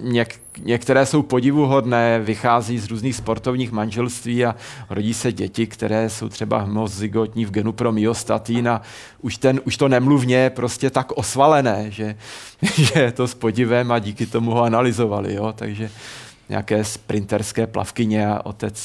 něk, 0.00 0.40
některé 0.64 1.06
jsou 1.06 1.22
podivuhodné, 1.22 2.20
vychází 2.20 2.78
z 2.78 2.90
různých 2.90 3.16
sportovních 3.16 3.72
manželství 3.72 4.44
a 4.44 4.54
rodí 4.90 5.14
se 5.14 5.32
děti, 5.32 5.66
které 5.66 6.10
jsou 6.10 6.28
třeba 6.28 6.58
homozygotní 6.58 7.44
v 7.44 7.50
genu 7.50 7.72
pro 7.72 7.92
myostatin 7.92 8.68
a 8.68 8.82
už, 9.20 9.36
ten, 9.36 9.60
už 9.64 9.76
to 9.76 9.88
nemluvně 9.88 10.36
je 10.36 10.50
prostě 10.50 10.90
tak 10.90 11.12
osvalené, 11.12 11.90
že, 11.90 12.16
že 12.74 13.00
je 13.00 13.12
to 13.12 13.28
s 13.28 13.34
podivem 13.34 13.92
a 13.92 13.98
díky 13.98 14.26
tomu 14.26 14.50
ho 14.50 14.62
analyzovali. 14.62 15.34
Jo? 15.34 15.52
Takže 15.52 15.90
nějaké 16.48 16.84
sprinterské 16.84 17.66
plavkyně 17.66 18.26
a 18.26 18.40
otec, 18.46 18.78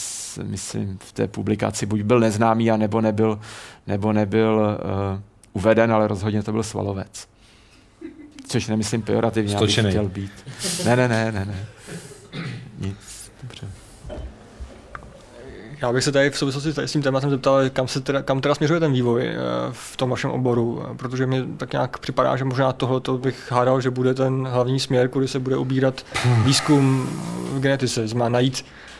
myslím, 0.43 0.97
v 1.01 1.11
té 1.11 1.27
publikaci 1.27 1.85
buď 1.85 2.01
byl 2.01 2.19
neznámý, 2.19 2.71
a 2.71 2.77
nebo 2.77 3.01
nebyl, 3.01 3.39
nebo 3.87 4.13
nebyl 4.13 4.77
uh, 5.13 5.21
uveden, 5.53 5.93
ale 5.93 6.07
rozhodně 6.07 6.43
to 6.43 6.51
byl 6.51 6.63
svalovec 6.63 7.34
což 8.47 8.67
nemyslím 8.67 9.01
pejorativně, 9.01 9.55
abych 9.55 9.71
chtěl 9.71 10.09
být. 10.09 10.31
Ne, 10.85 10.95
ne, 10.95 11.07
ne, 11.07 11.31
ne, 11.31 11.45
ne. 11.45 11.65
Nic, 12.79 13.31
dobře. 13.43 13.67
Já 15.81 15.93
bych 15.93 16.03
se 16.03 16.11
tady 16.11 16.29
v 16.29 16.37
souvislosti 16.37 16.73
s 16.75 16.91
tím 16.91 17.01
tématem 17.01 17.29
zeptal, 17.29 17.69
kam, 17.69 17.87
se 17.87 18.01
teda, 18.01 18.21
kam 18.21 18.41
teda 18.41 18.55
směřuje 18.55 18.79
ten 18.79 18.93
vývoj 18.93 19.27
eh, 19.27 19.35
v 19.71 19.97
tom 19.97 20.09
vašem 20.09 20.31
oboru, 20.31 20.83
protože 20.97 21.25
mi 21.25 21.43
tak 21.57 21.71
nějak 21.71 21.97
připadá, 21.97 22.35
že 22.35 22.43
možná 22.45 22.73
tohle 22.73 23.01
bych 23.17 23.51
hádal, 23.51 23.81
že 23.81 23.89
bude 23.89 24.13
ten 24.13 24.47
hlavní 24.47 24.79
směr, 24.79 25.09
kudy 25.09 25.27
se 25.27 25.39
bude 25.39 25.57
ubírat 25.57 26.05
výzkum 26.43 27.09
v 27.53 27.59
genetice, 27.59 28.07
znamená 28.07 28.29
najít 28.29 28.65
Eh, 28.65 28.94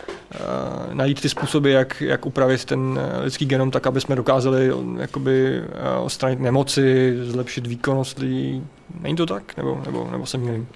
najít 0.94 1.22
ty 1.22 1.30
způsoby, 1.30 1.74
jak, 1.74 2.02
jak 2.02 2.26
upravit 2.26 2.66
ten 2.66 3.00
eh, 3.00 3.24
lidský 3.24 3.46
genom 3.46 3.72
tak, 3.72 3.88
aby 3.88 4.02
jsme 4.02 4.16
dokázali 4.16 4.72
jakoby, 5.00 5.58
eh, 5.58 5.98
odstranit 6.00 6.40
nemoci, 6.40 7.18
zlepšit 7.24 7.68
výkonnost 7.68 8.20
lidí. 8.20 8.68
Není 9.02 9.16
to 9.16 9.26
tak? 9.26 9.58
Nebo, 9.58 9.82
nebo, 9.86 10.08
nebo 10.12 10.26
se 10.26 10.38
mýlím? 10.38 10.68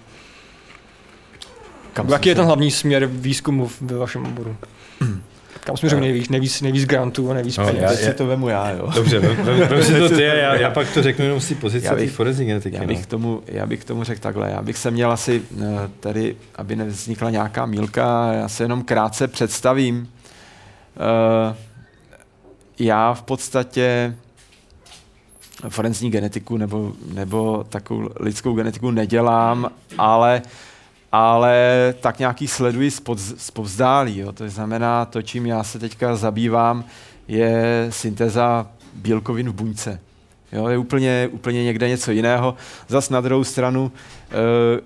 Jaký 2.08 2.30
je 2.30 2.36
ten 2.36 2.46
hlavní 2.46 2.72
směr 2.72 3.06
výzkumu 3.06 3.70
ve 3.82 3.98
vašem 3.98 4.26
oboru? 4.26 4.56
Kam 5.64 5.78
směřujeme 5.78 6.08
nejvíc, 6.08 6.30
nejvíc, 6.30 6.62
nejvíc 6.62 6.86
grantů 6.86 7.32
a 7.32 7.34
nejvíc 7.34 7.58
no, 7.58 7.66
peněz? 7.66 7.82
Já, 7.82 7.90
si 7.90 8.14
to 8.14 8.28
vemu 8.28 8.50
já, 8.50 8.70
jo. 8.70 8.92
Dobře, 8.96 9.20
vem, 9.20 9.36
vem, 9.36 9.68
vem 9.68 9.84
si 9.84 10.00
to 10.00 10.10
ty 10.10 10.24
já, 10.24 10.56
já 10.56 10.70
pak 10.70 10.94
to 10.94 11.04
řeknu 11.04 11.26
jenom 11.26 11.40
z 11.40 11.48
té 11.48 11.56
pozice 11.56 11.96
bych, 11.96 12.12
forenzní 12.12 12.46
genetiky. 12.46 12.76
Já 12.76 12.86
bych, 12.86 13.00
no. 13.00 13.06
tomu, 13.06 13.42
já 13.48 13.66
bych 13.66 13.84
tomu 13.84 14.04
řekl 14.04 14.22
takhle, 14.22 14.52
já 14.52 14.62
bych 14.62 14.78
se 14.78 14.92
měl 14.92 15.12
asi 15.12 15.42
eh, 15.62 15.66
tady, 16.00 16.36
aby 16.56 16.76
nevznikla 16.76 17.30
nějaká 17.30 17.66
mílka, 17.66 18.34
já 18.34 18.50
se 18.50 18.64
jenom 18.64 18.84
krátce 18.84 19.28
představím. 19.28 20.10
Uh, 21.50 21.56
já 22.80 23.14
v 23.14 23.22
podstatě 23.22 24.16
forenzní 25.70 26.12
genetiku 26.12 26.58
nebo, 26.58 26.94
nebo 27.14 27.66
takovou 27.70 28.10
lidskou 28.20 28.54
genetiku 28.54 28.92
nedělám, 28.92 29.70
ale 29.98 30.42
uh, 30.46 30.52
ale 31.12 31.94
tak 32.00 32.20
nějaký 32.20 32.48
sleduji 32.48 32.92
zpovzdálí. 33.38 34.18
Jo. 34.18 34.32
To 34.32 34.50
znamená, 34.50 35.06
to, 35.06 35.22
čím 35.22 35.46
já 35.46 35.64
se 35.64 35.80
teďka 35.80 36.16
zabývám, 36.16 36.84
je 37.28 37.88
syntéza 37.90 38.68
bílkovin 38.94 39.50
v 39.50 39.54
buňce. 39.54 40.00
Jo, 40.52 40.68
je 40.68 40.78
úplně, 40.78 41.30
úplně 41.32 41.64
někde 41.64 41.90
něco 41.90 42.12
jiného. 42.12 42.56
Zas 42.88 43.10
na 43.10 43.22
druhou 43.22 43.44
stranu, 43.44 43.92
e, 44.32 44.82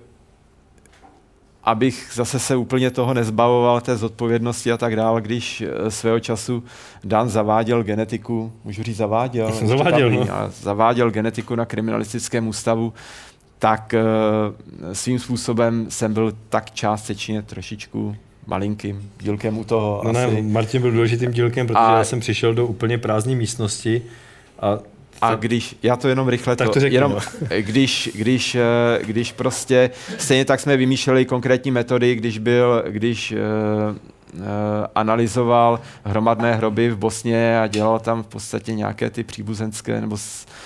abych 1.64 2.10
zase 2.14 2.38
se 2.38 2.56
úplně 2.56 2.90
toho 2.90 3.14
nezbavoval, 3.14 3.80
té 3.80 3.96
zodpovědnosti 3.96 4.72
a 4.72 4.76
tak 4.76 4.96
dále, 4.96 5.20
když 5.20 5.60
e, 5.60 5.90
svého 5.90 6.20
času 6.20 6.64
Dan 7.04 7.28
zaváděl 7.28 7.82
genetiku, 7.82 8.52
můžu 8.64 8.82
říct 8.82 8.96
zaváděl, 8.96 9.52
zaváděl, 9.66 10.10
no. 10.10 10.26
zaváděl 10.60 11.10
genetiku 11.10 11.54
na 11.54 11.64
kriminalistickém 11.64 12.48
ústavu, 12.48 12.92
tak 13.64 13.94
uh, 13.94 14.92
svým 14.92 15.18
způsobem 15.18 15.86
jsem 15.88 16.14
byl 16.14 16.32
tak 16.48 16.70
částečně 16.70 17.42
trošičku 17.42 18.16
malinkým 18.46 19.10
dílkem 19.20 19.58
u 19.58 19.64
toho. 19.64 20.00
No 20.04 20.10
asi. 20.10 20.34
ne, 20.34 20.42
Martin 20.42 20.82
byl 20.82 20.90
důležitým 20.90 21.32
dílkem, 21.32 21.66
protože 21.66 21.78
a... 21.78 21.98
já 21.98 22.04
jsem 22.04 22.20
přišel 22.20 22.54
do 22.54 22.66
úplně 22.66 22.98
prázdné 22.98 23.34
místnosti 23.34 24.02
a 24.60 24.78
a 25.20 25.34
když, 25.34 25.76
já 25.82 25.96
to 25.96 26.08
jenom 26.08 26.28
rychle, 26.28 26.56
tak 26.56 26.68
to, 26.68 26.74
to 26.74 26.80
řeknu, 26.80 26.94
jenom, 26.94 27.12
no. 27.12 27.18
když, 27.60 28.10
když, 28.14 28.54
eh, 28.54 28.62
když 29.04 29.32
prostě, 29.32 29.90
stejně 30.18 30.44
tak 30.44 30.60
jsme 30.60 30.76
vymýšleli 30.76 31.24
konkrétní 31.24 31.70
metody, 31.70 32.14
když 32.14 32.38
byl, 32.38 32.84
když 32.88 33.32
uh, 33.32 33.38
uh, 34.34 34.42
analyzoval 34.94 35.80
hromadné 36.04 36.54
hroby 36.54 36.90
v 36.90 36.96
Bosně 36.96 37.60
a 37.60 37.66
dělal 37.66 37.98
tam 37.98 38.22
v 38.22 38.26
podstatě 38.26 38.74
nějaké 38.74 39.10
ty 39.10 39.24
příbuzenské 39.24 40.00
nebo 40.00 40.16
Eh, 40.16 40.56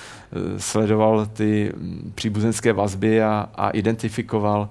sledoval 0.59 1.27
ty 1.27 1.73
příbuzenské 2.15 2.73
vazby 2.73 3.23
a, 3.23 3.49
a 3.55 3.71
identifikoval 3.71 4.69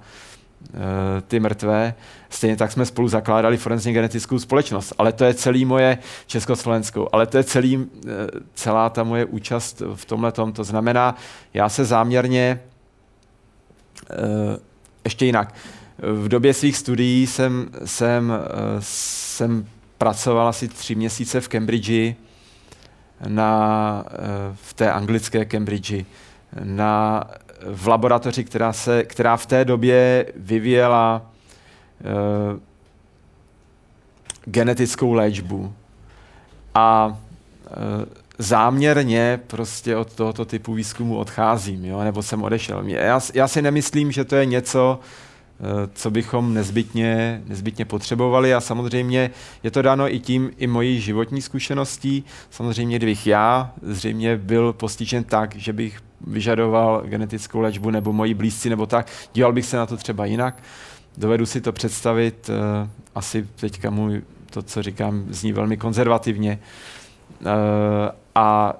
uh, 0.73 0.79
ty 1.27 1.39
mrtvé. 1.39 1.93
Stejně 2.29 2.57
tak 2.57 2.71
jsme 2.71 2.85
spolu 2.85 3.07
zakládali 3.07 3.57
forenzně 3.57 3.93
genetickou 3.93 4.39
společnost. 4.39 4.93
Ale 4.97 5.13
to 5.13 5.25
je 5.25 5.33
celý 5.33 5.65
moje 5.65 5.97
československou. 6.27 7.07
Ale 7.11 7.25
to 7.25 7.37
je 7.37 7.43
celý, 7.43 7.77
uh, 7.77 7.85
celá 8.53 8.89
ta 8.89 9.03
moje 9.03 9.25
účast 9.25 9.81
v 9.95 10.05
tomhle 10.05 10.31
tom. 10.31 10.53
To 10.53 10.63
znamená, 10.63 11.15
já 11.53 11.69
se 11.69 11.85
záměrně 11.85 12.59
ještě 15.03 15.25
jinak. 15.25 15.53
V 15.97 16.27
době 16.27 16.53
svých 16.53 16.77
studií 16.77 17.27
jsem, 17.27 17.69
jsem, 17.85 18.33
jsem 18.79 19.65
pracoval 19.97 20.47
asi 20.47 20.67
tři 20.67 20.95
měsíce 20.95 21.41
v 21.41 21.47
Cambridge 21.47 22.15
na, 23.27 24.03
eh, 24.07 24.17
v 24.55 24.73
té 24.73 24.91
anglické 24.91 25.45
Cambridge, 25.45 26.05
na, 26.63 27.23
v 27.65 27.87
laboratoři, 27.87 28.43
která, 28.43 28.73
se, 28.73 29.03
která 29.03 29.37
v 29.37 29.45
té 29.45 29.65
době 29.65 30.25
vyvíjela 30.35 31.21
uh, 32.51 32.59
genetickou 34.45 35.13
léčbu. 35.13 35.73
A 36.75 37.07
uh, 37.07 37.13
záměrně 38.37 39.39
prostě 39.47 39.95
od 39.95 40.13
tohoto 40.13 40.45
typu 40.45 40.73
výzkumu 40.73 41.17
odcházím, 41.17 41.85
jo? 41.85 42.03
nebo 42.03 42.23
jsem 42.23 42.43
odešel. 42.43 42.83
Já, 42.85 43.19
já 43.33 43.47
si 43.47 43.61
nemyslím, 43.61 44.11
že 44.11 44.25
to 44.25 44.35
je 44.35 44.45
něco, 44.45 44.99
Eh, 44.99 45.01
co 45.93 46.11
bychom 46.11 46.53
nezbytně, 46.53 47.41
nezbytně 47.47 47.85
potřebovali 47.85 48.53
a 48.53 48.61
samozřejmě 48.61 49.31
je 49.63 49.71
to 49.71 49.81
dáno 49.81 50.13
i 50.13 50.19
tím, 50.19 50.51
i 50.57 50.67
mojí 50.67 51.01
životní 51.01 51.41
zkušeností. 51.41 52.23
Samozřejmě, 52.49 52.97
kdybych 52.97 53.27
já 53.27 53.73
zřejmě 53.81 54.37
byl 54.37 54.73
postižen 54.73 55.23
tak, 55.23 55.55
že 55.55 55.73
bych 55.73 55.99
vyžadoval 56.21 57.03
genetickou 57.05 57.59
léčbu 57.59 57.89
nebo 57.89 58.13
moji 58.13 58.33
blízci 58.33 58.69
nebo 58.69 58.85
tak, 58.85 59.07
díval 59.33 59.53
bych 59.53 59.65
se 59.65 59.77
na 59.77 59.85
to 59.85 59.97
třeba 59.97 60.25
jinak. 60.25 60.63
Dovedu 61.17 61.45
si 61.45 61.61
to 61.61 61.71
představit, 61.71 62.49
uh, 62.49 62.89
asi 63.15 63.47
teďka 63.55 63.89
můj, 63.89 64.21
to, 64.49 64.61
co 64.61 64.83
říkám, 64.83 65.25
zní 65.29 65.53
velmi 65.53 65.77
konzervativně. 65.77 66.59
Uh, 67.41 67.47
a 68.35 68.73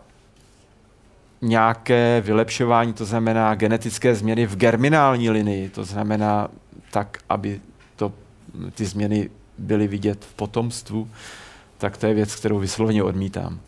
nějaké 1.42 2.22
vylepšování, 2.26 2.94
to 2.94 3.06
znamená 3.06 3.56
genetické 3.56 4.16
změny 4.16 4.46
v 4.46 4.56
germinální 4.56 5.30
linii, 5.30 5.70
to 5.70 5.84
znamená 5.84 6.48
tak, 6.98 7.18
aby 7.30 7.62
to, 7.96 8.14
ty 8.72 8.86
změny 8.86 9.30
byly 9.58 9.88
vidět 9.88 10.26
v 10.26 10.34
potomstvu, 10.34 11.10
tak 11.78 11.98
to 11.98 12.08
je 12.08 12.14
věc, 12.14 12.36
kterou 12.36 12.60
vysloveně 12.60 13.04
odmítám. 13.04 13.60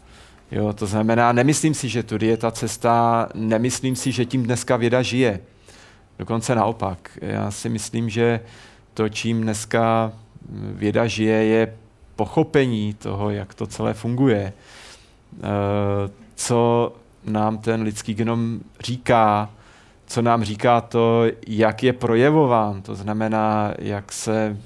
Jo, 0.51 0.73
to 0.73 0.87
znamená, 0.87 1.31
nemyslím 1.31 1.73
si, 1.73 1.89
že 1.89 2.03
tudy 2.03 2.27
je 2.27 2.37
ta 2.37 2.51
cesta, 2.51 3.29
nemyslím 3.33 3.95
si, 3.95 4.11
že 4.11 4.25
tím 4.25 4.43
dneska 4.43 4.77
věda 4.77 5.01
žije. 5.01 5.39
Dokonce 6.19 6.55
naopak. 6.55 7.17
Já 7.21 7.51
si 7.51 7.69
myslím, 7.69 8.09
že 8.09 8.39
to, 8.93 9.09
čím 9.09 9.41
dneska 9.41 10.11
věda 10.73 11.07
žije, 11.07 11.45
je 11.45 11.77
pochopení 12.15 12.93
toho, 12.93 13.29
jak 13.29 13.53
to 13.53 13.67
celé 13.67 13.93
funguje. 13.93 14.53
Eh, 14.53 15.41
co 16.35 16.93
nám 17.25 17.57
ten 17.57 17.81
lidský 17.81 18.13
genom 18.13 18.59
říká, 18.79 19.49
co 20.09 20.21
nám 20.21 20.43
říká 20.43 20.81
to, 20.81 21.25
jak 21.47 21.83
je 21.83 21.93
projevován, 21.93 22.81
to 22.81 22.95
znamená, 22.95 23.73
jak 23.79 24.11
se, 24.11 24.57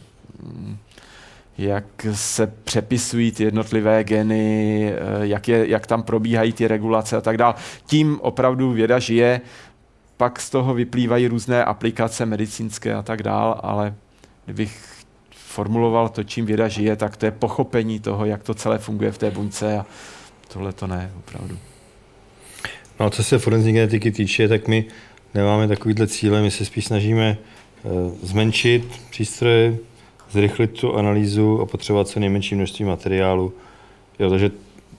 jak 1.58 1.86
se 2.12 2.48
přepisují 2.48 3.32
ty 3.32 3.44
jednotlivé 3.44 4.04
geny, 4.04 4.86
eh, 4.94 5.28
jak, 5.28 5.48
je, 5.48 5.70
jak 5.70 5.88
tam 5.88 6.04
probíhají 6.04 6.54
ty 6.54 6.68
regulace 6.68 7.18
a 7.18 7.22
tak 7.22 7.38
dále. 7.38 7.54
Tím 7.86 8.20
opravdu 8.22 8.72
věda 8.72 9.00
žije, 9.00 9.42
pak 10.18 10.40
z 10.40 10.50
toho 10.50 10.74
vyplývají 10.74 11.28
různé 11.28 11.66
aplikace 11.66 12.26
medicínské 12.26 12.94
a 12.94 13.02
tak 13.02 13.24
dále, 13.24 13.56
ale 13.64 13.94
kdybych 14.46 14.94
formuloval 15.36 16.10
to, 16.10 16.24
čím 16.24 16.46
věda 16.46 16.68
žije, 16.68 16.96
tak 16.96 17.18
to 17.18 17.26
je 17.26 17.32
pochopení 17.32 18.00
toho, 18.00 18.26
jak 18.26 18.44
to 18.44 18.54
celé 18.54 18.78
funguje 18.78 19.12
v 19.12 19.18
té 19.18 19.32
buňce 19.32 19.78
a 19.78 19.86
tohle 20.54 20.74
to 20.74 20.88
ne, 20.88 21.12
opravdu. 21.18 21.58
No 23.00 23.06
a 23.06 23.10
co 23.10 23.24
se 23.24 23.40
forenzní 23.40 23.74
genetiky 23.74 24.12
týče, 24.12 24.48
tak 24.48 24.68
my 24.68 24.86
nemáme 25.34 25.68
takovýhle 25.68 26.08
cíle, 26.08 26.42
my 26.42 26.52
se 26.52 26.66
spíš 26.66 26.86
snažíme 26.86 27.38
eh, 27.38 27.90
zmenšit 28.22 28.84
přístroje, 29.10 29.78
zrychlit 30.32 30.72
tu 30.80 30.96
analýzu 30.96 31.62
a 31.62 31.66
potřebovat 31.66 32.08
co 32.08 32.20
nejmenší 32.20 32.56
množství 32.56 32.86
materiálu. 32.86 33.54
Jo, 34.20 34.30
takže 34.30 34.52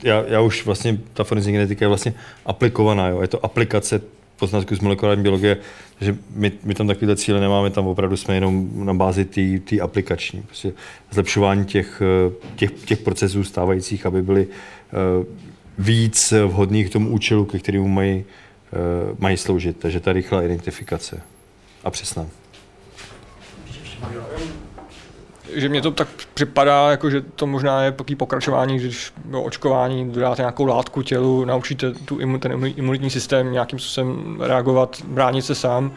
já, 0.02 0.24
já 0.28 0.40
už 0.40 0.66
vlastně, 0.66 0.98
ta 1.12 1.24
forenzní 1.24 1.52
genetika 1.52 1.84
je 1.84 1.88
vlastně 1.88 2.14
aplikovaná, 2.46 3.08
jo. 3.08 3.20
je 3.20 3.28
to 3.28 3.44
aplikace 3.44 4.00
poznatků 4.36 4.76
z 4.76 4.80
molekulární 4.80 5.22
biologie, 5.22 5.56
takže 5.98 6.16
my, 6.30 6.52
my 6.64 6.74
tam 6.74 6.86
takovéhle 6.86 7.16
cíle 7.16 7.40
nemáme, 7.40 7.70
tam 7.70 7.86
opravdu 7.86 8.16
jsme 8.16 8.34
jenom 8.34 8.70
na 8.86 8.94
bázi 8.94 9.24
té 9.64 9.80
aplikační. 9.80 10.42
Prostě 10.42 10.72
zlepšování 11.10 11.64
těch, 11.64 12.02
eh, 12.02 12.32
těch, 12.56 12.70
těch 12.72 12.98
procesů 12.98 13.44
stávajících, 13.44 14.06
aby 14.06 14.22
byly 14.22 14.46
uh, 14.46 15.26
víc 15.78 16.34
vhodných 16.46 16.88
k 16.88 16.92
tomu 16.92 17.10
účelu, 17.10 17.44
ke 17.44 17.58
kterému 17.58 17.88
mají, 17.88 18.24
mají 19.18 19.36
sloužit. 19.36 19.76
Takže 19.78 20.00
ta 20.00 20.12
rychlá 20.12 20.42
identifikace 20.42 21.20
a 21.84 21.90
přesná. 21.90 22.26
že 25.54 25.68
mě 25.68 25.82
to 25.82 25.90
tak 25.90 26.08
připadá, 26.34 26.90
jako 26.90 27.10
že 27.10 27.20
to 27.20 27.46
možná 27.46 27.82
je 27.82 27.92
takové 27.92 28.16
pokračování, 28.16 28.78
když 28.78 29.12
do 29.24 29.42
očkování 29.42 30.10
dodáte 30.10 30.42
nějakou 30.42 30.64
látku 30.64 31.02
tělu, 31.02 31.44
naučíte 31.44 31.92
tu, 31.92 32.38
ten 32.38 32.52
imunitní 32.76 33.10
systém 33.10 33.52
nějakým 33.52 33.78
způsobem 33.78 34.40
reagovat, 34.40 35.02
bránit 35.04 35.44
se 35.44 35.54
sám, 35.54 35.92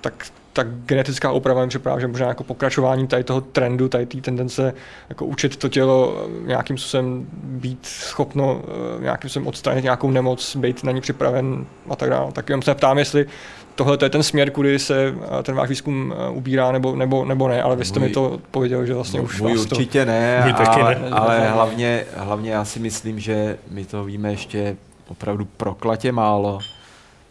tak 0.00 0.26
tak 0.58 0.66
genetická 0.86 1.32
úprava 1.32 1.62
mi 1.62 1.68
připadá, 1.68 1.98
že 1.98 2.06
možná 2.06 2.28
jako 2.28 2.44
pokračování 2.44 3.06
tady 3.06 3.24
toho 3.24 3.40
trendu, 3.40 3.88
tady 3.88 4.06
té 4.06 4.20
tendence 4.20 4.74
jako 5.08 5.26
učit 5.26 5.56
to 5.56 5.68
tělo 5.68 6.26
nějakým 6.46 6.78
způsobem 6.78 7.26
být 7.32 7.86
schopno 7.86 8.62
eh, 8.98 9.02
nějakým 9.02 9.30
způsobem 9.30 9.46
odstranit 9.46 9.84
nějakou 9.84 10.10
nemoc, 10.10 10.56
být 10.56 10.84
na 10.84 10.92
ní 10.92 11.00
připraven 11.00 11.66
a 11.90 11.96
tak 11.96 12.10
dále. 12.10 12.32
Tak 12.32 12.48
jenom 12.48 12.62
se 12.62 12.74
ptám, 12.74 12.98
jestli 12.98 13.26
tohle 13.74 13.96
to 13.96 14.04
je 14.04 14.10
ten 14.10 14.22
směr, 14.22 14.50
kudy 14.50 14.78
se 14.78 15.14
eh, 15.38 15.42
ten 15.42 15.54
váš 15.54 15.68
výzkum 15.68 16.14
eh, 16.16 16.30
ubírá, 16.30 16.72
nebo, 16.72 16.96
nebo, 16.96 17.24
nebo 17.24 17.48
ne, 17.48 17.62
ale 17.62 17.76
vy 17.76 17.84
jste 17.84 18.00
můj, 18.00 18.08
mi 18.08 18.14
to 18.14 18.40
pověděl, 18.50 18.86
že 18.86 18.94
vlastně 18.94 19.20
už 19.20 19.40
můj 19.40 19.58
určitě 19.58 20.04
to... 20.04 20.10
ne, 20.10 20.40
můj 20.44 20.52
taky 20.52 20.80
ale, 20.80 20.94
ne. 20.94 21.10
ale 21.10 21.48
hlavně, 21.48 22.04
hlavně 22.16 22.50
já 22.50 22.64
si 22.64 22.80
myslím, 22.80 23.20
že 23.20 23.58
my 23.70 23.84
to 23.84 24.04
víme 24.04 24.30
ještě 24.30 24.76
opravdu 25.08 25.44
proklatě 25.44 26.12
málo 26.12 26.58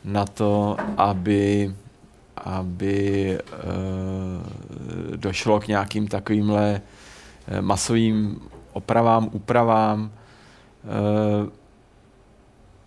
na 0.06 0.26
to, 0.26 0.78
aby 0.98 1.72
aby 2.48 3.38
uh, 3.42 5.16
došlo 5.16 5.60
k 5.60 5.68
nějakým 5.68 6.08
takovýmhle 6.08 6.82
masovým 7.62 8.40
opravám, 8.74 9.30
úpravám. 9.32 10.12
Uh, 11.44 11.50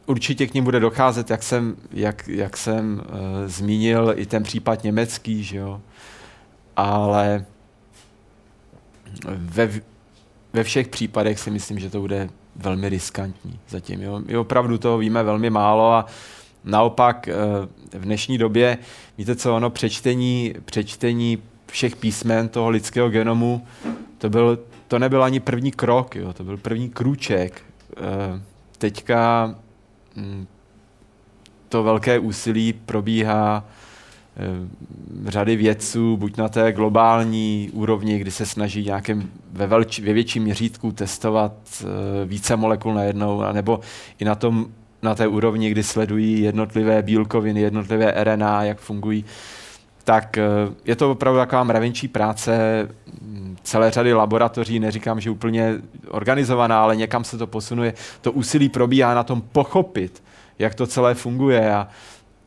určitě 0.06 0.46
k 0.46 0.54
ním 0.54 0.64
bude 0.64 0.80
docházet, 0.80 1.30
jak 1.30 1.42
jsem, 1.42 1.76
jak, 1.92 2.28
jak 2.28 2.56
jsem 2.56 3.00
uh, 3.00 3.06
zmínil, 3.46 4.12
i 4.16 4.26
ten 4.26 4.42
případ 4.42 4.84
německý, 4.84 5.44
že 5.44 5.56
jo. 5.56 5.80
Ale 6.76 7.44
ve, 9.26 9.70
ve 10.52 10.64
všech 10.64 10.88
případech 10.88 11.38
si 11.38 11.50
myslím, 11.50 11.78
že 11.78 11.90
to 11.90 12.00
bude 12.00 12.28
velmi 12.56 12.88
riskantní 12.88 13.58
zatím. 13.68 14.02
Jo. 14.02 14.20
My 14.26 14.36
opravdu 14.36 14.78
toho 14.78 14.98
víme 14.98 15.22
velmi 15.22 15.50
málo 15.50 15.92
a 15.92 16.06
naopak 16.64 17.28
uh, 17.28 18.00
v 18.00 18.04
dnešní 18.04 18.38
době, 18.38 18.78
víte 19.18 19.36
co, 19.36 19.56
ono 19.56 19.70
přečtení, 19.70 20.54
přečtení 20.64 21.38
všech 21.66 21.96
písmen 21.96 22.48
toho 22.48 22.70
lidského 22.70 23.10
genomu, 23.10 23.66
to, 24.18 24.30
byl, 24.30 24.58
to 24.88 24.98
nebyl 24.98 25.24
ani 25.24 25.40
první 25.40 25.70
krok, 25.72 26.16
jo, 26.16 26.32
to 26.32 26.44
byl 26.44 26.56
první 26.56 26.90
krůček. 26.90 27.62
Uh, 27.98 28.40
teďka 28.78 29.54
Mm, 30.16 30.46
to 31.68 31.82
velké 31.82 32.18
úsilí 32.18 32.72
probíhá 32.72 33.64
eh, 34.36 35.30
řady 35.30 35.56
vědců, 35.56 36.16
buď 36.16 36.36
na 36.36 36.48
té 36.48 36.72
globální 36.72 37.70
úrovni, 37.72 38.18
kdy 38.18 38.30
se 38.30 38.46
snaží 38.46 38.84
nějakém 38.84 39.30
ve, 39.52 39.66
velč, 39.66 39.98
ve 39.98 40.12
větším 40.12 40.42
měřítku 40.42 40.92
testovat 40.92 41.52
eh, 41.82 41.86
více 42.26 42.56
molekul 42.56 42.94
najednou, 42.94 43.42
nebo 43.52 43.80
i 44.18 44.24
na, 44.24 44.34
tom, 44.34 44.66
na 45.02 45.14
té 45.14 45.26
úrovni, 45.26 45.70
kdy 45.70 45.82
sledují 45.82 46.40
jednotlivé 46.40 47.02
bílkoviny, 47.02 47.60
jednotlivé 47.60 48.24
RNA, 48.24 48.62
jak 48.62 48.78
fungují, 48.78 49.24
tak 50.04 50.38
eh, 50.38 50.44
je 50.84 50.96
to 50.96 51.10
opravdu 51.10 51.38
taková 51.40 51.64
mravenčí 51.64 52.08
práce 52.08 52.58
mm, 53.20 53.56
celé 53.62 53.90
řady 53.90 54.12
laboratoří, 54.12 54.80
neříkám, 54.80 55.20
že 55.20 55.30
úplně 55.30 55.74
organizovaná, 56.08 56.82
ale 56.82 56.96
někam 56.96 57.24
se 57.24 57.38
to 57.38 57.46
posunuje. 57.46 57.94
To 58.20 58.32
úsilí 58.32 58.68
probíhá 58.68 59.14
na 59.14 59.22
tom 59.22 59.40
pochopit, 59.40 60.22
jak 60.58 60.74
to 60.74 60.86
celé 60.86 61.14
funguje 61.14 61.74
a, 61.74 61.88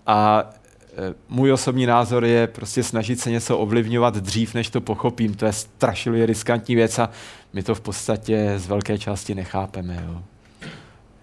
a 0.08 0.44
eh, 0.44 1.14
můj 1.30 1.52
osobní 1.52 1.86
názor 1.86 2.26
je 2.26 2.48
prostě 2.48 2.84
snažit 2.84 3.20
se 3.20 3.32
něco 3.32 3.58
ovlivňovat 3.58 4.16
dřív, 4.16 4.54
než 4.54 4.70
to 4.70 4.82
pochopím. 4.82 5.34
To 5.34 5.46
je 5.46 5.54
strašiluje 5.54 6.26
riskantní 6.26 6.76
věc 6.76 7.00
a 7.00 7.10
my 7.54 7.64
to 7.64 7.76
v 7.76 7.82
podstatě 7.82 8.54
z 8.58 8.68
velké 8.68 8.98
části 8.98 9.36
nechápeme. 9.36 10.04
Jo. 10.08 10.22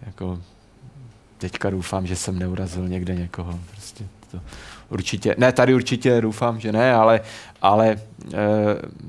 Jako, 0.07 0.39
teďka 1.41 1.71
doufám, 1.71 2.07
že 2.07 2.17
jsem 2.17 2.39
neurazil 2.39 2.89
někde 2.89 3.15
někoho. 3.15 3.59
Prostě 3.71 4.05
to, 4.31 4.41
určitě, 4.89 5.35
ne, 5.39 5.53
tady 5.53 5.75
určitě 5.75 6.21
doufám, 6.21 6.61
že 6.61 6.73
ne, 6.73 6.95
ale, 6.95 7.21
ale 7.63 7.89
e, 7.89 7.99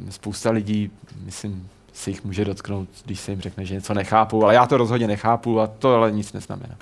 spousta 0.10 0.52
lidí, 0.52 0.92
myslím, 1.24 1.70
si 1.94 2.10
jich 2.10 2.24
může 2.24 2.46
dotknout, 2.46 2.90
když 3.06 3.20
se 3.20 3.32
jim 3.32 3.42
řekne, 3.42 3.66
že 3.66 3.74
něco 3.74 3.94
nechápu, 3.94 4.44
ale 4.44 4.54
já 4.54 4.66
to 4.66 4.78
rozhodně 4.78 5.08
nechápu 5.08 5.60
a 5.60 5.68
to 5.68 5.96
ale 5.96 6.12
nic 6.12 6.34
neznamená. 6.34 6.76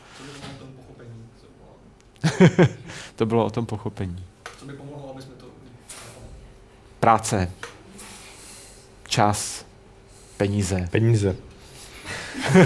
to 3.16 3.26
bylo 3.26 3.46
o 3.46 3.50
tom 3.50 3.66
pochopení. 3.66 4.24
Co 4.60 4.66
by 4.66 4.74
pomohlo, 4.74 5.12
aby 5.12 5.22
jsme 5.22 5.34
to... 5.34 5.46
Práce. 7.00 7.52
Čas. 9.08 9.66
Peníze. 10.38 10.88
Peníze. 10.92 11.36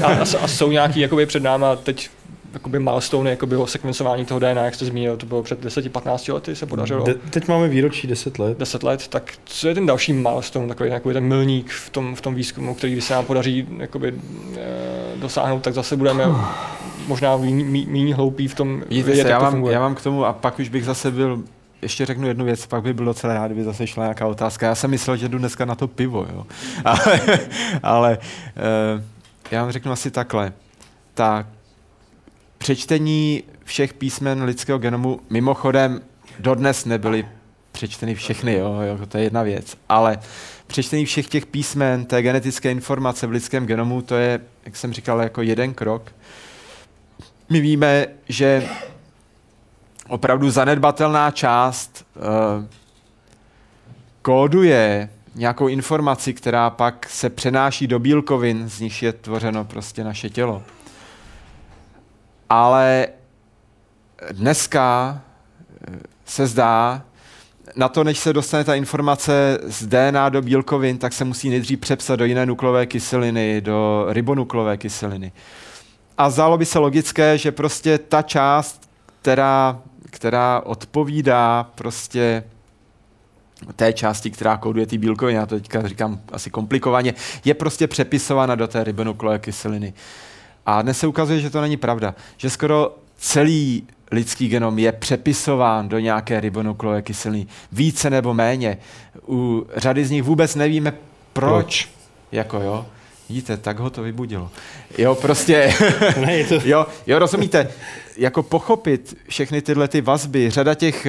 a, 0.03 0.07
a, 0.07 0.22
a 0.22 0.47
jsou 0.47 0.72
nějaký 0.72 0.99
jakoby 0.99 1.26
před 1.26 1.43
náma 1.43 1.76
teď 1.76 2.10
jakoby 2.53 2.80
milestone 2.80 3.30
jako 3.30 3.45
bylo 3.45 3.67
sekvencování 3.67 4.25
toho 4.25 4.39
DNA, 4.39 4.65
jak 4.65 4.75
jste 4.75 4.85
zmínil, 4.85 5.17
to 5.17 5.25
bylo 5.25 5.43
před 5.43 5.65
10-15 5.65 6.34
lety 6.34 6.55
se 6.55 6.65
podařilo. 6.65 7.05
De- 7.05 7.13
teď 7.13 7.47
máme 7.47 7.67
výročí 7.67 8.07
10 8.07 8.39
let. 8.39 8.57
10 8.57 8.84
let, 8.84 9.07
tak 9.07 9.34
co 9.45 9.67
je 9.67 9.73
ten 9.75 9.85
další 9.85 10.13
milestone, 10.13 10.67
takový, 10.67 10.89
takový 10.89 11.13
ten 11.13 11.23
milník 11.23 11.71
v 11.71 11.89
tom, 11.89 12.15
v 12.15 12.21
tom 12.21 12.35
výzkumu, 12.35 12.75
který 12.75 13.01
se 13.01 13.13
nám 13.13 13.25
podaří 13.25 13.67
jakoby, 13.77 14.13
e, 14.57 15.17
dosáhnout, 15.19 15.59
tak 15.59 15.73
zase 15.73 15.95
budeme 15.95 16.25
možná 17.07 17.38
méně 17.88 18.15
hloupí 18.15 18.47
v 18.47 18.55
tom 18.55 18.84
Vidíte 18.89 19.07
vědět, 19.07 19.23
se, 19.23 19.30
já, 19.30 19.39
mám, 19.39 19.65
já 19.65 19.80
mám 19.80 19.95
k 19.95 20.01
tomu 20.01 20.25
a 20.25 20.34
pak 20.34 20.59
už 20.59 20.69
bych 20.69 20.85
zase 20.85 21.11
byl 21.11 21.43
ještě 21.81 22.05
řeknu 22.05 22.27
jednu 22.27 22.45
věc, 22.45 22.65
pak 22.65 22.84
by 22.84 22.93
bylo 22.93 23.05
docela 23.05 23.34
rád, 23.34 23.45
kdyby 23.45 23.63
zase 23.63 23.88
šla 23.88 24.03
nějaká 24.03 24.27
otázka. 24.27 24.65
Já 24.65 24.75
jsem 24.75 24.91
myslel, 24.91 25.17
že 25.17 25.30
jdu 25.30 25.38
dneska 25.38 25.65
na 25.65 25.75
to 25.75 25.88
pivo, 25.88 26.25
jo. 26.34 26.45
ale, 26.85 27.19
ale 27.84 28.17
uh, 28.17 29.01
já 29.51 29.61
vám 29.61 29.71
řeknu 29.71 29.91
asi 29.91 30.11
takhle. 30.11 30.53
Tak 31.13 31.45
přečtení 32.64 33.44
všech 33.64 33.94
písmen 33.94 34.44
lidského 34.44 34.80
genomu, 34.80 35.19
mimochodem 35.30 36.02
dodnes 36.40 36.85
nebyly 36.85 37.27
přečteny 37.72 38.15
všechny, 38.15 38.53
jo, 38.53 38.80
jo, 38.81 39.06
to 39.06 39.18
je 39.18 39.23
jedna 39.23 39.44
věc, 39.44 39.77
ale 39.90 40.19
přečtení 40.68 41.06
všech 41.06 41.27
těch 41.27 41.45
písmen, 41.45 42.06
té 42.06 42.22
genetické 42.22 42.72
informace 42.72 43.27
v 43.27 43.31
lidském 43.31 43.65
genomu, 43.65 44.02
to 44.02 44.15
je, 44.15 44.41
jak 44.65 44.76
jsem 44.76 44.94
říkal, 44.94 45.22
jako 45.22 45.41
jeden 45.41 45.73
krok. 45.73 46.11
My 47.49 47.60
víme, 47.61 48.06
že 48.30 48.68
opravdu 50.07 50.49
zanedbatelná 50.49 51.31
část 51.31 52.06
uh, 52.15 52.23
kóduje 54.22 55.10
nějakou 55.35 55.68
informaci, 55.68 56.34
která 56.34 56.69
pak 56.69 57.10
se 57.10 57.30
přenáší 57.30 57.88
do 57.88 57.99
bílkovin, 57.99 58.69
z 58.69 58.80
nich 58.80 59.03
je 59.03 59.14
tvořeno 59.14 59.65
prostě 59.65 60.03
naše 60.03 60.30
tělo. 60.30 60.64
Ale 62.53 63.07
dneska 64.31 65.19
eh, 65.88 65.99
se 66.25 66.47
zdá, 66.47 67.01
na 67.75 67.89
to, 67.89 68.03
než 68.03 68.19
se 68.19 68.34
dostane 68.34 68.63
ta 68.63 68.75
informace 68.75 69.59
z 69.63 69.85
DNA 69.85 70.30
do 70.30 70.41
bílkovin, 70.41 70.97
tak 70.97 71.13
se 71.13 71.25
musí 71.25 71.49
nejdřív 71.49 71.80
přepsat 71.80 72.15
do 72.15 72.25
jiné 72.25 72.45
nukleové 72.45 72.85
kyseliny, 72.85 73.61
do 73.61 74.05
ribonuklové 74.09 74.77
kyseliny. 74.77 75.31
A 76.17 76.30
zdálo 76.30 76.57
by 76.57 76.65
se 76.65 76.80
logické, 76.80 77.38
že 77.38 77.51
prostě 77.51 77.97
ta 77.97 78.21
část, 78.21 78.89
která, 79.21 79.80
která 80.09 80.61
odpovídá 80.65 81.69
prostě 81.75 82.43
té 83.75 83.93
části, 83.93 84.31
která 84.31 84.57
kóduje 84.57 84.85
ty 84.85 84.97
bílkoviny, 84.97 85.38
já 85.38 85.45
to 85.45 85.55
teďka 85.55 85.88
říkám 85.88 86.19
asi 86.31 86.49
komplikovaně, 86.49 87.13
je 87.45 87.53
prostě 87.53 87.88
přepisována 87.88 88.55
do 88.55 88.67
té 88.67 88.84
ribonuklové 88.84 89.39
kyseliny. 89.39 89.93
A 90.65 90.81
dnes 90.81 90.99
se 90.99 91.07
ukazuje, 91.07 91.40
že 91.40 91.49
to 91.49 91.61
není 91.61 91.77
pravda. 91.77 92.15
Že 92.38 92.49
skoro 92.49 92.95
celý 93.18 93.88
lidský 94.11 94.48
genom 94.48 94.80
je 94.80 94.91
přepisován 94.91 95.90
do 95.90 95.99
nějaké 95.99 96.40
ribonuklové 96.40 97.02
kyseliny. 97.02 97.48
Více 97.72 98.10
nebo 98.10 98.34
méně. 98.34 98.77
U 99.27 99.68
řady 99.76 100.06
z 100.06 100.11
nich 100.11 100.23
vůbec 100.23 100.56
nevíme, 100.56 100.91
proč. 100.91 101.03
proč? 101.34 101.90
Jako 102.31 102.60
jo. 102.60 102.85
Vidíte, 103.30 103.57
tak 103.57 103.80
ho 103.80 103.90
to 103.90 104.02
vybudilo. 104.02 104.52
Jo, 104.98 105.15
prostě, 105.15 105.73
ne, 106.26 106.44
to... 106.44 106.60
jo, 106.64 106.85
jo, 107.07 107.19
rozumíte, 107.19 107.68
jako 108.18 108.44
pochopit 108.44 109.18
všechny 109.27 109.61
tyhle 109.61 109.88
ty 109.88 110.02
vazby, 110.02 110.49
řada 110.49 110.76
těch 110.76 111.07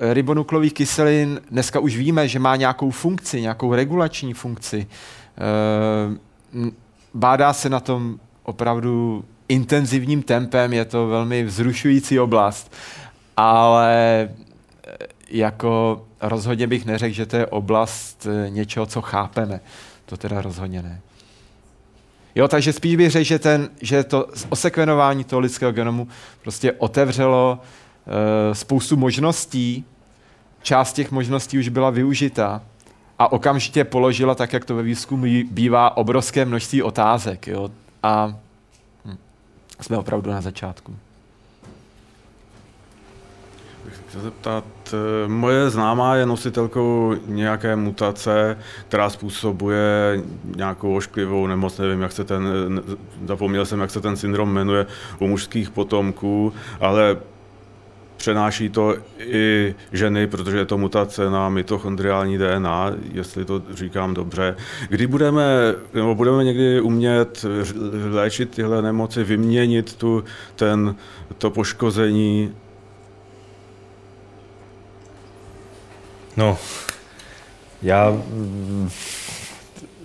uh, 0.00 0.12
ribonuklových 0.12 0.74
kyselin, 0.74 1.40
dneska 1.50 1.80
už 1.80 1.96
víme, 1.96 2.28
že 2.28 2.38
má 2.38 2.56
nějakou 2.56 2.90
funkci, 2.90 3.40
nějakou 3.40 3.74
regulační 3.74 4.34
funkci. 4.34 4.86
Uh, 6.56 6.68
bádá 7.14 7.52
se 7.52 7.68
na 7.68 7.80
tom 7.80 8.18
opravdu 8.46 9.24
intenzivním 9.48 10.22
tempem, 10.22 10.72
je 10.72 10.84
to 10.84 11.06
velmi 11.06 11.44
vzrušující 11.44 12.20
oblast, 12.20 12.72
ale 13.36 14.28
eh, 14.86 14.96
jako 15.28 16.04
rozhodně 16.20 16.66
bych 16.66 16.86
neřekl, 16.86 17.14
že 17.14 17.26
to 17.26 17.36
je 17.36 17.46
oblast 17.46 18.26
eh, 18.26 18.50
něčeho, 18.50 18.86
co 18.86 19.02
chápeme. 19.02 19.60
To 20.06 20.16
teda 20.16 20.40
rozhodně 20.40 20.82
ne. 20.82 21.00
Jo, 22.34 22.48
takže 22.48 22.72
spíš 22.72 22.96
bych 22.96 23.10
řekl, 23.10 23.24
že, 23.24 23.38
ten, 23.38 23.68
že 23.80 24.04
to 24.04 24.26
osekvenování 24.48 25.24
toho 25.24 25.40
lidského 25.40 25.72
genomu 25.72 26.08
prostě 26.42 26.72
otevřelo 26.72 27.58
uh, 27.58 28.12
spoustu 28.52 28.96
možností, 28.96 29.84
část 30.62 30.92
těch 30.92 31.10
možností 31.10 31.58
už 31.58 31.68
byla 31.68 31.90
využita 31.90 32.62
a 33.18 33.32
okamžitě 33.32 33.84
položila, 33.84 34.34
tak 34.34 34.52
jak 34.52 34.64
to 34.64 34.76
ve 34.76 34.82
výzkumu 34.82 35.26
bývá, 35.50 35.96
obrovské 35.96 36.44
množství 36.44 36.82
otázek. 36.82 37.46
Jo? 37.46 37.70
A 38.06 38.34
jsme 39.80 39.98
opravdu 39.98 40.30
na 40.30 40.40
začátku. 40.40 40.96
chtěl 44.08 44.20
zeptat, 44.20 44.64
eh, 44.92 45.28
moje 45.28 45.70
známá 45.70 46.14
je 46.14 46.26
nositelkou 46.26 47.14
nějaké 47.26 47.76
mutace, 47.76 48.58
která 48.88 49.10
způsobuje 49.10 50.22
nějakou 50.56 50.96
ošklivou 50.96 51.46
nemoc, 51.46 51.78
nevím, 51.78 52.02
jak 52.02 52.12
se 52.12 52.24
ten, 52.24 52.48
zapomněl 53.26 53.66
jsem, 53.66 53.80
jak 53.80 53.90
se 53.90 54.00
ten 54.00 54.16
syndrom 54.16 54.52
jmenuje 54.52 54.86
u 55.18 55.26
mužských 55.26 55.70
potomků, 55.70 56.52
ale 56.80 57.16
přenáší 58.16 58.68
to 58.68 58.96
i 59.18 59.74
ženy, 59.92 60.26
protože 60.26 60.58
je 60.58 60.66
to 60.66 60.78
mutace 60.78 61.30
na 61.30 61.48
mitochondriální 61.48 62.38
DNA, 62.38 62.92
jestli 63.12 63.44
to 63.44 63.62
říkám 63.74 64.14
dobře. 64.14 64.56
Kdy 64.88 65.06
budeme, 65.06 65.44
nebo 65.94 66.14
budeme 66.14 66.44
někdy 66.44 66.80
umět 66.80 67.44
léčit 68.10 68.50
tyhle 68.50 68.82
nemoci, 68.82 69.24
vyměnit 69.24 69.94
tu, 69.94 70.24
ten, 70.56 70.94
to 71.38 71.50
poškození? 71.50 72.52
No, 76.36 76.58
já 77.82 78.22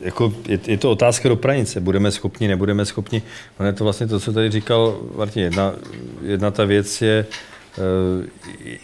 jako 0.02 0.34
je, 0.48 0.60
je, 0.68 0.78
to 0.78 0.92
otázka 0.92 1.30
do 1.30 1.36
pranice. 1.36 1.80
Budeme 1.80 2.12
schopni, 2.12 2.48
nebudeme 2.48 2.86
schopni. 2.86 3.22
Ono 3.60 3.68
je 3.68 3.74
to 3.74 3.84
vlastně 3.84 4.08
to, 4.08 4.20
co 4.20 4.34
tady 4.34 4.52
říkal 4.52 5.00
Martin. 5.16 5.44
Jedna, 5.44 5.74
jedna 6.22 6.52
ta 6.52 6.66
věc 6.66 7.02
je, 7.02 7.26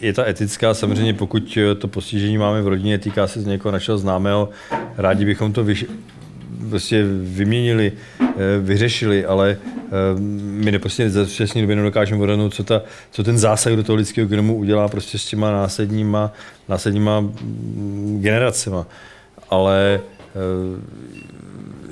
je 0.00 0.12
ta 0.12 0.28
etická, 0.28 0.74
samozřejmě 0.74 1.14
pokud 1.14 1.58
to 1.78 1.88
postižení 1.88 2.38
máme 2.38 2.62
v 2.62 2.68
rodině, 2.68 2.98
týká 2.98 3.26
se 3.26 3.40
z 3.40 3.46
někoho 3.46 3.72
našeho 3.72 3.98
známého, 3.98 4.48
rádi 4.96 5.24
bychom 5.24 5.52
to 5.52 5.64
vyš, 5.64 5.86
prostě 6.68 7.04
vyměnili, 7.22 7.92
eh, 8.20 8.26
vyřešili, 8.60 9.24
ale 9.24 9.56
eh, 9.60 9.90
my 10.40 10.72
neprostě 10.72 11.10
za 11.10 11.26
současné 11.26 11.60
době 11.60 11.76
nedokážeme 11.76 12.22
odhadnout, 12.22 12.54
co, 12.54 12.64
ta, 12.64 12.82
co 13.10 13.24
ten 13.24 13.38
zásah 13.38 13.72
do 13.72 13.82
toho 13.82 13.96
lidského 13.96 14.28
genomu 14.28 14.56
udělá 14.56 14.88
prostě 14.88 15.18
s 15.18 15.26
těma 15.26 15.50
následníma, 15.50 16.32
následníma 16.68 17.20
mm, 17.20 18.18
generacema. 18.22 18.86
Ale 19.50 20.00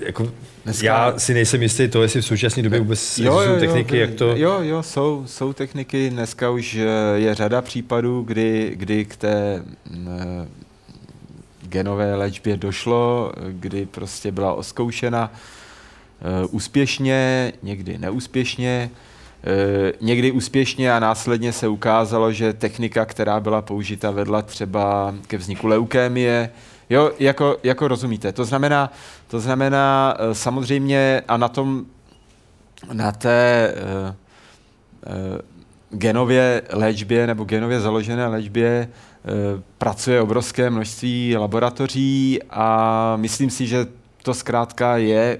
jako 0.06 0.32
Dneska... 0.66 0.86
Já 0.86 1.18
si 1.18 1.34
nejsem 1.34 1.62
jistý 1.62 1.88
to, 1.88 2.02
jestli 2.02 2.20
v 2.20 2.26
současné 2.26 2.62
době 2.62 2.78
vůbec 2.80 3.18
jo, 3.18 3.40
jo, 3.40 3.60
techniky, 3.60 3.97
jo, 3.97 4.01
jak 4.01 4.14
to... 4.14 4.36
Jo, 4.36 4.59
jo, 4.62 4.82
jsou, 4.82 5.22
jsou 5.26 5.52
techniky. 5.52 6.10
Dneska 6.10 6.51
už 6.51 6.74
eh, 6.74 6.88
je 7.14 7.34
řada 7.34 7.62
případů, 7.62 8.22
kdy, 8.22 8.72
kdy 8.74 9.05
k 9.05 9.16
té 9.16 9.62
mm, 9.90 10.09
eh, 10.20 10.48
genové 11.68 12.14
léčbě 12.14 12.56
došlo, 12.56 13.32
kdy 13.48 13.86
prostě 13.86 14.32
byla 14.32 14.55
oskoušena 14.55 15.32
uh, 16.43 16.55
úspěšně, 16.55 17.52
někdy 17.62 17.98
neúspěšně, 17.98 18.90
uh, 18.90 20.06
někdy 20.06 20.32
úspěšně 20.32 20.93
a 20.93 20.98
následně 20.98 21.52
se 21.52 21.68
ukázalo, 21.68 22.32
že 22.32 22.52
technika, 22.52 23.05
která 23.05 23.40
byla 23.40 23.62
použita, 23.62 24.10
vedla 24.10 24.43
třeba 24.43 25.14
ke 25.26 25.36
vzniku 25.36 25.66
leukémie, 25.66 26.51
Jo, 26.91 27.13
jako, 27.19 27.57
jako 27.63 27.89
rozumíte. 27.89 28.33
To 28.33 28.45
znamená, 28.45 28.93
to 29.29 29.41
znamená 29.41 30.17
eh, 30.19 30.35
samozřejmě 30.35 31.23
a 31.29 31.37
na 31.37 31.49
tom, 31.49 31.87
na 32.93 33.13
té 33.13 33.75
uh, 33.75 34.09
uh, 34.09 35.39
genově 35.91 36.63
léčbě 36.73 37.27
nebo 37.27 37.45
genově 37.45 37.81
založené 37.81 38.27
léčbě 38.27 38.89
uh, 39.25 39.61
pracuje 39.79 40.21
obrovské 40.21 40.71
množství 40.71 41.37
laboratoří 41.37 42.41
a 42.51 43.17
myslím 43.17 43.51
si, 43.51 43.67
že 43.67 43.87
to 44.23 44.35
zkrátka 44.35 44.97
je 44.97 45.39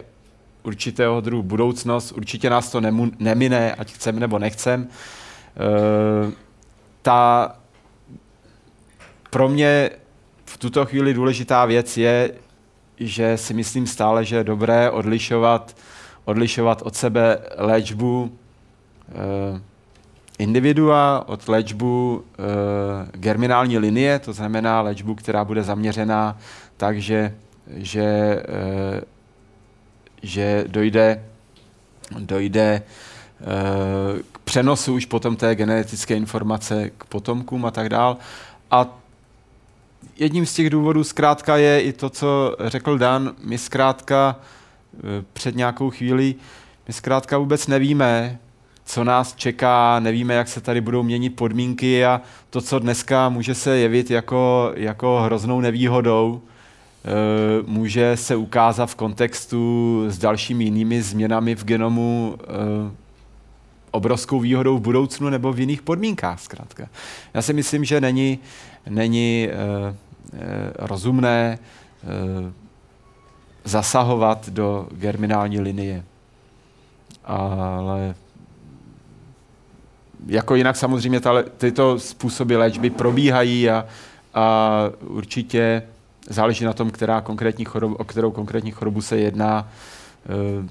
určitého 0.63 1.21
druhu 1.21 1.43
budoucnost. 1.43 2.13
Určitě 2.13 2.51
nás 2.51 2.71
to 2.71 2.81
nemu, 2.81 3.11
nemine, 3.19 3.75
ať 3.75 3.93
chceme 3.93 4.21
nebo 4.21 4.39
nechcem. 4.39 4.89
Uh, 6.27 6.33
ta 7.03 7.53
pro 9.31 9.49
mě 9.49 9.91
v 10.47 10.59
tuto 10.59 10.87
chvíli 10.87 11.15
důležitá 11.15 11.65
věc 11.65 11.97
je, 11.97 12.33
že 12.97 13.37
si 13.37 13.55
myslím 13.55 13.87
stále, 13.87 14.25
že 14.25 14.37
je 14.37 14.45
dobré 14.45 14.91
odlišovat, 14.91 15.77
odlišovat 16.25 16.83
od 16.83 16.97
sebe 16.97 17.39
léčbu 17.57 18.33
eh, 19.09 19.61
individua 20.39 21.25
od 21.27 21.49
léčbu 21.49 22.25
eh, 22.25 22.43
germinální 23.13 23.79
linie, 23.79 24.19
to 24.19 24.33
znamená 24.33 24.81
léčbu, 24.81 25.15
která 25.15 25.45
bude 25.45 25.63
zaměřená 25.63 26.39
tak, 26.77 27.01
že, 27.01 27.35
že, 27.77 28.03
eh, 28.49 29.01
že 30.23 30.65
dojde, 30.67 31.25
dojde 32.19 32.83
eh, 32.83 34.23
k 34.33 34.39
přenosu 34.39 34.95
už 34.95 35.07
potom 35.07 35.37
té 35.37 35.55
genetické 35.55 36.17
informace 36.17 36.91
k 36.99 37.05
potomkům 37.05 37.67
a 37.67 37.71
tak 37.71 37.89
dál. 37.89 38.17
A 38.71 38.99
jedním 40.19 40.47
z 40.47 40.55
těch 40.55 40.71
důvodů 40.71 41.05
zkrátka 41.05 41.57
je 41.57 41.83
i 41.83 41.93
to, 41.93 42.11
co 42.11 42.57
řekl 42.65 42.99
Dan. 42.99 43.35
My 43.45 43.59
zkrátka 43.59 44.37
e, 44.95 45.25
před 45.33 45.57
nějakou 45.57 45.91
chvílí, 45.91 46.37
my 46.89 46.95
zkrátka 46.95 47.39
vůbec 47.39 47.67
nevíme, 47.67 48.39
co 48.85 49.05
nás 49.05 49.35
čeká, 49.35 50.01
nevíme, 50.01 50.35
jak 50.35 50.49
se 50.49 50.61
tady 50.61 50.81
budou 50.81 51.03
měnit 51.03 51.31
podmínky 51.31 52.05
a 52.05 52.21
to, 52.51 52.61
co 52.61 52.79
dneska 52.79 53.29
může 53.29 53.55
se 53.55 53.79
jevit 53.79 54.11
jako, 54.11 54.73
jako 54.75 55.21
hroznou 55.21 55.61
nevýhodou, 55.61 56.43
e, 57.05 57.63
může 57.67 58.17
se 58.17 58.37
ukázat 58.37 58.87
v 58.87 58.95
kontextu 58.95 60.05
s 60.09 60.19
dalšími 60.19 60.65
jinými 60.65 61.03
změnami 61.03 61.55
v 61.55 61.65
genomu 61.65 62.37
e, 62.41 63.07
obrovskou 63.91 64.41
výhodou 64.41 64.79
v 64.79 64.81
budoucnu 64.81 65.31
nebo 65.31 65.53
v 65.53 65.61
jiných 65.61 65.83
podmínkách 65.83 66.41
zkrátka. 66.41 66.89
Já 67.35 67.43
si 67.43 67.53
myslím, 67.53 67.85
že 67.85 68.01
není, 68.01 68.39
není 68.89 69.49
rozumné 70.79 71.59
uh, 71.59 72.53
zasahovat 73.65 74.49
do 74.49 74.89
germinální 74.93 75.61
linie. 75.61 76.05
Ale 77.25 78.15
jako 80.27 80.55
jinak 80.55 80.77
samozřejmě 80.77 81.21
ta, 81.21 81.43
tyto 81.43 81.99
způsoby 81.99 82.57
léčby 82.57 82.91
probíhají 82.91 83.71
a, 83.71 83.87
a 84.35 84.71
určitě 85.01 85.83
záleží 86.29 86.65
na 86.65 86.73
tom, 86.73 86.91
která 86.91 87.21
konkrétní 87.21 87.65
chorob, 87.65 88.01
o 88.01 88.05
kterou 88.05 88.31
konkrétní 88.31 88.71
chorobu 88.71 89.01
se 89.01 89.17
jedná, 89.17 89.69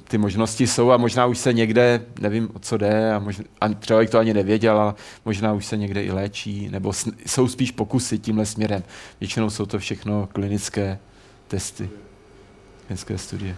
ty 0.07 0.17
možnosti 0.17 0.67
jsou 0.67 0.91
a 0.91 0.97
možná 0.97 1.25
už 1.25 1.37
se 1.37 1.53
někde, 1.53 2.05
nevím 2.19 2.49
o 2.53 2.59
co 2.59 2.77
jde 2.77 3.13
a, 3.13 3.19
možná, 3.19 3.43
a 3.61 3.69
třeba 3.69 4.05
to 4.05 4.19
ani 4.19 4.33
nevěděl, 4.33 4.79
a 4.79 4.95
možná 5.25 5.53
už 5.53 5.65
se 5.65 5.77
někde 5.77 6.03
i 6.03 6.11
léčí, 6.11 6.69
nebo 6.71 6.93
jsou 7.25 7.47
spíš 7.47 7.71
pokusy 7.71 8.19
tímhle 8.19 8.45
směrem. 8.45 8.83
Většinou 9.19 9.49
jsou 9.49 9.65
to 9.65 9.79
všechno 9.79 10.29
klinické 10.33 10.99
testy, 11.47 11.89
klinické 12.87 13.17
studie. 13.17 13.55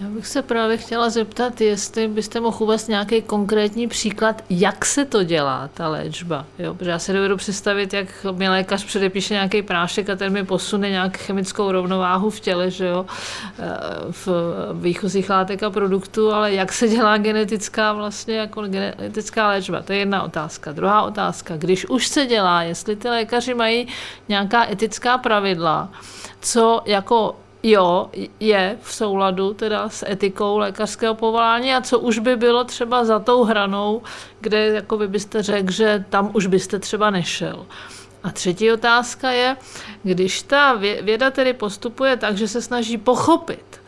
Já 0.00 0.08
bych 0.08 0.26
se 0.26 0.42
právě 0.42 0.76
chtěla 0.76 1.10
zeptat, 1.10 1.60
jestli 1.60 2.08
byste 2.08 2.40
mohl 2.40 2.56
uvést 2.60 2.88
nějaký 2.88 3.22
konkrétní 3.22 3.88
příklad, 3.88 4.44
jak 4.50 4.84
se 4.84 5.04
to 5.04 5.22
dělá, 5.22 5.70
ta 5.74 5.88
léčba. 5.88 6.46
Jo? 6.58 6.74
Protože 6.74 6.90
já 6.90 6.98
si 6.98 7.12
dovedu 7.12 7.36
představit, 7.36 7.92
jak 7.92 8.26
mi 8.32 8.48
lékař 8.48 8.84
předepíše 8.84 9.34
nějaký 9.34 9.62
prášek 9.62 10.10
a 10.10 10.16
ten 10.16 10.32
mi 10.32 10.44
posune 10.44 10.90
nějak 10.90 11.16
chemickou 11.16 11.72
rovnováhu 11.72 12.30
v 12.30 12.40
těle, 12.40 12.70
že 12.70 12.86
jo? 12.86 13.06
Eh, 13.58 13.76
v 14.10 14.28
výchozích 14.72 15.30
látek 15.30 15.62
a 15.62 15.70
produktů, 15.70 16.32
ale 16.32 16.52
jak 16.52 16.72
se 16.72 16.88
dělá 16.88 17.16
genetická 17.16 17.92
vlastně 17.92 18.36
jako 18.36 18.62
genetická 18.62 19.48
léčba, 19.48 19.82
to 19.82 19.92
je 19.92 19.98
jedna 19.98 20.22
otázka. 20.22 20.72
Druhá 20.72 21.02
otázka, 21.02 21.56
když 21.56 21.88
už 21.88 22.08
se 22.08 22.26
dělá, 22.26 22.62
jestli 22.62 22.96
ty 22.96 23.08
lékaři 23.08 23.54
mají 23.54 23.88
nějaká 24.28 24.70
etická 24.70 25.18
pravidla, 25.18 25.88
co 26.40 26.82
jako 26.86 27.36
jo, 27.62 28.10
je 28.40 28.78
v 28.82 28.94
souladu 28.94 29.54
teda 29.54 29.88
s 29.88 30.10
etikou 30.10 30.58
lékařského 30.58 31.14
povolání 31.14 31.74
a 31.74 31.80
co 31.80 31.98
už 31.98 32.18
by 32.18 32.36
bylo 32.36 32.64
třeba 32.64 33.04
za 33.04 33.18
tou 33.18 33.44
hranou, 33.44 34.02
kde 34.40 34.66
jako 34.66 34.96
by 34.96 35.08
byste 35.08 35.42
řekl, 35.42 35.72
že 35.72 36.04
tam 36.10 36.30
už 36.34 36.46
byste 36.46 36.78
třeba 36.78 37.10
nešel. 37.10 37.66
A 38.22 38.30
třetí 38.30 38.72
otázka 38.72 39.30
je, 39.30 39.56
když 40.02 40.42
ta 40.42 40.74
věda 41.02 41.30
tedy 41.30 41.52
postupuje 41.52 42.16
tak, 42.16 42.36
že 42.36 42.48
se 42.48 42.62
snaží 42.62 42.98
pochopit, 42.98 43.80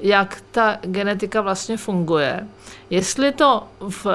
jak 0.00 0.42
ta 0.50 0.78
genetika 0.80 1.40
vlastně 1.40 1.76
funguje, 1.76 2.48
jestli 2.90 3.32
to 3.32 3.62
v 3.80 4.06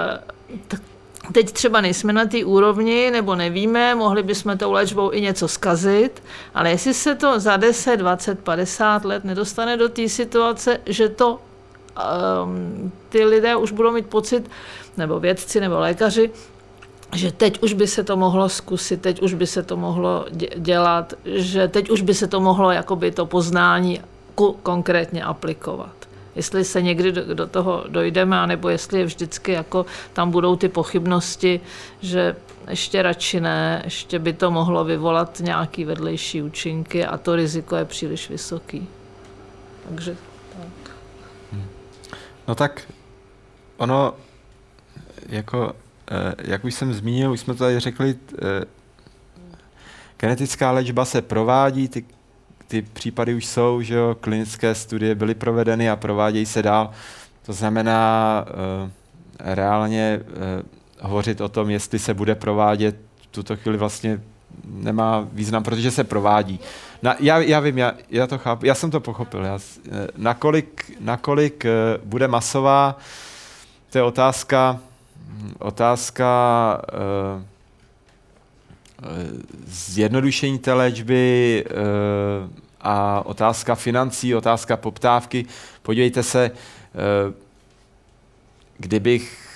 Teď 1.32 1.52
třeba 1.52 1.82
nejsme 1.82 2.14
na 2.14 2.26
té 2.26 2.46
úrovni, 2.46 3.12
nebo 3.12 3.36
nevíme, 3.36 3.96
mohli 3.96 4.24
bychom 4.24 4.58
tou 4.58 4.72
léčbou 4.72 5.14
i 5.14 5.22
něco 5.22 5.48
skazit, 5.48 6.24
ale 6.54 6.70
jestli 6.70 6.94
se 6.94 7.16
to 7.16 7.40
za 7.40 7.58
10, 7.58 7.98
20, 7.98 8.40
50 8.40 9.06
let 9.06 9.24
nedostane 9.24 9.78
do 9.78 9.90
té 9.90 10.10
situace, 10.10 10.80
že 10.86 11.10
to 11.10 11.40
um, 12.44 12.92
ty 13.10 13.26
lidé 13.26 13.56
už 13.56 13.72
budou 13.72 13.92
mít 13.92 14.08
pocit, 14.08 14.50
nebo 14.98 15.20
vědci, 15.20 15.60
nebo 15.60 15.80
lékaři, 15.80 16.32
že 17.16 17.32
teď 17.32 17.64
už 17.64 17.74
by 17.74 17.88
se 17.88 18.04
to 18.04 18.18
mohlo 18.18 18.50
zkusit, 18.50 19.02
teď 19.02 19.22
už 19.22 19.34
by 19.34 19.48
se 19.48 19.64
to 19.64 19.78
mohlo 19.78 20.26
dělat, 20.58 21.14
že 21.26 21.68
teď 21.68 21.90
už 21.90 22.02
by 22.02 22.14
se 22.14 22.28
to 22.28 22.40
mohlo 22.40 22.72
jakoby 22.72 23.12
to 23.12 23.26
poznání 23.26 24.02
konkrétně 24.64 25.24
aplikovat 25.24 25.97
jestli 26.38 26.66
se 26.66 26.82
někdy 26.82 27.12
do, 27.12 27.34
do 27.34 27.48
toho 27.48 27.84
dojdeme, 27.88 28.40
anebo 28.40 28.70
jestli 28.70 29.00
je 29.00 29.06
vždycky 29.06 29.52
jako 29.52 29.86
tam 30.14 30.32
budou 30.32 30.56
ty 30.56 30.70
pochybnosti, 30.70 31.60
že 32.02 32.36
ještě 32.70 33.02
radši 33.02 33.42
ne, 33.42 33.82
ještě 33.84 34.20
by 34.20 34.34
to 34.34 34.52
mohlo 34.52 34.86
vyvolat 34.86 35.40
nějaký 35.40 35.86
vedlejší 35.86 36.42
účinky 36.42 37.06
a 37.06 37.18
to 37.18 37.36
riziko 37.36 37.76
je 37.76 37.86
příliš 37.86 38.30
vysoký. 38.30 38.88
Takže 39.90 40.18
tak. 40.60 40.96
No 42.48 42.56
tak 42.56 42.82
ono, 43.78 44.14
jako, 45.30 45.76
eh, 46.12 46.34
jak 46.44 46.66
už 46.66 46.74
jsem 46.74 46.94
zmínil, 46.94 47.32
už 47.32 47.40
jsme 47.40 47.56
tady 47.56 47.80
řekli, 47.80 48.16
eh, 48.42 48.66
genetická 50.20 50.72
léčba 50.72 51.06
se 51.06 51.22
provádí, 51.22 51.88
ty 51.88 52.06
ty 52.68 52.82
případy 52.82 53.34
už 53.34 53.46
jsou, 53.46 53.82
že 53.82 53.96
jo, 53.96 54.18
klinické 54.22 54.76
studie 54.76 55.16
byly 55.16 55.36
provedeny 55.36 55.90
a 55.90 55.96
provádějí 55.96 56.46
se 56.46 56.62
dál. 56.62 56.92
To 57.46 57.54
znamená 57.54 58.46
uh, 58.84 58.90
reálně 59.40 60.20
uh, 60.20 60.34
hovořit 61.00 61.42
o 61.42 61.50
tom, 61.50 61.70
jestli 61.70 62.00
se 62.00 62.14
bude 62.14 62.36
provádět, 62.36 62.96
v 63.22 63.28
tuto 63.28 63.56
chvíli 63.56 63.78
vlastně 63.78 64.22
nemá 64.66 65.28
význam, 65.32 65.64
protože 65.64 65.92
se 65.92 66.04
provádí. 66.04 66.60
Na, 67.02 67.16
já, 67.20 67.40
já 67.40 67.60
vím, 67.60 67.78
já, 67.78 67.94
já 68.10 68.28
to 68.28 68.38
chápu, 68.38 68.66
já 68.66 68.76
jsem 68.76 68.92
to 68.92 69.00
pochopil. 69.00 69.44
Já, 69.44 69.60
eh, 69.92 70.08
nakolik, 70.18 70.92
nakolik 71.00 71.66
bude 72.04 72.28
masová, 72.28 72.98
to 73.90 73.98
je 73.98 74.04
otázka, 74.04 74.80
otázka 75.60 76.28
uh, 77.38 77.44
zjednodušení 79.68 80.60
té 80.60 80.74
léčby 80.74 81.64
eh, 81.66 81.74
a 82.82 83.26
otázka 83.26 83.76
financí, 83.76 84.36
otázka 84.36 84.78
poptávky. 84.78 85.46
Podívejte 85.82 86.24
se, 86.24 86.46
eh, 86.46 87.34
kdybych 88.78 89.48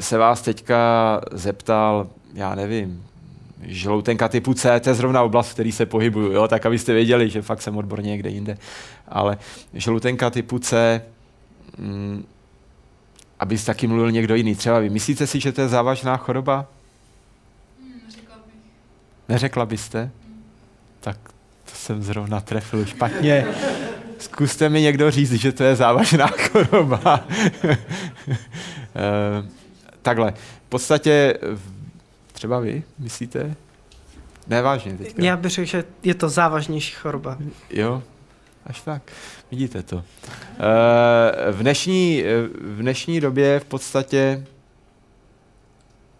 se 0.00 0.18
vás 0.18 0.42
teďka 0.42 1.20
zeptal, 1.32 2.08
já 2.34 2.54
nevím, 2.54 3.04
žloutenka 3.62 4.28
typu 4.28 4.54
C, 4.54 4.80
to 4.80 4.90
je 4.90 4.94
zrovna 4.94 5.22
oblast, 5.22 5.48
v 5.48 5.54
který 5.54 5.72
se 5.72 5.86
pohybuju, 5.86 6.32
jo? 6.32 6.48
tak 6.48 6.66
abyste 6.66 6.92
věděli, 6.92 7.30
že 7.30 7.42
fakt 7.42 7.62
jsem 7.62 7.76
odborně 7.76 8.10
někde 8.10 8.30
jinde. 8.30 8.58
Ale 9.08 9.38
žloutenka 9.74 10.30
typu 10.30 10.58
C, 10.58 11.02
mm, 11.78 12.26
aby 13.38 13.58
taky 13.58 13.86
mluvil 13.86 14.10
někdo 14.10 14.34
jiný. 14.34 14.54
Třeba 14.54 14.78
vy 14.78 14.90
myslíte 14.90 15.26
si, 15.26 15.40
že 15.40 15.52
to 15.52 15.60
je 15.60 15.68
závažná 15.68 16.16
choroba? 16.16 16.66
Neřekla 19.28 19.66
byste? 19.66 20.10
Tak 21.00 21.18
to 21.64 21.70
jsem 21.74 22.02
zrovna 22.02 22.40
trefil 22.40 22.86
špatně. 22.86 23.46
Zkuste 24.18 24.68
mi 24.68 24.80
někdo 24.82 25.10
říct, 25.10 25.32
že 25.32 25.52
to 25.52 25.64
je 25.64 25.76
závažná 25.76 26.26
choroba. 26.52 27.24
Eh, 27.64 29.48
takhle. 30.02 30.32
V 30.66 30.68
podstatě 30.68 31.38
třeba 32.32 32.60
vy 32.60 32.82
myslíte? 32.98 33.56
Nevážně 34.46 34.96
teďka. 34.96 35.22
Já 35.22 35.36
bych 35.36 35.52
řekl, 35.52 35.66
že 35.68 35.84
je 36.02 36.14
to 36.14 36.28
závažnější 36.28 36.94
choroba. 36.94 37.38
Jo, 37.70 38.02
až 38.66 38.80
tak. 38.80 39.02
Vidíte 39.50 39.82
to. 39.82 40.04
Eh, 40.28 41.52
v 41.52 41.58
dnešní, 41.58 42.22
v 42.60 42.78
dnešní 42.80 43.20
době 43.20 43.60
v 43.60 43.64
podstatě 43.64 44.46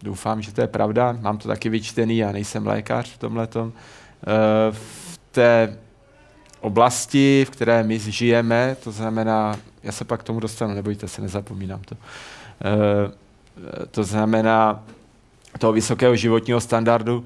Doufám, 0.01 0.41
že 0.41 0.53
to 0.53 0.61
je 0.61 0.67
pravda. 0.67 1.17
Mám 1.21 1.37
to 1.37 1.47
taky 1.47 1.69
vyčtený, 1.69 2.17
já 2.17 2.31
nejsem 2.31 2.67
lékař 2.67 3.13
v 3.13 3.17
tomhletom. 3.17 3.73
Eh, 4.23 4.71
v 4.71 5.19
té 5.31 5.77
oblasti, 6.61 7.45
v 7.47 7.49
které 7.49 7.83
my 7.83 7.99
žijeme, 7.99 8.77
to 8.83 8.91
znamená, 8.91 9.55
já 9.83 9.91
se 9.91 10.05
pak 10.05 10.19
k 10.19 10.23
tomu 10.23 10.39
dostanu, 10.39 10.73
nebojte 10.73 11.07
se, 11.07 11.21
nezapomínám 11.21 11.81
to. 11.81 11.95
Eh, 12.65 13.11
to 13.91 14.03
znamená 14.03 14.83
toho 15.59 15.73
vysokého 15.73 16.15
životního 16.15 16.61
standardu, 16.61 17.25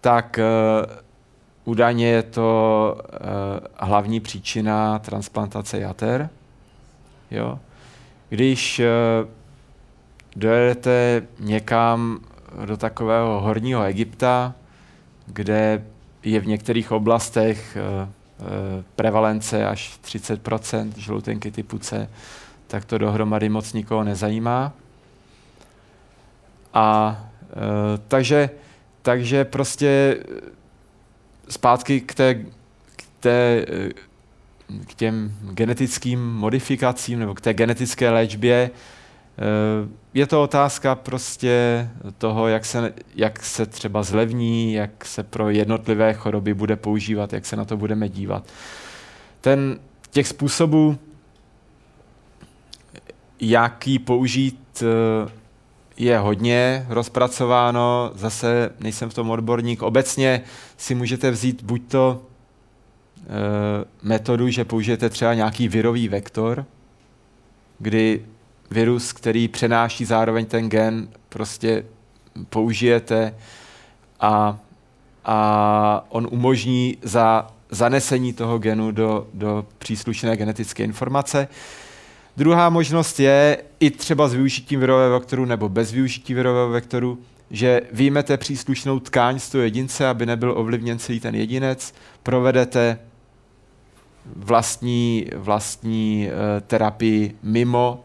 tak 0.00 0.38
eh, 0.38 0.42
údajně 1.64 2.08
je 2.08 2.22
to 2.22 3.00
hlavní 3.76 4.20
příčina 4.20 4.98
transplantace 4.98 5.78
jater. 5.78 6.30
Jo? 7.30 7.58
Když 8.28 8.80
dojedete 10.38 11.22
někam 11.40 12.20
do 12.64 12.76
takového 12.76 13.40
horního 13.40 13.82
Egypta, 13.82 14.54
kde 15.26 15.84
je 16.22 16.40
v 16.40 16.46
některých 16.46 16.92
oblastech 16.92 17.76
eh, 17.76 18.08
eh, 18.40 18.44
prevalence 18.96 19.66
až 19.66 19.98
30% 20.04 20.92
žloutenky 20.96 21.50
typu 21.50 21.78
C, 21.78 22.08
tak 22.66 22.84
to 22.84 22.98
dohromady 22.98 23.48
moc 23.48 23.72
nikoho 23.72 24.04
nezajímá. 24.04 24.72
A 26.74 27.18
e, 27.50 27.98
takže, 28.08 28.50
takže 29.02 29.44
prostě 29.44 30.18
zpátky 31.48 32.00
k, 32.00 32.14
té, 32.14 32.34
k, 32.96 33.02
té, 33.20 33.66
k 34.86 34.94
těm 34.94 35.34
genetickým 35.52 36.32
modifikacím 36.34 37.18
nebo 37.18 37.34
k 37.34 37.40
té 37.40 37.54
genetické 37.54 38.10
léčbě, 38.10 38.70
Eh, 39.38 39.88
je 40.14 40.26
to 40.26 40.42
otázka 40.42 40.94
prostě 40.94 41.88
toho, 42.18 42.48
jak 42.48 42.64
se, 42.64 42.94
jak 43.14 43.44
se 43.44 43.66
třeba 43.66 44.02
zlevní, 44.02 44.72
jak 44.72 45.04
se 45.04 45.22
pro 45.22 45.50
jednotlivé 45.50 46.14
choroby 46.14 46.54
bude 46.54 46.76
používat, 46.76 47.32
jak 47.32 47.46
se 47.46 47.56
na 47.56 47.64
to 47.64 47.76
budeme 47.76 48.08
dívat. 48.08 48.46
Ten, 49.40 49.80
těch 50.10 50.26
způsobů, 50.26 50.98
jak 53.40 53.86
ji 53.86 53.98
použít, 53.98 54.82
eh, 54.82 55.30
je 55.96 56.18
hodně 56.18 56.86
rozpracováno, 56.88 58.10
zase 58.14 58.70
nejsem 58.80 59.10
v 59.10 59.14
tom 59.14 59.30
odborník. 59.30 59.82
Obecně 59.82 60.42
si 60.76 60.94
můžete 60.94 61.30
vzít 61.30 61.62
buď 61.62 61.82
to 61.88 62.22
eh, 63.20 63.24
metodu, 64.02 64.48
že 64.48 64.64
použijete 64.64 65.10
třeba 65.10 65.34
nějaký 65.34 65.68
virový 65.68 66.08
vektor, 66.08 66.64
kdy 67.78 68.24
virus, 68.70 69.12
který 69.12 69.48
přenáší 69.48 70.04
zároveň 70.04 70.46
ten 70.46 70.68
gen, 70.68 71.08
prostě 71.28 71.84
použijete 72.48 73.34
a, 74.20 74.58
a 75.24 76.04
on 76.08 76.28
umožní 76.30 76.96
za 77.02 77.46
zanesení 77.70 78.32
toho 78.32 78.58
genu 78.58 78.90
do, 78.90 79.26
do 79.34 79.66
příslušné 79.78 80.36
genetické 80.36 80.84
informace. 80.84 81.48
Druhá 82.36 82.70
možnost 82.70 83.20
je 83.20 83.58
i 83.80 83.90
třeba 83.90 84.28
s 84.28 84.34
využitím 84.34 84.80
virového 84.80 85.18
vektoru 85.18 85.44
nebo 85.44 85.68
bez 85.68 85.92
využití 85.92 86.34
virového 86.34 86.68
vektoru, 86.68 87.18
že 87.50 87.80
vyjmete 87.92 88.36
příslušnou 88.36 89.00
tkáň 89.00 89.38
z 89.38 89.50
toho 89.50 89.62
jedince, 89.62 90.08
aby 90.08 90.26
nebyl 90.26 90.52
ovlivněn 90.56 90.98
celý 90.98 91.20
ten 91.20 91.34
jedinec, 91.34 91.94
provedete 92.22 92.98
vlastní, 94.36 95.26
vlastní 95.36 96.28
uh, 96.28 96.60
terapii 96.66 97.36
mimo 97.42 98.04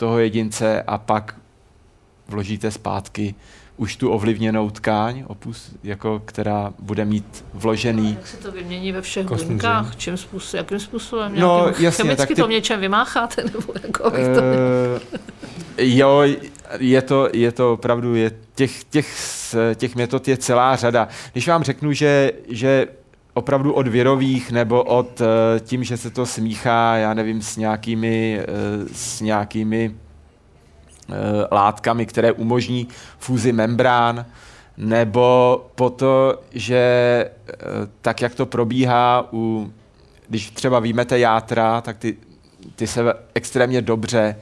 toho 0.00 0.18
jedince 0.18 0.82
a 0.82 0.98
pak 0.98 1.34
vložíte 2.28 2.70
zpátky 2.70 3.34
už 3.76 3.96
tu 3.96 4.10
ovlivněnou 4.10 4.70
tkáň, 4.70 5.24
opus, 5.26 5.70
jako, 5.82 6.22
která 6.24 6.72
bude 6.78 7.04
mít 7.04 7.44
vložený. 7.54 8.14
Jak 8.18 8.26
se 8.26 8.36
to 8.36 8.52
vymění 8.52 8.92
ve 8.92 9.02
všech 9.02 9.26
Kostní 9.26 9.48
buňkách? 9.48 9.96
Čím 9.96 10.16
způsob, 10.16 10.58
jakým 10.58 10.80
způsobem? 10.80 11.32
No, 11.36 11.60
Nějakým 11.60 11.84
jasně, 11.84 12.02
chemicky 12.02 12.18
tak 12.18 12.28
ty- 12.28 12.34
to 12.34 12.46
v 12.46 12.50
něčem 12.50 12.80
vymácháte? 12.80 13.44
Nebo 13.54 13.72
jako 13.82 14.06
abych 14.06 14.24
to... 14.24 14.40
Eh, 14.40 15.84
jo, 15.84 16.22
je 16.78 17.02
to, 17.02 17.28
je 17.32 17.52
to 17.52 17.72
opravdu, 17.72 18.14
je 18.14 18.30
těch, 18.54 18.84
těch, 18.84 19.14
těch 19.74 19.96
metod 19.96 20.28
je 20.28 20.36
celá 20.36 20.76
řada. 20.76 21.08
Když 21.32 21.48
vám 21.48 21.62
řeknu, 21.62 21.92
že, 21.92 22.32
že 22.48 22.86
opravdu 23.34 23.72
od 23.72 23.88
virových 23.88 24.52
nebo 24.52 24.82
od 24.82 25.20
eh, 25.20 25.60
tím, 25.60 25.84
že 25.84 25.96
se 25.96 26.10
to 26.10 26.26
smíchá, 26.26 26.96
já 26.96 27.14
nevím, 27.14 27.42
s 27.42 27.56
nějakými, 27.56 28.40
eh, 28.40 28.46
s 28.92 29.20
nějakými 29.20 29.94
eh, 31.10 31.14
látkami, 31.52 32.06
které 32.06 32.32
umožní 32.32 32.88
fúzi 33.18 33.52
membrán, 33.52 34.26
nebo 34.76 35.66
po 35.74 35.90
to, 35.90 36.40
že 36.52 37.30
tak, 38.00 38.20
jak 38.20 38.34
to 38.34 38.46
probíhá 38.46 39.28
u, 39.32 39.72
když 40.28 40.50
třeba 40.50 40.80
výjmete 40.80 41.18
játra, 41.18 41.80
tak 41.80 41.98
ty, 41.98 42.16
ty 42.76 42.86
se 42.86 43.14
extrémně 43.34 43.82
dobře 43.82 44.36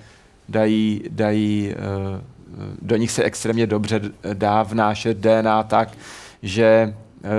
dají, 0.48 1.02
dají 1.10 1.74
do 2.82 2.96
nich 2.96 3.10
se 3.10 3.22
extrémně 3.22 3.66
dobře 3.66 4.00
dá 4.32 4.62
vnášet 4.62 5.18
DNA 5.18 5.62
tak, 5.62 5.88
že 6.42 6.94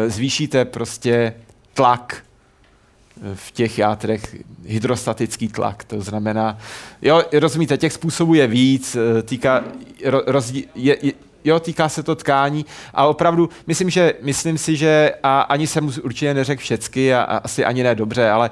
zvýšíte 0.08 0.66
prostě 0.66 1.34
tlak 1.74 2.18
eh, 2.18 3.36
v 3.36 3.52
těch 3.52 3.80
játrech, 3.80 4.36
hydrostatický 4.66 5.48
tlak, 5.48 5.84
to 5.84 6.02
znamená, 6.02 6.58
jo, 7.02 7.24
rozumíte, 7.34 7.78
těch 7.78 7.94
způsobů 7.94 8.34
je 8.34 8.48
víc, 8.48 8.96
eh, 8.96 9.22
týká, 9.24 9.64
ro, 10.06 10.22
rozdí, 10.28 10.66
je, 10.76 10.98
je, 11.02 11.14
jo, 11.44 11.60
týká 11.60 11.90
se 11.90 12.04
to 12.04 12.16
tkání 12.16 12.66
a 12.94 13.06
opravdu, 13.06 13.50
myslím, 13.68 13.90
že, 13.90 14.14
myslím 14.22 14.58
si, 14.58 14.76
že 14.76 15.14
a 15.24 15.42
ani 15.42 15.68
jsem 15.68 15.92
určitě 16.04 16.34
neřekl 16.34 16.62
všecky 16.62 17.14
a, 17.14 17.22
a 17.22 17.38
asi 17.38 17.66
ani 17.66 17.84
ne 17.84 17.96
dobře, 17.96 18.30
ale, 18.30 18.52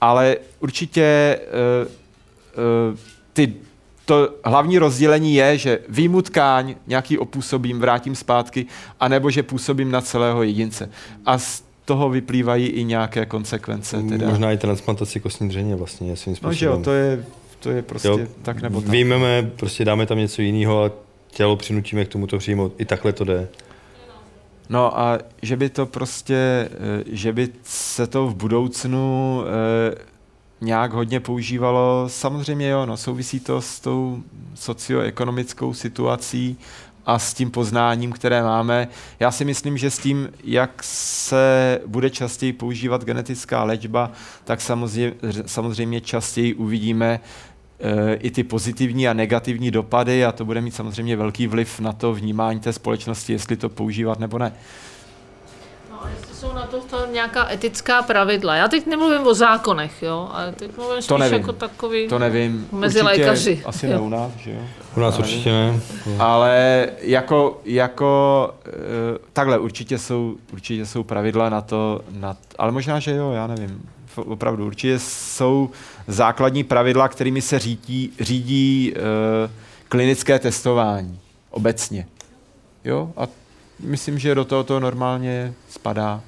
ale 0.00 0.36
určitě 0.60 1.38
uh, 1.84 1.92
uh, 2.92 2.98
ty 3.32 3.54
to 4.08 4.28
hlavní 4.44 4.78
rozdělení 4.78 5.34
je, 5.34 5.58
že 5.58 5.78
výjmu 5.88 6.22
tkáň, 6.22 6.74
nějaký 6.86 7.18
opůsobím, 7.18 7.80
vrátím 7.80 8.14
zpátky, 8.14 8.66
anebo 9.00 9.30
že 9.30 9.42
působím 9.42 9.90
na 9.90 10.00
celého 10.00 10.42
jedince. 10.42 10.90
A 11.26 11.38
z 11.38 11.62
toho 11.84 12.10
vyplývají 12.10 12.66
i 12.66 12.84
nějaké 12.84 13.26
konsekvence. 13.26 14.02
Teda. 14.08 14.28
Možná 14.28 14.52
i 14.52 14.56
transplantaci 14.56 15.20
kostní 15.20 15.48
dřeně 15.48 15.76
vlastně 15.76 16.16
svým 16.16 16.36
no, 16.42 16.52
že 16.52 16.56
způsobem. 16.58 16.78
jo, 16.78 16.84
to 16.84 16.92
je, 16.92 17.24
to 17.60 17.70
je 17.70 17.82
prostě 17.82 18.08
Jo. 18.08 18.18
tak 18.42 18.62
nebo 18.62 18.80
tak. 18.80 18.90
Vyjmeme, 18.90 19.50
prostě 19.56 19.84
dáme 19.84 20.06
tam 20.06 20.18
něco 20.18 20.42
jiného 20.42 20.84
a 20.84 20.90
tělo 21.30 21.56
přinutíme 21.56 22.04
k 22.04 22.08
tomu 22.08 22.26
to 22.26 22.38
přijmout. 22.38 22.72
I 22.78 22.84
takhle 22.84 23.12
to 23.12 23.24
jde. 23.24 23.48
No 24.68 25.00
a 25.00 25.18
že 25.42 25.56
by 25.56 25.68
to 25.68 25.86
prostě, 25.86 26.34
eh, 26.34 27.04
že 27.06 27.32
by 27.32 27.48
se 27.62 28.06
to 28.06 28.26
v 28.26 28.34
budoucnu 28.34 29.42
eh, 29.44 30.17
nějak 30.60 30.92
hodně 30.92 31.20
používalo, 31.20 32.04
samozřejmě 32.08 32.68
jo, 32.68 32.86
no, 32.86 32.96
souvisí 32.96 33.40
to 33.40 33.60
s 33.60 33.80
tou 33.80 34.22
socioekonomickou 34.54 35.74
situací 35.74 36.58
a 37.08 37.18
s 37.18 37.34
tím 37.34 37.50
poznáním, 37.50 38.12
které 38.12 38.42
máme. 38.42 38.88
Já 39.20 39.30
si 39.30 39.44
myslím, 39.44 39.78
že 39.78 39.90
s 39.90 39.98
tím, 39.98 40.28
jak 40.44 40.82
se 40.82 41.80
bude 41.86 42.10
častěji 42.10 42.52
používat 42.52 43.04
genetická 43.04 43.64
léčba, 43.64 44.10
tak 44.44 44.60
samozřejmě, 44.60 45.14
samozřejmě 45.46 46.00
častěji 46.00 46.54
uvidíme 46.54 47.20
eh, 47.80 48.14
i 48.14 48.30
ty 48.30 48.44
pozitivní 48.44 49.08
a 49.08 49.12
negativní 49.12 49.70
dopady 49.70 50.24
a 50.24 50.32
to 50.32 50.44
bude 50.44 50.60
mít 50.60 50.74
samozřejmě 50.74 51.16
velký 51.16 51.46
vliv 51.46 51.80
na 51.80 51.92
to 51.92 52.14
vnímání 52.14 52.60
té 52.60 52.72
společnosti, 52.72 53.32
jestli 53.32 53.56
to 53.56 53.68
používat 53.68 54.18
nebo 54.18 54.38
ne. 54.38 54.52
No, 55.90 55.98
jestli 56.18 56.34
jsou 56.34 56.52
na 56.52 56.66
to 56.66 56.80
nějaká 57.12 57.52
etická 57.52 58.02
pravidla. 58.02 58.54
Já 58.56 58.68
teď 58.68 58.86
nemluvím 58.86 59.26
o 59.26 59.34
zákonech, 59.34 60.02
jo, 60.02 60.28
ale 60.32 60.52
teď 60.52 60.76
mluvím 60.76 61.02
spíš 61.02 61.18
nevím. 61.18 61.38
jako 61.40 61.52
takový... 61.52 62.08
To 62.08 62.18
nevím. 62.18 62.68
Mezi 62.72 63.02
Určitě 63.02 63.20
lékaři. 63.22 63.62
Asi 63.66 63.86
Jo. 63.86 63.92
ne 63.92 63.98
u 63.98 64.08
nás, 64.08 64.32
že 64.36 64.50
jo? 64.52 64.60
U 64.96 65.00
nás 65.00 65.14
Ale- 65.14 65.24
určitě 65.24 65.50
ne. 65.52 65.80
Ale 66.18 66.86
jako, 67.00 67.60
jako 67.64 68.50
eh, 68.66 68.70
takhle 69.32 69.58
určitě 69.58 69.98
jsou, 69.98 70.36
určitě 70.52 70.86
jsou 70.86 71.02
pravidla 71.02 71.48
na 71.48 71.60
to, 71.60 72.00
na, 72.12 72.36
ale 72.58 72.72
možná, 72.72 72.98
že 73.00 73.10
jo, 73.14 73.32
já 73.32 73.46
nevím. 73.46 73.82
F- 74.06 74.18
Opravdu, 74.18 74.66
určitě 74.66 74.98
jsou 74.98 75.70
základní 76.06 76.64
pravidla, 76.64 77.08
kterými 77.08 77.42
se 77.42 77.58
řídí, 77.58 78.12
řídí 78.20 78.92
uh, 78.96 79.50
klinické 79.88 80.38
testování 80.38 81.20
obecně. 81.50 82.06
Jo, 82.84 83.12
a 83.16 83.22
myslím, 83.80 84.18
že 84.18 84.34
do 84.34 84.44
toho 84.44 84.64
to 84.64 84.80
normálně 84.80 85.54
spadá. 85.70 86.20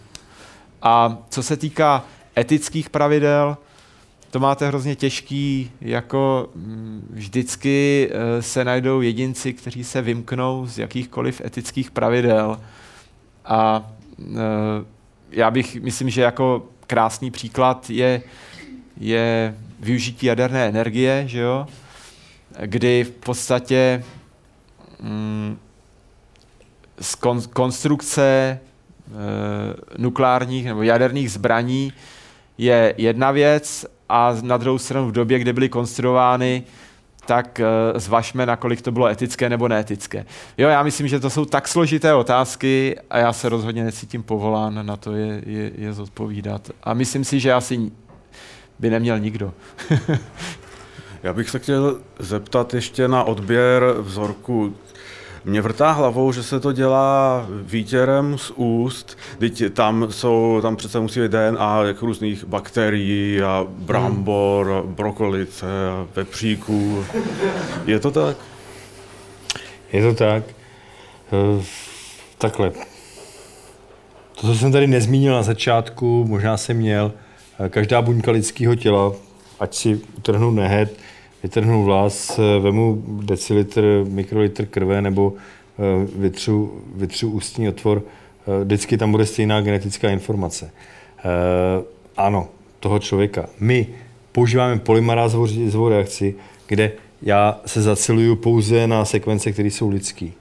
A 0.82 1.18
co 1.28 1.42
se 1.42 1.56
týká 1.56 2.04
etických 2.38 2.90
pravidel, 2.90 3.56
to 4.30 4.40
máte 4.40 4.66
hrozně 4.66 4.96
těžký, 4.96 5.70
jako 5.80 6.50
mm, 6.54 7.08
vždycky 7.10 8.08
eh, 8.10 8.42
se 8.42 8.64
najdou 8.64 9.00
jedinci, 9.00 9.52
kteří 9.52 9.84
se 9.84 10.02
vymknou 10.02 10.66
z 10.66 10.78
jakýchkoliv 10.78 11.40
etických 11.44 11.90
pravidel. 11.90 12.60
A 13.44 13.90
eh, 14.20 14.34
já 15.30 15.50
bych, 15.50 15.80
myslím, 15.80 16.10
že 16.10 16.22
jako 16.22 16.66
krásný 16.86 17.30
příklad 17.30 17.90
je, 17.90 18.22
je 18.96 19.54
využití 19.80 20.26
jaderné 20.26 20.68
energie, 20.68 21.24
že 21.26 21.40
jo? 21.40 21.66
kdy 22.66 23.04
v 23.04 23.10
podstatě 23.10 24.04
mm, 25.00 25.58
z 27.00 27.14
kon, 27.14 27.42
konstrukce 27.42 28.60
nukleárních 29.98 30.66
nebo 30.66 30.82
jaderných 30.82 31.32
zbraní 31.32 31.92
je 32.58 32.94
jedna 32.96 33.30
věc 33.30 33.86
a 34.08 34.36
na 34.42 34.56
druhou 34.56 34.78
stranu 34.78 35.08
v 35.08 35.12
době, 35.12 35.38
kdy 35.38 35.52
byly 35.52 35.68
konstruovány, 35.68 36.62
tak 37.26 37.60
e, 37.60 37.64
zvažme, 38.00 38.46
nakolik 38.46 38.82
to 38.82 38.92
bylo 38.92 39.06
etické 39.06 39.48
nebo 39.48 39.68
neetické. 39.68 40.26
Jo, 40.58 40.68
já 40.68 40.82
myslím, 40.82 41.08
že 41.08 41.20
to 41.20 41.30
jsou 41.30 41.44
tak 41.44 41.68
složité 41.68 42.14
otázky 42.14 42.96
a 43.10 43.18
já 43.18 43.32
se 43.32 43.48
rozhodně 43.48 43.84
necítím 43.84 44.22
povolán 44.22 44.86
na 44.86 44.96
to 44.96 45.12
je, 45.12 45.42
je, 45.46 45.70
je 45.74 45.92
zodpovídat. 45.92 46.70
A 46.84 46.94
myslím 46.94 47.24
si, 47.24 47.40
že 47.40 47.52
asi 47.52 47.92
by 48.78 48.90
neměl 48.90 49.18
nikdo. 49.18 49.52
Já 51.22 51.32
bych 51.32 51.50
se 51.50 51.58
chtěl 51.58 52.00
zeptat 52.18 52.74
ještě 52.74 53.08
na 53.08 53.24
odběr 53.24 53.82
vzorku. 53.98 54.74
Mě 55.44 55.60
vrtá 55.60 55.92
hlavou, 55.92 56.32
že 56.32 56.42
se 56.42 56.60
to 56.60 56.72
dělá 56.72 57.46
výtěrem 57.50 58.38
z 58.38 58.50
úst, 58.50 59.18
teď 59.38 59.62
tam 59.72 60.06
jsou, 60.10 60.58
tam 60.62 60.76
přece 60.76 61.00
musí 61.00 61.20
být 61.20 61.30
DNA 61.30 61.82
jak 61.82 62.02
různých 62.02 62.44
bakterií 62.44 63.42
a 63.42 63.66
brambor, 63.68 64.72
a 64.72 64.82
brokolice 64.82 65.66
a 65.90 66.06
vepříků. 66.14 67.04
Je 67.86 68.00
to 68.00 68.10
tak? 68.10 68.36
Je 69.92 70.02
to 70.02 70.14
tak. 70.14 70.44
Eh, 71.32 71.64
Takhle. 72.40 72.70
To, 74.40 74.46
co 74.46 74.54
jsem 74.54 74.72
tady 74.72 74.86
nezmínil 74.86 75.34
na 75.34 75.42
začátku, 75.42 76.24
možná 76.28 76.56
jsem 76.56 76.76
měl, 76.76 77.12
eh, 77.64 77.68
každá 77.68 78.02
buňka 78.02 78.30
lidského 78.30 78.74
těla, 78.74 79.12
ať 79.60 79.74
si 79.74 80.00
utrhnu 80.18 80.50
nehet, 80.50 80.96
vytrhnu 81.42 81.84
vlas, 81.84 82.38
eh, 82.38 82.60
vemu 82.60 83.02
decilitr, 83.06 84.04
mikrolitr 84.08 84.66
krve 84.66 85.02
nebo 85.02 85.32
eh, 85.34 86.06
vytřu, 86.16 86.82
vytřu 86.94 87.30
ústní 87.30 87.68
otvor, 87.68 88.02
eh, 88.02 88.64
vždycky 88.64 88.96
tam 88.96 89.10
bude 89.10 89.26
stejná 89.26 89.60
genetická 89.60 90.10
informace. 90.10 90.70
Ano, 92.16 92.48
toho 92.80 92.98
člověka. 92.98 93.46
My 93.60 93.86
používáme 94.32 94.78
polymerázovou 94.78 95.88
reakci, 95.88 96.34
kde 96.66 96.92
já 97.22 97.60
se 97.66 97.82
zaciluju 97.82 98.36
pouze 98.36 98.86
na 98.86 99.04
sekvence, 99.04 99.52
které 99.52 99.68
jsou 99.68 99.88
lidský. 99.88 100.32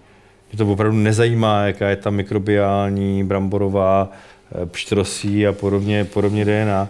Mě 0.52 0.58
to 0.58 0.72
opravdu 0.72 0.98
nezajímá, 0.98 1.62
jaká 1.62 1.90
je 1.90 1.96
ta 1.96 2.10
mikrobiální, 2.10 3.24
bramborová, 3.24 4.12
pštrosí 4.66 5.48
a 5.48 5.54
podobně, 5.54 6.06
podobně 6.06 6.46
DNA. 6.46 6.90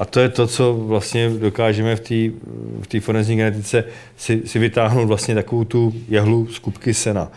A 0.00 0.04
to 0.04 0.20
je 0.20 0.28
to, 0.28 0.46
co 0.46 0.74
vlastně 0.74 1.30
dokážeme 1.30 1.96
v 1.96 2.00
té 2.88 2.98
v 2.98 3.00
forenzní 3.00 3.36
genetice 3.36 3.84
si, 4.16 4.42
si 4.44 4.58
vytáhnout 4.58 5.06
vlastně 5.06 5.34
takovou 5.34 5.64
tu 5.64 5.94
jehlu 6.08 6.46
z 6.46 6.58
kupky 6.58 6.94
sena. 6.94 7.32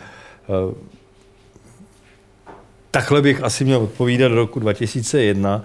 Eh, 0.48 0.94
Takhle 2.94 3.22
bych 3.22 3.42
asi 3.42 3.64
měl 3.64 3.78
odpovídat 3.78 4.28
do 4.28 4.34
roku 4.34 4.60
2001. 4.60 5.64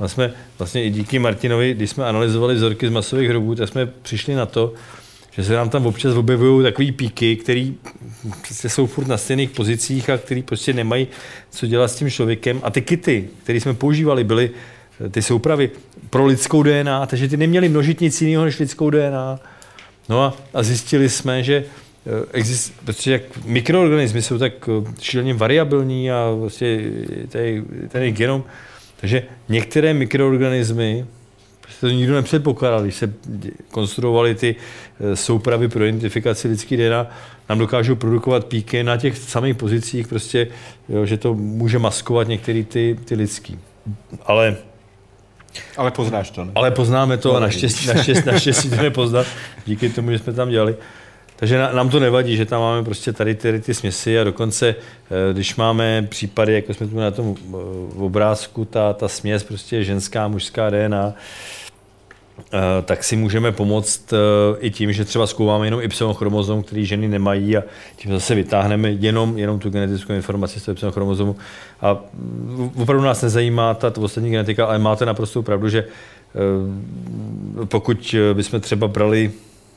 A 0.00 0.08
jsme 0.08 0.32
vlastně 0.58 0.84
i 0.84 0.90
díky 0.90 1.18
Martinovi, 1.18 1.74
když 1.74 1.90
jsme 1.90 2.04
analyzovali 2.04 2.54
vzorky 2.54 2.88
z 2.88 2.90
masových 2.90 3.28
hrobů, 3.28 3.54
tak 3.54 3.68
jsme 3.68 3.86
přišli 3.86 4.34
na 4.34 4.46
to, 4.46 4.72
že 5.30 5.44
se 5.44 5.54
nám 5.54 5.68
tam 5.68 5.86
občas 5.86 6.16
objevují 6.16 6.64
takové 6.64 6.92
píky, 6.92 7.36
které 7.36 7.72
prostě 8.40 8.68
jsou 8.68 8.86
furt 8.86 9.06
na 9.06 9.16
stejných 9.16 9.50
pozicích 9.50 10.10
a 10.10 10.18
které 10.18 10.42
prostě 10.42 10.72
nemají 10.72 11.06
co 11.50 11.66
dělat 11.66 11.88
s 11.88 11.96
tím 11.96 12.10
člověkem. 12.10 12.60
A 12.62 12.70
ty 12.70 12.82
kity, 12.82 13.28
které 13.42 13.60
jsme 13.60 13.74
používali, 13.74 14.24
byly 14.24 14.50
ty 15.10 15.22
soupravy 15.22 15.70
pro 16.10 16.26
lidskou 16.26 16.62
DNA, 16.62 17.06
takže 17.06 17.28
ty 17.28 17.36
neměly 17.36 17.68
množit 17.68 18.00
nic 18.00 18.22
jiného 18.22 18.44
než 18.44 18.58
lidskou 18.58 18.90
DNA. 18.90 19.40
No 20.08 20.22
a, 20.22 20.34
a 20.54 20.62
zjistili 20.62 21.08
jsme, 21.08 21.42
že 21.42 21.54
eh, 21.56 22.10
exist, 22.32 22.74
protože 22.84 23.12
jak 23.12 23.22
mikroorganismy 23.44 24.22
jsou 24.22 24.38
tak 24.38 24.52
eh, 24.68 24.92
šíleně 25.00 25.34
variabilní 25.34 26.10
a 26.10 26.30
vlastně 26.30 26.80
tady, 27.28 27.62
tady 27.88 28.12
genom, 28.12 28.44
takže 29.00 29.22
některé 29.48 29.94
mikroorganismy, 29.94 31.06
to 31.80 31.88
nikdo 31.88 32.14
nepředpokládal, 32.14 32.82
když 32.82 32.94
se 32.94 33.14
konstruovaly 33.70 34.34
ty 34.34 34.56
eh, 35.00 35.16
soupravy 35.16 35.68
pro 35.68 35.84
identifikaci 35.84 36.48
lidský 36.48 36.76
DNA, 36.76 37.06
nám 37.48 37.58
dokážou 37.58 37.94
produkovat 37.94 38.44
píky 38.44 38.82
na 38.82 38.96
těch 38.96 39.18
samých 39.18 39.56
pozicích, 39.56 40.08
prostě, 40.08 40.48
jo, 40.88 41.06
že 41.06 41.16
to 41.16 41.34
může 41.34 41.78
maskovat 41.78 42.28
některé 42.28 42.64
ty, 42.64 42.98
ty 43.04 43.14
lidský. 43.14 43.58
Ale 44.26 44.56
ale 45.76 45.90
poznáš 45.90 46.30
to, 46.30 46.44
ne? 46.44 46.52
Ale 46.54 46.70
poznáme 46.70 47.16
to 47.16 47.36
a 47.36 47.40
naštěstí, 47.40 47.86
naštěstí, 47.86 48.26
naštěstí 48.32 48.70
to 48.70 48.76
nepoznat, 48.76 49.26
díky 49.66 49.88
tomu, 49.88 50.10
že 50.10 50.18
jsme 50.18 50.32
tam 50.32 50.50
dělali. 50.50 50.76
Takže 51.36 51.58
nám 51.58 51.88
to 51.88 52.00
nevadí, 52.00 52.36
že 52.36 52.46
tam 52.46 52.60
máme 52.60 52.84
prostě 52.84 53.12
tady 53.12 53.34
ty, 53.34 53.60
ty 53.60 53.74
směsi 53.74 54.18
a 54.18 54.24
dokonce, 54.24 54.68
eh, 54.68 55.32
když 55.32 55.56
máme 55.56 56.06
případy, 56.08 56.54
jako 56.54 56.74
jsme 56.74 56.86
tu 56.86 56.98
na 56.98 57.10
tom 57.10 57.34
eh, 57.38 57.54
obrázku, 57.98 58.64
ta, 58.64 58.92
ta 58.92 59.08
směs 59.08 59.42
prostě 59.44 59.84
ženská, 59.84 60.28
mužská 60.28 60.70
DNA, 60.70 61.14
tak 62.84 63.04
si 63.04 63.16
můžeme 63.16 63.52
pomoct 63.52 64.12
eh, 64.12 64.16
i 64.58 64.70
tím, 64.70 64.92
že 64.92 65.04
třeba 65.04 65.26
zkoumáme 65.26 65.66
jenom 65.66 65.80
Y 65.80 66.14
chromozom, 66.14 66.62
který 66.62 66.86
ženy 66.86 67.08
nemají 67.08 67.56
a 67.56 67.62
tím 67.96 68.12
zase 68.12 68.34
vytáhneme 68.34 68.90
jenom, 68.90 69.38
jenom 69.38 69.58
tu 69.58 69.70
genetickou 69.70 70.12
informaci 70.12 70.60
z 70.60 70.64
toho 70.64 70.88
Y 70.88 70.92
chromozomu. 70.92 71.36
A 71.80 71.98
opravdu 72.76 73.04
nás 73.04 73.22
nezajímá 73.22 73.74
ta 73.74 73.92
ostatní 73.98 74.30
genetika, 74.30 74.66
ale 74.66 74.78
máte 74.78 75.06
naprosto 75.06 75.42
pravdu, 75.42 75.68
že 75.68 75.84
eh, 75.84 77.66
pokud 77.66 78.14
bychom 78.34 78.60
třeba 78.60 78.88
brali 78.88 79.32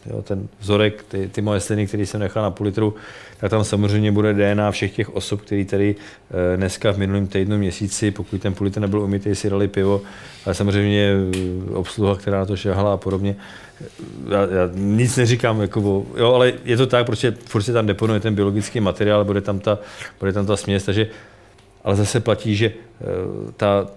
jo, 0.10 0.22
ten 0.22 0.48
vzorek, 0.60 1.04
ty, 1.08 1.28
ty 1.28 1.42
moje 1.42 1.60
sliny, 1.60 1.88
který 1.88 2.06
jsem 2.06 2.20
nechal 2.20 2.44
na 2.44 2.52
půl 2.52 2.66
litru, 2.66 2.96
tak 3.40 3.50
tam 3.52 3.64
samozřejmě 3.64 4.12
bude 4.12 4.34
DNA 4.34 4.72
všech 4.72 4.96
těch 4.96 5.16
osob, 5.16 5.42
který 5.42 5.66
tady 5.66 5.96
e, 6.54 6.58
dneska 6.58 6.92
v 6.92 6.98
minulém 6.98 7.28
týdnu 7.28 7.58
měsíci, 7.58 8.12
pokud 8.12 8.42
ten 8.42 8.54
půl 8.54 8.66
litr 8.66 8.80
nebyl 8.80 9.02
umytý, 9.02 9.36
si 9.36 9.50
dali 9.50 9.68
pivo, 9.68 10.02
ale 10.48 10.54
samozřejmě 10.54 11.12
eh, 11.12 11.74
obsluha, 11.74 12.16
která 12.16 12.40
na 12.40 12.46
to 12.46 12.56
šahala 12.56 12.94
a 12.94 12.98
podobně. 12.98 13.36
Já, 14.30 14.42
já 14.42 14.70
nic 14.74 15.18
neříkám, 15.18 15.62
jako, 15.62 16.06
jo, 16.18 16.34
ale 16.34 16.54
je 16.66 16.78
to 16.78 16.88
tak, 16.88 17.06
protože 17.06 17.32
furt 17.46 17.64
se 17.64 17.74
tam 17.74 17.86
deponuje 17.86 18.20
ten 18.20 18.36
biologický 18.36 18.80
materiál, 18.80 19.26
bude 19.26 19.42
tam 19.42 19.60
ta, 19.60 19.80
bude 20.20 20.34
tam 20.34 20.46
ta 20.46 20.58
směs, 20.58 20.84
takže 20.84 21.08
ale 21.84 21.96
zase 21.96 22.20
platí, 22.20 22.56
že 22.56 22.66
eh, 22.68 23.06
ta, 23.58 23.88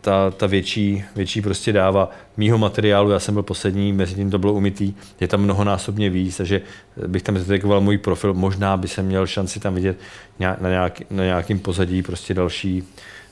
ta, 0.00 0.30
ta 0.30 0.46
větší, 0.46 1.04
větší 1.16 1.42
prostě 1.42 1.72
dáva 1.72 2.10
mýho 2.36 2.58
materiálu, 2.58 3.10
já 3.10 3.18
jsem 3.18 3.34
byl 3.34 3.42
poslední, 3.42 3.92
mezi 3.92 4.14
tím 4.14 4.30
to 4.30 4.38
bylo 4.38 4.52
umytý, 4.52 4.94
je 5.20 5.28
tam 5.28 5.40
mnohonásobně 5.40 6.10
víc, 6.10 6.36
takže 6.36 6.60
bych 7.06 7.22
tam 7.22 7.38
zatekoval 7.38 7.80
můj 7.80 7.98
profil, 7.98 8.34
možná 8.34 8.76
by 8.76 8.88
se 8.88 9.02
měl 9.02 9.26
šanci 9.26 9.60
tam 9.60 9.74
vidět 9.74 9.98
na, 10.38 10.56
nějak, 10.60 11.02
na 11.10 11.24
nějakým 11.24 11.58
pozadí 11.58 12.02
prostě 12.02 12.34
další, 12.34 12.84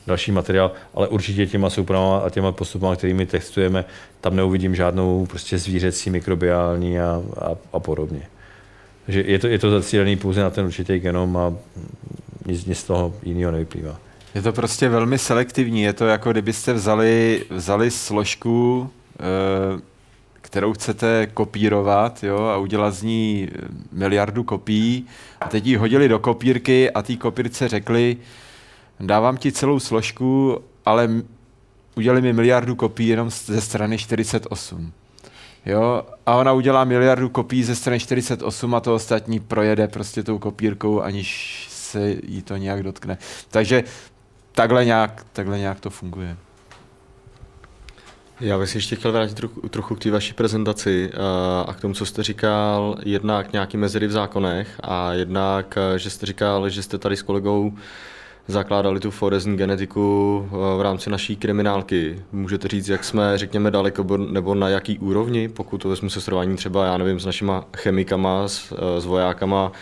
další 0.06 0.32
materiál, 0.32 0.72
ale 0.94 1.08
určitě 1.08 1.46
těma 1.46 1.70
soupravama 1.70 2.18
a 2.18 2.30
těma 2.30 2.52
postupama, 2.52 2.96
kterými 2.96 3.26
testujeme, 3.26 3.84
tam 4.20 4.36
neuvidím 4.36 4.74
žádnou 4.74 5.26
prostě 5.26 5.58
zvířecí, 5.58 6.10
mikrobiální 6.10 7.00
a, 7.00 7.22
a, 7.40 7.56
a 7.72 7.80
podobně. 7.80 8.22
Takže 9.06 9.22
je 9.26 9.38
to, 9.38 9.46
je 9.46 9.58
to 9.58 9.70
zacílený 9.70 10.16
pouze 10.16 10.40
na 10.40 10.50
ten 10.50 10.66
určitý 10.66 10.98
genom 10.98 11.36
a 11.36 11.54
nic, 12.46 12.66
nic 12.66 12.78
z 12.78 12.84
toho 12.84 13.14
jiného 13.22 13.52
nevyplývá. 13.52 14.07
Je 14.34 14.42
to 14.42 14.52
prostě 14.52 14.88
velmi 14.88 15.18
selektivní. 15.18 15.82
Je 15.82 15.92
to 15.92 16.06
jako 16.06 16.32
kdybyste 16.32 16.72
vzali, 16.72 17.44
vzali 17.50 17.90
složku, 17.90 18.90
eh, 19.14 19.80
kterou 20.48 20.72
chcete 20.72 21.26
kopírovat 21.26 22.24
jo, 22.24 22.38
a 22.38 22.56
udělat 22.56 22.90
z 22.90 23.02
ní 23.02 23.48
miliardu 23.92 24.44
kopií 24.44 25.06
a 25.40 25.48
teď 25.48 25.66
ji 25.66 25.76
hodili 25.76 26.08
do 26.08 26.18
kopírky 26.18 26.90
a 26.90 27.02
té 27.02 27.16
kopírce 27.16 27.68
řekli, 27.68 28.16
dávám 29.00 29.36
ti 29.36 29.52
celou 29.52 29.80
složku, 29.80 30.58
ale 30.84 31.08
udělali 31.96 32.22
mi 32.22 32.32
miliardu 32.32 32.76
kopií 32.76 33.08
jenom 33.08 33.30
ze 33.30 33.60
strany 33.60 33.98
48. 33.98 34.92
Jo, 35.66 36.02
a 36.26 36.36
ona 36.36 36.52
udělá 36.52 36.84
miliardu 36.84 37.28
kopií 37.28 37.64
ze 37.64 37.76
strany 37.76 38.00
48 38.00 38.74
a 38.74 38.80
to 38.80 38.94
ostatní 38.94 39.40
projede 39.40 39.88
prostě 39.88 40.22
tou 40.22 40.38
kopírkou, 40.38 41.00
aniž 41.00 41.66
se 41.70 42.16
jí 42.22 42.42
to 42.42 42.56
nějak 42.56 42.82
dotkne. 42.82 43.18
Takže 43.50 43.84
takhle 44.58 44.84
nějak, 44.84 45.24
takhle 45.32 45.58
nějak 45.58 45.80
to 45.80 45.90
funguje. 45.90 46.36
Já 48.40 48.58
bych 48.58 48.68
si 48.70 48.78
ještě 48.78 48.96
chtěl 48.96 49.12
vrátit 49.12 49.34
trochu, 49.34 49.68
trochu 49.68 49.94
k 49.94 49.98
té 49.98 50.10
vaší 50.10 50.32
prezentaci 50.32 51.10
a 51.66 51.74
k 51.74 51.80
tomu, 51.80 51.94
co 51.94 52.06
jste 52.06 52.22
říkal, 52.22 52.96
jednak 53.02 53.52
nějaký 53.52 53.76
mezery 53.76 54.06
v 54.06 54.12
zákonech 54.12 54.80
a 54.82 55.12
jednak, 55.12 55.78
že 55.96 56.10
jste 56.10 56.26
říkal, 56.26 56.68
že 56.68 56.82
jste 56.82 56.98
tady 56.98 57.16
s 57.16 57.22
kolegou 57.22 57.72
zakládali 58.48 59.00
tu 59.00 59.10
forenzní 59.10 59.56
genetiku 59.56 60.48
v 60.50 60.80
rámci 60.82 61.10
naší 61.10 61.36
kriminálky. 61.36 62.22
Můžete 62.32 62.68
říct, 62.68 62.88
jak 62.88 63.04
jsme, 63.04 63.38
řekněme, 63.38 63.70
daleko 63.70 64.16
nebo 64.16 64.54
na 64.54 64.68
jaký 64.68 64.98
úrovni, 64.98 65.48
pokud 65.48 65.78
to 65.78 65.88
vezmu 65.88 66.10
se 66.10 66.20
srovnání 66.20 66.56
třeba, 66.56 66.86
já 66.86 66.98
nevím, 66.98 67.20
s 67.20 67.26
našima 67.26 67.64
chemikama, 67.76 68.48
s, 68.48 68.74
s 68.98 69.04
vojákama, 69.04 69.72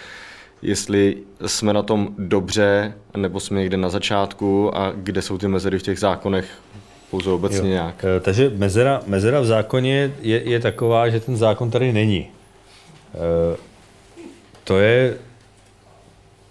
jestli 0.66 1.16
jsme 1.46 1.72
na 1.72 1.82
tom 1.82 2.08
dobře, 2.18 2.92
nebo 3.16 3.40
jsme 3.40 3.60
někde 3.60 3.76
na 3.76 3.88
začátku 3.88 4.76
a 4.76 4.92
kde 4.96 5.22
jsou 5.22 5.38
ty 5.38 5.48
mezery 5.48 5.78
v 5.78 5.82
těch 5.82 5.98
zákonech 5.98 6.46
pouze 7.10 7.30
obecně 7.30 7.58
jo. 7.58 7.74
nějak. 7.74 8.04
E, 8.04 8.20
takže 8.20 8.52
mezera, 8.56 9.02
mezera 9.06 9.40
v 9.40 9.46
zákoně 9.46 10.12
je, 10.20 10.48
je 10.48 10.60
taková, 10.60 11.08
že 11.08 11.20
ten 11.20 11.36
zákon 11.36 11.70
tady 11.70 11.92
není. 11.92 12.26
E, 13.14 13.56
to 14.64 14.78
je 14.78 15.16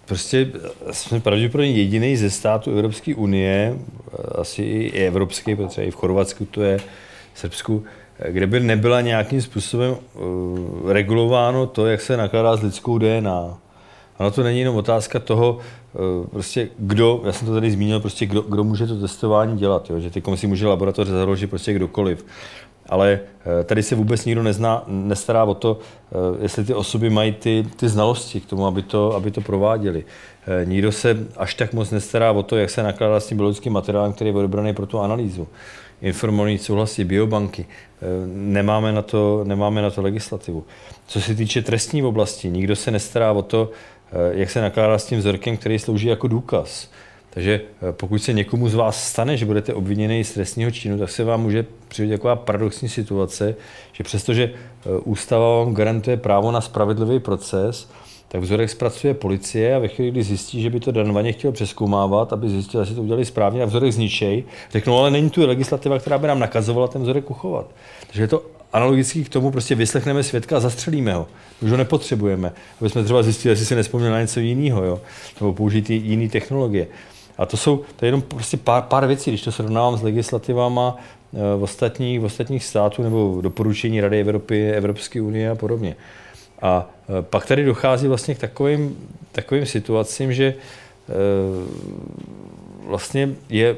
prostě, 0.06 0.50
jsme 0.90 1.20
pravděpodobně 1.20 1.70
jediný 1.70 2.16
ze 2.16 2.30
států 2.30 2.78
Evropské 2.78 3.14
unie, 3.14 3.76
asi 4.34 4.62
i 4.62 5.06
evropský, 5.06 5.56
protože 5.56 5.84
i 5.84 5.90
v 5.90 5.94
Chorvatsku 5.94 6.44
to 6.44 6.62
je, 6.62 6.78
v 7.34 7.38
Srbsku, 7.38 7.84
kde 8.28 8.46
by 8.46 8.60
nebyla 8.60 9.00
nějakým 9.00 9.42
způsobem 9.42 9.96
regulováno 10.88 11.66
to, 11.66 11.86
jak 11.86 12.00
se 12.00 12.16
nakládá 12.16 12.56
s 12.56 12.62
lidskou 12.62 12.98
DNA. 12.98 13.65
Ono 14.18 14.30
to 14.30 14.42
není 14.42 14.58
jenom 14.58 14.76
otázka 14.76 15.18
toho, 15.18 15.58
eh, 15.94 15.98
prostě 16.30 16.68
kdo, 16.78 17.20
já 17.24 17.32
jsem 17.32 17.46
to 17.46 17.54
tady 17.54 17.70
zmínil, 17.70 18.00
prostě 18.00 18.26
kdo, 18.26 18.42
kdo 18.42 18.64
může 18.64 18.86
to 18.86 19.00
testování 19.00 19.58
dělat, 19.58 19.90
jo? 19.90 20.00
že 20.00 20.10
ty 20.10 20.22
si 20.34 20.46
může 20.46 20.66
laboratoře 20.66 21.12
založit 21.12 21.46
prostě 21.46 21.72
kdokoliv. 21.72 22.26
Ale 22.88 23.20
eh, 23.60 23.64
tady 23.64 23.82
se 23.82 23.94
vůbec 23.94 24.24
nikdo 24.24 24.42
nezná, 24.42 24.84
nestará 24.86 25.44
o 25.44 25.54
to, 25.54 25.78
eh, 25.78 26.42
jestli 26.42 26.64
ty 26.64 26.74
osoby 26.74 27.10
mají 27.10 27.32
ty, 27.32 27.66
ty 27.76 27.88
znalosti 27.88 28.40
k 28.40 28.46
tomu, 28.46 28.66
aby 28.66 28.82
to, 28.82 29.14
aby 29.14 29.30
to 29.30 29.40
prováděli. 29.40 30.04
Nikdo 30.64 30.92
se 30.92 31.16
až 31.36 31.54
tak 31.54 31.72
moc 31.72 31.90
nestará 31.90 32.32
o 32.32 32.42
to, 32.42 32.56
jak 32.56 32.70
se 32.70 32.82
nakládá 32.82 33.20
s 33.20 33.26
tím 33.26 33.36
biologickým 33.36 33.72
materiálem, 33.72 34.12
který 34.12 34.30
je 34.30 34.36
odebraný 34.36 34.74
pro 34.74 34.86
tu 34.86 34.98
analýzu. 34.98 35.48
Informovaný 36.02 36.58
souhlasí 36.58 37.04
biobanky. 37.04 37.66
Nemáme 38.26 38.92
na, 38.92 39.02
to, 39.02 39.44
nemáme 39.44 39.82
na 39.82 39.90
to 39.90 40.02
legislativu. 40.02 40.64
Co 41.06 41.20
se 41.20 41.34
týče 41.34 41.62
trestní 41.62 42.02
oblasti, 42.02 42.50
nikdo 42.50 42.76
se 42.76 42.90
nestará 42.90 43.32
o 43.32 43.42
to, 43.42 43.70
jak 44.30 44.50
se 44.50 44.60
nakládá 44.60 44.98
s 44.98 45.06
tím 45.06 45.18
vzorkem, 45.18 45.56
který 45.56 45.78
slouží 45.78 46.06
jako 46.06 46.28
důkaz. 46.28 46.90
Takže 47.36 47.60
eh, 47.88 47.92
pokud 47.92 48.18
se 48.18 48.32
někomu 48.32 48.68
z 48.68 48.74
vás 48.74 49.08
stane, 49.08 49.36
že 49.36 49.46
budete 49.46 49.74
obviněný 49.74 50.24
z 50.24 50.32
trestního 50.32 50.70
činu, 50.70 50.98
tak 50.98 51.10
se 51.10 51.24
vám 51.24 51.42
může 51.42 51.66
přijít 51.88 52.10
taková 52.10 52.36
paradoxní 52.36 52.88
situace, 52.88 53.54
že 53.92 54.04
přestože 54.04 54.44
eh, 54.44 54.88
ústava 55.04 55.58
vám 55.58 55.74
garantuje 55.74 56.16
právo 56.16 56.52
na 56.52 56.60
spravedlivý 56.60 57.20
proces, 57.20 57.90
tak 58.28 58.40
vzorek 58.40 58.70
zpracuje 58.70 59.14
policie 59.14 59.76
a 59.76 59.78
ve 59.78 59.88
chvíli, 59.88 60.10
kdy 60.10 60.22
zjistí, 60.22 60.62
že 60.62 60.70
by 60.70 60.80
to 60.80 60.92
Danvaně 60.92 61.32
chtěl 61.32 61.52
přeskoumávat, 61.52 62.32
aby 62.32 62.48
zjistil, 62.48 62.80
jestli 62.80 62.94
to 62.94 63.02
udělali 63.02 63.24
správně 63.24 63.62
a 63.62 63.66
vzorek 63.66 63.92
zničej, 63.92 64.44
řeknou, 64.70 64.98
ale 64.98 65.10
není 65.10 65.30
tu 65.30 65.46
legislativa, 65.46 65.98
která 65.98 66.18
by 66.18 66.28
nám 66.28 66.38
nakazovala 66.38 66.88
ten 66.88 67.02
vzorek 67.02 67.30
uchovat. 67.30 67.66
Takže 68.06 68.22
je 68.22 68.28
to 68.28 68.42
analogicky 68.72 69.24
k 69.24 69.28
tomu 69.28 69.50
prostě 69.50 69.74
vyslechneme 69.74 70.22
svědka 70.22 70.56
a 70.56 70.60
zastřelíme 70.60 71.14
ho. 71.14 71.26
Už 71.62 71.70
ho 71.70 71.76
nepotřebujeme, 71.76 72.52
aby 72.80 72.90
jsme 72.90 73.04
třeba 73.04 73.22
zjistili, 73.22 73.52
jestli 73.52 73.66
si 73.66 73.74
nespomněl 73.74 74.10
na 74.10 74.20
něco 74.20 74.40
jiného, 74.40 74.84
jo? 74.84 75.00
nebo 75.40 75.52
použít 75.52 75.90
jiné 75.90 76.28
technologie. 76.28 76.86
A 77.38 77.46
to 77.46 77.56
jsou 77.56 77.76
to 77.96 78.04
je 78.04 78.08
jenom 78.08 78.22
prostě 78.22 78.56
pár, 78.56 78.82
pár 78.82 79.06
věcí, 79.06 79.30
když 79.30 79.42
to 79.42 79.52
srovnávám 79.52 79.96
s 79.96 80.02
legislativama 80.02 80.96
eh, 80.96 81.38
v 81.56 81.62
ostatních, 81.62 82.20
v 82.20 82.24
ostatních 82.24 82.64
států 82.64 83.02
nebo 83.02 83.38
doporučení 83.40 84.00
Rady 84.00 84.20
Evropy, 84.20 84.70
Evropské 84.70 85.20
unie 85.22 85.50
a 85.50 85.54
podobně. 85.54 85.96
A 86.62 86.88
eh, 86.90 86.95
pak 87.20 87.46
tady 87.46 87.64
dochází 87.64 88.08
vlastně 88.08 88.34
k 88.34 88.38
takovým, 88.38 89.08
takovým 89.32 89.66
situacím, 89.66 90.32
že 90.32 90.54
eh, 90.54 91.12
vlastně 92.86 93.30
je 93.48 93.76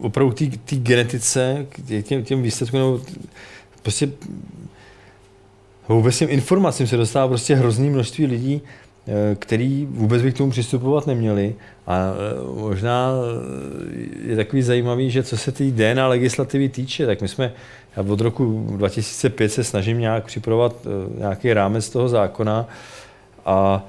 opravdu 0.00 0.32
té 0.64 0.76
genetice, 0.76 1.66
k 1.68 2.02
těm, 2.02 2.24
těm 2.24 2.42
výsledkům, 2.42 2.80
nebo 2.80 3.00
prostě 3.82 4.10
vůbec 5.88 6.18
těm 6.18 6.30
informacím 6.30 6.86
se 6.86 6.96
dostává 6.96 7.28
prostě 7.28 7.54
hrozný 7.54 7.90
množství 7.90 8.26
lidí, 8.26 8.62
eh, 8.64 8.85
který 9.34 9.88
vůbec 9.90 10.22
by 10.22 10.32
k 10.32 10.36
tomu 10.36 10.50
přistupovat 10.50 11.06
neměli. 11.06 11.54
A 11.86 11.98
eh, 11.98 12.60
možná 12.60 13.12
je 14.26 14.36
takový 14.36 14.62
zajímavý, 14.62 15.10
že 15.10 15.22
co 15.22 15.36
se 15.36 15.52
té 15.52 15.64
DNA 15.64 16.08
legislativy 16.08 16.68
týče, 16.68 17.06
tak 17.06 17.22
my 17.22 17.28
jsme, 17.28 17.52
od 18.08 18.20
roku 18.20 18.66
2005 18.76 19.48
se 19.48 19.64
snažím 19.64 20.00
nějak 20.00 20.24
připravovat 20.24 20.76
eh, 20.84 21.18
nějaký 21.18 21.52
rámec 21.52 21.90
toho 21.90 22.08
zákona 22.08 22.68
a 23.46 23.84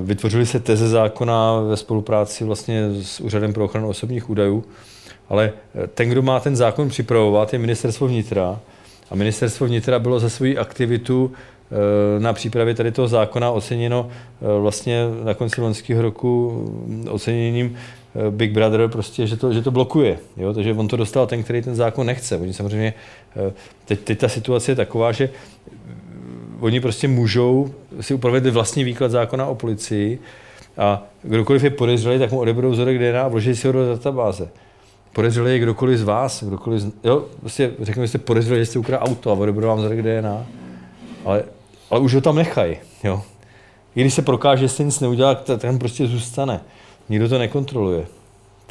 vytvořili 0.00 0.46
se 0.46 0.60
teze 0.60 0.88
zákona 0.88 1.60
ve 1.60 1.76
spolupráci 1.76 2.44
vlastně 2.44 2.88
s 3.02 3.20
Úřadem 3.20 3.52
pro 3.52 3.64
ochranu 3.64 3.88
osobních 3.88 4.30
údajů, 4.30 4.64
ale 5.28 5.52
ten, 5.94 6.08
kdo 6.08 6.22
má 6.22 6.40
ten 6.40 6.56
zákon 6.56 6.88
připravovat, 6.88 7.52
je 7.52 7.58
ministerstvo 7.58 8.08
vnitra 8.08 8.60
a 9.10 9.14
ministerstvo 9.14 9.66
vnitra 9.66 9.98
bylo 9.98 10.20
za 10.20 10.28
svoji 10.28 10.58
aktivitu 10.58 11.32
eh, 11.32 11.59
na 12.18 12.32
přípravě 12.32 12.74
tady 12.74 12.92
toho 12.92 13.08
zákona 13.08 13.50
oceněno 13.50 14.08
eh, 14.08 14.60
vlastně 14.60 15.04
na 15.24 15.34
konci 15.34 15.60
loňského 15.60 16.02
roku 16.02 16.50
mm, 16.86 17.08
oceněním 17.10 17.76
eh, 17.76 18.30
Big 18.30 18.52
Brother, 18.52 18.88
prostě, 18.88 19.26
že 19.26 19.36
to, 19.36 19.52
že 19.52 19.62
to 19.62 19.70
blokuje. 19.70 20.18
Jo? 20.36 20.54
Takže 20.54 20.74
on 20.74 20.88
to 20.88 20.96
dostal 20.96 21.26
ten, 21.26 21.42
který 21.42 21.62
ten 21.62 21.74
zákon 21.74 22.06
nechce. 22.06 22.36
Oni 22.36 22.52
samozřejmě, 22.52 22.94
teď, 23.84 24.00
teď 24.00 24.18
ta 24.18 24.28
situace 24.28 24.72
je 24.72 24.76
taková, 24.76 25.12
že 25.12 25.30
oni 26.60 26.80
prostě 26.80 27.08
můžou 27.08 27.70
si 28.00 28.14
upravit 28.14 28.46
vlastní 28.46 28.84
výklad 28.84 29.10
zákona 29.10 29.46
o 29.46 29.54
policii 29.54 30.18
a 30.78 31.02
kdokoliv 31.22 31.64
je 31.64 31.70
podezřelý, 31.70 32.18
tak 32.18 32.32
mu 32.32 32.40
odeberou 32.40 32.70
vzorek 32.70 32.98
DNA 32.98 33.22
a 33.22 33.28
vloží 33.28 33.56
si 33.56 33.66
ho 33.66 33.72
do 33.72 33.88
databáze 33.88 34.48
podezřelý 35.12 35.52
je 35.52 35.58
kdokoliv 35.58 35.98
z 35.98 36.02
vás, 36.02 36.44
kdokoliv, 36.44 36.80
z, 36.80 36.92
jo, 37.04 37.24
prostě 37.40 37.70
řekněme, 37.80 38.06
že 38.06 38.08
jste 38.08 38.18
podezřelý, 38.18 38.60
že 38.60 38.66
jste 38.66 38.78
ukradl 38.78 39.04
auto 39.04 39.30
a 39.30 39.34
odebrali 39.34 39.66
vám 39.66 39.78
vzorek 39.78 40.02
DNA, 40.02 40.46
ale, 41.24 41.42
ale 41.90 42.00
už 42.00 42.14
ho 42.14 42.20
tam 42.20 42.36
nechají, 42.36 42.76
jo. 43.04 43.22
I 43.94 44.00
když 44.00 44.14
se 44.14 44.22
prokáže, 44.22 44.62
že 44.62 44.68
jste 44.68 44.84
nic 44.84 45.00
neudělal, 45.00 45.34
tak 45.34 45.60
ten 45.60 45.78
prostě 45.78 46.06
zůstane. 46.06 46.60
Nikdo 47.08 47.28
to 47.28 47.38
nekontroluje. 47.38 48.06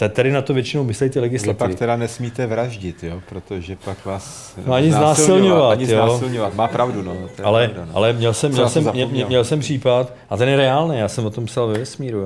Tady 0.10 0.32
na 0.32 0.41
to 0.41 0.54
většinou 0.54 0.84
myslí 0.84 1.10
ty 1.10 1.20
legislativy. 1.20 1.68
Vy 1.68 1.74
pak 1.74 1.80
teda 1.80 1.96
nesmíte 1.96 2.48
vraždit, 2.48 3.04
jo? 3.04 3.22
protože 3.30 3.76
pak 3.76 4.06
vás 4.06 4.54
no, 4.66 4.74
ani 4.74 4.91
znásilňovat. 4.91 5.72
Ani 5.72 5.86
znásilňovat. 5.86 6.56
Má 6.56 6.68
pravdu, 6.68 7.04
no. 7.04 7.16
Ale, 7.44 7.68
pravda, 7.68 7.86
no. 7.86 7.98
ale 7.98 8.14
měl, 8.14 8.34
jsem, 8.34 8.52
měl, 8.52 8.70
jsem, 8.70 8.91
měl, 8.91 9.08
měl 9.08 9.44
jsem 9.44 9.60
případ, 9.60 10.14
a 10.30 10.38
ten 10.38 10.50
je 10.50 10.58
reálný, 10.58 10.98
já 10.98 11.08
jsem 11.08 11.26
o 11.26 11.30
tom 11.30 11.46
psal 11.46 11.68
ve 11.68 11.80
vesmíru. 11.80 12.22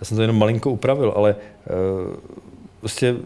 Já 0.00 0.04
jsem 0.04 0.16
to 0.16 0.22
jenom 0.22 0.38
malinko 0.38 0.70
upravil, 0.70 1.12
ale 1.16 1.34
uh, 1.34 2.16
prostě 2.80 3.16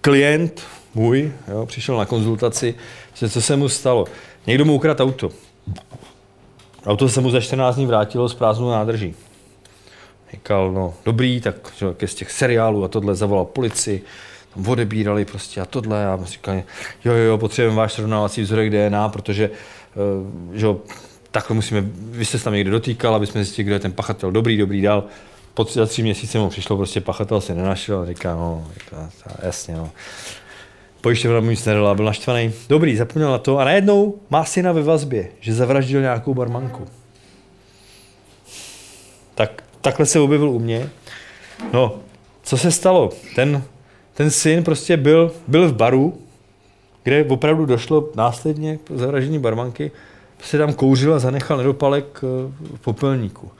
klient 0.00 0.62
můj 0.94 1.32
jo, 1.48 1.66
přišel 1.66 1.96
na 1.96 2.04
konzultaci, 2.04 2.74
že 3.14 3.28
co 3.28 3.42
se 3.42 3.56
mu 3.56 3.68
stalo. 3.68 4.04
Někdo 4.46 4.64
mu 4.64 4.74
ukradl 4.74 5.02
auto. 5.02 5.30
Auto 6.86 7.08
se 7.08 7.20
mu 7.20 7.30
za 7.30 7.40
14 7.40 7.76
dní 7.76 7.86
vrátilo 7.86 8.28
s 8.28 8.34
prázdnou 8.34 8.70
nádrží. 8.70 9.14
Říkal, 10.32 10.72
no 10.72 10.94
dobrý, 11.04 11.40
tak 11.40 11.54
že, 11.76 12.06
z 12.06 12.14
těch 12.14 12.30
seriálů 12.30 12.84
a 12.84 12.88
tohle 12.88 13.14
zavolal 13.14 13.44
policii, 13.44 14.02
tam 14.54 14.68
odebírali 14.68 15.24
prostě 15.24 15.60
a 15.60 15.64
tohle 15.64 16.06
a 16.06 16.18
říkal, 16.24 16.54
jo, 16.54 16.62
jo, 17.04 17.14
jo, 17.14 17.38
potřebujeme 17.38 17.76
váš 17.76 17.92
srovnávací 17.92 18.42
vzorek 18.42 18.70
DNA, 18.70 19.08
protože 19.08 19.50
uh, 19.50 20.54
že, 20.54 20.66
takhle 21.30 21.54
musíme, 21.54 21.84
vy 21.96 22.24
jste 22.24 22.38
se 22.38 22.44
tam 22.44 22.52
někde 22.52 22.70
dotýkal, 22.70 23.14
aby 23.14 23.26
jsme 23.26 23.44
zjistili, 23.44 23.64
kdo 23.64 23.74
je 23.74 23.80
ten 23.80 23.92
pachatel, 23.92 24.30
dobrý, 24.32 24.56
dobrý, 24.56 24.82
dál 24.82 25.04
po 25.54 25.64
tři, 25.64 25.78
za 25.78 25.86
tři 25.86 26.02
měsíce 26.02 26.38
mu 26.38 26.48
přišlo, 26.48 26.76
prostě 26.76 27.00
pachatel 27.00 27.40
se 27.40 27.54
nenašel 27.54 28.00
a 28.00 28.06
říká, 28.06 28.34
no, 28.34 28.68
říká, 28.74 29.10
jasně, 29.42 29.76
no. 29.76 29.90
Pojišťovna 31.02 31.40
mu 31.40 31.50
nic 31.50 31.64
nedala, 31.64 31.94
byl 31.94 32.04
naštvaný. 32.04 32.52
Dobrý, 32.68 32.96
zapomněl 32.96 33.30
na 33.30 33.38
to 33.38 33.58
a 33.58 33.64
najednou 33.64 34.14
má 34.30 34.44
syna 34.44 34.72
ve 34.72 34.82
vazbě, 34.82 35.28
že 35.40 35.54
zavraždil 35.54 36.00
nějakou 36.00 36.34
barmanku. 36.34 36.86
Tak 39.34 39.62
takhle 39.80 40.06
se 40.06 40.20
objevil 40.20 40.50
u 40.50 40.58
mě. 40.58 40.88
No, 41.72 41.98
co 42.42 42.58
se 42.58 42.70
stalo? 42.70 43.10
Ten, 43.34 43.62
ten 44.14 44.30
syn 44.30 44.64
prostě 44.64 44.96
byl, 44.96 45.32
byl 45.48 45.68
v 45.68 45.74
baru, 45.76 46.18
kde 47.02 47.24
opravdu 47.24 47.66
došlo 47.66 48.08
následně 48.14 48.76
k 48.76 48.90
zavraždění 48.90 49.38
barmanky, 49.38 49.90
se 50.42 50.58
tam 50.58 50.72
kouřil 50.72 51.14
a 51.14 51.18
zanechal 51.18 51.56
nedopalek 51.56 52.20
eh, 52.22 52.52
v 52.76 52.80
popelníku. 52.80 53.50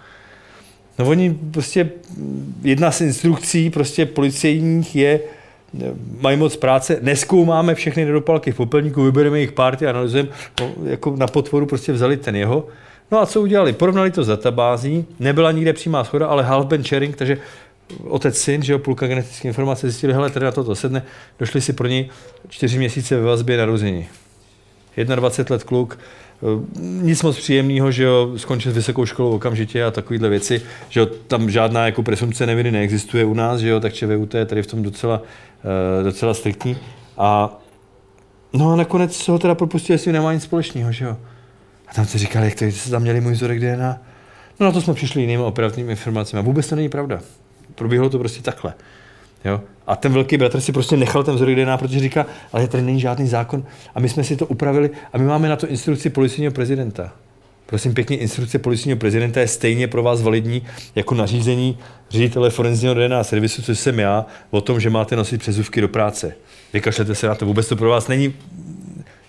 No 0.98 1.08
oni 1.08 1.38
prostě, 1.50 1.90
jedna 2.62 2.90
z 2.90 3.00
instrukcí 3.00 3.70
prostě 3.70 4.06
policejních 4.06 4.96
je, 4.96 5.20
mají 6.20 6.36
moc 6.36 6.56
práce, 6.56 6.98
neskoumáme 7.02 7.74
všechny 7.74 8.04
nedopalky 8.04 8.52
v 8.52 8.56
popelníku, 8.56 9.02
vybereme 9.02 9.38
jejich 9.38 9.52
párty, 9.52 9.86
analyzujeme, 9.86 10.28
no, 10.60 10.72
jako 10.84 11.16
na 11.16 11.26
potvoru 11.26 11.66
prostě 11.66 11.92
vzali 11.92 12.16
ten 12.16 12.36
jeho. 12.36 12.66
No 13.10 13.20
a 13.20 13.26
co 13.26 13.40
udělali? 13.40 13.72
Porovnali 13.72 14.10
to 14.10 14.24
s 14.24 14.26
databází, 14.26 15.04
nebyla 15.20 15.52
nikde 15.52 15.72
přímá 15.72 16.04
schoda, 16.04 16.26
ale 16.26 16.42
half 16.42 16.66
bench 16.66 16.86
sharing, 16.86 17.16
takže 17.16 17.38
otec 18.04 18.38
syn, 18.38 18.62
že 18.62 18.72
jo, 18.72 18.78
půlka 18.78 19.06
genetické 19.06 19.48
informace, 19.48 19.90
zjistili, 19.90 20.12
hele, 20.12 20.30
tady 20.30 20.44
na 20.44 20.52
toto 20.52 20.74
sedne, 20.74 21.02
došli 21.38 21.60
si 21.60 21.72
pro 21.72 21.88
něj 21.88 22.08
čtyři 22.48 22.78
měsíce 22.78 23.16
ve 23.16 23.22
vazbě 23.22 23.56
narození. 23.56 24.08
21 24.96 25.54
let 25.54 25.64
kluk, 25.64 25.98
Eh, 26.42 26.60
nic 27.02 27.22
moc 27.22 27.36
příjemného, 27.36 27.90
že 27.90 28.04
jo, 28.04 28.32
skončit 28.36 28.72
vysokou 28.72 29.06
školu 29.06 29.30
okamžitě 29.30 29.84
a 29.84 29.90
takovéhle 29.90 30.28
věci, 30.28 30.62
že 30.88 31.00
jo, 31.00 31.06
tam 31.06 31.50
žádná 31.50 31.86
jako 31.86 32.02
presumce 32.02 32.46
neviny 32.46 32.70
neexistuje 32.70 33.24
u 33.24 33.34
nás, 33.34 33.60
že 33.60 33.68
jo, 33.68 33.80
tak 33.80 33.92
ČVUT 33.92 34.34
je 34.34 34.46
tady 34.46 34.62
v 34.62 34.66
tom 34.66 34.82
docela, 34.82 35.22
docela 36.02 36.34
striktní. 36.34 36.76
A 37.18 37.58
no 38.52 38.72
a 38.72 38.76
nakonec 38.76 39.16
se 39.16 39.32
ho 39.32 39.38
teda 39.38 39.54
propustili, 39.54 39.94
jestli 39.94 40.12
nemá 40.12 40.32
nic 40.32 40.42
společného, 40.42 40.92
že 40.92 41.04
jo. 41.04 41.16
A 41.88 41.94
tam 41.94 42.06
se 42.06 42.18
říkali, 42.18 42.44
jak 42.44 42.54
to 42.58 42.70
se 42.70 42.90
tam 42.90 43.02
měli 43.02 43.20
můj 43.20 43.32
vzorek 43.32 43.60
DNA. 43.60 43.98
No 44.60 44.66
na 44.66 44.72
to 44.72 44.80
jsme 44.80 44.94
přišli 44.94 45.20
jinými 45.20 45.42
operativními 45.42 45.90
informacemi. 45.90 46.40
A 46.40 46.42
vůbec 46.42 46.68
to 46.68 46.76
není 46.76 46.88
pravda. 46.88 47.20
Proběhlo 47.74 48.10
to 48.10 48.18
prostě 48.18 48.42
takhle. 48.42 48.74
Jo? 49.44 49.60
A 49.86 49.96
ten 49.96 50.12
velký 50.12 50.36
bratr 50.36 50.60
si 50.60 50.72
prostě 50.72 50.96
nechal 50.96 51.24
ten 51.24 51.34
vzorek 51.34 51.56
DNA, 51.56 51.78
protože 51.78 52.00
říká, 52.00 52.26
ale 52.52 52.68
tady 52.68 52.82
není 52.82 53.00
žádný 53.00 53.28
zákon 53.28 53.64
a 53.94 54.00
my 54.00 54.08
jsme 54.08 54.24
si 54.24 54.36
to 54.36 54.46
upravili 54.46 54.90
a 55.12 55.18
my 55.18 55.24
máme 55.24 55.48
na 55.48 55.56
to 55.56 55.66
instrukci 55.66 56.10
policijního 56.10 56.52
prezidenta. 56.52 57.12
Prosím 57.72 57.94
pěkně, 57.94 58.16
instrukce 58.16 58.58
policijního 58.58 58.98
prezidenta 58.98 59.40
je 59.40 59.48
stejně 59.48 59.88
pro 59.88 60.02
vás 60.02 60.22
validní 60.22 60.62
jako 60.94 61.14
nařízení 61.14 61.78
ředitele 62.10 62.50
forenzního 62.50 62.94
DNA 62.94 63.24
servisu, 63.24 63.62
což 63.62 63.78
jsem 63.78 63.98
já, 63.98 64.26
o 64.50 64.60
tom, 64.60 64.80
že 64.80 64.90
máte 64.90 65.16
nosit 65.16 65.38
přezůvky 65.38 65.80
do 65.80 65.88
práce. 65.88 66.34
Vykašlete 66.72 67.14
se 67.14 67.26
na 67.26 67.34
to, 67.34 67.46
vůbec 67.46 67.68
to 67.68 67.76
pro 67.76 67.88
vás 67.88 68.08
není 68.08 68.34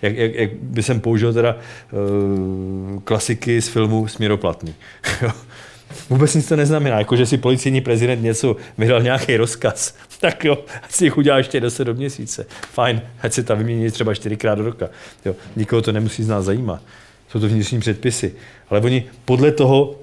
jak, 0.02 0.16
jak, 0.16 0.34
jak 0.34 0.52
by 0.52 0.82
jsem 0.82 1.00
použil 1.00 1.32
teda 1.32 1.56
uh, 1.56 3.00
klasiky 3.00 3.62
z 3.62 3.68
filmu 3.68 4.08
Směroplatný. 4.08 4.74
Vůbec 6.10 6.34
nic 6.34 6.48
to 6.48 6.56
neznamená, 6.56 6.98
jako 6.98 7.16
že 7.16 7.26
si 7.26 7.38
policijní 7.38 7.80
prezident 7.80 8.22
něco 8.22 8.56
vydal 8.78 9.02
nějaký 9.02 9.36
rozkaz, 9.36 9.94
tak 10.20 10.44
jo, 10.44 10.58
ať 10.82 10.92
si 10.92 11.04
jich 11.04 11.18
udělá 11.18 11.38
ještě 11.38 11.60
10 11.60 11.84
do 11.84 11.94
měsíce. 11.94 12.46
Fajn, 12.72 13.02
ať 13.22 13.32
se 13.32 13.42
tam 13.42 13.58
vymění 13.58 13.90
třeba 13.90 14.14
čtyřikrát 14.14 14.54
do 14.54 14.64
roka. 14.64 14.88
Jo, 15.24 15.34
nikoho 15.56 15.82
to 15.82 15.92
nemusí 15.92 16.22
z 16.22 16.28
nás 16.28 16.44
zajímat. 16.44 16.82
Jsou 17.34 17.40
to 17.40 17.48
vnitřní 17.48 17.80
předpisy. 17.80 18.32
Ale 18.70 18.80
oni 18.80 19.04
podle 19.24 19.52
toho 19.52 19.94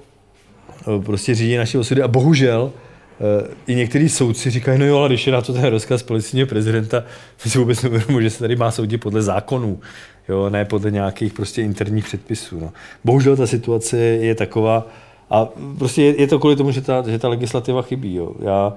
eh, 0.80 1.02
prostě 1.02 1.34
řídí 1.34 1.56
naše 1.56 1.78
osudy 1.78 2.02
a 2.02 2.08
bohužel 2.08 2.72
eh, 3.20 3.54
i 3.66 3.74
některý 3.74 4.08
soudci 4.08 4.50
říkají, 4.50 4.78
no 4.78 4.86
jo, 4.86 4.98
ale 4.98 5.08
když 5.08 5.26
je 5.26 5.32
na 5.32 5.42
to 5.42 5.52
ten 5.52 5.64
rozkaz 5.64 6.02
policijního 6.02 6.46
prezidenta, 6.46 7.04
my 7.44 7.50
si 7.50 7.58
vůbec 7.58 7.82
neuvědomuji, 7.82 8.22
že 8.22 8.30
se 8.30 8.38
tady 8.38 8.56
má 8.56 8.70
soudit 8.70 8.98
podle 8.98 9.22
zákonů, 9.22 9.80
jo, 10.28 10.50
ne 10.50 10.64
podle 10.64 10.90
nějakých 10.90 11.32
prostě 11.32 11.62
interních 11.62 12.04
předpisů. 12.04 12.60
No. 12.60 12.72
Bohužel 13.04 13.36
ta 13.36 13.46
situace 13.46 13.98
je 13.98 14.34
taková, 14.34 14.86
a 15.30 15.48
prostě 15.78 16.02
je, 16.02 16.20
je 16.20 16.26
to 16.26 16.38
kvůli 16.38 16.56
tomu, 16.56 16.70
že 16.70 16.80
ta, 16.80 17.04
že 17.08 17.18
ta 17.18 17.28
legislativa 17.28 17.82
chybí. 17.82 18.14
Jo. 18.14 18.32
Já, 18.40 18.72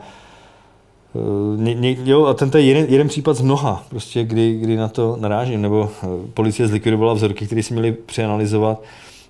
ně, 1.55 1.71
eh, 1.71 1.75
ně, 1.75 1.97
jo, 2.03 2.25
a 2.25 2.33
tento 2.33 2.57
je 2.57 2.63
jeden, 2.63 2.85
jeden 2.89 3.07
případ 3.07 3.33
z 3.33 3.41
mnoha, 3.41 3.83
prostě, 3.89 4.23
kdy, 4.23 4.53
kdy 4.53 4.77
na 4.77 4.87
to 4.87 5.17
narážím, 5.19 5.61
nebo 5.61 5.89
eh, 6.03 6.07
policie 6.33 6.67
zlikvidovala 6.67 7.13
vzorky, 7.13 7.45
které 7.45 7.63
si 7.63 7.73
měli 7.73 7.91
přeanalizovat 7.91 8.83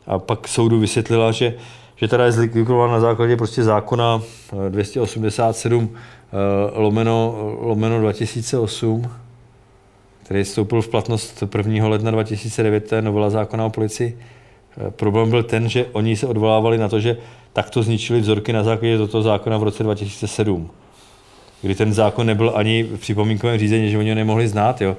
a 0.08 0.20
pak 0.20 0.48
soudu 0.48 0.80
vysvětlila, 0.80 1.32
že, 1.32 1.56
že 1.96 2.08
teda 2.08 2.26
je 2.26 2.32
zlikvidovala 2.32 2.92
na 2.92 3.00
základě 3.00 3.38
prostě 3.38 3.64
zákona 3.64 4.22
287 4.70 5.90
eh, 5.94 6.38
lomeno, 6.80 7.36
lomeno 7.62 8.00
2008, 8.00 9.08
který 10.24 10.44
vstoupil 10.44 10.82
v 10.82 10.88
platnost 10.88 11.44
1. 11.58 11.88
ledna 11.88 12.12
2009, 12.12 12.90
to 12.90 12.96
je 12.96 13.02
novela 13.02 13.30
zákona 13.30 13.66
o 13.66 13.70
policii, 13.70 14.20
problém 14.90 15.30
byl 15.30 15.44
ten, 15.44 15.70
že 15.70 15.86
oni 15.92 16.16
se 16.16 16.28
odvolávali 16.28 16.78
na 16.78 16.90
to, 16.90 17.00
že 17.00 17.18
takto 17.54 17.84
zničili 17.84 18.22
vzorky 18.22 18.54
na 18.54 18.64
základě 18.64 18.98
tohoto 18.98 19.22
zákona 19.22 19.58
v 19.58 19.64
roce 19.64 19.84
2007, 19.84 20.70
kdy 21.66 21.76
ten 21.76 21.94
zákon 21.94 22.28
nebyl 22.28 22.52
ani 22.56 22.84
v 22.84 23.00
připomínkovém 23.00 23.60
řízení, 23.60 23.92
že 23.92 23.98
oni 23.98 24.10
ho 24.10 24.16
nemohli 24.16 24.48
znát, 24.48 24.82
jo. 24.82 24.98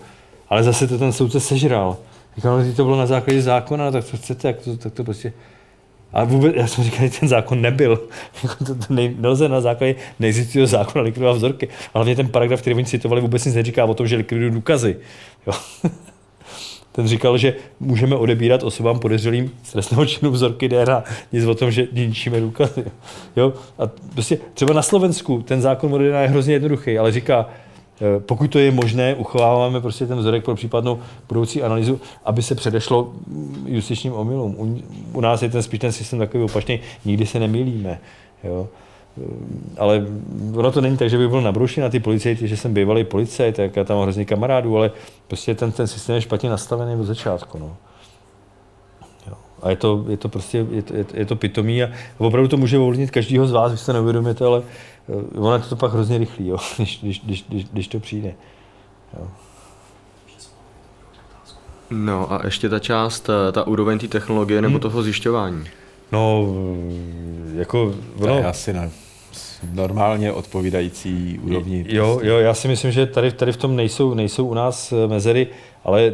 Ale 0.48 0.62
zase 0.62 0.86
to 0.86 0.98
ten 0.98 1.12
soudce 1.12 1.40
sežral. 1.40 1.96
Říkal, 2.36 2.64
že 2.64 2.72
to 2.72 2.84
bylo 2.84 2.96
na 2.96 3.06
základě 3.06 3.42
zákona, 3.42 3.90
tak 3.90 4.04
co 4.04 4.16
chcete, 4.16 4.42
tak 4.42 4.64
to, 4.64 4.76
tak 4.76 4.92
to 4.92 5.04
prostě... 5.04 5.32
A 6.12 6.24
vůbec, 6.24 6.54
já 6.56 6.66
jsem 6.66 6.84
říkal, 6.84 7.08
že 7.08 7.20
ten 7.20 7.28
zákon 7.28 7.60
nebyl. 7.60 8.00
Jako 8.42 8.64
to, 8.64 8.74
to 8.74 8.94
nej, 8.94 9.14
nelze 9.18 9.48
na 9.48 9.60
základě 9.60 9.94
neexistujícího 10.20 10.66
zákona 10.66 11.02
likvidovat 11.02 11.32
vzorky. 11.32 11.68
Ale 11.68 11.90
hlavně 11.94 12.16
ten 12.16 12.28
paragraf, 12.28 12.60
který 12.60 12.76
oni 12.76 12.84
citovali, 12.84 13.20
vůbec 13.20 13.44
nic 13.44 13.54
neříká 13.54 13.84
o 13.84 13.94
tom, 13.94 14.06
že 14.06 14.16
likvidují 14.16 14.50
důkazy. 14.50 14.96
Jo. 15.46 15.52
Ten 16.96 17.08
říkal, 17.08 17.38
že 17.38 17.54
můžeme 17.80 18.16
odebírat 18.16 18.62
osobám 18.62 18.98
podezřelým 18.98 19.50
z 19.62 19.72
trestného 19.72 20.06
činu 20.06 20.30
vzorky 20.30 20.68
DNA. 20.68 21.04
Nic 21.32 21.44
o 21.44 21.54
tom, 21.54 21.70
že 21.70 21.88
ničíme 21.92 22.40
důkazy. 22.40 22.84
Jo? 23.36 23.52
A 23.78 23.82
prostě 24.12 24.38
třeba 24.54 24.74
na 24.74 24.82
Slovensku 24.82 25.42
ten 25.42 25.60
zákon 25.60 25.94
o 25.94 25.98
DNA 25.98 26.20
je 26.20 26.28
hrozně 26.28 26.54
jednoduchý, 26.54 26.98
ale 26.98 27.12
říká, 27.12 27.48
eh, 28.00 28.20
pokud 28.20 28.50
to 28.50 28.58
je 28.58 28.70
možné, 28.70 29.14
uchováváme 29.14 29.80
prostě 29.80 30.06
ten 30.06 30.18
vzorek 30.18 30.44
pro 30.44 30.54
případnou 30.54 30.98
budoucí 31.28 31.62
analýzu, 31.62 32.00
aby 32.24 32.42
se 32.42 32.54
předešlo 32.54 33.12
justičním 33.66 34.12
omylům. 34.12 34.54
U, 34.58 34.82
u 35.12 35.20
nás 35.20 35.42
je 35.42 35.48
ten 35.48 35.62
spíš 35.62 35.80
ten 35.80 35.92
systém 35.92 36.18
takový 36.18 36.44
opačný, 36.44 36.80
nikdy 37.04 37.26
se 37.26 37.38
nemýlíme. 37.38 37.98
Jo? 38.44 38.68
Ale 39.78 40.06
ono 40.54 40.72
to 40.72 40.80
není 40.80 40.96
tak, 40.96 41.10
že 41.10 41.18
by 41.18 41.28
byl 41.28 41.42
nabrušen 41.42 41.82
na 41.82 41.90
ty 41.90 42.00
policajty, 42.00 42.48
že 42.48 42.56
jsem 42.56 42.74
bývalý 42.74 43.04
policajt, 43.04 43.56
tak 43.56 43.76
já 43.76 43.84
tam 43.84 43.96
mám 43.96 44.02
hrozně 44.02 44.24
kamarádů, 44.24 44.76
ale 44.76 44.90
prostě 45.28 45.54
ten, 45.54 45.72
ten 45.72 45.86
systém 45.86 46.14
je 46.14 46.20
špatně 46.20 46.50
nastavený 46.50 47.00
od 47.00 47.04
začátku. 47.04 47.58
No. 47.58 47.76
Jo. 49.26 49.34
A 49.62 49.70
je 49.70 49.76
to, 49.76 50.04
je 50.08 50.16
to 50.16 50.28
prostě, 50.28 50.66
je 50.70 50.82
to, 50.82 50.94
je 51.14 51.26
to 51.26 51.36
pitomý 51.36 51.82
a 51.82 51.88
opravdu 52.18 52.48
to 52.48 52.56
může 52.56 52.78
ovlivnit 52.78 53.10
každýho 53.10 53.46
z 53.46 53.52
vás, 53.52 53.72
vy 53.72 53.78
se 53.78 53.92
neuvědomíte, 53.92 54.44
ale 54.44 54.62
eh, 55.08 55.38
ono 55.38 55.54
je 55.54 55.60
to 55.60 55.76
pak 55.76 55.92
hrozně 55.92 56.18
rychlý, 56.18 56.48
jo, 56.48 56.56
když, 56.76 57.00
když, 57.02 57.20
když, 57.24 57.44
když, 57.48 57.64
když 57.64 57.88
to 57.88 58.00
přijde. 58.00 58.34
Jo. 59.18 59.28
No 61.90 62.32
a 62.32 62.40
ještě 62.44 62.68
ta 62.68 62.78
část, 62.78 63.28
eh, 63.28 63.52
ta 63.52 63.66
úroveň 63.66 63.98
té 63.98 64.08
technologie 64.08 64.62
nebo 64.62 64.72
hmm. 64.72 64.80
toho 64.80 65.02
zjišťování. 65.02 65.64
No, 66.12 66.46
jako... 67.54 67.94
No, 68.20 68.48
asi 68.48 68.72
ne 68.72 68.90
normálně 69.72 70.32
odpovídající 70.32 71.40
úrovni. 71.42 71.84
Jo, 71.88 72.12
prostě. 72.12 72.28
jo, 72.28 72.38
já 72.38 72.54
si 72.54 72.68
myslím, 72.68 72.92
že 72.92 73.06
tady, 73.06 73.32
tady 73.32 73.52
v 73.52 73.56
tom 73.56 73.76
nejsou, 73.76 74.14
nejsou 74.14 74.46
u 74.46 74.54
nás 74.54 74.92
eh, 74.92 75.08
mezery, 75.08 75.46
ale 75.84 76.12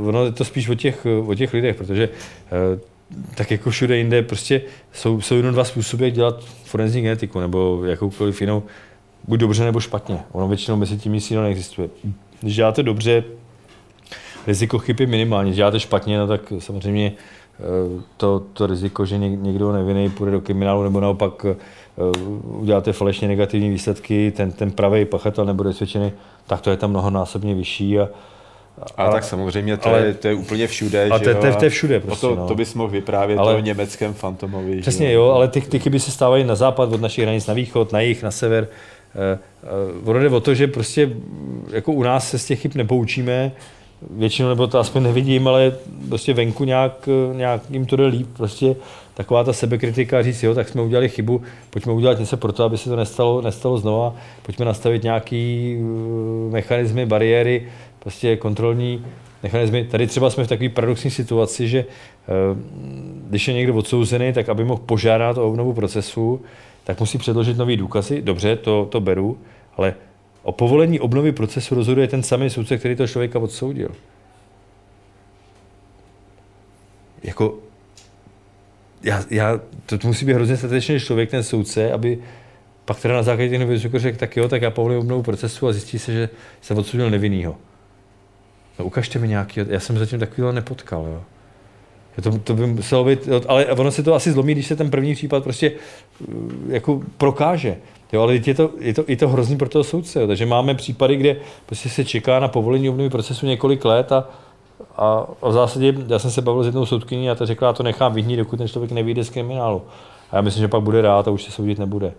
uh, 0.00 0.08
ono 0.08 0.24
je 0.24 0.32
to 0.32 0.44
spíš 0.44 0.68
o 0.68 0.74
těch, 0.74 1.06
o 1.26 1.34
těch 1.34 1.54
lidech, 1.54 1.76
protože 1.76 2.08
uh, 2.08 2.80
tak 3.34 3.50
jako 3.50 3.70
všude 3.70 3.96
jinde 3.96 4.22
prostě 4.22 4.62
jsou, 4.92 5.20
jsou 5.20 5.34
jenom 5.34 5.52
dva 5.52 5.64
způsoby, 5.64 6.04
jak 6.04 6.12
dělat 6.12 6.44
forenzní 6.64 7.02
genetiku 7.02 7.40
nebo 7.40 7.84
jakoukoliv 7.84 8.40
jinou, 8.40 8.62
buď 9.28 9.40
dobře 9.40 9.64
nebo 9.64 9.80
špatně. 9.80 10.18
Ono 10.32 10.48
většinou 10.48 10.76
mezi 10.76 10.96
tím 10.96 11.12
nic 11.12 11.30
neexistuje. 11.30 11.88
Když 12.40 12.56
děláte 12.56 12.82
dobře, 12.82 13.24
riziko 14.46 14.78
chyb 14.78 15.00
je 15.00 15.06
minimální. 15.06 15.50
Když 15.50 15.56
děláte 15.56 15.80
špatně, 15.80 16.18
no 16.18 16.26
tak 16.26 16.52
samozřejmě 16.58 17.12
to, 18.16 18.42
to 18.52 18.66
riziko, 18.66 19.06
že 19.06 19.18
někdo 19.18 19.72
nevinný 19.72 20.10
půjde 20.10 20.32
do 20.32 20.40
kriminálu 20.40 20.82
nebo 20.82 21.00
naopak 21.00 21.46
Eh, 21.46 21.56
uděláte 22.42 22.92
falešně 22.92 23.28
negativní 23.28 23.70
výsledky, 23.70 24.32
ten, 24.36 24.52
ten 24.52 24.70
pravý 24.70 25.04
pachatel 25.04 25.44
nebude 25.44 25.72
svědčený, 25.72 26.12
tak 26.46 26.60
to 26.60 26.70
je 26.70 26.76
tam 26.76 26.90
mnohonásobně 26.90 27.54
vyšší. 27.54 27.98
A, 27.98 28.08
a, 28.96 29.04
a 29.04 29.12
tak 29.12 29.24
samozřejmě 29.24 29.76
to, 29.76 29.88
ale, 29.88 30.00
je, 30.00 30.14
to 30.14 30.28
je 30.28 30.34
úplně 30.34 30.66
všude. 30.66 31.08
A 31.10 31.18
to, 31.18 31.34
to, 31.34 31.54
to 31.58 31.64
je 31.64 31.70
všude 31.70 32.00
prostě, 32.00 32.26
to, 32.26 32.34
no. 32.34 32.48
to 32.48 32.54
bys 32.54 32.74
mohl 32.74 32.90
vyprávět 32.90 33.38
ale, 33.38 33.54
o 33.54 33.60
německém 33.60 34.14
fantomovi. 34.14 34.80
Přesně 34.80 35.12
jo, 35.12 35.30
ale 35.30 35.48
ty, 35.48 35.60
ty 35.60 35.78
chyby 35.78 36.00
se 36.00 36.10
stávají 36.10 36.44
na 36.44 36.54
západ, 36.54 36.92
od 36.92 37.00
našich 37.00 37.24
hranic 37.24 37.46
na 37.46 37.54
východ, 37.54 37.92
na 37.92 38.00
jih, 38.00 38.22
na 38.22 38.30
sever. 38.30 38.68
Eh, 39.14 39.38
eh, 39.64 39.68
ono 40.04 40.20
jde 40.20 40.28
o 40.28 40.40
to, 40.40 40.54
že 40.54 40.66
prostě 40.66 41.10
jako 41.70 41.92
u 41.92 42.02
nás 42.02 42.30
se 42.30 42.38
z 42.38 42.46
těch 42.46 42.60
chyb 42.60 42.72
nepoučíme, 42.74 43.52
většinou, 44.10 44.48
nebo 44.48 44.66
to 44.66 44.78
aspoň 44.78 45.02
nevidím, 45.02 45.48
ale 45.48 45.72
prostě 46.08 46.34
venku 46.34 46.64
nějak, 46.64 47.08
nějak 47.32 47.62
jim 47.70 47.86
to 47.86 47.96
jde 47.96 48.06
líp. 48.06 48.28
Prostě 48.36 48.76
taková 49.14 49.44
ta 49.44 49.52
sebekritika 49.52 50.22
říct, 50.22 50.42
jo, 50.42 50.54
tak 50.54 50.68
jsme 50.68 50.82
udělali 50.82 51.08
chybu, 51.08 51.42
pojďme 51.70 51.92
udělat 51.92 52.18
něco 52.18 52.36
pro 52.36 52.52
to, 52.52 52.64
aby 52.64 52.78
se 52.78 52.90
to 52.90 52.96
nestalo, 52.96 53.42
nestalo 53.42 53.78
znova, 53.78 54.14
pojďme 54.42 54.64
nastavit 54.64 55.02
nějaký 55.02 55.76
uh, 55.78 56.52
mechanismy, 56.52 57.06
bariéry, 57.06 57.68
prostě 57.98 58.36
kontrolní 58.36 59.04
mechanismy. 59.42 59.84
Tady 59.84 60.06
třeba 60.06 60.30
jsme 60.30 60.44
v 60.44 60.48
takové 60.48 60.68
paradoxní 60.68 61.10
situaci, 61.10 61.68
že 61.68 61.84
uh, 61.84 62.58
když 63.28 63.48
je 63.48 63.54
někdo 63.54 63.74
odsouzený, 63.74 64.32
tak 64.32 64.48
aby 64.48 64.64
mohl 64.64 64.82
požádat 64.86 65.38
o 65.38 65.48
obnovu 65.48 65.72
procesu, 65.72 66.40
tak 66.84 67.00
musí 67.00 67.18
předložit 67.18 67.56
nový 67.56 67.76
důkazy. 67.76 68.22
Dobře, 68.22 68.56
to, 68.56 68.88
to 68.90 69.00
beru, 69.00 69.38
ale 69.76 69.94
o 70.42 70.52
povolení 70.52 71.00
obnovy 71.00 71.32
procesu 71.32 71.74
rozhoduje 71.74 72.08
ten 72.08 72.22
samý 72.22 72.50
soudce, 72.50 72.78
který 72.78 72.96
to 72.96 73.06
člověka 73.06 73.38
odsoudil. 73.38 73.88
Jako 77.22 77.63
já, 79.04 79.24
já, 79.30 79.60
to, 79.86 79.98
to 79.98 80.08
musí 80.08 80.26
být 80.26 80.32
hrozně 80.32 80.56
statečný 80.56 81.00
člověk, 81.00 81.30
ten 81.30 81.42
soudce, 81.42 81.92
aby 81.92 82.18
pak 82.84 83.00
teda 83.00 83.14
na 83.14 83.22
základě 83.22 83.50
těch 83.50 83.60
nových 83.60 83.80
řekl, 83.80 84.18
tak 84.18 84.36
jo, 84.36 84.48
tak 84.48 84.62
já 84.62 84.70
povolím 84.70 84.98
obnovu 84.98 85.22
procesu 85.22 85.68
a 85.68 85.72
zjistí 85.72 85.98
se, 85.98 86.12
že 86.12 86.28
jsem 86.60 86.78
odsudil 86.78 87.10
nevinnýho. 87.10 87.56
No 88.78 88.84
ukažte 88.84 89.18
mi 89.18 89.28
nějaký, 89.28 89.60
já 89.68 89.80
jsem 89.80 89.98
zatím 89.98 90.18
takovýhle 90.18 90.52
nepotkal, 90.52 91.06
jo. 91.06 91.22
To, 92.22 92.38
to 92.38 92.54
by 92.54 92.66
muselo 92.66 93.04
být, 93.04 93.28
ale 93.46 93.66
ono 93.66 93.90
se 93.90 94.02
to 94.02 94.14
asi 94.14 94.32
zlomí, 94.32 94.52
když 94.52 94.66
se 94.66 94.76
ten 94.76 94.90
první 94.90 95.14
případ 95.14 95.44
prostě 95.44 95.70
uh, 95.70 96.72
jako 96.72 97.02
prokáže. 97.18 97.76
Jo, 98.12 98.22
ale 98.22 98.34
je 98.34 98.54
to, 98.54 98.70
je, 98.78 98.94
to, 98.94 99.04
je 99.08 99.16
to 99.16 99.28
hrozný 99.28 99.56
pro 99.56 99.68
toho 99.68 99.84
soudce. 99.84 100.20
Jo. 100.20 100.26
Takže 100.26 100.46
máme 100.46 100.74
případy, 100.74 101.16
kde 101.16 101.36
prostě 101.66 101.88
se 101.88 102.04
čeká 102.04 102.40
na 102.40 102.48
povolení 102.48 102.88
obnovy 102.88 103.10
procesu 103.10 103.46
několik 103.46 103.84
let 103.84 104.12
a 104.12 104.28
a 104.96 105.26
v 105.42 105.52
zásadě, 105.52 105.94
já 106.06 106.18
jsem 106.18 106.30
se 106.30 106.42
bavil 106.42 106.62
s 106.62 106.66
jednou 106.66 106.86
soudkyní 106.86 107.30
a 107.30 107.34
ta 107.34 107.46
řekla, 107.46 107.68
já 107.68 107.72
to 107.72 107.82
nechám 107.82 108.14
vyhnít, 108.14 108.36
dokud 108.36 108.56
ten 108.56 108.68
člověk 108.68 108.92
nevyjde 108.92 109.24
z 109.24 109.30
kriminálu. 109.30 109.82
A 110.30 110.36
já 110.36 110.42
myslím, 110.42 110.60
že 110.60 110.68
pak 110.68 110.82
bude 110.82 111.02
rád 111.02 111.28
a 111.28 111.30
už 111.30 111.44
se 111.44 111.50
soudit 111.50 111.78
nebude. 111.78 112.12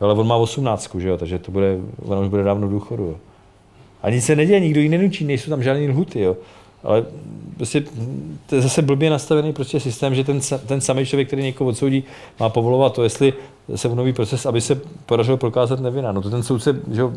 Jo, 0.00 0.06
ale 0.06 0.14
on 0.14 0.26
má 0.26 0.36
18, 0.36 0.94
že 0.98 1.08
jo, 1.08 1.16
takže 1.16 1.38
to 1.38 1.52
bude, 1.52 1.78
on 2.04 2.18
už 2.18 2.28
bude 2.28 2.42
dávno 2.42 2.68
důchodu. 2.68 3.04
Jo. 3.04 3.14
A 4.02 4.10
nic 4.10 4.24
se 4.24 4.36
neděje, 4.36 4.60
nikdo 4.60 4.80
ji 4.80 4.88
nenučí, 4.88 5.24
nejsou 5.24 5.50
tam 5.50 5.62
žádné 5.62 5.88
lhuty. 5.88 6.20
Jo. 6.20 6.36
Ale 6.84 7.04
prostě 7.56 7.84
to 8.46 8.54
je 8.54 8.60
zase 8.62 8.82
blbě 8.82 9.10
nastavený 9.10 9.52
prostě 9.52 9.80
systém, 9.80 10.14
že 10.14 10.24
ten, 10.24 10.40
ten 10.66 10.80
samý 10.80 11.06
člověk, 11.06 11.26
který 11.26 11.42
někoho 11.42 11.70
odsoudí, 11.70 12.04
má 12.40 12.48
povolovat 12.48 12.92
to, 12.92 13.02
jestli 13.02 13.32
se 13.74 13.88
v 13.88 13.94
nový 13.94 14.12
proces, 14.12 14.46
aby 14.46 14.60
se 14.60 14.80
podařilo 15.06 15.36
prokázat 15.36 15.80
nevina. 15.80 16.12
No 16.12 16.22
to 16.22 16.30
ten 16.30 16.42
soudce, 16.42 16.80
že 16.90 17.00
Jo, 17.00 17.12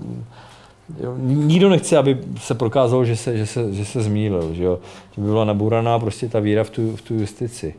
nikdo 1.18 1.70
nechce, 1.70 1.98
aby 1.98 2.18
se 2.38 2.56
prokázalo, 2.56 3.06
že 3.06 3.16
se, 3.16 3.38
že 3.38 3.45
se, 3.45 3.74
že 3.74 3.86
se 3.86 4.02
zmýlil. 4.02 4.53
Že 4.53 4.64
jo. 4.64 4.80
Tím 5.12 5.24
by 5.24 5.30
byla 5.30 5.45
nabouraná 5.45 5.99
prostě 5.99 6.30
ta 6.30 6.40
víra 6.40 6.64
v 6.64 6.70
tu, 6.70 6.95
v 6.95 7.02
tu 7.02 7.14
justici. 7.14 7.76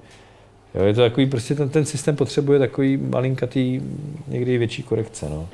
Jo, 0.74 0.82
je 0.84 0.94
to 0.94 1.00
takový, 1.00 1.26
prostě 1.26 1.54
ten, 1.54 1.68
ten 1.68 1.84
systém 1.84 2.16
potřebuje 2.16 2.58
takový 2.58 2.96
malinkatý, 2.96 3.80
někdy 4.28 4.58
větší 4.58 4.82
korekce. 4.82 5.26
No. 5.30 5.48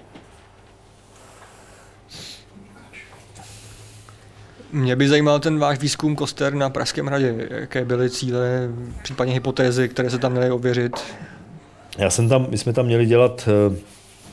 Mě 4.72 4.96
by 4.96 5.08
zajímal 5.08 5.40
ten 5.40 5.58
váš 5.58 5.78
výzkum 5.78 6.16
Koster 6.16 6.54
na 6.54 6.70
Pražském 6.70 7.06
hradě. 7.06 7.48
Jaké 7.50 7.84
byly 7.84 8.10
cíle, 8.10 8.70
případně 9.02 9.34
hypotézy, 9.34 9.88
které 9.88 10.10
se 10.10 10.18
tam 10.18 10.32
měly 10.32 10.50
ověřit? 10.50 10.92
Já 11.98 12.10
jsem 12.10 12.28
tam, 12.28 12.46
my 12.50 12.58
jsme 12.58 12.72
tam 12.72 12.86
měli 12.86 13.06
dělat 13.06 13.48
uh, 13.68 13.76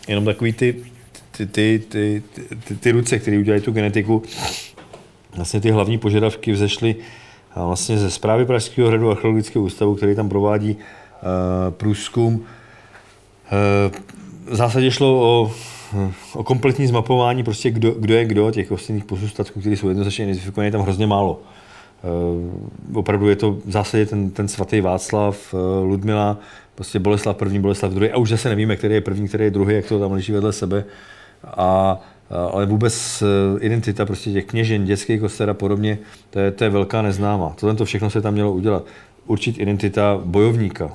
jenom 0.08 0.26
takový 0.26 0.54
ty 0.54 0.84
ty, 1.46 1.80
ty, 1.90 2.24
ty, 2.34 2.44
ty, 2.68 2.76
ty 2.76 2.92
ruce, 2.92 3.20
které 3.20 3.38
udělají 3.38 3.62
tu 3.62 3.72
genetiku, 3.72 4.24
vlastně 5.36 5.62
ty 5.62 5.72
hlavní 5.72 5.98
požadavky 5.98 6.52
vzešly 6.52 6.96
vlastně 7.56 7.98
ze 7.98 8.12
zprávy 8.12 8.46
Pražského 8.46 8.88
hradu 8.88 9.12
archeologického 9.12 9.66
ústavu, 9.66 9.96
který 9.96 10.16
tam 10.16 10.30
provádí 10.30 10.72
uh, 10.72 10.80
průzkum. 11.70 12.34
Uh, 12.34 12.42
v 14.46 14.56
zásadě 14.56 14.92
šlo 14.92 15.22
o, 15.22 15.52
o 16.34 16.44
kompletní 16.44 16.88
zmapování, 16.88 17.44
prostě 17.44 17.72
kdo, 17.72 17.92
kdo 17.92 18.14
je 18.14 18.26
kdo, 18.26 18.52
těch 18.52 18.72
ostatních 18.72 19.06
pozůstatků, 19.06 19.60
které 19.60 19.78
jsou 19.78 19.88
jednoznačně 19.88 20.26
identifikované, 20.26 20.68
je 20.68 20.72
tam 20.72 20.82
hrozně 20.82 21.08
málo. 21.08 21.42
Uh, 22.92 22.98
opravdu 22.98 23.30
je 23.30 23.36
to 23.36 23.52
v 23.52 23.72
zásadě 23.72 24.06
ten, 24.06 24.32
ten 24.32 24.48
svatý 24.48 24.82
Václav, 24.82 25.54
uh, 25.54 25.60
Ludmila, 25.88 26.38
prostě 26.76 27.00
Boleslav 27.00 27.38
první, 27.38 27.60
Boleslav 27.60 27.92
druhý, 27.92 28.12
a 28.12 28.18
už 28.18 28.30
zase 28.30 28.50
nevíme, 28.50 28.76
který 28.76 28.94
je 28.94 29.02
první, 29.02 29.28
který 29.28 29.44
je 29.44 29.52
druhý, 29.52 29.76
jak 29.76 29.86
to 29.86 30.00
tam 30.00 30.12
leží 30.12 30.32
vedle 30.32 30.54
sebe 30.54 30.86
a 31.44 32.00
ale 32.52 32.66
vůbec 32.66 33.22
e, 33.22 33.60
identita 33.66 34.06
prostě 34.06 34.32
těch 34.32 34.46
kněžin, 34.46 34.86
dětských 34.86 35.20
koster 35.20 35.50
a 35.50 35.54
podobně, 35.54 36.00
to 36.30 36.40
je, 36.40 36.52
to 36.52 36.64
je 36.64 36.70
velká 36.70 37.02
neznámá. 37.02 37.54
Tohle 37.60 37.76
to 37.76 37.86
všechno 37.86 38.10
se 38.10 38.22
tam 38.22 38.34
mělo 38.34 38.54
udělat. 38.54 38.86
Určit 39.26 39.60
identita 39.60 40.22
bojovníka, 40.26 40.92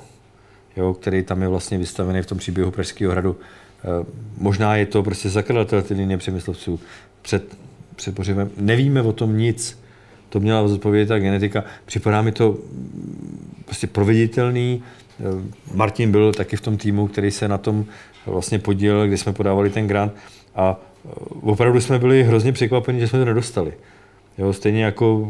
jo, 0.77 0.93
který 0.93 1.23
tam 1.23 1.41
je 1.41 1.47
vlastně 1.47 1.77
vystavený 1.77 2.21
v 2.21 2.25
tom 2.25 2.37
příběhu 2.37 2.71
Pražského 2.71 3.11
hradu. 3.11 3.35
E, 3.35 4.05
možná 4.37 4.75
je 4.75 4.85
to 4.85 5.03
prostě 5.03 5.29
zakladatel 5.29 5.81
ty 5.81 5.93
linie 5.93 6.17
přemyslovců 6.17 6.79
před, 7.21 7.57
před 7.95 8.15
pořebem. 8.15 8.49
Nevíme 8.57 9.01
o 9.01 9.11
tom 9.11 9.37
nic. 9.37 9.79
To 10.29 10.39
měla 10.39 10.67
zodpovědět 10.67 11.07
ta 11.07 11.19
genetika. 11.19 11.63
Připadá 11.85 12.21
mi 12.21 12.31
to 12.31 12.57
prostě 13.65 13.87
proveditelný. 13.87 14.83
Martin 15.73 16.11
byl 16.11 16.33
taky 16.33 16.57
v 16.57 16.61
tom 16.61 16.77
týmu, 16.77 17.07
který 17.07 17.31
se 17.31 17.47
na 17.47 17.57
tom 17.57 17.85
vlastně 18.25 18.59
podílel, 18.59 19.07
kdy 19.07 19.17
jsme 19.17 19.33
podávali 19.33 19.69
ten 19.69 19.87
grant 19.87 20.13
a 20.55 20.79
e, 21.05 21.09
opravdu 21.41 21.81
jsme 21.81 21.99
byli 21.99 22.23
hrozně 22.23 22.51
překvapeni, 22.51 22.99
že 22.99 23.07
jsme 23.07 23.19
to 23.19 23.25
nedostali. 23.25 23.73
Jo, 24.37 24.53
stejně 24.53 24.83
jako 24.83 25.27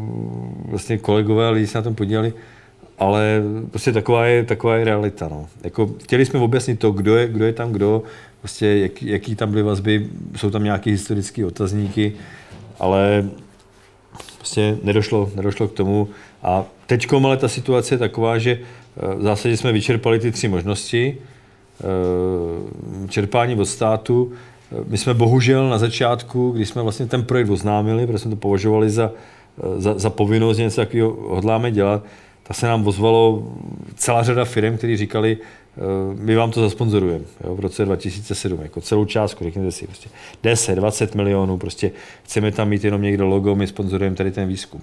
vlastně 0.64 0.98
kolegové, 0.98 1.50
lidi 1.50 1.66
se 1.66 1.78
na 1.78 1.82
tom 1.82 1.94
podíleli 1.94 2.32
ale 2.98 3.42
prostě 3.70 3.92
taková 3.92 4.26
je, 4.26 4.44
taková 4.44 4.76
je 4.76 4.84
realita. 4.84 5.28
No. 5.28 5.46
Jako, 5.64 5.90
chtěli 6.02 6.26
jsme 6.26 6.40
objasnit 6.40 6.78
to, 6.78 6.90
kdo 6.90 7.16
je, 7.16 7.28
kdo 7.28 7.44
je 7.44 7.52
tam 7.52 7.72
kdo, 7.72 8.02
prostě 8.40 8.66
jak, 8.66 9.02
jaký 9.02 9.34
tam 9.34 9.50
byly 9.50 9.62
vazby, 9.62 10.06
jsou 10.36 10.50
tam 10.50 10.64
nějaké 10.64 10.90
historické 10.90 11.46
otazníky, 11.46 12.12
ale 12.78 13.28
prostě 14.36 14.78
nedošlo, 14.82 15.30
nedošlo 15.36 15.68
k 15.68 15.72
tomu. 15.72 16.08
A 16.42 16.64
teď 16.86 17.12
ale 17.12 17.36
ta 17.36 17.48
situace 17.48 17.94
je 17.94 17.98
taková, 17.98 18.38
že 18.38 18.58
eh, 18.60 19.14
v 19.14 19.22
zásadě 19.22 19.56
jsme 19.56 19.72
vyčerpali 19.72 20.18
ty 20.18 20.32
tři 20.32 20.48
možnosti. 20.48 21.18
Eh, 21.80 23.08
čerpání 23.08 23.54
od 23.56 23.64
státu. 23.64 24.32
Eh, 24.72 24.76
my 24.88 24.98
jsme 24.98 25.14
bohužel 25.14 25.68
na 25.68 25.78
začátku, 25.78 26.50
když 26.50 26.68
jsme 26.68 26.82
vlastně 26.82 27.06
ten 27.06 27.24
projekt 27.24 27.50
oznámili, 27.50 28.06
protože 28.06 28.18
jsme 28.18 28.30
to 28.30 28.36
považovali 28.36 28.90
za, 28.90 29.10
za, 29.76 29.98
za 29.98 30.10
povinnost, 30.10 30.58
něco 30.58 30.76
takového 30.76 31.16
hodláme 31.28 31.70
dělat, 31.70 32.04
tak 32.42 32.56
se 32.56 32.66
nám 32.66 32.86
ozvalo 32.86 33.52
celá 33.94 34.22
řada 34.22 34.44
firm, 34.44 34.76
kteří 34.76 34.96
říkali, 34.96 35.38
my 36.14 36.34
vám 36.34 36.50
to 36.50 36.60
zasponzorujeme 36.60 37.24
v 37.40 37.60
roce 37.60 37.84
2007, 37.84 38.60
jako 38.62 38.80
celou 38.80 39.04
částku, 39.04 39.44
řekněte 39.44 39.72
si, 39.72 39.86
prostě 39.86 40.08
10, 40.42 40.74
20 40.74 41.14
milionů, 41.14 41.58
prostě 41.58 41.90
chceme 42.22 42.52
tam 42.52 42.68
mít 42.68 42.84
jenom 42.84 43.02
někdo 43.02 43.26
logo, 43.26 43.54
my 43.54 43.66
sponzorujeme 43.66 44.16
tady 44.16 44.30
ten 44.30 44.48
výzkum. 44.48 44.80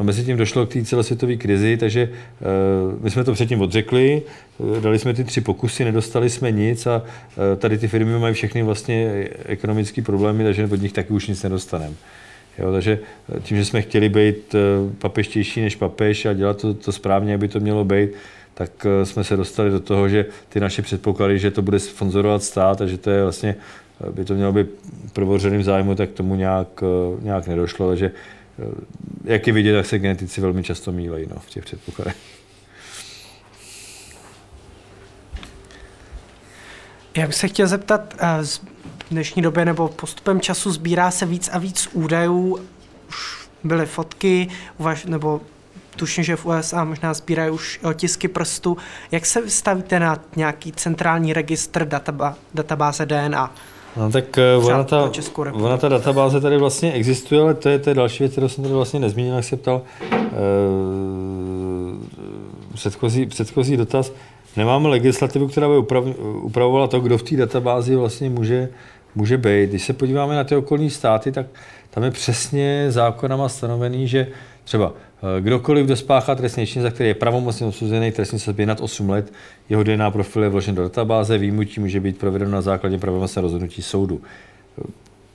No, 0.00 0.06
mezi 0.06 0.24
tím 0.24 0.36
došlo 0.36 0.66
k 0.66 0.72
té 0.72 0.84
celosvětové 0.84 1.36
krizi, 1.36 1.76
takže 1.76 2.08
uh, 2.08 3.02
my 3.02 3.10
jsme 3.10 3.24
to 3.24 3.32
předtím 3.32 3.60
odřekli, 3.60 4.22
uh, 4.58 4.80
dali 4.80 4.98
jsme 4.98 5.14
ty 5.14 5.24
tři 5.24 5.40
pokusy, 5.40 5.84
nedostali 5.84 6.30
jsme 6.30 6.52
nic 6.52 6.86
a 6.86 7.02
uh, 7.02 7.58
tady 7.58 7.78
ty 7.78 7.88
firmy 7.88 8.18
mají 8.18 8.34
všechny 8.34 8.62
vlastně 8.62 9.28
ekonomické 9.44 10.02
problémy, 10.02 10.44
takže 10.44 10.68
od 10.72 10.82
nich 10.82 10.92
taky 10.92 11.12
už 11.12 11.26
nic 11.26 11.42
nedostaneme. 11.42 11.94
Jo, 12.58 12.72
takže 12.72 12.98
tím, 13.42 13.56
že 13.56 13.64
jsme 13.64 13.82
chtěli 13.82 14.08
být 14.08 14.54
papeštější 14.98 15.60
než 15.60 15.76
papež 15.76 16.26
a 16.26 16.32
dělat 16.32 16.60
to, 16.60 16.74
to 16.74 16.92
správně, 16.92 17.34
aby 17.34 17.48
to 17.48 17.60
mělo 17.60 17.84
být, 17.84 18.10
tak 18.54 18.86
jsme 19.04 19.24
se 19.24 19.36
dostali 19.36 19.70
do 19.70 19.80
toho, 19.80 20.08
že 20.08 20.26
ty 20.48 20.60
naše 20.60 20.82
předpoklady, 20.82 21.38
že 21.38 21.50
to 21.50 21.62
bude 21.62 21.78
sponzorovat 21.78 22.42
stát 22.42 22.80
a 22.80 22.86
že 22.86 22.98
to 22.98 23.10
je 23.10 23.22
vlastně, 23.22 23.56
by 24.10 24.24
to 24.24 24.34
mělo 24.34 24.52
být 24.52 24.66
prvořeným 25.12 25.62
zájmu, 25.62 25.94
tak 25.94 26.10
tomu 26.10 26.34
nějak, 26.34 26.82
nějak 27.22 27.46
nedošlo. 27.48 27.88
Takže 27.88 28.10
jak 29.24 29.46
je 29.46 29.52
vidět, 29.52 29.72
tak 29.72 29.86
se 29.86 29.98
genetici 29.98 30.40
velmi 30.40 30.62
často 30.62 30.92
mílejí 30.92 31.26
no, 31.30 31.36
v 31.40 31.50
těch 31.50 31.64
předpokladech. 31.64 32.16
Já 37.16 37.26
bych 37.26 37.34
se 37.34 37.48
chtěl 37.48 37.66
zeptat, 37.66 38.14
eh, 38.18 38.44
v 38.44 39.10
dnešní 39.10 39.42
době 39.42 39.64
nebo 39.64 39.88
postupem 39.88 40.40
času 40.40 40.72
sbírá 40.72 41.10
se 41.10 41.26
víc 41.26 41.50
a 41.52 41.58
víc 41.58 41.88
údajů, 41.92 42.58
už 43.08 43.48
byly 43.64 43.86
fotky, 43.86 44.48
nebo 45.06 45.40
tuším, 45.96 46.24
že 46.24 46.36
v 46.36 46.46
USA 46.46 46.84
možná 46.84 47.14
sbírají 47.14 47.50
už 47.50 47.80
otisky 47.82 48.28
prstu. 48.28 48.76
Jak 49.10 49.26
se 49.26 49.50
stavíte 49.50 50.00
na 50.00 50.20
nějaký 50.36 50.72
centrální 50.72 51.32
registr 51.32 51.88
databa, 51.88 52.36
databáze 52.54 53.06
DNA? 53.06 53.54
No 53.96 54.10
tak 54.10 54.24
uh, 54.58 54.66
ona 54.66 54.84
ta, 54.84 55.10
ona 55.52 55.76
ta 55.76 55.88
databáze 55.88 56.40
tady 56.40 56.58
vlastně 56.58 56.92
existuje, 56.92 57.40
ale 57.40 57.54
to 57.54 57.68
je, 57.68 57.78
to 57.78 57.90
je 57.90 57.94
další 57.94 58.22
věc, 58.22 58.32
kterou 58.32 58.48
jsem 58.48 58.64
tady 58.64 58.74
vlastně 58.74 59.00
nezmínil, 59.00 59.34
jak 59.34 59.44
se 59.44 59.56
ptal 59.56 59.82
uh, 60.12 60.18
předchozí, 62.74 63.26
předchozí 63.26 63.76
dotaz. 63.76 64.12
Nemáme 64.56 64.88
legislativu, 64.88 65.48
která 65.48 65.68
by 65.68 65.76
uprav, 65.76 66.04
upravovala 66.42 66.86
to, 66.86 67.00
kdo 67.00 67.18
v 67.18 67.22
té 67.22 67.36
databázi 67.36 67.96
vlastně 67.96 68.30
může, 68.30 68.68
může 69.14 69.38
být. 69.38 69.70
Když 69.70 69.84
se 69.84 69.92
podíváme 69.92 70.36
na 70.36 70.44
ty 70.44 70.56
okolní 70.56 70.90
státy, 70.90 71.32
tak 71.32 71.46
tam 71.90 72.04
je 72.04 72.10
přesně 72.10 72.86
zákonama 72.88 73.48
stanovený, 73.48 74.08
že 74.08 74.26
třeba 74.64 74.92
Eh, 74.92 75.05
kdokoliv, 75.40 75.86
kdo 75.86 75.96
spáchá 75.96 76.34
trestný 76.34 76.66
čin, 76.66 76.82
za 76.82 76.90
který 76.90 77.08
je 77.08 77.14
pravomocně 77.14 77.66
odsouzený 77.66 78.12
trestní 78.12 78.38
sazbě 78.38 78.66
nad 78.66 78.80
8 78.80 79.10
let, 79.10 79.32
jeho 79.68 79.82
DNA 79.82 80.10
profil 80.10 80.42
je 80.42 80.48
vložen 80.48 80.74
do 80.74 80.82
databáze, 80.82 81.38
výjimutí 81.38 81.80
může 81.80 82.00
být 82.00 82.18
provedeno 82.18 82.50
na 82.50 82.62
základě 82.62 82.98
pravomocného 82.98 83.42
rozhodnutí 83.42 83.82
soudu 83.82 84.20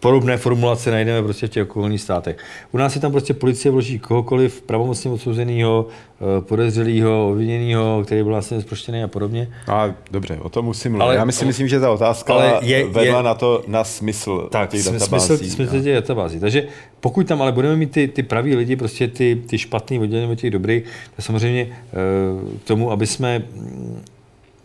podobné 0.02 0.38
formulace 0.38 0.92
najdeme 0.92 1.24
prostě 1.24 1.48
v 1.48 1.50
těch 1.50 1.64
okolních 1.64 2.02
státech. 2.02 2.38
U 2.72 2.78
nás 2.78 2.96
je 2.96 3.02
tam 3.02 3.12
prostě 3.12 3.34
policie 3.34 3.72
vloží 3.72 4.00
kohokoliv 4.00 4.62
pravomocně 4.62 5.12
odsouzeného, 5.12 5.88
eh, 5.88 6.42
podezřelého, 6.42 7.30
obviněného, 7.30 8.02
který 8.06 8.24
byl 8.24 8.32
vlastně 8.32 8.62
zproštěný 8.62 9.04
a 9.04 9.08
podobně. 9.08 9.50
A 9.68 9.94
dobře, 10.12 10.38
o 10.42 10.50
tom 10.50 10.66
musím 10.66 10.92
mluvit. 10.92 11.04
Ale, 11.04 11.16
Já 11.16 11.26
myslím, 11.26 11.48
myslím, 11.48 11.68
že 11.68 11.80
ta 11.80 11.92
otázka 11.92 12.34
ale 12.34 12.60
je, 12.62 12.86
vedla 12.86 13.18
je, 13.18 13.24
na 13.24 13.34
to, 13.34 13.64
na 13.68 13.84
smysl 13.84 14.48
tak, 14.52 14.70
těch 14.70 14.84
databází. 14.84 15.38
Smysl, 15.38 15.56
smysl 15.56 15.82
těch 15.84 15.96
databází. 15.96 16.40
Takže 16.40 16.68
pokud 17.00 17.28
tam 17.28 17.42
ale 17.42 17.52
budeme 17.52 17.76
mít 17.76 17.92
ty, 17.92 18.08
ty 18.08 18.24
praví 18.24 18.56
lidi, 18.56 18.76
prostě 18.76 19.08
ty, 19.08 19.42
ty 19.48 19.58
špatný 19.58 20.00
oddělení 20.00 20.32
od 20.32 20.36
těch 20.36 20.52
dobrých, 20.52 20.84
tak 21.16 21.26
samozřejmě 21.26 21.68
eh, 21.72 22.58
k 22.64 22.68
tomu, 22.68 22.92
aby 22.92 23.08
jsme 23.08 23.44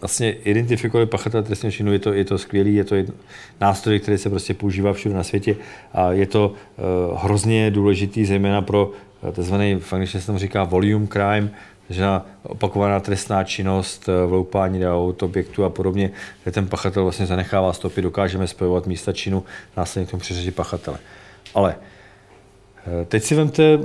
vlastně 0.07 0.33
identifikovali 0.33 1.07
pachatele 1.07 1.43
trestného 1.43 1.73
činu, 1.73 1.93
je 1.93 1.99
to, 1.99 2.13
je 2.13 2.25
to 2.25 2.39
skvělý, 2.39 2.75
je 2.75 2.85
to 2.85 2.95
jedno, 2.95 3.15
nástroj, 3.61 3.99
který 3.99 4.19
se 4.19 4.31
prostě 4.31 4.55
používá 4.55 4.93
všude 4.93 5.15
na 5.15 5.23
světě 5.23 5.57
a 5.93 6.13
je 6.13 6.27
to 6.27 6.49
uh, 6.49 7.19
hrozně 7.23 7.71
důležitý, 7.71 8.25
zejména 8.25 8.63
pro 8.63 8.87
uh, 8.87 9.31
tzv. 9.31 9.55
v 9.79 9.93
angličtině 9.93 10.21
se 10.21 10.27
tam 10.27 10.39
říká 10.39 10.65
volume 10.65 11.07
crime, 11.07 11.51
že 11.91 12.03
na 12.03 12.27
opakovaná 12.43 13.01
trestná 13.01 13.45
činnost, 13.45 14.09
eh, 14.09 14.27
vloupání 14.27 14.81
do 14.81 14.95
aut, 14.95 15.23
objektu 15.23 15.65
a 15.65 15.71
podobně, 15.71 16.11
kde 16.43 16.53
ten 16.53 16.69
pachatel 16.69 17.03
vlastně 17.03 17.27
zanechává 17.27 17.73
stopy, 17.73 18.03
dokážeme 18.03 18.47
spojovat 18.47 18.87
místa 18.87 19.13
činu, 19.13 19.45
následně 19.77 20.07
k 20.07 20.11
tomu 20.11 20.21
přiřadit 20.21 20.55
pachatele. 20.55 20.99
Ale 21.55 21.75
uh, 21.75 21.77
Eh, 21.77 21.96
teď 23.09 23.23
si 23.23 23.35
vemte, 23.35 23.79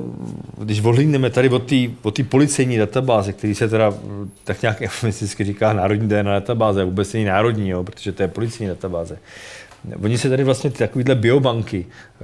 když 0.58 0.82
odhlídneme 0.82 1.30
tady 1.30 1.50
od 2.04 2.14
té 2.16 2.24
policejní 2.24 2.78
databáze, 2.78 3.34
který 3.34 3.56
se 3.56 3.70
teda 3.70 3.90
mm, 3.90 4.32
tak 4.44 4.62
nějak 4.62 4.82
eufemisticky 4.86 5.44
říká 5.44 5.74
národní 5.74 6.08
DNA 6.08 6.34
databáze, 6.34 6.84
vůbec 6.84 7.14
není 7.14 7.26
národní, 7.26 7.70
jo, 7.70 7.84
protože 7.84 8.12
to 8.12 8.24
je 8.24 8.28
policejní 8.28 8.70
databáze. 8.70 9.18
Oni 10.04 10.18
se 10.18 10.30
tady 10.30 10.44
vlastně 10.44 10.72
takovýhle 10.72 11.16
biobanky 11.16 11.86
eh, 11.86 12.24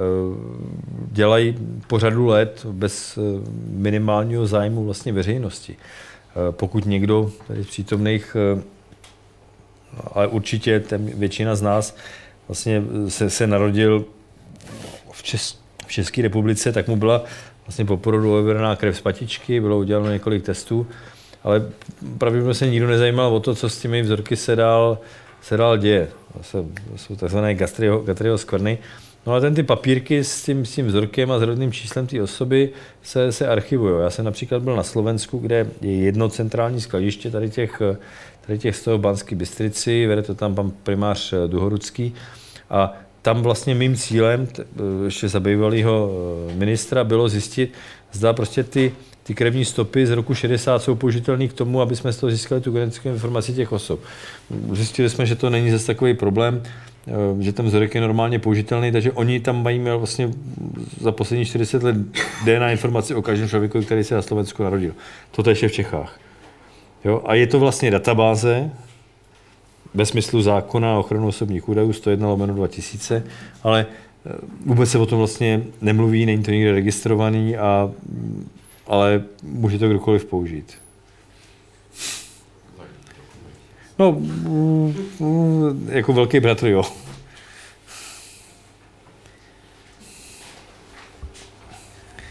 dělají 1.11 1.55
po 1.87 1.99
řadu 1.99 2.25
let 2.25 2.65
bez 2.71 3.17
eh, 3.17 3.21
minimálního 3.69 4.47
zájmu 4.47 4.85
vlastně 4.85 5.13
veřejnosti. 5.13 5.75
Pokud 6.51 6.85
někdo 6.85 7.31
tady 7.47 7.63
z 7.63 7.67
přítomných, 7.67 8.35
ale 10.11 10.27
určitě 10.27 10.83
většina 10.97 11.55
z 11.55 11.61
nás 11.61 11.95
vlastně 12.47 12.83
se, 13.07 13.29
se 13.29 13.47
narodil 13.47 14.05
v 15.11 15.23
Česku, 15.23 15.66
v 15.87 15.91
České 15.91 16.21
republice, 16.21 16.71
tak 16.71 16.87
mu 16.87 16.95
byla 16.95 17.23
vlastně 17.65 17.85
po 17.85 17.97
porodu 17.97 18.33
odebraná 18.33 18.75
krev 18.75 18.97
z 18.97 19.01
patičky, 19.01 19.61
bylo 19.61 19.77
uděláno 19.77 20.11
několik 20.11 20.43
testů, 20.43 20.87
ale 21.43 21.65
pravděpodobně 22.17 22.53
se 22.53 22.67
nikdo 22.67 22.87
nezajímal 22.87 23.35
o 23.35 23.39
to, 23.39 23.55
co 23.55 23.69
s 23.69 23.79
těmi 23.79 24.01
vzorky 24.01 24.35
se 24.35 24.55
dál, 24.55 24.99
se 25.41 25.57
dál 25.57 25.77
děje. 25.77 26.07
To 26.33 26.65
jsou 26.95 27.15
takzvané 27.15 27.55
gastrio, 27.55 28.03
skvrny. 28.35 28.77
No 29.27 29.33
a 29.33 29.39
ten 29.39 29.55
ty 29.55 29.63
papírky 29.63 30.23
s 30.23 30.43
tím, 30.43 30.65
s 30.65 30.75
tím 30.75 30.87
vzorkem 30.87 31.31
a 31.31 31.39
s 31.39 31.41
rodným 31.41 31.71
číslem 31.71 32.07
té 32.07 32.21
osoby 32.21 32.69
se, 33.03 33.31
se 33.31 33.47
archivují. 33.47 34.03
Já 34.03 34.09
jsem 34.09 34.25
například 34.25 34.61
byl 34.61 34.75
na 34.75 34.83
Slovensku, 34.83 35.37
kde 35.37 35.67
je 35.81 35.95
jedno 35.95 36.29
centrální 36.29 36.81
skladiště 36.81 37.31
tady 37.31 37.49
těch, 37.49 37.81
tady 38.41 38.59
těch 38.59 38.75
z 38.75 38.83
toho 38.83 38.97
Banské 38.97 39.35
Bystrici, 39.35 40.07
vede 40.07 40.21
to 40.23 40.35
tam 40.35 40.55
pan 40.55 40.71
primář 40.83 41.33
Duhorucký. 41.47 42.13
A 42.69 42.93
tam 43.27 43.41
vlastně 43.41 43.75
mým 43.75 43.95
cílem, 43.95 44.47
ještě 45.05 45.27
za 45.27 45.39
bývalého 45.39 46.11
eh, 46.49 46.55
ministra, 46.55 47.03
bylo 47.03 47.29
zjistit, 47.29 47.73
zda 48.11 48.33
prostě 48.33 48.63
ty, 48.63 48.91
ty 49.23 49.33
krevní 49.33 49.65
stopy 49.65 50.07
z 50.07 50.11
roku 50.11 50.33
60 50.33 50.79
jsou 50.79 50.95
použitelné 50.95 51.47
k 51.47 51.53
tomu, 51.53 51.81
aby 51.81 51.95
jsme 51.95 52.13
z 52.13 52.17
toho 52.17 52.31
získali 52.31 52.61
tu 52.61 52.71
genetickou 52.71 53.09
informaci 53.09 53.53
těch 53.53 53.71
osob. 53.71 53.99
Zjistili 54.71 55.09
jsme, 55.09 55.25
že 55.25 55.35
to 55.35 55.49
není 55.49 55.71
zase 55.71 55.87
takový 55.87 56.13
problém, 56.13 56.63
eh, 57.07 57.11
že 57.43 57.51
ten 57.51 57.65
vzorek 57.65 57.95
je 57.95 58.01
normálně 58.01 58.39
použitelný, 58.39 58.91
takže 58.91 59.11
oni 59.11 59.39
tam 59.39 59.63
mají 59.63 59.79
vlastně 59.79 60.31
za 61.01 61.11
poslední 61.11 61.45
40 61.45 61.83
let 61.83 61.95
DNA 62.45 62.71
informaci 62.71 63.15
o 63.15 63.21
každém 63.21 63.49
člověku, 63.49 63.81
který 63.81 64.03
se 64.03 64.15
na 64.15 64.21
Slovensku 64.21 64.63
narodil. 64.63 64.93
To 65.31 65.49
je 65.49 65.55
v 65.67 65.71
Čechách. 65.71 66.19
Jo? 67.05 67.21
A 67.25 67.35
je 67.35 67.47
to 67.47 67.59
vlastně 67.59 67.91
databáze, 67.91 68.71
ve 69.93 70.05
smyslu 70.05 70.41
zákona 70.41 70.93
o 70.93 70.99
ochranu 70.99 71.27
osobních 71.27 71.69
údajů 71.69 71.93
101 71.93 72.27
lomeno 72.27 72.53
2000, 72.53 73.23
ale 73.63 73.85
eh, 74.25 74.31
vůbec 74.65 74.91
se 74.91 74.97
o 74.97 75.05
tom 75.05 75.17
vlastně 75.17 75.63
nemluví, 75.81 76.25
není 76.25 76.43
to 76.43 76.51
nikde 76.51 76.71
registrovaný, 76.71 77.57
a, 77.57 77.91
ale 78.87 79.23
může 79.43 79.79
to 79.79 79.89
kdokoliv 79.89 80.25
použít. 80.25 80.77
No, 83.99 84.11
mm, 84.11 85.89
jako 85.91 86.13
velký 86.13 86.39
bratr, 86.39 86.67
jo. 86.67 86.83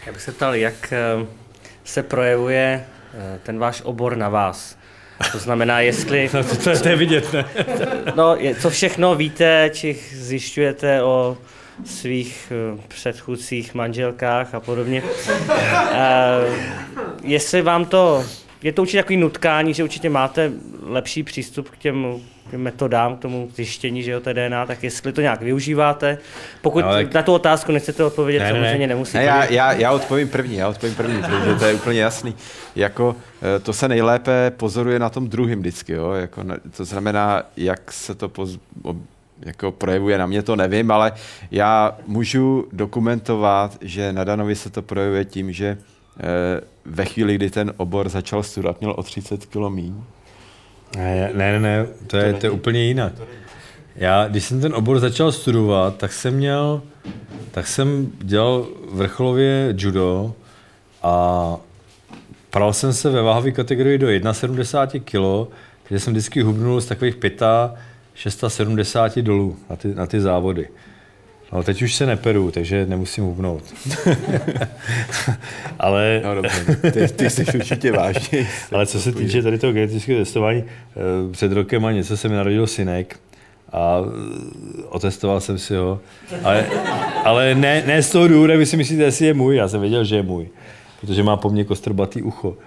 Já 0.05 0.13
bych 0.13 0.21
se 0.21 0.31
ptal, 0.31 0.55
jak 0.55 0.93
eh, 0.93 1.25
se 1.83 2.03
projevuje 2.03 2.85
eh, 3.13 3.39
ten 3.43 3.59
váš 3.59 3.81
obor 3.81 4.17
na 4.17 4.29
vás? 4.29 4.76
To 5.31 5.39
znamená, 5.39 5.79
jestli... 5.79 6.29
No, 6.33 6.43
to, 6.43 6.55
to, 6.55 6.79
to 6.79 6.89
je 6.89 6.95
vidět, 6.95 7.33
ne? 7.33 7.45
no, 8.15 8.35
je, 8.35 8.55
co 8.55 8.69
všechno 8.69 9.15
víte, 9.15 9.69
či 9.73 9.99
zjišťujete 10.13 11.03
o 11.03 11.37
svých 11.85 12.53
uh, 12.73 12.79
předchůdcích 12.87 13.73
manželkách 13.73 14.55
a 14.55 14.59
podobně. 14.59 15.03
Uh, 15.03 15.09
jestli 17.23 17.61
vám 17.61 17.85
to 17.85 18.25
je 18.63 18.71
to 18.71 18.81
určitě 18.81 18.97
takový 18.97 19.17
nutkání, 19.17 19.73
že 19.73 19.83
určitě 19.83 20.09
máte 20.09 20.51
lepší 20.83 21.23
přístup 21.23 21.69
k 21.69 21.77
těm, 21.77 22.07
metodám, 22.57 23.17
k 23.17 23.19
tomu 23.19 23.49
zjištění, 23.55 24.03
že 24.03 24.11
jo, 24.11 24.19
té 24.19 24.33
DNA, 24.33 24.65
tak 24.65 24.83
jestli 24.83 25.13
to 25.13 25.21
nějak 25.21 25.41
využíváte. 25.41 26.17
Pokud 26.61 26.83
Ale- 26.83 27.09
na 27.13 27.21
tu 27.23 27.33
otázku 27.33 27.71
nechcete 27.71 28.03
odpovědět, 28.03 28.39
Ne, 28.39 28.45
ne, 28.45 28.53
ne. 28.53 28.59
samozřejmě 28.59 28.87
nemusíte. 28.87 29.17
Ne, 29.17 29.23
já, 29.25 29.45
já, 29.45 29.73
já 29.73 29.91
odpovím 29.91 30.29
první, 30.29 30.55
já 30.55 30.67
odpovím 30.69 30.95
první, 30.95 31.21
protože 31.21 31.55
to 31.59 31.65
je 31.65 31.73
úplně 31.73 32.01
jasný. 32.01 32.35
Jako, 32.75 33.15
eh, 33.55 33.59
to 33.59 33.73
se 33.73 33.87
nejlépe 33.87 34.51
pozoruje 34.57 34.99
na 34.99 35.09
tom 35.09 35.27
druhém 35.27 35.59
vždycky, 35.59 35.93
jo? 35.93 36.11
Jako, 36.11 36.43
to 36.77 36.85
znamená, 36.85 37.43
jak 37.57 37.91
se 37.91 38.15
to 38.15 38.29
poz, 38.29 38.57
jako 39.41 39.71
projevuje 39.71 40.17
na 40.17 40.25
mě, 40.25 40.41
to 40.41 40.55
nevím, 40.55 40.91
ale 40.91 41.11
já 41.51 41.97
můžu 42.07 42.67
dokumentovat, 42.71 43.77
že 43.81 44.13
na 44.13 44.23
Danovi 44.23 44.55
se 44.55 44.69
to 44.69 44.81
projevuje 44.81 45.25
tím, 45.25 45.51
že 45.51 45.77
ve 46.85 47.05
chvíli, 47.05 47.35
kdy 47.35 47.49
ten 47.49 47.73
obor 47.77 48.09
začal 48.09 48.43
studovat, 48.43 48.81
měl 48.81 48.93
o 48.97 49.03
30 49.03 49.45
kg 49.45 49.69
míň. 49.69 50.03
Ne, 50.95 51.31
ne, 51.33 51.59
ne, 51.59 51.59
ne 51.59 51.87
to, 52.07 52.17
je, 52.17 52.33
to 52.33 52.45
je 52.45 52.49
úplně 52.49 52.83
jinak. 52.83 53.13
Já, 53.95 54.27
když 54.27 54.43
jsem 54.43 54.61
ten 54.61 54.73
obor 54.75 54.99
začal 54.99 55.31
studovat, 55.31 55.97
tak 55.97 56.13
jsem 56.13 56.33
měl, 56.33 56.81
tak 57.51 57.67
jsem 57.67 58.11
dělal 58.21 58.67
vrcholově 58.91 59.73
judo 59.77 60.33
a 61.03 61.55
pral 62.49 62.73
jsem 62.73 62.93
se 62.93 63.09
ve 63.09 63.21
váhové 63.21 63.51
kategorii 63.51 63.97
do 63.97 64.33
71 64.33 65.05
kg, 65.05 65.51
takže 65.83 65.99
jsem 65.99 66.13
vždycky 66.13 66.41
hubnul 66.41 66.81
z 66.81 66.85
takových 66.85 67.15
5, 67.15 67.41
670 68.13 69.19
dolů 69.19 69.57
na 69.69 69.75
ty, 69.75 69.95
na 69.95 70.07
ty 70.07 70.21
závody. 70.21 70.67
No, 71.51 71.63
teď 71.63 71.81
už 71.81 71.95
se 71.95 72.05
neperu, 72.05 72.51
takže 72.51 72.85
nemusím 72.85 73.23
hubnout. 73.23 73.63
Ale 75.79 76.21
No 76.23 76.35
dobře, 76.35 76.75
ty, 76.91 77.07
ty 77.07 77.29
jsi 77.29 77.45
určitě 77.57 77.91
vážně. 77.91 78.47
ale 78.71 78.85
co 78.85 79.01
se 79.01 79.11
týče 79.11 79.41
tady 79.43 79.57
toho 79.57 79.73
genetického 79.73 80.19
testování, 80.19 80.63
eh, 80.63 81.31
před 81.31 81.51
rokem 81.51 81.85
a 81.85 81.91
něco 81.91 82.17
se 82.17 82.29
mi 82.29 82.35
narodil 82.35 82.67
synek 82.67 83.19
a 83.71 83.97
eh, 84.01 84.83
otestoval 84.89 85.39
jsem 85.41 85.57
si 85.57 85.75
ho. 85.75 85.99
Ale, 86.43 86.65
ale 87.23 87.55
ne, 87.55 87.83
ne 87.87 88.03
z 88.03 88.09
toho 88.09 88.27
důvodu, 88.27 88.57
vy 88.57 88.65
si 88.65 88.77
myslíte, 88.77 89.03
jestli 89.03 89.25
je 89.25 89.33
můj. 89.33 89.55
Já 89.55 89.67
jsem 89.67 89.81
věděl, 89.81 90.03
že 90.03 90.15
je 90.15 90.23
můj, 90.23 90.47
protože 91.01 91.23
má 91.23 91.37
po 91.37 91.49
mně 91.49 91.63
kostrbatý 91.63 92.21
ucho. 92.21 92.57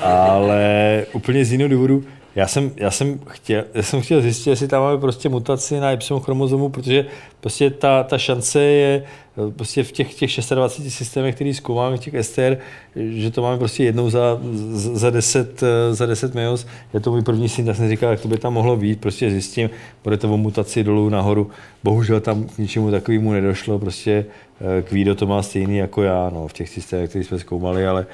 Ale 0.00 1.04
úplně 1.12 1.44
z 1.44 1.52
jiného 1.52 1.68
důvodu, 1.68 2.04
já 2.36 2.46
jsem, 2.46 2.70
já, 2.76 2.90
jsem 2.90 3.20
chtěl, 3.28 3.64
já 3.74 3.82
jsem 3.82 4.00
chtěl 4.00 4.20
zjistit, 4.20 4.50
jestli 4.50 4.68
tam 4.68 4.82
máme 4.82 4.98
prostě 4.98 5.28
mutaci 5.28 5.80
na 5.80 5.92
Y 5.92 6.20
chromozomu, 6.20 6.68
protože 6.68 7.06
prostě 7.40 7.70
ta, 7.70 8.02
ta 8.02 8.18
šance 8.18 8.62
je 8.62 9.02
eh, 9.02 9.50
prostě 9.50 9.82
v 9.82 9.92
těch, 9.92 10.14
těch 10.14 10.30
26 10.54 10.94
systémech, 10.94 11.34
který 11.34 11.54
zkoumáme, 11.54 11.96
v 11.96 12.00
těch 12.00 12.26
STR, 12.26 12.56
že 12.96 13.30
to 13.30 13.42
máme 13.42 13.58
prostě 13.58 13.84
jednou 13.84 14.10
za, 14.10 14.40
za 14.72 15.10
10, 15.10 15.62
eh, 15.62 15.94
za 15.94 16.06
10 16.06 16.34
meos. 16.34 16.66
Je 16.94 17.00
to 17.00 17.10
můj 17.10 17.22
první 17.22 17.48
syn, 17.48 17.66
tak 17.66 17.76
jsem 17.76 17.88
říkal, 17.88 18.10
jak 18.10 18.20
to 18.20 18.28
by 18.28 18.38
tam 18.38 18.52
mohlo 18.52 18.76
být, 18.76 19.00
prostě 19.00 19.30
zjistím, 19.30 19.70
bude 20.04 20.16
to 20.16 20.32
o 20.32 20.36
mutaci 20.36 20.84
dolů 20.84 21.08
nahoru. 21.08 21.50
Bohužel 21.84 22.20
tam 22.20 22.44
k 22.44 22.58
ničemu 22.58 22.90
takovému 22.90 23.32
nedošlo, 23.32 23.78
prostě 23.78 24.26
eh, 24.60 24.82
Kvído 24.82 25.14
to 25.14 25.26
má 25.26 25.42
stejný 25.42 25.76
jako 25.76 26.02
já, 26.02 26.30
no, 26.34 26.48
v 26.48 26.52
těch 26.52 26.68
systémech, 26.68 27.10
které 27.10 27.24
jsme 27.24 27.38
zkoumali, 27.38 27.86
ale 27.86 28.06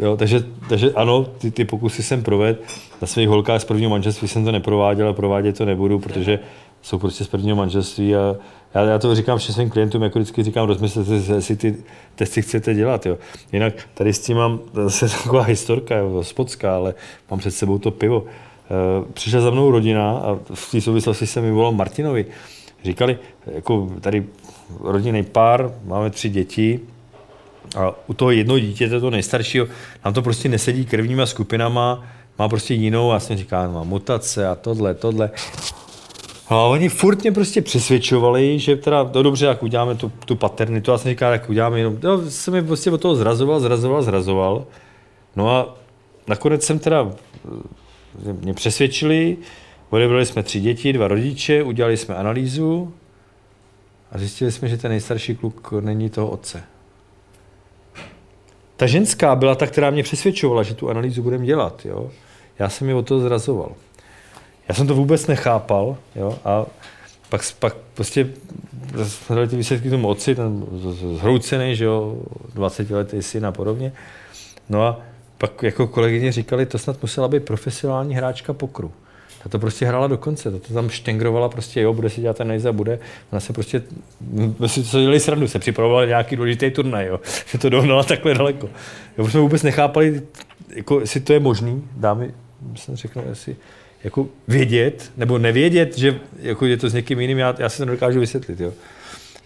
jo, 0.00 0.16
takže, 0.16 0.44
takže 0.68 0.92
ano, 0.92 1.24
ty, 1.24 1.50
ty 1.50 1.64
pokusy 1.64 2.02
jsem 2.02 2.22
provedl. 2.22 2.58
Na 3.02 3.06
svých 3.06 3.28
holkách 3.28 3.60
z 3.60 3.64
prvního 3.64 3.90
manželství 3.90 4.28
jsem 4.28 4.44
to 4.44 4.52
neprováděl 4.52 5.08
a 5.08 5.12
provádět 5.12 5.58
to 5.58 5.64
nebudu, 5.64 5.98
protože 5.98 6.38
jsou 6.82 6.98
prostě 6.98 7.24
z 7.24 7.28
prvního 7.28 7.56
manželství 7.56 8.16
a 8.16 8.36
já, 8.74 8.82
já 8.82 8.98
to 8.98 9.14
říkám 9.14 9.38
všem 9.38 9.54
svým 9.54 9.70
klientům, 9.70 10.02
jako 10.02 10.18
vždycky 10.18 10.42
říkám, 10.42 10.66
rozmyslete 10.66 11.20
si, 11.20 11.32
jestli 11.32 11.56
ty 11.56 11.76
testy 12.14 12.42
chcete 12.42 12.74
dělat. 12.74 13.06
Jo. 13.06 13.18
Jinak 13.52 13.74
tady 13.94 14.12
s 14.12 14.18
tím 14.18 14.36
mám 14.36 14.60
zase 14.72 15.08
taková 15.22 15.42
historka, 15.42 15.96
jo, 15.96 16.22
spocká, 16.22 16.76
ale 16.76 16.94
mám 17.30 17.40
před 17.40 17.50
sebou 17.50 17.78
to 17.78 17.90
pivo. 17.90 18.20
Uh, 18.20 19.12
přišla 19.12 19.40
za 19.40 19.50
mnou 19.50 19.70
rodina 19.70 20.10
a 20.10 20.38
v 20.54 20.70
té 20.70 20.80
souvislosti 20.80 21.26
jsem 21.26 21.44
mi 21.44 21.50
volal 21.50 21.72
Martinovi. 21.72 22.26
Říkali, 22.84 23.18
jako 23.46 23.90
tady 24.00 24.26
rodinný 24.80 25.22
pár, 25.22 25.74
máme 25.84 26.10
tři 26.10 26.28
děti, 26.28 26.80
a 27.74 27.94
u 28.06 28.14
toho 28.14 28.30
jednoho 28.30 28.58
dítěte, 28.58 29.00
toho 29.00 29.10
nejstaršího, 29.10 29.66
nám 30.04 30.14
to 30.14 30.22
prostě 30.22 30.48
nesedí 30.48 30.86
krevníma 30.86 31.26
skupinama, 31.26 32.04
má 32.38 32.48
prostě 32.48 32.74
jinou, 32.74 33.12
a 33.12 33.20
jsem 33.20 33.36
říká, 33.36 33.68
má 33.68 33.82
mutace 33.82 34.48
a 34.48 34.54
tohle, 34.54 34.94
tohle. 34.94 35.30
A 36.48 36.56
oni 36.56 36.88
furt 36.88 37.22
mě 37.22 37.32
prostě 37.32 37.62
přesvědčovali, 37.62 38.58
že 38.58 38.76
teda, 38.76 39.10
no 39.14 39.22
dobře, 39.22 39.46
jak 39.46 39.62
uděláme 39.62 39.94
tu, 39.94 40.12
tu 40.24 40.36
paternitu, 40.36 40.90
já 40.90 40.98
jsem 40.98 41.10
říkal, 41.10 41.32
jak 41.32 41.50
uděláme 41.50 41.78
jenom, 41.78 41.98
no, 42.02 42.30
jsem 42.30 42.54
mi 42.54 42.62
prostě 42.62 42.90
od 42.90 43.00
toho 43.00 43.16
zrazoval, 43.16 43.60
zrazoval, 43.60 44.02
zrazoval. 44.02 44.66
No 45.36 45.50
a 45.50 45.76
nakonec 46.28 46.62
jsem 46.62 46.78
teda, 46.78 47.10
eh, 48.28 48.32
mě 48.32 48.54
přesvědčili, 48.54 49.36
odebrali 49.90 50.26
jsme 50.26 50.42
tři 50.42 50.60
děti, 50.60 50.92
dva 50.92 51.08
rodiče, 51.08 51.62
udělali 51.62 51.96
jsme 51.96 52.14
analýzu 52.14 52.92
a 54.12 54.18
zjistili 54.18 54.52
jsme, 54.52 54.68
že 54.68 54.76
ten 54.76 54.90
nejstarší 54.90 55.36
kluk 55.36 55.72
není 55.80 56.10
toho 56.10 56.28
otce. 56.28 56.62
Ta 58.76 58.86
ženská 58.86 59.36
byla 59.36 59.54
ta, 59.54 59.66
která 59.66 59.90
mě 59.90 60.02
přesvědčovala, 60.02 60.62
že 60.62 60.74
tu 60.74 60.90
analýzu 60.90 61.22
budeme 61.22 61.46
dělat. 61.46 61.86
Jo? 61.86 62.10
Já 62.58 62.68
jsem 62.68 62.88
ji 62.88 62.94
o 62.94 63.02
to 63.02 63.20
zrazoval. 63.20 63.72
Já 64.68 64.74
jsem 64.74 64.86
to 64.86 64.94
vůbec 64.94 65.26
nechápal 65.26 65.96
jo? 66.16 66.38
a 66.44 66.66
pak, 67.28 67.40
pak 67.58 67.76
prostě 67.94 68.28
jsme 69.02 69.36
dali 69.36 69.48
ty 69.48 69.56
výsledky 69.56 69.90
tomu 69.90 70.08
otci, 70.08 70.34
ten 70.34 70.66
zhroucený, 71.14 71.76
že 71.76 71.84
jo, 71.84 72.16
20 72.54 72.90
letý 72.90 73.22
syn 73.22 73.46
a 73.46 73.52
podobně. 73.52 73.92
No 74.68 74.82
a 74.82 75.00
pak 75.38 75.62
jako 75.62 75.86
kolegyně 75.86 76.32
říkali, 76.32 76.66
to 76.66 76.78
snad 76.78 77.02
musela 77.02 77.28
být 77.28 77.44
profesionální 77.44 78.14
hráčka 78.14 78.52
pokru. 78.52 78.92
Ta 79.44 79.50
to 79.50 79.58
prostě 79.58 79.86
hrála 79.86 80.06
do 80.06 80.18
konce, 80.18 80.50
ta 80.50 80.58
to 80.58 80.74
tam 80.74 80.88
štengrovala 80.88 81.48
prostě, 81.48 81.80
jo, 81.80 81.92
bude 81.92 82.10
si 82.10 82.20
dělat 82.20 82.36
ten 82.36 82.48
nejza, 82.48 82.72
bude. 82.72 82.98
Ona 83.32 83.40
se 83.40 83.52
prostě, 83.52 83.82
si 84.66 84.82
to 84.82 85.00
dělali 85.00 85.20
srandu, 85.20 85.48
se 85.48 85.58
připravovala 85.58 86.04
nějaký 86.04 86.36
důležitý 86.36 86.70
turnaj, 86.70 87.06
jo, 87.06 87.20
že 87.52 87.58
to 87.58 87.68
dohnala 87.68 88.02
takhle 88.02 88.34
daleko. 88.34 88.70
Jo, 89.18 89.28
jsme 89.28 89.40
vůbec 89.40 89.62
nechápali, 89.62 90.22
jako, 90.74 91.00
jestli 91.00 91.20
to 91.20 91.32
je 91.32 91.40
možný, 91.40 91.84
dámy, 91.96 92.34
jsem 92.74 92.96
řekl, 92.96 93.22
jestli 93.28 93.56
jako 94.04 94.26
vědět, 94.48 95.12
nebo 95.16 95.38
nevědět, 95.38 95.98
že 95.98 96.20
jako 96.38 96.66
je 96.66 96.76
to 96.76 96.88
s 96.88 96.94
někým 96.94 97.20
jiným, 97.20 97.38
já, 97.38 97.54
já 97.58 97.68
si 97.68 97.78
to 97.78 97.84
nedokážu 97.84 98.20
vysvětlit, 98.20 98.60
jo. 98.60 98.72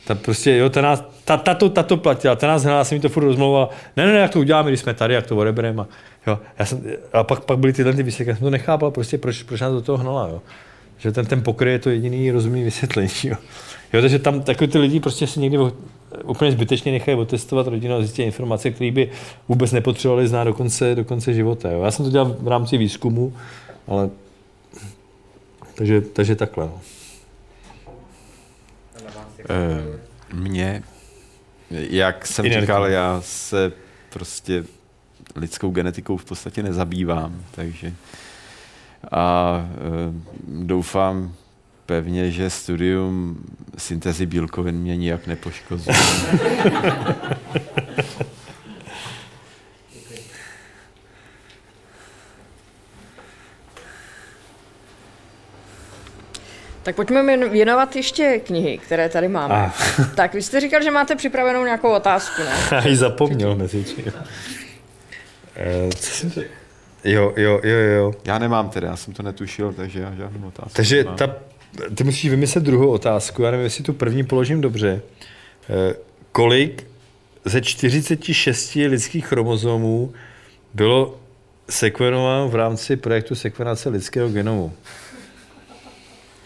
Ta 0.06 0.14
prostě, 0.14 0.56
jo, 0.56 0.70
ta, 0.70 0.80
nás, 0.80 1.04
ta, 1.24 1.36
ta, 1.36 1.54
to, 1.54 1.70
ta 1.70 1.82
to 1.82 1.96
platila, 1.96 2.36
ta 2.36 2.46
nás 2.46 2.62
hnala, 2.62 2.84
jsem 2.84 2.98
mi 2.98 3.02
to 3.02 3.08
furt 3.08 3.24
rozmlouvala, 3.24 3.70
ne, 3.96 4.06
ne, 4.06 4.12
ne, 4.12 4.18
jak 4.18 4.30
to 4.30 4.40
uděláme, 4.40 4.70
když 4.70 4.80
jsme 4.80 4.94
tady, 4.94 5.14
jak 5.14 5.26
to 5.26 5.36
odebereme. 5.36 5.84
A, 6.28 6.30
jo, 6.30 6.38
já 6.58 6.64
jsem, 6.64 6.82
a 7.12 7.24
pak, 7.24 7.44
pak 7.44 7.58
byly 7.58 7.72
tyhle 7.72 7.92
ty 7.92 8.02
výsledky, 8.02 8.30
já 8.30 8.36
jsem 8.36 8.44
to 8.44 8.50
nechápal, 8.50 8.90
prostě 8.90 9.18
proč, 9.18 9.42
proč 9.42 9.60
nás 9.60 9.72
do 9.72 9.82
toho 9.82 9.98
hnala, 9.98 10.28
jo. 10.28 10.42
Že 10.98 11.12
ten, 11.12 11.26
ten 11.26 11.42
pokry 11.42 11.70
je 11.70 11.78
to 11.78 11.90
jediný 11.90 12.30
rozumný 12.30 12.64
vysvětlení, 12.64 13.10
jo. 13.24 13.36
jo 13.92 14.00
takže 14.00 14.18
tam 14.18 14.42
takový 14.42 14.70
ty 14.70 14.78
lidi 14.78 15.00
prostě 15.00 15.26
si 15.26 15.40
někdy 15.40 15.58
úplně 16.24 16.52
zbytečně 16.52 16.92
nechají 16.92 17.18
otestovat 17.18 17.66
rodinu 17.66 17.94
a 17.94 17.98
zjistit 17.98 18.22
informace, 18.22 18.70
které 18.70 18.90
by 18.90 19.10
vůbec 19.48 19.72
nepotřebovali 19.72 20.28
znát 20.28 20.44
do 20.44 20.54
konce, 20.54 20.94
do 20.94 21.04
konce 21.04 21.34
života. 21.34 21.70
Jo. 21.70 21.82
Já 21.82 21.90
jsem 21.90 22.04
to 22.04 22.10
dělal 22.10 22.36
v 22.40 22.48
rámci 22.48 22.76
výzkumu, 22.76 23.32
ale 23.86 24.10
takže, 25.74 26.00
takže 26.00 26.36
takhle. 26.36 26.64
No. 26.66 26.80
Eh, 29.50 29.98
Mně, 30.32 30.82
jak 31.70 32.26
jsem 32.26 32.60
říkal, 32.60 32.86
já 32.86 33.20
se 33.24 33.72
prostě 34.10 34.64
lidskou 35.36 35.70
genetikou 35.70 36.16
v 36.16 36.24
podstatě 36.24 36.62
nezabývám, 36.62 37.42
takže 37.50 37.92
a 39.12 39.52
eh, 39.70 39.76
doufám 40.48 41.32
pevně, 41.86 42.30
že 42.30 42.50
studium 42.50 43.38
syntezy 43.78 44.26
bílkovin 44.26 44.74
mě 44.74 44.96
nijak 44.96 45.26
nepoškozuje. 45.26 45.96
Tak 56.82 56.96
pojďme 56.96 57.22
věn- 57.22 57.48
věnovat 57.48 57.96
ještě 57.96 58.40
knihy, 58.46 58.78
které 58.78 59.08
tady 59.08 59.28
máme. 59.28 59.54
Ah. 59.54 59.70
Tak 60.14 60.34
vy 60.34 60.42
jste 60.42 60.60
říkal, 60.60 60.82
že 60.82 60.90
máte 60.90 61.16
připravenou 61.16 61.64
nějakou 61.64 61.90
otázku, 61.90 62.42
ne? 62.42 62.52
Já 62.76 62.88
ji 62.88 62.96
zapomněl 62.96 63.56
mezi 63.56 63.84
tím. 63.84 64.04
Eh, 65.58 65.88
co 65.96 66.10
jsem 66.10 66.30
to... 66.30 66.40
Jo, 67.04 67.32
jo, 67.36 67.60
jo, 67.64 67.76
jo. 67.76 68.12
Já 68.24 68.38
nemám 68.38 68.68
teda, 68.70 68.88
já 68.88 68.96
jsem 68.96 69.14
to 69.14 69.22
netušil, 69.22 69.72
takže 69.72 70.00
já 70.00 70.14
žádnou 70.14 70.48
otázku 70.48 70.72
Takže 70.76 70.96
nemám. 70.96 71.16
ta, 71.16 71.36
ty 71.94 72.04
musíš 72.04 72.30
vymyslet 72.30 72.64
druhou 72.64 72.88
otázku, 72.90 73.42
já 73.42 73.50
nevím, 73.50 73.64
jestli 73.64 73.84
tu 73.84 73.92
první 73.92 74.24
položím 74.24 74.60
dobře. 74.60 75.02
Eh, 75.70 75.94
Kolik 76.32 76.86
ze 77.44 77.60
46 77.60 78.74
lidských 78.74 79.26
chromozomů 79.26 80.12
bylo 80.74 81.18
sekvenováno 81.70 82.48
v 82.48 82.54
rámci 82.54 82.96
projektu 82.96 83.34
sekvenace 83.34 83.88
lidského 83.88 84.28
genomu? 84.28 84.72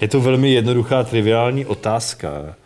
Je 0.01 0.09
to 0.09 0.21
velmi 0.21 0.53
jednoduchá, 0.53 1.05
triviální 1.05 1.67
otázka. 1.67 2.57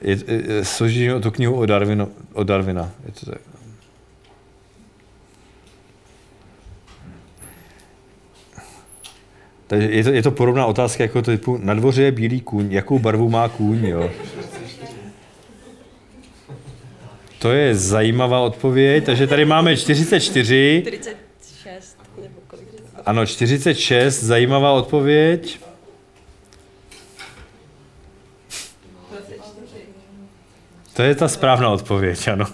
Je, 0.00 0.18
je, 0.26 0.64
složení 0.64 1.12
o 1.12 1.20
tu 1.20 1.30
knihu 1.30 1.56
o, 1.56 1.66
Darwino, 1.66 2.08
o 2.32 2.44
Darwina. 2.44 2.90
Je 3.06 3.12
to 3.12 3.30
tak. 3.30 3.40
Takže 9.66 9.88
je 9.90 10.04
to, 10.04 10.10
je 10.10 10.22
to 10.22 10.30
podobná 10.30 10.66
otázka 10.66 11.04
jako 11.04 11.22
typu, 11.22 11.58
na 11.62 11.74
dvoře 11.74 12.02
je 12.02 12.12
bílý 12.12 12.40
kůň, 12.40 12.72
jakou 12.72 12.98
barvu 12.98 13.30
má 13.30 13.48
kůň, 13.48 13.86
jo? 13.86 14.10
To 17.38 17.52
je 17.52 17.74
zajímavá 17.74 18.40
odpověď, 18.40 19.04
takže 19.04 19.26
tady 19.26 19.44
máme 19.44 19.76
44. 19.76 20.82
46 20.86 21.96
nebo 22.22 22.40
kolik? 22.46 22.68
Ano, 23.06 23.26
46, 23.26 24.22
zajímavá 24.22 24.72
odpověď. 24.72 25.65
To 30.92 31.02
je 31.02 31.14
ta 31.14 31.28
správná 31.28 31.70
odpověď, 31.70 32.28
ano. 32.28 32.44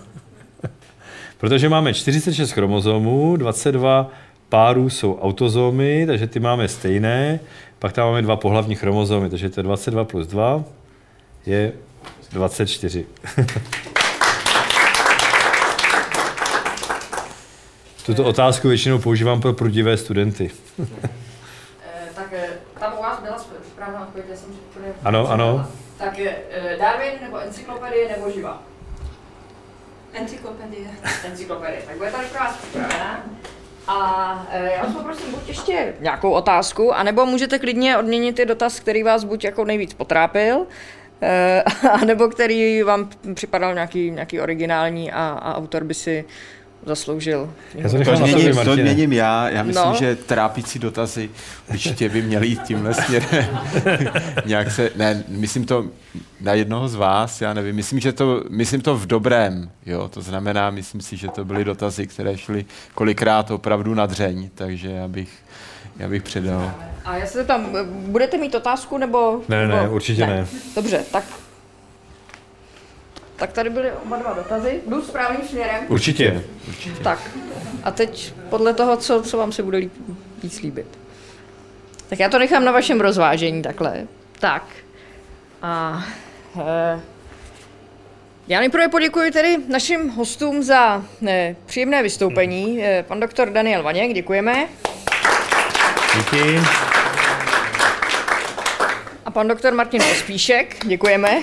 Protože 1.38 1.68
máme 1.68 1.94
46 1.94 2.50
chromozomů, 2.52 3.36
22 3.36 4.10
párů 4.48 4.90
jsou 4.90 5.18
autozomy, 5.18 6.04
takže 6.06 6.26
ty 6.26 6.40
máme 6.40 6.68
stejné, 6.68 7.40
pak 7.78 7.92
tam 7.92 8.06
máme 8.06 8.22
dva 8.22 8.36
pohlavní 8.36 8.74
chromozomy, 8.74 9.30
takže 9.30 9.50
to 9.50 9.60
je 9.60 9.64
22 9.64 10.04
plus 10.04 10.26
2 10.26 10.64
je 11.46 11.72
24. 12.32 13.06
Tuto 18.06 18.24
otázku 18.24 18.68
většinou 18.68 18.98
používám 18.98 19.40
pro 19.40 19.52
prudivé 19.52 19.96
studenty. 19.96 20.50
tak 22.14 22.32
eh, 22.32 22.48
tam 22.80 22.92
u 22.98 23.02
vás 23.02 23.20
byla 23.20 23.38
správná 23.72 24.02
odpověď, 24.02 24.26
já 24.30 24.36
jsem. 24.36 24.48
Ano, 25.04 25.30
ano. 25.30 25.68
Tak 26.02 26.18
eh, 26.18 26.76
Darwin 26.78 27.12
nebo 27.22 27.38
encyklopedie 27.38 28.08
nebo 28.08 28.30
živa? 28.30 28.62
Encyklopedie. 30.12 30.88
Encyklopedie. 31.24 31.82
Tak 31.86 31.96
bude 31.96 32.10
tady 32.10 32.26
pro 32.26 32.38
vás 32.38 32.56
připravená. 32.56 33.24
A 33.88 34.46
eh, 34.50 34.72
já 34.76 34.82
vás 34.82 34.92
poprosím 34.92 35.30
buď 35.30 35.48
ještě 35.48 35.94
nějakou 36.00 36.30
otázku, 36.30 36.94
anebo 36.94 37.26
můžete 37.26 37.58
klidně 37.58 37.98
odměnit 37.98 38.36
ty 38.36 38.46
dotaz, 38.46 38.80
který 38.80 39.02
vás 39.02 39.24
buď 39.24 39.44
jako 39.44 39.64
nejvíc 39.64 39.94
potrápil, 39.94 40.66
eh, 41.22 41.62
anebo 41.92 42.28
který 42.28 42.82
vám 42.82 43.10
připadal 43.34 43.74
nějaký, 43.74 44.10
nějaký 44.10 44.40
originální 44.40 45.12
a, 45.12 45.38
a 45.42 45.56
autor 45.56 45.84
by 45.84 45.94
si 45.94 46.24
zasloužil. 46.86 47.50
Já 47.74 47.82
to 48.04 48.16
změním, 48.16 48.56
to 48.64 48.74
změním 48.74 49.12
já. 49.12 49.48
Já 49.50 49.62
myslím, 49.62 49.84
No. 49.84 49.92
no. 49.92 49.98
že 49.98 50.16
trápící 50.16 50.78
dotazy 50.78 51.30
určitě 51.70 52.08
by 52.08 52.22
měly 52.22 52.46
jít 52.46 52.62
tímhle 52.62 52.94
směrem. 52.94 53.58
Nějak 54.46 54.70
se, 54.70 54.90
ne, 54.96 55.24
myslím 55.28 55.64
to 55.64 55.84
na 56.40 56.54
jednoho 56.54 56.88
z 56.88 56.94
vás, 56.94 57.40
já 57.40 57.54
nevím, 57.54 57.76
myslím, 57.76 58.00
že 58.00 58.12
to, 58.12 58.44
myslím 58.50 58.80
to 58.80 58.96
v 58.96 59.06
dobrém, 59.06 59.70
jo, 59.86 60.08
to 60.08 60.22
znamená, 60.22 60.70
myslím 60.70 61.00
si, 61.00 61.16
že 61.16 61.28
to 61.28 61.44
byly 61.44 61.64
dotazy, 61.64 62.06
které 62.06 62.38
šly 62.38 62.64
kolikrát 62.94 63.50
opravdu 63.50 63.94
na 63.94 64.06
dřeň, 64.06 64.50
takže 64.54 64.90
já 64.90 65.08
bych, 65.08 65.28
já 65.98 66.08
bych 66.08 66.22
předal. 66.22 66.72
A 67.04 67.16
já 67.16 67.26
se 67.26 67.44
tam, 67.44 67.76
budete 67.90 68.38
mít 68.38 68.54
otázku 68.54 68.98
nebo... 68.98 69.40
Ne, 69.48 69.68
ne, 69.68 69.82
nebo, 69.82 69.94
určitě 69.94 70.26
ne. 70.26 70.46
Dobře, 70.76 71.04
tak 71.12 71.24
tak 73.42 73.52
tady 73.52 73.70
byly 73.70 73.92
oba 73.92 74.16
dva 74.16 74.32
dotazy. 74.32 74.80
Jdu 74.86 75.02
správným 75.02 75.48
směrem. 75.48 75.84
Určitě. 75.88 76.44
Tak. 77.02 77.30
A 77.82 77.90
teď 77.90 78.34
podle 78.50 78.74
toho, 78.74 78.96
co, 78.96 79.22
co 79.22 79.38
vám 79.38 79.52
se 79.52 79.62
bude 79.62 79.78
líp, 79.78 79.92
víc 80.42 80.60
líbit. 80.60 80.86
Tak 82.08 82.18
já 82.18 82.28
to 82.28 82.38
nechám 82.38 82.64
na 82.64 82.72
vašem 82.72 83.00
rozvážení 83.00 83.62
takhle. 83.62 84.06
Tak. 84.38 84.64
A 85.62 86.04
eh, 86.60 87.00
já 88.48 88.60
nejprve 88.60 88.88
poděkuji 88.88 89.30
tedy 89.30 89.56
našim 89.68 90.08
hostům 90.08 90.62
za 90.62 91.04
eh, 91.26 91.56
příjemné 91.66 92.02
vystoupení. 92.02 92.84
Eh, 92.84 93.04
pan 93.08 93.20
doktor 93.20 93.50
Daniel 93.50 93.82
Vaněk, 93.82 94.14
děkujeme. 94.14 94.68
Díky. 96.16 96.60
A 99.24 99.30
pan 99.30 99.48
doktor 99.48 99.74
Martin 99.74 100.02
Pospíšek, 100.02 100.86
děkujeme. 100.86 101.42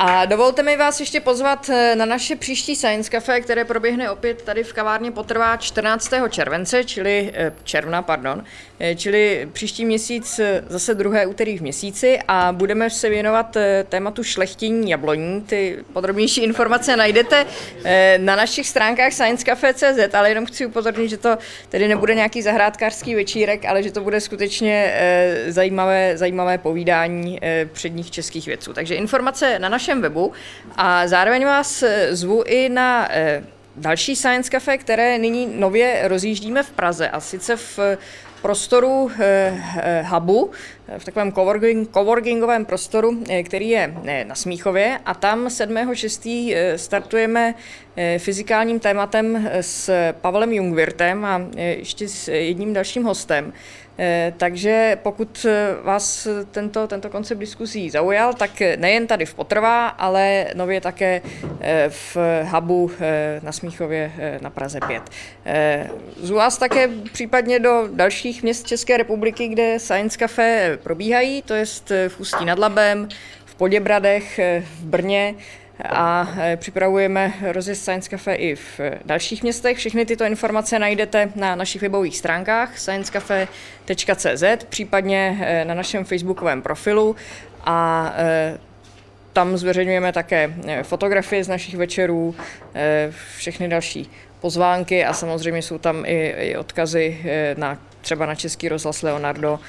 A 0.00 0.24
dovolte 0.24 0.62
mi 0.62 0.76
vás 0.76 1.00
ještě 1.00 1.20
pozvat 1.20 1.68
eh, 1.68 1.94
na 1.96 2.04
naše 2.04 2.36
příští 2.36 2.76
Science 2.76 3.10
Cafe, 3.10 3.40
které 3.40 3.64
proběhne 3.64 4.10
opět 4.10 4.42
tady 4.42 4.64
v 4.64 4.72
kavárně 4.72 5.10
potrvá 5.10 5.56
14. 5.56 6.10
července, 6.28 6.84
čili 6.84 7.32
eh, 7.34 7.52
června, 7.64 8.02
pardon, 8.02 8.44
čili 8.96 9.48
příští 9.52 9.84
měsíc 9.84 10.38
eh, 10.38 10.64
zase 10.68 10.94
druhé 10.94 11.26
úterý 11.26 11.58
v 11.58 11.62
měsíci 11.62 12.18
a 12.28 12.52
budeme 12.52 12.90
se 12.90 13.08
věnovat 13.08 13.56
eh, 13.56 13.84
tématu 13.88 14.24
šlechtění 14.24 14.90
jabloní. 14.90 15.40
Ty 15.40 15.78
podrobnější 15.92 16.42
informace 16.42 16.96
najdete 16.96 17.46
eh, 17.84 18.18
na 18.22 18.36
našich 18.36 18.68
stránkách 18.68 19.12
sciencecafe.cz, 19.12 20.14
ale 20.14 20.28
jenom 20.28 20.46
chci 20.46 20.66
upozornit, 20.66 21.08
že 21.08 21.16
to 21.16 21.38
tedy 21.68 21.88
nebude 21.88 22.14
nějaký 22.14 22.42
zahrádkářský 22.42 23.14
večírek, 23.14 23.64
ale 23.64 23.82
že 23.82 23.92
to 23.92 24.00
bude 24.00 24.20
skutečně 24.20 24.92
eh, 24.94 25.44
zajímavé, 25.52 26.18
zajímavé 26.18 26.58
povídání 26.58 27.38
eh, 27.42 27.66
předních 27.72 28.10
českých 28.10 28.46
vědců. 28.46 28.72
Takže 28.72 28.94
informace 28.94 29.58
na 29.58 29.68
našem 29.68 30.02
webu 30.02 30.32
a 30.76 31.08
zároveň 31.08 31.44
vás 31.44 31.82
eh, 31.82 32.16
zvu 32.16 32.42
i 32.46 32.68
na 32.68 33.08
eh, 33.10 33.44
další 33.78 34.16
Science 34.16 34.50
Cafe, 34.50 34.78
které 34.78 35.18
nyní 35.18 35.46
nově 35.54 36.00
rozjíždíme 36.04 36.62
v 36.62 36.70
Praze 36.70 37.08
a 37.08 37.20
sice 37.20 37.56
v 37.56 37.78
eh, 37.78 37.98
prostoru 38.42 39.10
eh, 39.20 39.52
eh, 39.76 40.02
hubu, 40.08 40.50
eh, 40.88 40.98
v 40.98 41.04
takovém 41.04 41.32
coworking, 41.32 41.90
coworkingovém 41.92 42.64
prostoru, 42.64 43.24
který 43.44 43.68
je 43.68 43.94
na 44.24 44.34
Smíchově 44.34 44.98
a 45.06 45.14
tam 45.14 45.48
7.6. 45.48 46.52
eh, 46.54 46.78
startujeme 46.78 47.54
fyzikálním 48.18 48.80
tématem 48.80 49.48
s 49.60 49.90
Pavlem 50.12 50.52
Jungwirtem 50.52 51.24
a 51.24 51.40
ještě 51.56 52.08
s 52.08 52.28
jedním 52.28 52.72
dalším 52.72 53.04
hostem. 53.04 53.52
Eh, 53.98 54.32
Takže 54.36 54.98
pokud 55.02 55.46
eh, 55.48 55.74
vás 55.82 56.28
tento, 56.50 56.86
tento 56.86 57.10
koncept 57.10 57.38
diskuzí 57.38 57.90
zaujal, 57.90 58.34
tak 58.34 58.50
nejen 58.76 59.06
tady 59.06 59.26
v 59.26 59.34
Potrvá, 59.34 59.88
ale 59.88 60.46
nově 60.54 60.80
také 60.80 61.22
eh, 61.60 61.86
v 61.88 62.16
hubu 62.44 62.90
eh, 63.00 63.40
na 63.42 63.52
Smíchově 63.52 64.12
eh, 64.18 64.38
na 64.42 64.50
Praze 64.50 64.80
5. 64.86 65.02
Eh, 65.46 65.90
Zvu 66.22 66.36
vás 66.36 66.58
také 66.58 66.88
případně 67.12 67.58
do 67.58 67.88
dalších 67.92 68.42
měst 68.42 68.66
České 68.66 68.96
republiky, 68.96 69.48
kde 69.48 69.78
Science 69.78 70.18
Café 70.18 70.78
probíhají, 70.82 71.42
to 71.42 71.54
je 71.54 71.64
v 72.08 72.20
Ústí 72.20 72.44
nad 72.44 72.58
Labem, 72.58 73.08
v 73.44 73.54
Poděbradech, 73.54 74.38
eh, 74.38 74.62
v 74.80 74.84
Brně, 74.84 75.34
a 75.84 76.28
eh, 76.38 76.56
připravujeme 76.56 77.32
rozjezd 77.42 77.82
Science 77.82 78.10
Cafe 78.10 78.34
i 78.34 78.54
v 78.54 78.80
eh, 78.80 78.98
dalších 79.04 79.42
městech. 79.42 79.78
Všechny 79.78 80.06
tyto 80.06 80.24
informace 80.24 80.78
najdete 80.78 81.32
na 81.34 81.54
našich 81.54 81.82
webových 81.82 82.18
stránkách 82.18 82.78
sciencecafe.cz, 82.78 84.64
případně 84.68 85.38
eh, 85.40 85.64
na 85.64 85.74
našem 85.74 86.04
facebookovém 86.04 86.62
profilu 86.62 87.16
a 87.64 88.12
tam 89.32 89.56
zveřejňujeme 89.56 90.12
také 90.12 90.54
fotografie 90.82 91.44
z 91.44 91.48
našich 91.48 91.74
večerů, 91.74 92.34
všechny 93.36 93.68
další 93.68 94.10
pozvánky 94.40 95.04
a 95.04 95.12
samozřejmě 95.12 95.62
jsou 95.62 95.78
tam 95.78 96.04
i, 96.06 96.56
odkazy 96.56 97.18
na 97.56 97.78
třeba 98.00 98.26
na 98.26 98.34
Český 98.34 98.68
rozhlas 98.68 99.02
Leonardo 99.02 99.60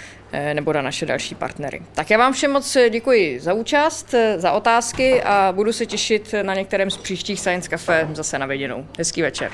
nebo 0.54 0.74
na 0.74 0.82
naše 0.82 1.06
další 1.06 1.36
partnery. 1.36 1.82
Tak 1.94 2.10
já 2.10 2.18
vám 2.18 2.34
všem 2.34 2.52
moc 2.52 2.78
děkuji 2.90 3.40
za 3.40 3.54
účast, 3.54 4.14
eh, 4.14 4.40
za 4.40 4.52
otázky 4.52 5.24
a 5.24 5.52
budu 5.56 5.74
se 5.74 5.86
těšit 5.86 6.36
na 6.42 6.54
některém 6.54 6.92
z 6.92 6.98
příštích 6.98 7.40
Science 7.40 7.70
Cafe 7.70 8.08
zase 8.14 8.40
na 8.40 8.46
viděnou. 8.46 8.86
Hezký 8.98 9.22
večer. 9.22 9.52